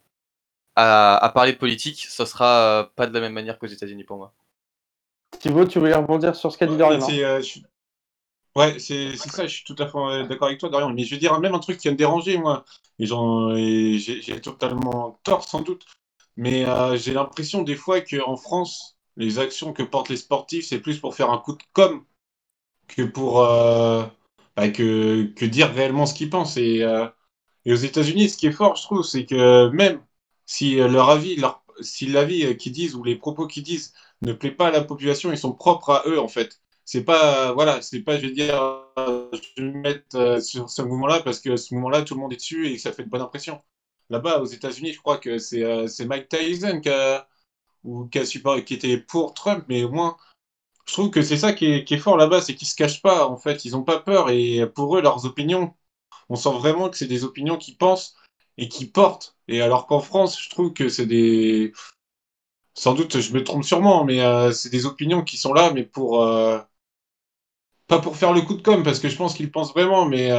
à, 0.76 1.18
à 1.18 1.30
parler 1.32 1.54
de 1.54 1.60
politique, 1.60 2.06
ça 2.10 2.26
sera 2.26 2.82
euh, 2.82 2.86
pas 2.96 3.08
de 3.08 3.14
la 3.14 3.22
même 3.22 3.34
manière 3.34 3.60
qu'aux 3.60 3.68
États-Unis 3.68 4.06
pour 4.06 4.18
moi. 4.18 4.34
Thibaut, 5.40 5.66
tu 5.66 5.80
voulais 5.80 5.94
rebondir 5.94 6.36
sur 6.36 6.52
ce 6.52 6.58
qu'a 6.58 6.66
dit 6.66 6.78
Dorian 6.78 7.08
euh, 7.10 7.38
je 7.38 7.44
suis- 7.44 7.66
Ouais, 8.56 8.78
c'est 8.80 9.18
c'est 9.18 9.30
ça, 9.30 9.48
je 9.48 9.56
suis 9.56 9.64
tout 9.66 9.76
à 9.80 9.88
fait 9.88 10.28
d'accord 10.28 10.48
avec 10.48 10.60
toi, 10.60 10.70
Dorian. 10.70 10.92
Mais 10.92 11.06
je 11.06 11.16
veux 11.16 11.20
dire, 11.20 11.40
même 11.40 11.56
un 11.56 11.60
truc 11.60 11.78
qui 11.80 11.88
va 11.88 11.94
me 11.94 11.98
déranger, 11.98 12.38
moi. 12.38 12.66
Et 13.00 13.06
j'ai 14.00 14.42
totalement 14.42 15.20
tort, 15.24 15.44
sans 15.48 15.62
doute. 15.62 15.86
Mais 16.38 16.66
euh, 16.66 16.98
j'ai 16.98 17.14
l'impression, 17.14 17.64
des 17.64 17.76
fois, 17.76 18.02
qu'en 18.02 18.38
France, 18.38 18.98
les 19.18 19.40
actions 19.40 19.74
que 19.74 19.84
portent 19.84 20.10
les 20.10 20.18
sportifs, 20.18 20.68
c'est 20.68 20.80
plus 20.80 21.00
pour 21.00 21.16
faire 21.16 21.30
un 21.32 21.38
coup 21.38 21.54
de 21.54 21.64
com' 21.74 22.06
que 22.88 23.04
pour 23.04 23.42
euh, 23.44 24.06
bah, 24.56 24.70
que, 24.70 25.46
dire 25.46 25.72
réellement 25.74 26.06
ce 26.06 26.14
qu'ils 26.16 26.30
pensent. 26.30 26.58
Et, 26.58 26.84
euh, 26.84 27.08
et 27.66 27.74
aux 27.74 27.78
États-Unis, 27.78 28.30
ce 28.30 28.38
qui 28.38 28.48
est 28.48 28.52
fort, 28.52 28.76
je 28.76 28.84
trouve, 28.84 29.04
c'est 29.04 29.26
que 29.26 29.70
même 29.70 30.02
si 30.46 30.76
leur 30.78 31.10
avis, 31.10 31.42
si 31.82 32.08
l'avis 32.08 32.58
qu'ils 32.58 32.74
disent 32.74 32.96
ou 32.96 33.04
les 33.04 33.16
propos 33.16 33.48
qu'ils 33.48 33.64
disent 33.64 33.94
ne 34.22 34.34
plaît 34.34 34.52
pas 34.52 34.68
à 34.70 34.72
la 34.72 34.84
population, 34.84 35.32
ils 35.32 35.38
sont 35.38 35.54
propres 35.54 35.92
à 35.92 36.04
eux, 36.08 36.20
en 36.20 36.28
fait. 36.28 36.62
C'est 36.86 37.04
pas, 37.06 37.54
voilà, 37.54 37.82
c'est 37.82 38.02
pas, 38.02 38.18
je 38.18 38.28
vais 38.28 38.32
dire, 38.34 38.56
je 38.98 39.62
vais 39.64 39.72
me 39.72 39.82
mettre 39.82 40.44
sur 40.44 40.70
ce 40.70 40.82
mouvement-là 40.82 41.22
parce 41.22 41.40
que 41.40 41.56
ce 41.58 41.74
mouvement-là, 41.74 42.04
tout 42.04 42.16
le 42.16 42.22
monde 42.22 42.34
est 42.34 42.38
dessus 42.38 42.68
et 42.70 42.78
ça 42.78 42.92
fait 42.94 43.04
de 43.04 43.10
bonne 43.10 43.22
impression. 43.22 43.62
Là-bas, 44.14 44.42
aux 44.42 44.46
États-Unis, 44.46 44.94
je 44.94 45.00
crois 45.00 45.18
que 45.18 45.40
c'est 45.40 45.64
euh, 45.64 45.88
c'est 45.88 46.06
Mike 46.06 46.30
Tyson 46.30 46.82
qui 46.82 46.90
a, 46.90 47.28
ou 47.84 48.08
qui 48.08 48.20
a 48.20 48.24
était 48.58 48.98
pour 49.00 49.34
Trump, 49.34 49.66
mais 49.70 49.84
au 49.84 49.90
moins, 49.90 50.18
je 50.86 50.94
trouve 50.94 51.10
que 51.12 51.24
c'est 51.24 51.38
ça 51.38 51.54
qui 51.54 51.66
est, 51.68 51.98
fort 51.98 52.18
là-bas, 52.18 52.42
c'est 52.42 52.56
qu'ils 52.56 52.68
se 52.68 52.76
cachent 52.76 53.02
pas, 53.02 53.28
en 53.28 53.38
fait, 53.38 53.66
ils 53.66 53.76
ont 53.76 53.84
pas 53.84 54.00
peur 54.00 54.30
et 54.30 54.68
pour 54.76 54.98
eux, 54.98 55.02
leurs 55.02 55.26
opinions, 55.26 55.74
on 56.30 56.36
sent 56.36 56.52
vraiment 56.54 56.90
que 56.90 56.98
c'est 56.98 57.08
des 57.08 57.24
opinions 57.24 57.58
qu'ils 57.58 57.78
pensent 57.78 58.16
et 58.58 58.70
qui 58.70 58.86
portent. 58.86 59.36
Et 59.48 59.62
alors 59.62 59.88
qu'en 59.88 60.00
France, 60.00 60.42
je 60.42 60.50
trouve 60.50 60.74
que 60.74 60.90
c'est 60.90 61.08
des, 61.08 61.74
sans 62.76 62.94
doute, 62.94 63.20
je 63.20 63.34
me 63.34 63.44
trompe 63.44 63.64
sûrement, 63.64 64.04
mais 64.06 64.22
euh, 64.22 64.52
c'est 64.52 64.70
des 64.70 64.86
opinions 64.86 65.24
qui 65.24 65.38
sont 65.38 65.54
là, 65.54 65.72
mais 65.74 65.84
pour 65.84 66.22
euh, 66.24 66.60
pas 67.88 68.00
pour 68.00 68.18
faire 68.18 68.34
le 68.34 68.42
coup 68.42 68.56
de 68.56 68.62
com', 68.62 68.84
parce 68.84 69.00
que 69.00 69.10
je 69.10 69.18
pense 69.18 69.34
qu'ils 69.36 69.52
pensent 69.52 69.74
vraiment, 69.74 70.06
mais 70.06 70.32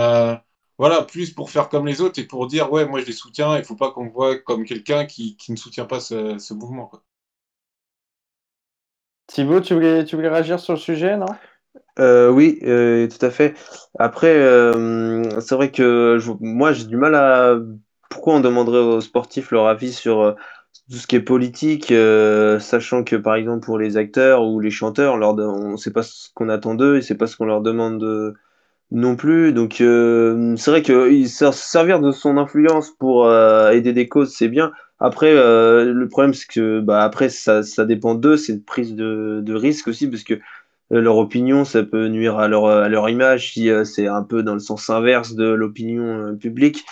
voilà, 0.79 1.03
plus 1.03 1.33
pour 1.33 1.51
faire 1.51 1.69
comme 1.69 1.87
les 1.87 2.01
autres 2.01 2.19
et 2.21 2.25
pour 2.27 2.47
dire 2.47 2.71
ouais, 2.73 2.87
moi 2.87 3.01
je 3.01 3.07
les 3.07 3.13
soutiens. 3.13 3.57
Il 3.59 3.65
faut 3.65 3.77
pas 3.77 3.91
qu'on 3.93 4.05
me 4.05 4.11
voit 4.11 4.39
comme 4.39 4.65
quelqu'un 4.65 5.07
qui, 5.07 5.37
qui 5.37 5.53
ne 5.53 5.57
soutient 5.57 5.87
pas 5.87 6.01
ce, 6.01 6.39
ce 6.39 6.55
mouvement. 6.55 6.87
Quoi. 6.87 7.03
Thibaut, 9.27 9.61
tu 9.61 9.75
voulais, 9.75 10.05
tu 10.05 10.17
voulais 10.17 10.29
réagir 10.29 10.61
sur 10.61 10.75
le 10.75 10.79
sujet, 10.79 11.17
non? 11.17 11.27
Euh, 11.99 12.31
oui, 12.31 12.59
euh, 12.65 13.09
tout 13.09 13.25
à 13.25 13.31
fait. 13.31 13.55
Après, 13.99 14.35
euh, 14.35 15.41
c'est 15.41 15.55
vrai 15.55 15.71
que 15.71 16.19
je- 16.21 16.33
moi, 16.41 16.73
j'ai 16.73 16.85
du 16.87 16.97
mal 16.97 17.15
à... 17.15 17.57
Pourquoi 18.11 18.35
on 18.35 18.41
demanderait 18.41 18.79
aux 18.79 19.01
sportifs 19.01 19.51
leur 19.51 19.67
avis 19.67 19.93
sur 19.93 20.37
tout 20.91 20.97
ce 20.97 21.07
qui 21.07 21.17
est 21.17 21.21
politique, 21.21 21.91
euh, 21.93 22.61
sachant 22.61 23.05
que, 23.05 23.17
par 23.17 23.35
exemple, 23.37 23.65
pour 23.65 23.79
les 23.79 23.97
acteurs 23.97 24.45
ou 24.45 24.61
les 24.61 24.71
chanteurs, 24.71 25.15
on 25.17 25.73
ne 25.73 25.77
sait 25.77 25.93
pas 25.93 26.03
ce 26.03 26.29
qu'on 26.35 26.49
attend 26.49 26.75
d'eux, 26.75 26.99
et 26.99 27.03
c'est 27.03 27.17
pas 27.17 27.27
ce 27.27 27.37
qu'on 27.37 27.47
leur 27.47 27.63
demande 27.63 27.99
de- 28.01 28.35
non 28.95 29.17
plus. 29.17 29.53
Donc, 29.53 29.81
euh, 29.81 30.55
c'est 30.57 30.71
vrai 30.71 30.83
que 30.83 31.27
servir 31.27 32.01
de 32.01 32.13
son 32.13 32.39
influence 32.39 32.91
pour 32.91 33.27
euh, 33.27 33.71
aider 33.73 33.93
des 33.93 34.09
causes, 34.09 34.33
c'est 34.35 34.49
bien. 34.49 34.73
Après, 35.01 35.33
euh, 35.33 35.93
le 35.93 36.09
problème, 36.09 36.33
c'est 36.33 36.47
que 36.49 36.81
bah, 36.81 37.03
après, 37.03 37.29
ça, 37.29 37.63
ça 37.63 37.85
dépend 37.85 38.15
d'eux, 38.15 38.37
c'est 38.37 38.53
une 38.53 38.63
prise 38.63 38.95
de, 38.95 39.43
de 39.45 39.55
risque 39.55 39.89
aussi, 39.89 40.07
parce 40.07 40.23
que 40.23 40.35
leur 40.91 41.19
opinion, 41.19 41.65
ça 41.65 41.83
peut 41.83 42.07
nuire 42.07 42.39
à 42.39 42.47
leur, 42.47 42.67
à 42.67 42.89
leur 42.89 43.09
image 43.09 43.53
si 43.53 43.69
c'est 43.85 44.07
un 44.07 44.23
peu 44.23 44.43
dans 44.43 44.55
le 44.55 44.61
sens 44.61 44.89
inverse 44.91 45.35
de 45.35 45.47
l'opinion 45.47 46.37
publique. 46.37 46.85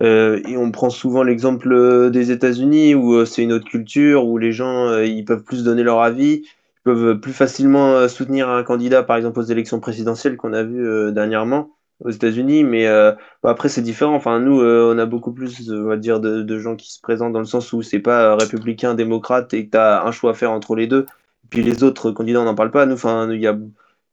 Et 0.00 0.56
on 0.56 0.72
prend 0.72 0.90
souvent 0.90 1.22
l'exemple 1.22 2.10
des 2.10 2.32
États-Unis 2.32 2.94
où 2.94 3.24
c'est 3.26 3.42
une 3.42 3.52
autre 3.52 3.68
culture, 3.68 4.26
où 4.26 4.38
les 4.38 4.50
gens 4.50 4.98
ils 4.98 5.24
peuvent 5.24 5.44
plus 5.44 5.62
donner 5.62 5.82
leur 5.82 6.00
avis, 6.00 6.42
peuvent 6.84 7.18
plus 7.18 7.32
facilement 7.32 7.94
euh, 7.94 8.08
soutenir 8.08 8.48
un 8.48 8.62
candidat, 8.62 9.02
par 9.02 9.16
exemple 9.16 9.40
aux 9.40 9.44
élections 9.44 9.80
présidentielles 9.80 10.36
qu'on 10.36 10.52
a 10.52 10.62
vu 10.62 10.86
euh, 10.86 11.10
dernièrement 11.10 11.70
aux 12.00 12.10
États-Unis. 12.10 12.62
Mais 12.64 12.86
euh, 12.86 13.12
après 13.42 13.68
c'est 13.68 13.82
différent. 13.82 14.14
Enfin 14.14 14.38
nous, 14.40 14.60
on 14.62 14.98
a 14.98 15.06
beaucoup 15.06 15.32
plus, 15.32 15.70
on 15.72 15.84
va 15.84 15.96
dire, 15.96 16.20
de, 16.20 16.58
gens 16.58 16.76
qui 16.76 16.92
se 16.92 17.00
présentent 17.00 17.32
dans 17.32 17.40
le 17.40 17.44
sens 17.46 17.72
où 17.72 17.82
c'est 17.82 18.00
pas 18.00 18.36
républicain, 18.36 18.94
démocrate 18.94 19.52
et 19.54 19.66
que 19.66 19.70
tu 19.72 19.78
as 19.78 20.04
un 20.04 20.12
choix 20.12 20.32
à 20.32 20.34
faire 20.34 20.52
entre 20.52 20.76
les 20.76 20.86
deux. 20.86 21.06
Puis 21.50 21.62
les 21.62 21.82
autres 21.84 22.10
candidats, 22.10 22.40
on 22.40 22.44
n'en 22.44 22.54
parle 22.54 22.70
pas. 22.70 22.86
Nous, 22.86 22.94
enfin, 22.94 23.30
il 23.30 23.40
y 23.40 23.46
a, 23.46 23.56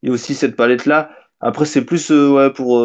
aussi 0.08 0.34
cette 0.34 0.56
palette-là. 0.56 1.10
Après, 1.40 1.64
c'est 1.64 1.84
plus 1.84 2.12
pour 2.54 2.78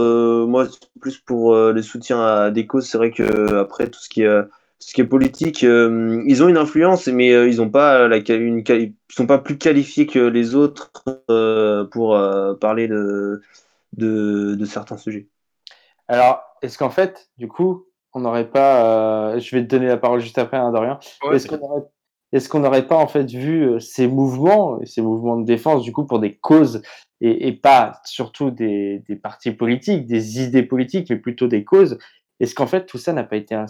moi, 0.47 0.67
plus 0.99 1.17
pour 1.19 1.55
les 1.71 1.83
soutiens 1.83 2.21
à 2.21 2.51
des 2.51 2.65
causes. 2.65 2.87
C'est 2.87 2.97
vrai 2.97 3.11
que 3.11 3.55
après 3.55 3.87
tout 3.87 3.99
ce 3.99 4.09
qui 4.09 4.23
est 4.23 4.41
ce 4.79 4.93
qui 4.93 5.01
est 5.01 5.05
politique, 5.05 5.63
euh, 5.63 6.23
ils 6.27 6.43
ont 6.43 6.49
une 6.49 6.57
influence, 6.57 7.07
mais 7.07 7.31
euh, 7.33 7.47
ils 7.47 7.61
ont 7.61 7.69
pas 7.69 8.07
la 8.07 8.19
quali- 8.19 8.43
une 8.43 8.63
quali- 8.63 8.95
ils 9.09 9.13
sont 9.13 9.27
pas 9.27 9.39
plus 9.39 9.57
qualifiés 9.57 10.05
que 10.05 10.19
les 10.19 10.55
autres 10.55 10.91
euh, 11.29 11.85
pour 11.85 12.15
euh, 12.15 12.53
parler 12.55 12.87
de, 12.87 13.41
de 13.93 14.55
de 14.55 14.65
certains 14.65 14.97
sujets. 14.97 15.27
Alors, 16.07 16.41
est-ce 16.61 16.77
qu'en 16.77 16.89
fait, 16.89 17.29
du 17.37 17.47
coup, 17.47 17.85
on 18.13 18.21
n'aurait 18.21 18.49
pas. 18.49 19.33
euh, 19.33 19.39
je 19.39 19.55
vais 19.55 19.63
te 19.63 19.67
donner 19.67 19.87
la 19.87 19.97
parole 19.97 20.19
juste 20.19 20.37
après, 20.37 20.57
hein, 20.57 20.71
Dorian. 20.71 20.99
Ouais, 21.23 21.35
est-ce 21.35 21.47
qu'on 21.47 21.59
aurait, 21.59 21.83
est-ce 22.31 22.49
qu'on 22.49 22.59
n'aurait 22.59 22.87
pas 22.87 22.97
en 22.97 23.07
fait 23.07 23.29
vu 23.29 23.79
ces 23.81 24.07
mouvements, 24.07 24.79
ces 24.85 25.01
mouvements 25.01 25.37
de 25.37 25.45
défense, 25.45 25.83
du 25.83 25.91
coup, 25.91 26.05
pour 26.05 26.19
des 26.19 26.35
causes 26.35 26.81
et, 27.21 27.47
et 27.47 27.53
pas 27.53 27.99
surtout 28.05 28.51
des, 28.51 28.99
des 29.07 29.15
partis 29.15 29.51
politiques, 29.51 30.05
des 30.05 30.41
idées 30.41 30.63
politiques, 30.63 31.09
mais 31.09 31.17
plutôt 31.17 31.47
des 31.47 31.63
causes? 31.63 31.97
Est-ce 32.39 32.53
qu'en 32.53 32.67
fait 32.67 32.85
tout 32.85 32.99
ça 32.99 33.13
n'a 33.13 33.23
pas 33.23 33.35
été 33.37 33.55
un- 33.55 33.65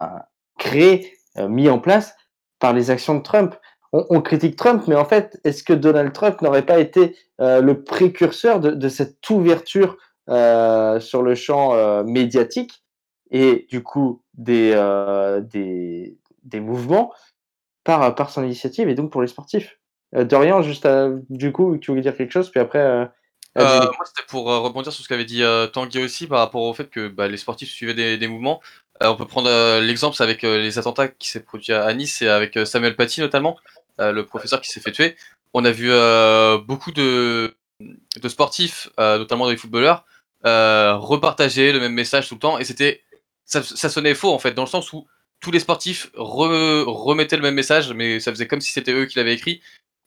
un- 0.00 0.22
créé, 0.58 1.16
euh, 1.38 1.48
mis 1.48 1.68
en 1.68 1.78
place 1.78 2.14
par 2.58 2.72
les 2.72 2.90
actions 2.90 3.14
de 3.14 3.22
Trump 3.22 3.54
on, 3.92 4.06
on 4.10 4.20
critique 4.20 4.56
Trump, 4.56 4.82
mais 4.88 4.96
en 4.96 5.04
fait, 5.04 5.38
est-ce 5.44 5.62
que 5.62 5.72
Donald 5.72 6.12
Trump 6.12 6.42
n'aurait 6.42 6.66
pas 6.66 6.80
été 6.80 7.16
euh, 7.40 7.60
le 7.60 7.84
précurseur 7.84 8.58
de, 8.58 8.70
de 8.70 8.88
cette 8.88 9.30
ouverture 9.30 9.96
euh, 10.28 10.98
sur 10.98 11.22
le 11.22 11.34
champ 11.36 12.02
médiatique 12.02 12.82
et 13.30 13.66
du 13.70 13.84
coup 13.84 14.22
des, 14.34 14.72
des, 15.52 16.16
des 16.42 16.60
mouvements 16.60 17.12
par, 17.84 18.14
par 18.16 18.30
son 18.30 18.42
initiative 18.42 18.88
et 18.88 18.96
donc 18.96 19.12
pour 19.12 19.22
les 19.22 19.28
sportifs? 19.28 19.78
Dorian, 20.12 20.62
juste 20.62 20.86
à- 20.86 21.10
du 21.28 21.52
coup, 21.52 21.76
tu 21.78 21.90
voulais 21.90 22.02
dire 22.02 22.16
quelque 22.16 22.32
chose, 22.32 22.50
puis 22.50 22.60
après. 22.60 22.78
euh, 22.78 23.06
moi, 23.56 24.04
c'était 24.04 24.26
pour 24.28 24.50
euh, 24.50 24.58
rebondir 24.58 24.92
sur 24.92 25.04
ce 25.04 25.08
qu'avait 25.08 25.24
dit 25.24 25.42
euh, 25.42 25.66
Tanguy 25.66 26.02
aussi 26.02 26.26
par 26.26 26.40
rapport 26.40 26.62
au 26.62 26.74
fait 26.74 26.90
que 26.90 27.08
bah, 27.08 27.28
les 27.28 27.36
sportifs 27.36 27.70
suivaient 27.70 27.94
des, 27.94 28.18
des 28.18 28.26
mouvements. 28.26 28.60
Euh, 29.02 29.08
on 29.08 29.16
peut 29.16 29.26
prendre 29.26 29.48
euh, 29.48 29.80
l'exemple 29.80 30.20
avec 30.22 30.44
euh, 30.44 30.60
les 30.60 30.78
attentats 30.78 31.08
qui 31.08 31.28
s'est 31.28 31.40
produit 31.40 31.72
à, 31.72 31.92
Nice 31.92 32.22
et 32.22 32.28
avec 32.28 32.58
Samuel 32.64 32.96
Paty 32.96 33.20
notamment, 33.20 33.58
le 33.98 34.22
professeur 34.22 34.60
qui 34.60 34.68
s'est 34.68 34.80
fait 34.80 34.92
tuer. 34.92 35.16
On 35.52 35.64
a 35.64 35.70
vu 35.70 35.88
beaucoup 36.66 36.90
de, 36.90 37.54
sportifs, 38.26 38.88
notamment 38.98 39.48
des 39.48 39.56
footballeurs, 39.56 40.04
repartager 40.42 41.72
le 41.72 41.80
même 41.80 41.92
message 41.92 42.28
tout 42.28 42.34
le 42.34 42.40
temps 42.40 42.58
et 42.58 42.64
c'était 42.64 43.02
ça, 43.44 43.62
ça 43.62 43.88
sonnait 43.88 44.14
faux 44.14 44.32
en 44.32 44.38
fait 44.38 44.52
dans 44.52 44.64
le 44.64 44.68
sens 44.68 44.92
où 44.92 45.06
tous 45.40 45.50
les 45.52 45.60
sportifs 45.60 46.10
re- 46.16 46.84
remettaient 46.86 47.36
le 47.36 47.42
même 47.42 47.54
message 47.54 47.92
mais 47.92 48.18
ça 48.18 48.32
faisait 48.32 48.48
comme 48.48 48.60
si 48.60 48.72
c'était 48.72 48.92
eux 48.92 49.04
qui 49.04 49.18
l'avaient 49.18 49.34
écrit 49.34 49.60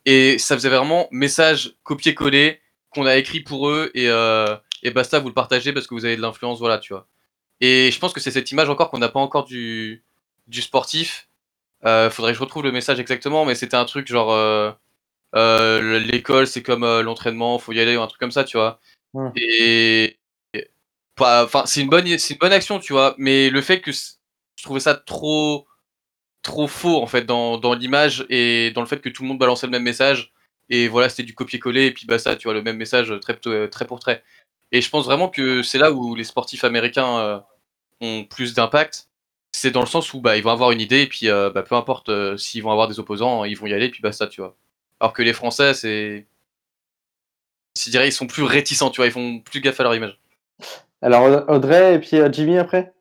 et 0.06 0.38
ça 0.38 0.56
faisait 0.56 0.70
vraiment 0.70 1.08
message 1.12 1.76
copier-coller 1.84 2.60
qu'on 2.90 3.06
a 3.06 3.16
écrit 3.16 3.40
pour 3.40 3.70
eux 3.70 3.90
et, 3.94 4.08
et 4.84 4.92
basta, 4.92 5.20
vous 5.20 5.30
le 5.30 5.34
partagez 5.34 5.72
parce 5.72 5.88
que 5.88 5.94
vous 5.94 6.06
avez 6.06 6.18
de 6.18 6.22
l'influence, 6.22 6.60
voilà, 6.60 6.78
tu 6.78 6.94
vois. 6.94 7.08
Et 7.62 7.90
je 7.92 8.00
pense 8.00 8.14
que 8.14 8.20
c'est 8.20 8.32
cette 8.32 8.52
image 8.52 8.70
encore 8.70 8.90
qu'on 8.90 9.00
n'a 9.00 9.10
pas 9.10 9.20
encore 9.20 9.46
du, 9.46 10.04
du 10.48 10.62
sportif. 10.62 11.28
Euh, 11.86 12.10
faudrait 12.10 12.32
que 12.32 12.38
je 12.38 12.44
retrouve 12.44 12.64
le 12.64 12.72
message 12.72 13.00
exactement, 13.00 13.46
mais 13.46 13.56
c'était 13.56 13.78
un 13.78 13.86
truc 13.86 14.08
genre 14.08 14.32
euh, 14.32 14.72
euh, 15.36 16.00
l'école 16.00 16.48
c'est 16.48 16.64
comme 16.64 16.84
l'entraînement, 17.02 17.60
faut 17.60 17.72
y 17.72 17.80
aller 17.80 17.98
ou 17.98 18.02
un 18.02 18.08
truc 18.08 18.20
comme 18.20 18.32
ça, 18.32 18.44
tu 18.44 18.58
vois. 18.58 18.80
Ouais. 19.14 19.32
Et 19.36 20.20
enfin 21.20 21.64
c'est 21.66 21.82
une 21.82 21.90
bonne 21.90 22.06
c'est 22.18 22.34
une 22.34 22.40
bonne 22.40 22.54
action, 22.54 22.80
tu 22.80 22.94
vois, 22.94 23.16
mais 23.18 23.50
le 23.50 23.62
fait 23.62 23.82
que 23.82 23.92
je 23.92 24.64
trouvais 24.64 24.80
ça 24.80 24.96
trop 24.96 25.68
trop 26.44 26.68
faux 26.68 27.02
en 27.02 27.08
fait 27.08 27.24
dans, 27.24 27.58
dans 27.58 27.74
l'image 27.74 28.26
et 28.30 28.72
dans 28.72 28.82
le 28.82 28.88
fait 28.88 29.02
que 29.02 29.10
tout 29.10 29.24
le 29.24 29.28
monde 29.28 29.40
balançait 29.40 29.68
le 29.68 29.72
même 29.72 29.84
message 29.84 30.32
et 30.70 30.88
voilà 30.88 31.10
c'était 31.10 31.24
du 31.24 31.34
copier-coller 31.34 31.88
et 31.88 31.92
puis 31.92 32.06
bah 32.06 32.20
ça 32.20 32.36
tu 32.36 32.48
vois 32.48 32.54
le 32.54 32.62
même 32.62 32.78
message 32.78 33.14
très 33.22 33.36
très 33.70 33.86
pour 33.86 34.00
trait. 34.00 34.24
Et 34.72 34.82
je 34.82 34.90
pense 34.90 35.06
vraiment 35.06 35.30
que 35.30 35.64
c'est 35.64 35.78
là 35.78 35.92
où 35.92 36.16
les 36.16 36.24
sportifs 36.24 36.64
américains 36.64 37.20
euh, 37.20 37.40
ont 38.02 38.26
plus 38.26 38.54
d'impact. 38.54 39.10
C'est 39.54 39.72
dans 39.72 39.82
le 39.82 39.88
sens 39.88 40.14
où 40.14 40.22
bah, 40.22 40.38
ils 40.38 40.44
vont 40.44 40.52
avoir 40.52 40.72
une 40.72 40.82
idée 40.82 41.02
et 41.02 41.08
puis 41.08 41.30
euh, 41.30 41.50
bah, 41.50 41.64
peu 41.64 41.76
importe 41.76 42.10
euh, 42.10 42.38
s'ils 42.38 42.62
vont 42.62 42.72
avoir 42.72 42.88
des 42.88 43.00
opposants, 43.00 43.46
ils 43.46 43.58
vont 43.58 43.68
y 43.68 43.74
aller 43.74 43.86
et 43.86 43.92
puis 43.92 44.02
basta, 44.02 44.28
tu 44.28 44.42
vois. 44.42 44.56
Alors 45.00 45.14
que 45.14 45.24
les 45.24 45.34
Français, 45.34 45.74
c'est. 45.74 46.28
Je 47.78 47.90
dirais, 47.90 48.08
ils 48.08 48.12
sont 48.12 48.28
plus 48.28 48.44
réticents, 48.44 48.90
tu 48.90 48.98
vois, 48.98 49.06
ils 49.06 49.12
font 49.12 49.40
plus 49.40 49.62
gaffe 49.62 49.80
à 49.80 49.84
leur 49.84 49.96
image. 49.96 50.20
Alors 51.02 51.48
Audrey 51.50 51.96
et 51.96 52.00
puis 52.00 52.18
Jimmy 52.32 52.58
après? 52.58 52.94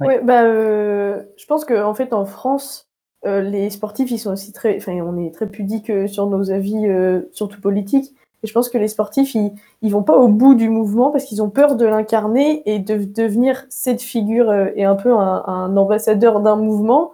Ouais, 0.00 0.20
bah, 0.22 0.44
euh, 0.44 1.22
je 1.36 1.46
pense 1.46 1.64
qu'en 1.64 1.88
en 1.88 1.94
fait, 1.94 2.12
en 2.12 2.24
France, 2.24 2.88
euh, 3.24 3.40
les 3.40 3.70
sportifs, 3.70 4.10
ils 4.10 4.18
sont 4.18 4.32
aussi 4.32 4.52
très, 4.52 4.76
enfin, 4.76 4.92
on 4.94 5.16
est 5.24 5.32
très 5.32 5.48
pudiques 5.48 5.92
sur 6.08 6.26
nos 6.26 6.50
avis, 6.50 6.86
euh, 6.86 7.22
surtout 7.32 7.60
politiques. 7.60 8.14
Et 8.42 8.48
je 8.48 8.52
pense 8.52 8.68
que 8.68 8.78
les 8.78 8.88
sportifs, 8.88 9.34
ils, 9.34 9.54
ils 9.82 9.92
vont 9.92 10.02
pas 10.02 10.16
au 10.16 10.28
bout 10.28 10.54
du 10.54 10.68
mouvement 10.68 11.10
parce 11.10 11.24
qu'ils 11.24 11.42
ont 11.42 11.50
peur 11.50 11.76
de 11.76 11.86
l'incarner 11.86 12.62
et 12.66 12.80
de 12.80 13.04
devenir 13.04 13.64
cette 13.68 14.02
figure 14.02 14.50
euh, 14.50 14.68
et 14.74 14.84
un 14.84 14.96
peu 14.96 15.12
un, 15.12 15.76
ambassadeur 15.76 16.40
d'un 16.40 16.56
mouvement. 16.56 17.12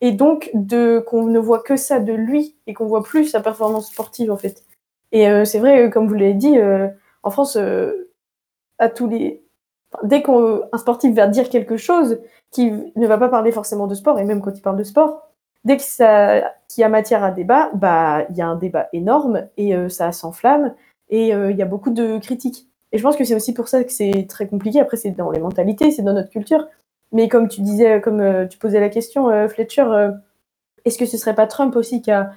Et 0.00 0.12
donc, 0.12 0.50
de, 0.54 1.04
qu'on 1.06 1.26
ne 1.26 1.38
voit 1.38 1.60
que 1.60 1.76
ça 1.76 2.00
de 2.00 2.12
lui 2.12 2.56
et 2.66 2.74
qu'on 2.74 2.86
voit 2.86 3.02
plus 3.02 3.26
sa 3.26 3.40
performance 3.40 3.90
sportive, 3.90 4.32
en 4.32 4.36
fait. 4.36 4.64
Et 5.12 5.28
euh, 5.28 5.44
c'est 5.44 5.58
vrai, 5.58 5.86
euh, 5.86 5.90
comme 5.90 6.08
vous 6.08 6.14
l'avez 6.14 6.34
dit, 6.34 6.56
en 7.22 7.30
France, 7.30 7.58
à 8.78 8.88
tous 8.88 9.08
les, 9.08 9.42
dès 10.02 10.22
qu'un 10.22 10.78
sportif 10.78 11.14
va 11.14 11.26
dire 11.26 11.48
quelque 11.48 11.76
chose 11.76 12.20
qui 12.50 12.72
ne 12.96 13.06
va 13.06 13.18
pas 13.18 13.28
parler 13.28 13.52
forcément 13.52 13.86
de 13.86 13.94
sport, 13.94 14.18
et 14.18 14.24
même 14.24 14.40
quand 14.40 14.56
il 14.56 14.62
parle 14.62 14.76
de 14.76 14.84
sport, 14.84 15.28
dès 15.64 15.76
qu'il 15.76 16.04
y 16.78 16.82
a 16.82 16.88
matière 16.88 17.24
à 17.24 17.30
débat, 17.30 17.70
bah 17.74 18.26
il 18.30 18.36
y 18.36 18.42
a 18.42 18.46
un 18.46 18.56
débat 18.56 18.88
énorme 18.92 19.48
et 19.56 19.74
euh, 19.74 19.88
ça 19.88 20.12
s'enflamme 20.12 20.74
et 21.08 21.34
euh, 21.34 21.50
il 21.50 21.56
y 21.56 21.62
a 21.62 21.66
beaucoup 21.66 21.90
de 21.90 22.18
critiques. 22.18 22.68
Et 22.92 22.98
je 22.98 23.02
pense 23.02 23.16
que 23.16 23.24
c'est 23.24 23.34
aussi 23.34 23.54
pour 23.54 23.68
ça 23.68 23.82
que 23.82 23.92
c'est 23.92 24.26
très 24.28 24.46
compliqué. 24.46 24.80
Après, 24.80 24.96
c'est 24.96 25.10
dans 25.10 25.30
les 25.30 25.40
mentalités, 25.40 25.90
c'est 25.90 26.02
dans 26.02 26.12
notre 26.12 26.30
culture. 26.30 26.68
Mais 27.12 27.28
comme 27.28 27.48
tu 27.48 27.60
disais, 27.60 28.00
comme 28.00 28.20
euh, 28.20 28.46
tu 28.46 28.58
posais 28.58 28.80
la 28.80 28.88
question, 28.88 29.48
Fletcher, 29.48 30.10
est-ce 30.84 30.98
que 30.98 31.06
ce 31.06 31.16
serait 31.16 31.34
pas 31.34 31.46
Trump 31.46 31.74
aussi 31.76 32.02
qui 32.02 32.10
a 32.10 32.30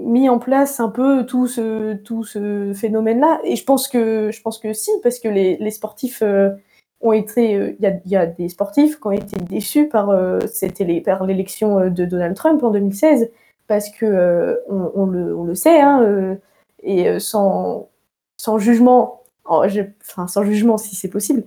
mis 0.00 0.28
en 0.28 0.38
place 0.40 0.80
un 0.80 0.88
peu 0.88 1.24
tout 1.24 1.46
ce, 1.46 1.94
tout 1.94 2.24
ce 2.24 2.72
phénomène-là? 2.74 3.40
Et 3.44 3.54
je 3.54 3.64
pense 3.64 3.86
que, 3.86 4.30
je 4.32 4.42
pense 4.42 4.58
que 4.58 4.72
si, 4.72 4.90
parce 5.02 5.20
que 5.20 5.28
les, 5.28 5.70
sportifs 5.70 6.22
ont 7.02 7.12
été. 7.12 7.54
euh, 7.56 7.74
Il 7.78 7.84
y, 7.84 7.86
a, 7.86 7.92
il 8.04 8.10
y 8.10 8.16
a 8.16 8.26
des 8.26 8.48
sportifs 8.48 8.98
qui 9.00 9.06
ont 9.06 9.10
été 9.12 9.36
déçus 9.40 9.88
par, 9.88 10.10
euh, 10.10 10.38
par 11.04 11.24
l'élection 11.26 11.78
euh, 11.78 11.90
de 11.90 12.04
Donald 12.04 12.34
Trump 12.36 12.62
en 12.62 12.70
2016, 12.70 13.30
parce 13.68 13.90
que 13.90 14.60
on, 14.68 14.90
on 14.94 15.06
le, 15.06 15.36
on 15.36 15.44
le 15.44 15.54
sait, 15.54 15.80
hein, 15.80 16.36
et 16.82 17.18
sans, 17.20 17.88
sans 18.36 18.58
jugement, 18.58 19.22
oh, 19.48 19.62
je- 19.68 19.82
enfin 20.02 20.26
sans 20.28 20.42
jugement 20.44 20.76
si 20.76 20.94
c'est 20.96 21.08
possible. 21.08 21.44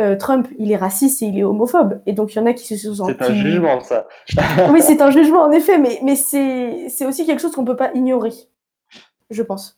euh, 0.00 0.16
Trump, 0.16 0.46
il 0.58 0.70
est 0.72 0.76
raciste 0.76 1.22
et 1.22 1.26
il 1.26 1.38
est 1.38 1.44
homophobe. 1.44 2.00
Et 2.06 2.12
donc, 2.12 2.32
il 2.34 2.38
y 2.38 2.40
en 2.40 2.46
a 2.46 2.52
qui 2.52 2.76
se 2.78 2.94
sont 2.94 3.06
C'est 3.06 3.22
un 3.22 3.34
jugement 3.34 3.80
ça. 3.80 4.06
oui, 4.72 4.80
c'est 4.82 5.00
un 5.02 5.10
jugement 5.10 5.42
en 5.42 5.50
effet, 5.52 5.76
mais, 5.78 5.98
mais 6.04 6.14
c'est 6.16 7.06
aussi 7.06 7.26
quelque 7.26 7.40
chose 7.40 7.52
qu'on 7.52 7.64
peut 7.64 7.76
pas 7.76 7.90
ignorer, 7.94 8.32
je 9.30 9.42
pense. 9.42 9.77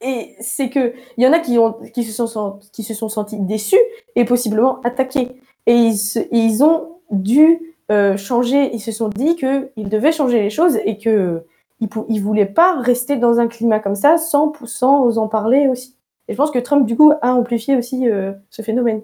Et 0.00 0.34
c'est 0.40 0.68
que 0.68 0.92
il 1.16 1.24
y 1.24 1.26
en 1.26 1.32
a 1.32 1.38
qui, 1.40 1.58
ont, 1.58 1.74
qui, 1.94 2.04
se 2.04 2.12
sont, 2.12 2.26
sent- 2.26 2.68
qui 2.72 2.82
se 2.82 2.94
sont 2.94 3.08
sentis 3.08 3.38
déçus 3.40 3.78
et 4.14 4.24
possiblement 4.24 4.80
attaqués. 4.82 5.40
Et 5.66 5.74
ils, 5.74 5.96
se- 5.96 6.20
ils 6.32 6.62
ont 6.62 7.00
dû 7.10 7.74
euh, 7.90 8.16
changer, 8.16 8.74
ils 8.74 8.80
se 8.80 8.92
sont 8.92 9.08
dit 9.08 9.36
qu'ils 9.36 9.88
devaient 9.88 10.12
changer 10.12 10.40
les 10.42 10.50
choses 10.50 10.76
et 10.84 10.98
qu'ils 10.98 11.40
ne 11.80 12.20
voulaient 12.20 12.46
pas 12.46 12.80
rester 12.80 13.16
dans 13.16 13.38
un 13.38 13.48
climat 13.48 13.80
comme 13.80 13.94
ça 13.94 14.18
sans, 14.18 14.52
sans 14.64 15.18
en 15.18 15.28
parler 15.28 15.68
aussi. 15.68 15.96
Et 16.28 16.32
je 16.32 16.36
pense 16.36 16.50
que 16.50 16.58
Trump, 16.58 16.86
du 16.86 16.96
coup, 16.96 17.12
a 17.22 17.32
amplifié 17.32 17.76
aussi 17.76 18.08
euh, 18.08 18.32
ce 18.50 18.62
phénomène. 18.62 19.02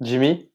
Jimmy? 0.00 0.48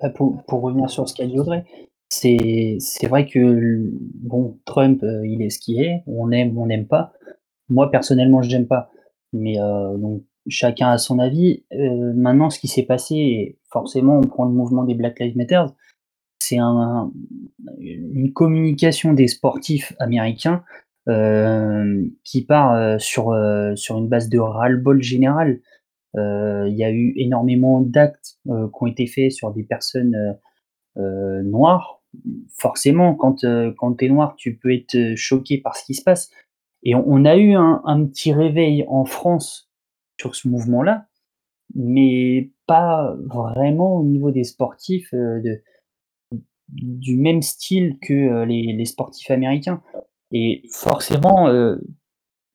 Bah, 0.00 0.08
pour, 0.10 0.42
pour 0.44 0.62
revenir 0.62 0.88
sur 0.88 1.08
ce 1.08 1.14
qu'a 1.14 1.26
dit 1.26 1.38
Audrey, 1.38 1.64
c'est 2.08 2.78
c'est 2.80 3.06
vrai 3.06 3.26
que 3.26 3.90
bon, 4.14 4.58
Trump, 4.64 5.02
euh, 5.02 5.26
il 5.26 5.42
est 5.42 5.50
ce 5.50 5.58
qu'il 5.58 5.80
est, 5.82 6.02
on 6.06 6.30
aime, 6.30 6.56
on 6.56 6.66
n'aime 6.66 6.86
pas. 6.86 7.12
Moi, 7.68 7.90
personnellement, 7.90 8.42
je 8.42 8.50
n'aime 8.50 8.66
pas. 8.66 8.90
Mais 9.32 9.58
euh, 9.60 9.96
donc, 9.96 10.22
chacun 10.48 10.90
a 10.90 10.98
son 10.98 11.18
avis. 11.18 11.64
Euh, 11.72 12.12
maintenant, 12.14 12.50
ce 12.50 12.58
qui 12.58 12.68
s'est 12.68 12.84
passé, 12.84 13.58
forcément, 13.70 14.18
on 14.18 14.22
prend 14.22 14.44
le 14.44 14.52
mouvement 14.52 14.84
des 14.84 14.94
Black 14.94 15.18
Lives 15.20 15.36
Matter, 15.36 15.64
c'est 16.38 16.58
un, 16.58 17.10
une 17.80 18.32
communication 18.32 19.14
des 19.14 19.28
sportifs 19.28 19.94
américains 19.98 20.62
euh, 21.08 22.04
qui 22.22 22.44
part 22.44 23.00
sur, 23.00 23.34
sur 23.76 23.98
une 23.98 24.08
base 24.08 24.28
de 24.28 24.38
ras-le-bol 24.38 25.02
général. 25.02 25.60
Il 26.14 26.74
y 26.76 26.84
a 26.84 26.90
eu 26.90 27.14
énormément 27.16 27.80
d'actes 27.80 28.38
qui 28.44 28.50
ont 28.50 28.86
été 28.86 29.06
faits 29.06 29.32
sur 29.32 29.52
des 29.52 29.62
personnes 29.62 30.36
noires. 30.96 32.02
Forcément, 32.58 33.14
quand, 33.14 33.46
quand 33.78 33.94
tu 33.94 34.04
es 34.04 34.08
noir, 34.10 34.34
tu 34.36 34.56
peux 34.56 34.74
être 34.74 35.14
choqué 35.16 35.56
par 35.56 35.76
ce 35.76 35.84
qui 35.86 35.94
se 35.94 36.02
passe. 36.02 36.30
Et 36.84 36.94
on, 36.94 37.24
a 37.24 37.36
eu 37.36 37.54
un, 37.54 38.04
petit 38.06 38.32
réveil 38.32 38.84
en 38.88 39.06
France 39.06 39.70
sur 40.20 40.36
ce 40.36 40.48
mouvement-là, 40.48 41.06
mais 41.74 42.50
pas 42.66 43.16
vraiment 43.24 43.96
au 43.96 44.04
niveau 44.04 44.30
des 44.30 44.44
sportifs 44.44 45.12
euh, 45.14 45.40
du 46.68 47.16
même 47.16 47.40
style 47.40 47.96
que 48.02 48.12
euh, 48.12 48.44
les, 48.44 48.84
sportifs 48.84 49.30
américains. 49.30 49.82
Et 50.30 50.62
forcément, 50.70 51.48
euh, 51.48 51.76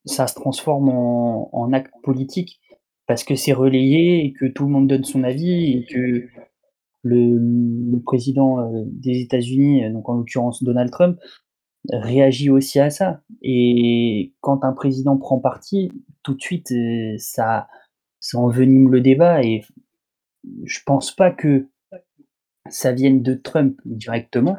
ça 0.06 0.28
se 0.28 0.36
transforme 0.36 0.90
en, 0.90 1.74
acte 1.74 1.94
politique 2.04 2.60
parce 3.08 3.24
que 3.24 3.36
c'est 3.36 3.54
relayé 3.54 4.26
et 4.26 4.34
que 4.34 4.46
tout 4.46 4.66
le 4.66 4.70
monde 4.70 4.88
donne 4.88 5.06
son 5.06 5.24
avis 5.24 5.74
et 5.74 5.86
que 5.86 6.28
le, 7.02 7.38
le 7.92 8.00
président 8.02 8.72
des 8.86 9.22
États-Unis, 9.22 9.92
donc 9.92 10.08
en 10.08 10.14
l'occurrence 10.14 10.62
Donald 10.64 10.92
Trump, 10.92 11.20
réagit 11.92 12.50
aussi 12.50 12.80
à 12.80 12.90
ça. 12.90 13.22
Et 13.42 14.34
quand 14.42 14.64
un 14.64 14.74
président 14.74 15.18
prend 15.18 15.40
parti, 15.40 15.92
tout 16.24 16.34
de 16.34 16.42
suite, 16.42 16.72
euh, 16.72 17.16
ça, 17.18 17.68
ça 18.20 18.38
envenime 18.38 18.92
le 18.92 19.02
débat. 19.02 19.44
Et 19.44 19.62
je 20.64 20.80
pense 20.86 21.16
pas 21.16 21.32
que 21.32 21.68
ça 22.70 22.92
vienne 22.92 23.22
de 23.22 23.34
Trump 23.34 23.80
directement, 23.86 24.58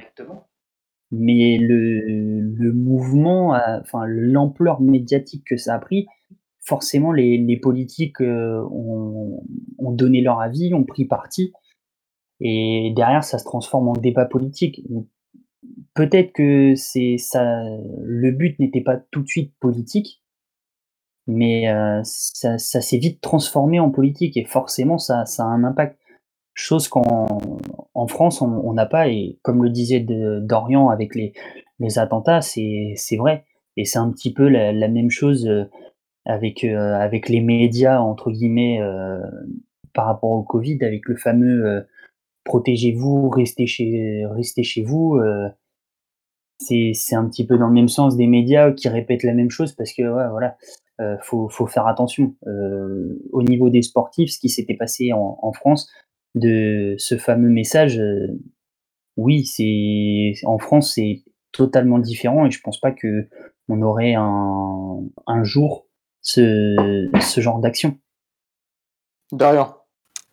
mais 1.11 1.59
le, 1.59 2.41
le 2.41 2.73
mouvement, 2.73 3.57
enfin 3.81 4.05
l'ampleur 4.07 4.81
médiatique 4.81 5.45
que 5.45 5.57
ça 5.57 5.75
a 5.75 5.79
pris, 5.79 6.07
forcément 6.61 7.13
les, 7.13 7.39
les 7.39 7.57
politiques 7.57 8.21
euh, 8.21 8.63
ont, 8.71 9.43
ont 9.79 9.93
donné 9.93 10.21
leur 10.21 10.41
avis, 10.41 10.75
ont 10.75 10.85
pris 10.85 11.05
parti, 11.05 11.53
et 12.41 12.93
derrière 12.97 13.25
ça 13.25 13.39
se 13.39 13.45
transforme 13.45 13.89
en 13.89 13.93
débat 13.93 14.25
politique. 14.25 14.83
Peut-être 15.95 16.33
que 16.33 16.75
c'est 16.77 17.17
ça, 17.19 17.63
le 18.03 18.31
but 18.31 18.59
n'était 18.61 18.81
pas 18.81 18.97
tout 19.11 19.23
de 19.23 19.29
suite 19.29 19.55
politique, 19.61 20.23
mais 21.27 21.69
euh, 21.71 22.01
ça, 22.05 22.59
ça 22.59 22.81
s'est 22.81 22.99
vite 22.99 23.21
transformé 23.21 23.81
en 23.81 23.91
politique 23.91 24.37
et 24.37 24.45
forcément 24.45 24.99
ça, 24.99 25.27
ça 25.27 25.45
a 25.45 25.47
un 25.47 25.65
impact. 25.65 25.99
Chose 26.55 26.89
qu'en 26.89 27.27
en 27.95 28.07
France 28.09 28.43
on 28.43 28.73
n'a 28.75 28.85
pas 28.87 29.09
et 29.09 29.39
comme 29.43 29.63
le 29.63 29.71
disait 29.71 30.01
Dorian 30.01 30.91
avec 30.91 31.15
les, 31.15 31.33
les 31.79 31.99
attentats, 31.99 32.41
c'est 32.43 32.93
c'est 32.97 33.17
vrai 33.17 33.45
et 33.77 33.85
c'est 33.85 33.99
un 33.99 34.11
petit 34.11 34.33
peu 34.33 34.49
la, 34.49 34.73
la 34.73 34.89
même 34.89 35.11
chose 35.11 35.47
euh, 35.47 35.65
avec 36.27 36.65
euh, 36.65 36.95
avec 36.95 37.29
les 37.29 37.41
médias 37.41 38.01
entre 38.01 38.31
guillemets 38.33 38.81
euh, 38.83 39.21
par 39.95 40.07
rapport 40.07 40.31
au 40.33 40.43
Covid 40.43 40.79
avec 40.85 41.07
le 41.09 41.17
fameux 41.17 41.67
euh, 41.67 41.81
protégez-vous, 42.45 43.31
restez 43.31 43.67
chez 43.67 44.25
restez 44.27 44.63
chez 44.65 44.83
vous. 44.83 45.17
euh, 45.17 45.49
c'est 46.61 46.93
c'est 46.95 47.17
un 47.17 47.29
petit 47.29 47.47
peu 47.47 47.59
dans 47.59 47.67
le 47.67 47.73
même 47.73 47.89
sens 47.89 48.17
des 48.17 48.27
médias 48.27 48.73
qui 48.73 48.89
répètent 48.89 49.25
la 49.25 49.35
même 49.35 49.51
chose 49.51 49.73
parce 49.73 49.93
que 49.93 50.03
ouais, 50.03 50.29
voilà, 50.31 50.57
euh, 51.01 51.17
faut, 51.23 51.49
faut 51.49 51.67
faire 51.67 51.87
attention. 51.87 52.37
Euh, 52.47 53.19
au 53.33 53.43
niveau 53.43 53.71
des 53.71 53.83
sportifs, 53.83 54.31
ce 54.31 54.39
qui 54.39 54.49
s'était 54.49 54.75
passé 54.75 55.13
en, 55.13 55.39
en 55.43 55.53
France, 55.53 55.91
de 56.35 56.95
ce 56.99 57.17
fameux 57.17 57.49
message, 57.49 57.99
euh, 57.99 58.29
oui, 59.17 59.45
c'est 59.45 60.35
en 60.47 60.59
France, 60.59 60.95
c'est 60.95 61.25
totalement 61.53 61.99
différent 61.99 62.47
et 62.47 62.51
je 62.51 62.61
pense 62.61 62.79
pas 62.79 62.93
que 62.93 63.29
on 63.69 63.83
aurait 63.83 64.15
un, 64.15 65.01
un 65.27 65.45
jour 65.45 65.87
ce, 66.23 67.09
ce 67.21 67.41
genre 67.41 67.61
d'action. 67.61 67.99
D'ailleurs. 69.33 69.87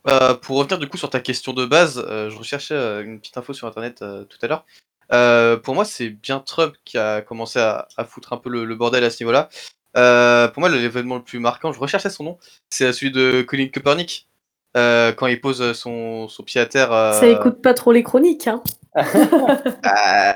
Euh, 0.07 0.35
pour 0.35 0.57
revenir 0.57 0.79
du 0.79 0.87
coup 0.87 0.97
sur 0.97 1.09
ta 1.09 1.19
question 1.19 1.53
de 1.53 1.65
base, 1.65 2.03
euh, 2.07 2.29
je 2.29 2.37
recherchais 2.37 2.73
euh, 2.73 3.03
une 3.03 3.19
petite 3.19 3.37
info 3.37 3.53
sur 3.53 3.67
internet 3.67 4.01
euh, 4.01 4.23
tout 4.23 4.37
à 4.41 4.47
l'heure. 4.47 4.65
Euh, 5.13 5.57
pour 5.57 5.73
moi, 5.75 5.85
c'est 5.85 6.09
bien 6.09 6.39
Trump 6.39 6.75
qui 6.85 6.97
a 6.97 7.21
commencé 7.21 7.59
à, 7.59 7.88
à 7.97 8.03
foutre 8.05 8.34
un 8.34 8.38
peu 8.38 8.49
le, 8.49 8.65
le 8.65 8.75
bordel 8.75 9.03
à 9.03 9.09
ce 9.09 9.23
niveau-là. 9.23 9.49
Euh, 9.95 10.47
pour 10.49 10.59
moi, 10.59 10.69
l'événement 10.69 11.15
le 11.15 11.23
plus 11.23 11.39
marquant, 11.39 11.71
je 11.71 11.79
recherchais 11.79 12.09
son 12.09 12.23
nom, 12.23 12.38
c'est 12.69 12.91
celui 12.93 13.11
de 13.11 13.41
Colin 13.41 13.67
Kaepernick. 13.67 14.27
euh, 14.75 15.11
quand 15.13 15.27
il 15.27 15.39
pose 15.41 15.73
son, 15.73 16.27
son 16.27 16.43
pied 16.43 16.61
à 16.61 16.65
terre. 16.65 16.91
euh, 16.91 17.13
Ça 17.13 17.27
écoute 17.27 17.61
pas 17.61 17.73
trop 17.73 17.91
les 17.91 18.03
chroniques, 18.03 18.47
hein. 18.47 18.61
euh, 18.97 20.34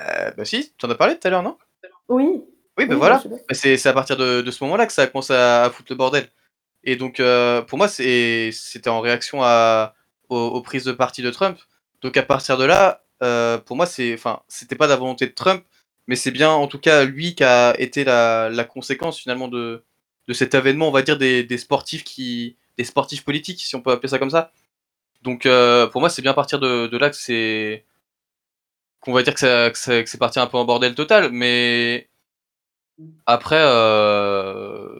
euh, 0.00 0.30
bah 0.36 0.44
si, 0.44 0.72
tu 0.76 0.86
en 0.86 0.90
as 0.90 0.94
parlé 0.94 1.18
tout 1.18 1.26
à 1.26 1.30
l'heure, 1.30 1.42
non? 1.42 1.56
Oui. 2.08 2.42
Oui, 2.76 2.86
ben 2.86 2.94
Oui, 2.94 2.96
voilà. 2.98 3.22
Bah, 3.48 3.54
c'est 3.54 3.86
à 3.86 3.92
partir 3.92 4.16
de, 4.16 4.40
de 4.42 4.50
ce 4.50 4.62
moment-là 4.64 4.86
que 4.86 4.92
ça 4.92 5.02
a 5.02 5.06
commencé 5.06 5.32
à, 5.32 5.64
à 5.64 5.70
foutre 5.70 5.92
le 5.92 5.96
bordel. 5.96 6.28
Et 6.82 6.96
donc, 6.96 7.20
euh, 7.20 7.62
pour 7.62 7.78
moi, 7.78 7.88
c'était 7.88 8.52
en 8.88 9.00
réaction 9.00 9.42
à, 9.42 9.94
aux, 10.28 10.36
aux 10.38 10.60
prises 10.62 10.84
de 10.84 10.92
parti 10.92 11.22
de 11.22 11.30
Trump. 11.30 11.58
Donc, 12.02 12.16
à 12.16 12.22
partir 12.22 12.58
de 12.58 12.64
là, 12.64 13.03
euh, 13.22 13.58
pour 13.58 13.76
moi, 13.76 13.86
c'est, 13.86 14.14
enfin, 14.14 14.42
c'était 14.48 14.76
pas 14.76 14.86
la 14.86 14.96
volonté 14.96 15.26
de 15.26 15.32
Trump, 15.32 15.64
mais 16.06 16.16
c'est 16.16 16.30
bien, 16.30 16.50
en 16.50 16.66
tout 16.68 16.78
cas, 16.78 17.04
lui 17.04 17.34
qui 17.34 17.44
a 17.44 17.74
été 17.80 18.04
la, 18.04 18.50
la 18.50 18.64
conséquence 18.64 19.18
finalement 19.18 19.48
de, 19.48 19.84
de 20.28 20.32
cet 20.34 20.54
événement, 20.54 20.88
on 20.88 20.92
va 20.92 21.02
dire, 21.02 21.18
des, 21.18 21.44
des 21.44 21.58
sportifs 21.58 22.04
qui, 22.04 22.56
des 22.78 22.84
sportifs 22.84 23.24
politiques, 23.24 23.60
si 23.62 23.76
on 23.76 23.82
peut 23.82 23.92
appeler 23.92 24.08
ça 24.08 24.18
comme 24.18 24.30
ça. 24.30 24.52
Donc, 25.22 25.46
euh, 25.46 25.86
pour 25.88 26.00
moi, 26.02 26.10
c'est 26.10 26.22
bien 26.22 26.32
à 26.32 26.34
partir 26.34 26.60
de, 26.60 26.86
de 26.88 26.98
là 26.98 27.10
que 27.10 27.16
c'est, 27.16 27.84
qu'on 29.00 29.12
va 29.12 29.22
dire 29.22 29.34
que, 29.34 29.40
ça- 29.40 29.70
que 29.70 29.78
ça- 29.78 30.02
que 30.02 30.08
c'est 30.10 30.18
parti 30.18 30.38
un 30.40 30.46
peu 30.46 30.56
en 30.58 30.64
bordel 30.64 30.94
total, 30.94 31.30
mais 31.32 32.08
après, 33.26 33.58
euh... 33.60 34.98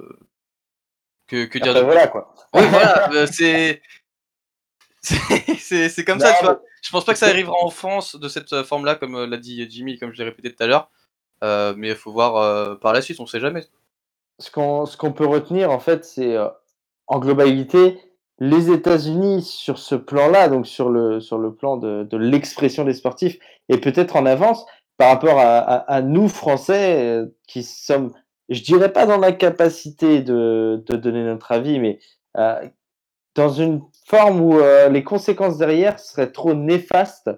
que, 1.27 1.45
que 1.47 1.59
dire 1.59 1.71
Après, 1.73 1.81
de 1.81 1.85
voilà, 1.87 2.07
quoi. 2.09 2.35
Oui, 2.55 2.63
voilà, 2.69 3.27
c'est. 3.33 3.83
C'est 5.03 5.59
c'est- 5.59 5.89
c'est 5.91 6.05
comme 6.05 6.19
ça, 6.19 6.33
tu 6.39 6.45
vois. 6.45 6.61
mais- 6.63 6.69
Je 6.85 6.91
pense 6.91 7.05
pas 7.05 7.13
que 7.13 7.19
ça 7.19 7.27
arrivera 7.27 7.57
en 7.63 7.71
France 7.71 8.17
de 8.17 8.29
cette 8.29 8.53
euh, 8.53 8.63
forme-là, 8.63 8.95
comme 8.95 9.17
euh, 9.17 9.27
l'a 9.27 9.39
dit 9.39 9.67
Jimmy, 9.71 9.99
comme 9.99 10.13
je 10.13 10.19
l'ai 10.19 10.25
répété 10.25 10.55
tout 10.55 10.63
à 10.63 10.67
l'heure. 10.67 10.91
Euh, 11.43 11.75
mais 11.77 11.89
il 11.89 11.95
faut 11.95 12.13
voir 12.13 12.37
euh, 12.37 12.75
par 12.77 12.93
la 12.93 13.03
suite, 13.03 13.21
on 13.21 13.27
sait 13.27 13.41
jamais. 13.41 13.65
Ce 14.39 14.51
qu'on 14.51 15.13
peut 15.13 15.27
retenir, 15.27 15.71
en 15.71 15.79
fait, 15.79 16.05
c'est 16.05 16.37
euh, 16.37 16.49
en 17.07 17.19
globalité, 17.19 17.99
les 18.41 18.71
États-Unis 18.71 19.43
sur 19.43 19.79
ce 19.79 19.95
plan-là, 19.95 20.49
donc 20.49 20.67
sur 20.67 20.89
le, 20.89 21.21
sur 21.21 21.39
le 21.39 21.55
plan 21.55 21.77
de, 21.77 22.17
l'expression 22.17 22.85
des 22.85 22.95
sportifs, 22.95 23.39
et 23.69 23.79
peut-être 23.79 24.17
en 24.17 24.27
avance 24.27 24.67
par 24.97 25.11
rapport 25.11 25.39
à, 25.39 26.03
nous, 26.03 26.29
Français, 26.29 27.03
euh, 27.03 27.27
qui 27.49 27.63
sommes, 27.63 28.13
je 28.49 28.63
dirais 28.63 28.93
pas 28.93 29.07
dans 29.07 29.19
la 29.19 29.33
capacité 29.33 30.23
de, 30.23 30.83
donner 30.89 31.25
notre 31.25 31.53
avis, 31.53 31.79
mais 31.79 31.99
euh, 32.37 32.67
dans 33.35 33.51
une 33.51 33.83
forme 34.05 34.41
où 34.41 34.59
euh, 34.59 34.89
les 34.89 35.03
conséquences 35.03 35.59
derrière 35.59 35.99
seraient 35.99 36.31
trop 36.31 36.55
néfastes 36.55 37.31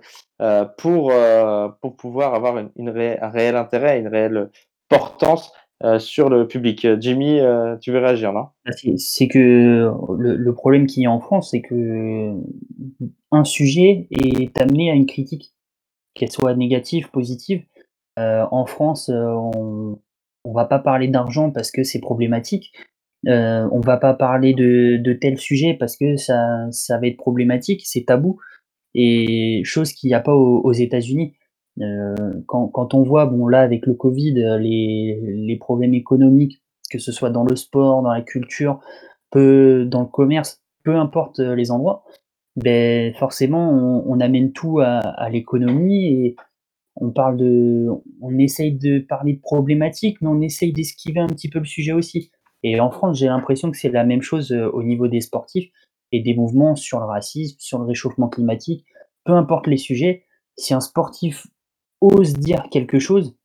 euh, 0.42 0.64
pour, 0.78 1.10
euh, 1.12 1.68
pour 1.80 1.96
pouvoir 1.96 2.34
avoir 2.34 2.58
une, 2.58 2.70
un 2.76 3.30
réel 3.30 3.56
intérêt, 3.56 4.00
une 4.00 4.08
réelle 4.08 4.50
portance 4.88 5.52
sur 5.98 6.30
le 6.30 6.48
public. 6.48 6.86
Jimmy, 7.00 7.38
tu 7.82 7.92
veux 7.92 7.98
réagir, 7.98 8.32
non 8.32 8.46
Bah, 8.64 8.72
C'est 8.96 9.28
que 9.28 9.92
le, 10.18 10.36
le 10.36 10.54
problème 10.54 10.86
qu'il 10.86 11.02
y 11.02 11.06
a 11.06 11.10
en 11.10 11.20
France, 11.20 11.50
c'est 11.50 11.60
que 11.60 12.32
un 13.30 13.44
sujet 13.44 14.08
est 14.10 14.58
amené 14.58 14.90
à 14.90 14.94
une 14.94 15.04
critique, 15.04 15.52
qu'elle 16.14 16.30
soit 16.30 16.54
négative, 16.54 17.10
positive. 17.10 17.62
En 18.16 18.64
France, 18.64 19.10
on 19.12 19.98
on 20.46 20.52
va 20.52 20.64
pas 20.64 20.78
parler 20.78 21.08
d'argent 21.08 21.50
parce 21.50 21.70
que 21.70 21.82
c'est 21.82 22.00
problématique. 22.00 22.72
Euh, 23.26 23.68
on 23.72 23.80
va 23.80 23.96
pas 23.96 24.14
parler 24.14 24.54
de, 24.54 25.12
tel 25.14 25.38
sujet 25.38 25.74
parce 25.74 25.96
que 25.96 26.16
ça, 26.16 26.70
ça 26.70 26.98
va 26.98 27.06
être 27.06 27.16
problématique, 27.16 27.82
c'est 27.84 28.04
tabou. 28.04 28.38
Et 28.94 29.62
chose 29.64 29.92
qu'il 29.92 30.08
n'y 30.08 30.14
a 30.14 30.20
pas 30.20 30.34
aux, 30.34 30.72
États-Unis. 30.72 31.34
Euh, 31.80 32.14
quand, 32.46 32.68
quand 32.68 32.94
on 32.94 33.02
voit, 33.02 33.26
bon 33.26 33.48
là 33.48 33.60
avec 33.60 33.84
le 33.86 33.94
Covid, 33.94 34.34
les, 34.60 35.20
les 35.22 35.56
problèmes 35.56 35.94
économiques, 35.94 36.62
que 36.90 36.98
ce 36.98 37.12
soit 37.12 37.30
dans 37.30 37.44
le 37.44 37.56
sport, 37.56 38.02
dans 38.02 38.12
la 38.12 38.22
culture, 38.22 38.80
peu 39.30 39.84
dans 39.84 40.02
le 40.02 40.06
commerce, 40.06 40.62
peu 40.84 40.96
importe 40.96 41.40
euh, 41.40 41.54
les 41.54 41.70
endroits, 41.70 42.04
ben 42.56 43.12
forcément 43.14 43.70
on, 44.06 44.20
amène 44.20 44.52
tout 44.52 44.80
à, 44.80 45.00
à 45.00 45.28
l'économie 45.28 46.06
et 46.06 46.36
on 46.96 47.10
parle 47.10 47.36
de, 47.36 47.88
on 48.22 48.38
essaye 48.38 48.72
de 48.72 48.98
parler 49.00 49.34
de 49.34 49.40
problématiques, 49.40 50.22
mais 50.22 50.28
on 50.28 50.40
essaye 50.40 50.72
d'esquiver 50.72 51.20
un 51.20 51.26
petit 51.26 51.50
peu 51.50 51.58
le 51.58 51.66
sujet 51.66 51.92
aussi. 51.92 52.30
Et 52.68 52.80
en 52.80 52.90
France, 52.90 53.20
j'ai 53.20 53.26
l'impression 53.26 53.70
que 53.70 53.76
c'est 53.76 53.90
la 53.90 54.02
même 54.02 54.22
chose 54.22 54.50
euh, 54.50 54.68
au 54.72 54.82
niveau 54.82 55.06
des 55.06 55.20
sportifs 55.20 55.70
et 56.10 56.20
des 56.20 56.34
mouvements 56.34 56.74
sur 56.74 56.98
le 56.98 57.04
racisme, 57.06 57.56
sur 57.60 57.78
le 57.78 57.84
réchauffement 57.84 58.28
climatique, 58.28 58.84
peu 59.24 59.34
importe 59.34 59.68
les 59.68 59.76
sujets. 59.76 60.24
Si 60.56 60.74
un 60.74 60.80
sportif 60.80 61.46
ose 62.00 62.32
dire 62.32 62.66
quelque 62.72 62.98
chose, 62.98 63.36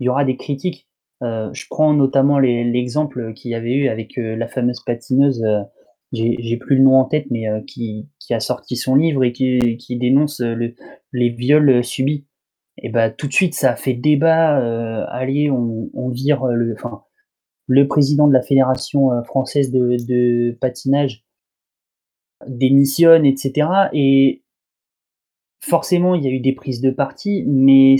il 0.00 0.06
y 0.06 0.08
aura 0.08 0.24
des 0.24 0.36
critiques. 0.36 0.88
Euh, 1.22 1.50
je 1.52 1.66
prends 1.70 1.94
notamment 1.94 2.40
l'exemple 2.40 3.32
qu'il 3.34 3.52
y 3.52 3.54
avait 3.54 3.74
eu 3.74 3.88
avec 3.88 4.18
euh, 4.18 4.34
la 4.34 4.48
fameuse 4.48 4.80
patineuse, 4.80 5.44
j'ai 6.12 6.56
plus 6.56 6.76
le 6.76 6.82
nom 6.82 6.96
en 6.96 7.04
tête, 7.04 7.26
mais 7.30 7.46
qui, 7.68 8.08
a 8.30 8.40
sorti 8.40 8.76
son 8.76 8.96
livre 8.96 9.22
et 9.22 9.32
qui, 9.32 9.96
dénonce 9.96 10.40
le- 10.40 10.74
les 11.12 11.30
viols 11.30 11.84
subis. 11.84 12.26
Et 12.78 12.88
bah 12.88 13.10
tout 13.10 13.28
de 13.28 13.32
suite, 13.32 13.54
ça 13.54 13.72
a 13.72 13.76
fait 13.76 13.94
débat. 13.94 15.06
allez, 15.10 15.50
on, 15.50 16.08
vire 16.10 16.46
le, 16.46 16.76
le 17.66 17.86
président 17.88 18.28
de 18.28 18.32
la 18.32 18.42
fédération 18.42 19.12
euh, 19.12 19.22
française 19.22 19.70
de, 19.70 20.56
patinage 20.60 21.24
démissionne, 22.46 23.24
etc. 23.24 23.68
Et 23.92 24.42
forcément, 25.60 26.14
il 26.14 26.24
y 26.24 26.28
a 26.28 26.30
eu 26.30 26.40
des 26.40 26.52
prises 26.52 26.80
de 26.80 26.90
parti, 26.90 27.44
mais 27.46 27.96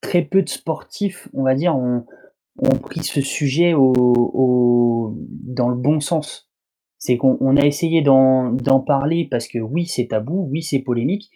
très 0.00 0.22
peu 0.22 0.42
de 0.42 0.48
sportifs, 0.48 1.28
on 1.32 1.42
va 1.42 1.54
dire, 1.54 1.76
ont, 1.76 2.04
pris 2.82 3.02
ce 3.02 3.20
sujet 3.20 3.74
au, 3.74 5.16
dans 5.16 5.68
le 5.68 5.76
bon 5.76 6.00
sens. 6.00 6.50
C'est 6.98 7.16
qu'on 7.16 7.36
on 7.40 7.56
a 7.56 7.66
essayé 7.66 8.02
d'en 8.02 8.80
parler 8.86 9.26
parce 9.28 9.48
que 9.48 9.58
oui, 9.58 9.86
c'est 9.86 10.08
tabou, 10.08 10.48
oui, 10.50 10.62
c'est 10.62 10.78
polémique, 10.78 11.30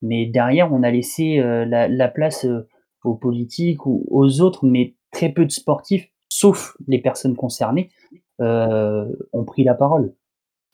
mais 0.00 0.24
derrière, 0.24 0.72
on 0.72 0.82
a 0.82 0.90
laissé 0.90 1.38
euh, 1.38 1.66
la, 1.66 1.88
la 1.88 2.08
place 2.08 2.46
euh, 2.46 2.66
aux 3.04 3.14
politiques 3.14 3.84
ou 3.84 4.06
aux 4.10 4.40
autres, 4.40 4.64
mais 4.64 4.94
très 5.10 5.30
peu 5.30 5.44
de 5.44 5.50
sportifs, 5.50 6.11
sauf 6.42 6.76
les 6.88 7.00
personnes 7.00 7.36
concernées, 7.36 7.88
euh, 8.40 9.04
ont 9.32 9.44
pris 9.44 9.62
la 9.64 9.74
parole. 9.74 10.12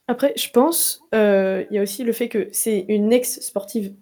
Après, 0.06 0.32
je 0.36 0.48
pense, 0.50 1.02
euh, 1.14 1.64
il 1.70 1.76
y 1.76 1.78
a 1.78 1.82
aussi 1.82 2.02
le 2.04 2.12
fait 2.12 2.28
que 2.28 2.48
c'est 2.52 2.86
une 2.88 3.12
ex-sportive. 3.12 3.92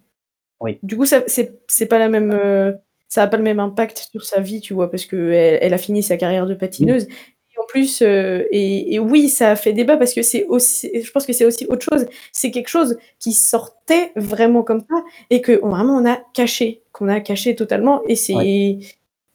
Oui. 0.60 0.78
Du 0.82 0.96
coup, 0.96 1.04
ça, 1.06 1.18
c'est, 1.26 1.58
c'est 1.66 1.86
pas 1.86 1.98
la 1.98 2.08
même, 2.08 2.30
euh, 2.30 2.72
ça 3.08 3.22
a 3.24 3.26
pas 3.26 3.36
le 3.38 3.42
même 3.42 3.58
impact 3.60 4.08
sur 4.12 4.24
sa 4.24 4.40
vie, 4.40 4.60
tu 4.60 4.72
vois, 4.74 4.88
parce 4.90 5.04
que 5.06 5.16
elle, 5.32 5.74
a 5.74 5.78
fini 5.78 6.02
sa 6.02 6.16
carrière 6.16 6.46
de 6.46 6.54
patineuse. 6.54 7.04
Et 7.04 7.58
en 7.60 7.66
plus, 7.66 8.02
et, 8.02 8.94
et 8.94 8.98
oui, 9.00 9.28
ça 9.28 9.50
a 9.50 9.56
fait 9.56 9.72
débat 9.72 9.96
parce 9.96 10.14
que 10.14 10.22
c'est 10.22 10.44
aussi, 10.46 10.90
je 11.02 11.10
pense 11.10 11.26
que 11.26 11.32
c'est 11.32 11.44
aussi 11.46 11.66
autre 11.66 11.84
chose. 11.90 12.06
C'est 12.32 12.50
quelque 12.52 12.68
chose 12.68 12.96
qui 13.18 13.32
sortait 13.32 14.12
vraiment 14.14 14.62
comme 14.62 14.82
ça 14.88 14.96
et 15.30 15.40
que 15.40 15.58
on- 15.62 15.70
vraiment 15.70 15.96
on 15.96 16.06
a 16.06 16.18
caché, 16.34 16.82
qu'on 16.92 17.08
a 17.08 17.20
caché 17.20 17.56
totalement. 17.56 18.02
Et 18.06 18.14
c'est, 18.14 18.34
Ouais. 18.34 18.78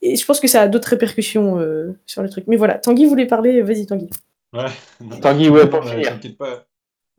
Et 0.01 0.15
je 0.15 0.25
pense 0.25 0.39
que 0.39 0.47
ça 0.47 0.61
a 0.63 0.67
d'autres 0.67 0.89
répercussions 0.89 1.59
euh, 1.59 1.93
sur 2.05 2.21
le 2.23 2.29
truc. 2.29 2.45
Mais 2.47 2.57
voilà, 2.57 2.75
Tanguy 2.79 3.05
voulait 3.05 3.27
parler, 3.27 3.61
vas-y 3.61 3.85
Tanguy. 3.85 4.09
Ouais. 4.53 4.71
Tanguy, 5.21 5.49
ouais, 5.49 5.69
pour 5.69 5.83
Non, 5.83 5.89
euh, 5.89 5.91
finir. 5.91 6.09
T'inquiète 6.09 6.37
pas. 6.37 6.65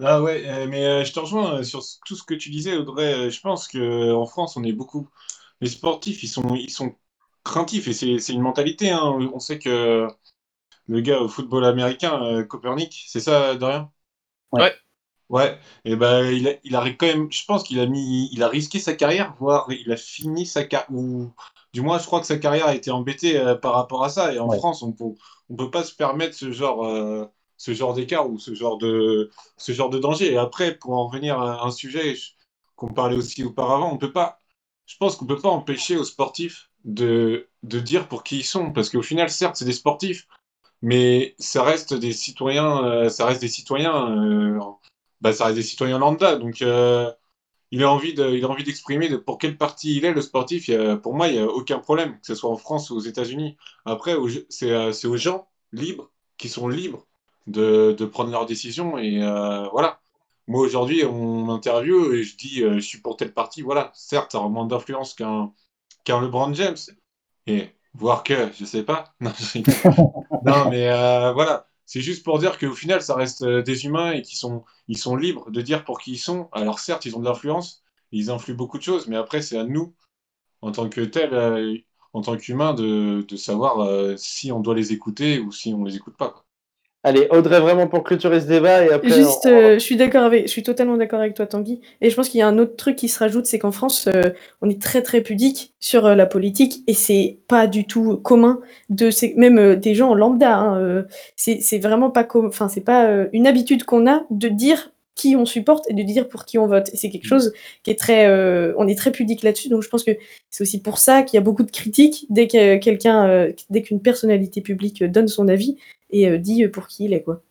Ah 0.02 0.22
ouais, 0.22 0.44
euh, 0.48 0.68
mais 0.68 0.86
euh, 0.86 1.04
je 1.04 1.12
te 1.12 1.20
rejoins 1.20 1.60
euh, 1.60 1.62
sur 1.64 1.82
tout 2.06 2.16
ce 2.16 2.22
que 2.24 2.34
tu 2.34 2.50
disais, 2.50 2.76
Audrey. 2.76 3.14
Euh, 3.28 3.30
Je 3.30 3.40
pense 3.40 3.68
que 3.68 4.12
en 4.14 4.26
France, 4.26 4.56
on 4.56 4.64
est 4.64 4.72
beaucoup. 4.72 5.10
Les 5.60 5.68
sportifs, 5.70 6.22
ils 6.24 6.28
sont, 6.28 6.54
ils 6.56 6.70
sont 6.70 6.96
craintifs 7.44 7.88
et 7.88 7.94
c'est 7.94 8.18
c'est 8.18 8.32
une 8.34 8.42
mentalité. 8.42 8.90
hein. 8.90 9.02
On 9.34 9.40
sait 9.40 9.58
que 9.58 10.08
le 10.88 11.00
gars 11.00 11.20
au 11.20 11.28
football 11.28 11.64
américain, 11.66 12.22
euh, 12.24 12.44
Copernic, 12.44 13.04
c'est 13.08 13.20
ça, 13.20 13.56
Dorian? 13.56 13.92
Ouais. 14.52 14.62
Ouais, 14.62 14.72
et 15.84 15.96
ben 15.96 16.24
il 16.30 16.48
a, 16.48 16.52
il 16.64 16.76
a 16.76 16.90
quand 16.90 17.06
même, 17.06 17.32
je 17.32 17.44
pense 17.46 17.62
qu'il 17.62 17.80
a 17.80 17.86
mis, 17.86 18.28
il 18.32 18.42
a 18.42 18.48
risqué 18.48 18.78
sa 18.78 18.92
carrière, 18.94 19.34
voire 19.38 19.66
il 19.70 19.90
a 19.90 19.96
fini 19.96 20.46
sa 20.46 20.64
carrière, 20.64 20.88
ou 20.92 21.32
du 21.72 21.80
moins 21.80 21.98
je 21.98 22.06
crois 22.06 22.20
que 22.20 22.26
sa 22.26 22.38
carrière 22.38 22.66
a 22.66 22.74
été 22.74 22.90
embêtée 22.90 23.38
euh, 23.38 23.54
par 23.54 23.74
rapport 23.74 24.04
à 24.04 24.08
ça. 24.10 24.34
Et 24.34 24.38
en 24.38 24.48
Ouais. 24.48 24.58
France, 24.58 24.82
on 24.82 24.92
peut, 24.92 25.04
on 25.48 25.56
peut 25.56 25.70
pas 25.70 25.84
se 25.84 25.94
permettre 25.94 26.36
ce 26.36 26.52
genre, 26.52 26.84
euh, 26.86 27.24
ce 27.56 27.72
genre 27.72 27.94
d'écart 27.94 28.28
ou 28.30 28.38
ce 28.38 28.54
genre 28.54 28.78
de, 28.78 29.30
ce 29.56 29.72
genre 29.72 29.90
de 29.90 29.98
danger. 29.98 30.32
Et 30.32 30.36
après, 30.38 30.74
pour 30.76 30.92
en 30.94 31.06
revenir 31.06 31.40
à 31.40 31.64
un 31.66 31.70
sujet 31.70 32.14
je- 32.14 32.32
qu'on 32.76 32.88
parlait 32.92 33.16
aussi 33.16 33.42
auparavant, 33.44 33.90
on 33.92 33.98
peut 33.98 34.12
pas, 34.12 34.40
je 34.86 34.96
pense 34.98 35.16
qu'on 35.16 35.26
peut 35.26 35.38
pas 35.40 35.48
empêcher 35.48 35.96
aux 35.96 36.04
sportifs 36.04 36.70
de, 36.84 37.48
de 37.62 37.80
dire 37.80 38.08
pour 38.08 38.22
qui 38.24 38.38
ils 38.38 38.44
sont, 38.44 38.72
parce 38.72 38.90
qu'au 38.90 39.02
final, 39.02 39.30
certes, 39.30 39.56
c'est 39.56 39.64
des 39.64 39.72
sportifs, 39.72 40.26
mais 40.82 41.34
ça 41.38 41.62
reste 41.62 41.94
des 41.94 42.12
citoyens, 42.12 42.84
euh, 42.84 43.08
ça 43.08 43.26
reste 43.26 43.40
des 43.40 43.48
citoyens, 43.48 44.10
bah, 45.22 45.32
ça 45.32 45.46
reste 45.46 45.56
des 45.56 45.62
citoyens 45.62 45.98
lambda. 45.98 46.36
Donc, 46.36 46.62
euh, 46.62 47.10
il 47.70 47.82
a 47.84 47.90
envie 47.90 48.14
de, 48.14 48.28
il 48.30 48.44
a 48.44 48.48
envie 48.48 48.64
d'exprimer 48.64 49.08
de 49.08 49.16
pour 49.16 49.38
quel 49.38 49.56
parti 49.56 49.96
il 49.96 50.04
est, 50.04 50.12
le 50.12 50.20
sportif. 50.20 50.70
pour 51.02 51.14
moi, 51.14 51.28
il 51.28 51.34
n'y 51.34 51.40
a 51.40 51.46
aucun 51.46 51.78
problème, 51.78 52.18
que 52.20 52.26
ce 52.26 52.34
soit 52.34 52.50
en 52.50 52.56
France 52.56 52.90
ou 52.90 52.96
aux 52.96 53.00
États-Unis. 53.00 53.56
Après, 53.86 54.14
c'est 54.50 54.70
euh, 54.72 54.92
c'est 54.92 55.08
aux 55.08 55.16
gens 55.16 55.48
libres 55.72 56.10
qui 56.38 56.48
sont 56.48 56.68
libres 56.68 57.06
de, 57.46 57.94
de 57.98 58.04
prendre 58.04 58.30
leurs 58.30 58.46
décisions. 58.46 58.98
Et 58.98 59.22
euh, 59.22 59.68
voilà. 59.70 60.00
Moi, 60.48 60.60
aujourd'hui, 60.62 61.04
on 61.04 61.44
m'interviewe 61.46 62.14
et 62.14 62.24
je 62.24 62.36
dis 62.36 62.56
je 62.60 62.80
suis 62.80 63.00
pour 63.00 63.16
tel 63.16 63.32
parti. 63.32 63.62
Voilà. 63.62 63.92
Certes, 63.94 64.32
ça 64.32 64.38
a 64.38 64.48
moins 64.48 64.66
d'influence 64.66 65.14
qu'un 65.14 65.52
qu'un 66.04 66.20
LeBron 66.20 66.52
James. 66.54 66.76
Et 67.46 67.70
voire 67.94 68.24
que, 68.24 68.50
je 68.58 68.64
sais 68.64 68.84
pas. 68.84 69.14
Non, 70.44 70.68
mais 70.70 70.88
voilà. 71.32 71.68
C'est 71.92 72.00
juste 72.00 72.24
pour 72.24 72.38
dire 72.38 72.58
qu'au 72.58 72.72
final, 72.72 73.02
ça 73.02 73.14
reste 73.14 73.42
euh, 73.42 73.60
des 73.62 73.84
humains 73.84 74.12
et 74.12 74.22
qu'ils 74.22 74.38
sont, 74.38 74.64
ils 74.88 74.96
sont 74.96 75.14
libres 75.14 75.50
de 75.50 75.60
dire 75.60 75.84
pour 75.84 76.00
qui 76.00 76.12
ils 76.12 76.18
sont. 76.18 76.48
Alors 76.52 76.78
certes, 76.78 77.04
ils 77.04 77.14
ont 77.16 77.20
de 77.20 77.26
l'influence, 77.26 77.84
ils 78.12 78.30
influent 78.30 78.56
beaucoup 78.56 78.78
de 78.78 78.82
choses, 78.82 79.08
mais 79.08 79.16
après, 79.16 79.42
c'est 79.42 79.58
à 79.58 79.64
nous, 79.64 79.94
en 80.62 80.72
tant 80.72 80.88
que 80.88 81.02
tel, 81.02 81.34
euh, 81.34 81.76
en 82.14 82.22
tant 82.22 82.38
qu'humains, 82.38 82.72
de, 82.72 83.26
savoir 83.36 83.80
euh, 83.80 84.16
si 84.16 84.50
on 84.52 84.60
doit 84.60 84.74
les 84.74 84.94
écouter 84.94 85.38
ou 85.38 85.52
si 85.52 85.74
on 85.74 85.84
les 85.84 85.96
écoute 85.96 86.16
pas. 86.16 86.46
Allez, 87.04 87.26
Audrey, 87.30 87.58
vraiment 87.58 87.88
pour 87.88 88.04
clôturer 88.04 88.40
ce 88.40 88.46
débat 88.46 88.84
et 88.84 88.90
après. 88.92 89.10
Juste, 89.10 89.40
on- 89.46 89.48
euh, 89.50 89.74
je 89.74 89.78
suis 89.80 89.96
d'accord 89.96 90.22
avec, 90.22 90.46
je 90.46 90.50
suis 90.52 90.62
totalement 90.62 90.96
d'accord 90.96 91.18
avec 91.18 91.34
toi, 91.34 91.46
Tanguy. 91.46 91.80
Et 92.00 92.10
je 92.10 92.14
pense 92.14 92.28
qu'il 92.28 92.38
y 92.38 92.42
a 92.42 92.46
un 92.46 92.58
autre 92.58 92.76
truc 92.76 92.94
qui 92.94 93.08
se 93.08 93.18
rajoute, 93.18 93.46
c'est 93.46 93.58
qu'en 93.58 93.72
France, 93.72 94.08
euh, 94.14 94.30
on 94.60 94.70
est 94.70 94.80
très 94.80 95.02
très 95.02 95.20
pudique 95.20 95.74
sur 95.80 96.06
euh, 96.06 96.14
la 96.14 96.26
politique 96.26 96.84
et 96.86 96.94
c'est 96.94 97.38
pas 97.48 97.66
du 97.66 97.86
tout 97.86 98.18
commun 98.18 98.60
de, 98.88 99.10
même 99.36 99.58
euh, 99.58 99.74
des 99.74 99.96
gens 99.96 100.14
lambda. 100.14 100.56
hein, 100.56 100.78
euh, 100.78 101.02
c'est 101.34 101.58
c'est 101.60 101.78
vraiment 101.80 102.10
pas 102.10 102.22
com- 102.22 102.46
enfin 102.46 102.68
c'est 102.68 102.80
pas 102.82 103.10
une 103.32 103.48
habitude 103.48 103.82
qu'on 103.82 104.06
a 104.08 104.22
de 104.30 104.48
dire 104.48 104.92
qui 105.14 105.36
on 105.36 105.44
supporte 105.44 105.84
et 105.90 105.94
de 105.94 106.02
dire 106.04 106.28
pour 106.28 106.44
qui 106.46 106.56
on 106.56 106.66
vote. 106.68 106.88
Et 106.92 106.96
c'est 106.96 107.10
quelque 107.10 107.26
chose 107.26 107.52
qui 107.82 107.90
est 107.90 107.98
très, 107.98 108.26
euh, 108.28 108.72
on 108.78 108.86
est 108.88 108.96
très 108.96 109.10
pudique 109.12 109.42
là-dessus. 109.42 109.68
Donc 109.68 109.82
je 109.82 109.88
pense 109.88 110.04
que 110.04 110.12
c'est 110.50 110.62
aussi 110.62 110.80
pour 110.80 110.98
ça 110.98 111.22
qu'il 111.22 111.36
y 111.36 111.38
a 111.38 111.42
beaucoup 111.42 111.64
de 111.64 111.70
critiques 111.70 112.26
dès 112.30 112.46
que 112.48 112.76
quelqu'un, 112.76 113.28
euh, 113.28 113.52
dès 113.70 113.82
qu'une 113.82 114.00
personnalité 114.00 114.60
publique 114.62 115.02
donne 115.04 115.28
son 115.28 115.48
avis 115.48 115.76
et 116.12 116.28
euh, 116.28 116.38
dit 116.38 116.66
pour 116.68 116.86
qui 116.86 117.06
il 117.06 117.12
est 117.12 117.22
quoi. 117.22 117.42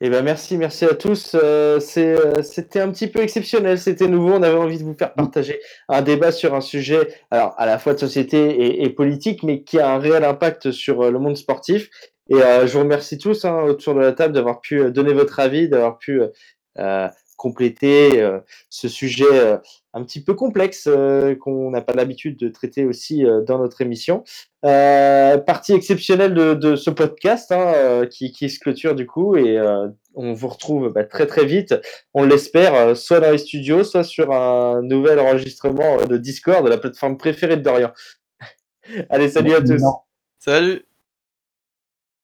Eh 0.00 0.10
ben 0.10 0.22
merci, 0.22 0.58
merci 0.58 0.84
à 0.84 0.94
tous. 0.94 1.34
Euh, 1.34 1.78
euh, 1.96 2.42
c'était 2.42 2.80
un 2.80 2.90
petit 2.90 3.06
peu 3.06 3.20
exceptionnel, 3.20 3.78
c'était 3.78 4.08
nouveau. 4.08 4.32
On 4.32 4.42
avait 4.42 4.58
envie 4.58 4.78
de 4.78 4.82
vous 4.82 4.94
faire 4.94 5.14
partager 5.14 5.60
un 5.88 6.02
débat 6.02 6.32
sur 6.32 6.54
un 6.54 6.60
sujet, 6.60 7.08
alors 7.30 7.54
à 7.58 7.64
la 7.64 7.78
fois 7.78 7.94
de 7.94 7.98
société 8.00 8.38
et, 8.38 8.84
et 8.84 8.90
politique, 8.90 9.42
mais 9.44 9.62
qui 9.62 9.78
a 9.78 9.90
un 9.90 9.98
réel 9.98 10.24
impact 10.24 10.72
sur 10.72 11.02
euh, 11.02 11.10
le 11.10 11.18
monde 11.18 11.36
sportif. 11.36 11.88
Et 12.28 12.34
euh, 12.34 12.66
je 12.66 12.72
vous 12.72 12.80
remercie 12.80 13.18
tous 13.18 13.44
hein, 13.44 13.62
autour 13.62 13.94
de 13.94 14.00
la 14.00 14.12
table 14.12 14.34
d'avoir 14.34 14.60
pu 14.60 14.80
euh, 14.80 14.90
donner 14.90 15.12
votre 15.12 15.40
avis, 15.40 15.68
d'avoir 15.68 15.98
pu 15.98 16.20
euh, 16.20 16.28
euh, 16.78 17.08
compléter 17.36 18.20
euh, 18.20 18.40
ce 18.70 18.88
sujet 18.88 19.24
euh, 19.30 19.58
un 19.92 20.02
petit 20.02 20.22
peu 20.22 20.34
complexe 20.34 20.88
euh, 20.88 21.34
qu'on 21.34 21.70
n'a 21.70 21.80
pas 21.80 21.92
l'habitude 21.92 22.36
de 22.38 22.48
traiter 22.48 22.84
aussi 22.84 23.24
euh, 23.24 23.42
dans 23.42 23.58
notre 23.58 23.80
émission. 23.80 24.24
Euh, 24.64 25.38
partie 25.38 25.72
exceptionnelle 25.72 26.34
de, 26.34 26.54
de 26.54 26.74
ce 26.76 26.90
podcast 26.90 27.52
hein, 27.52 27.72
euh, 27.76 28.06
qui, 28.06 28.32
qui 28.32 28.48
se 28.50 28.58
clôture 28.58 28.94
du 28.94 29.06
coup 29.06 29.36
et 29.36 29.58
euh, 29.58 29.88
on 30.14 30.32
vous 30.32 30.48
retrouve 30.48 30.90
bah, 30.90 31.04
très 31.04 31.26
très 31.26 31.44
vite, 31.44 31.74
on 32.14 32.24
l'espère, 32.24 32.74
euh, 32.74 32.94
soit 32.94 33.20
dans 33.20 33.30
les 33.30 33.38
studios, 33.38 33.84
soit 33.84 34.04
sur 34.04 34.32
un 34.32 34.82
nouvel 34.82 35.18
enregistrement 35.18 35.98
de 36.04 36.16
Discord, 36.16 36.64
de 36.64 36.70
la 36.70 36.78
plateforme 36.78 37.16
préférée 37.16 37.56
de 37.56 37.62
Dorian. 37.62 37.92
Allez, 39.10 39.28
salut 39.28 39.54
à 39.54 39.60
tous. 39.60 39.82
Salut 40.38 40.84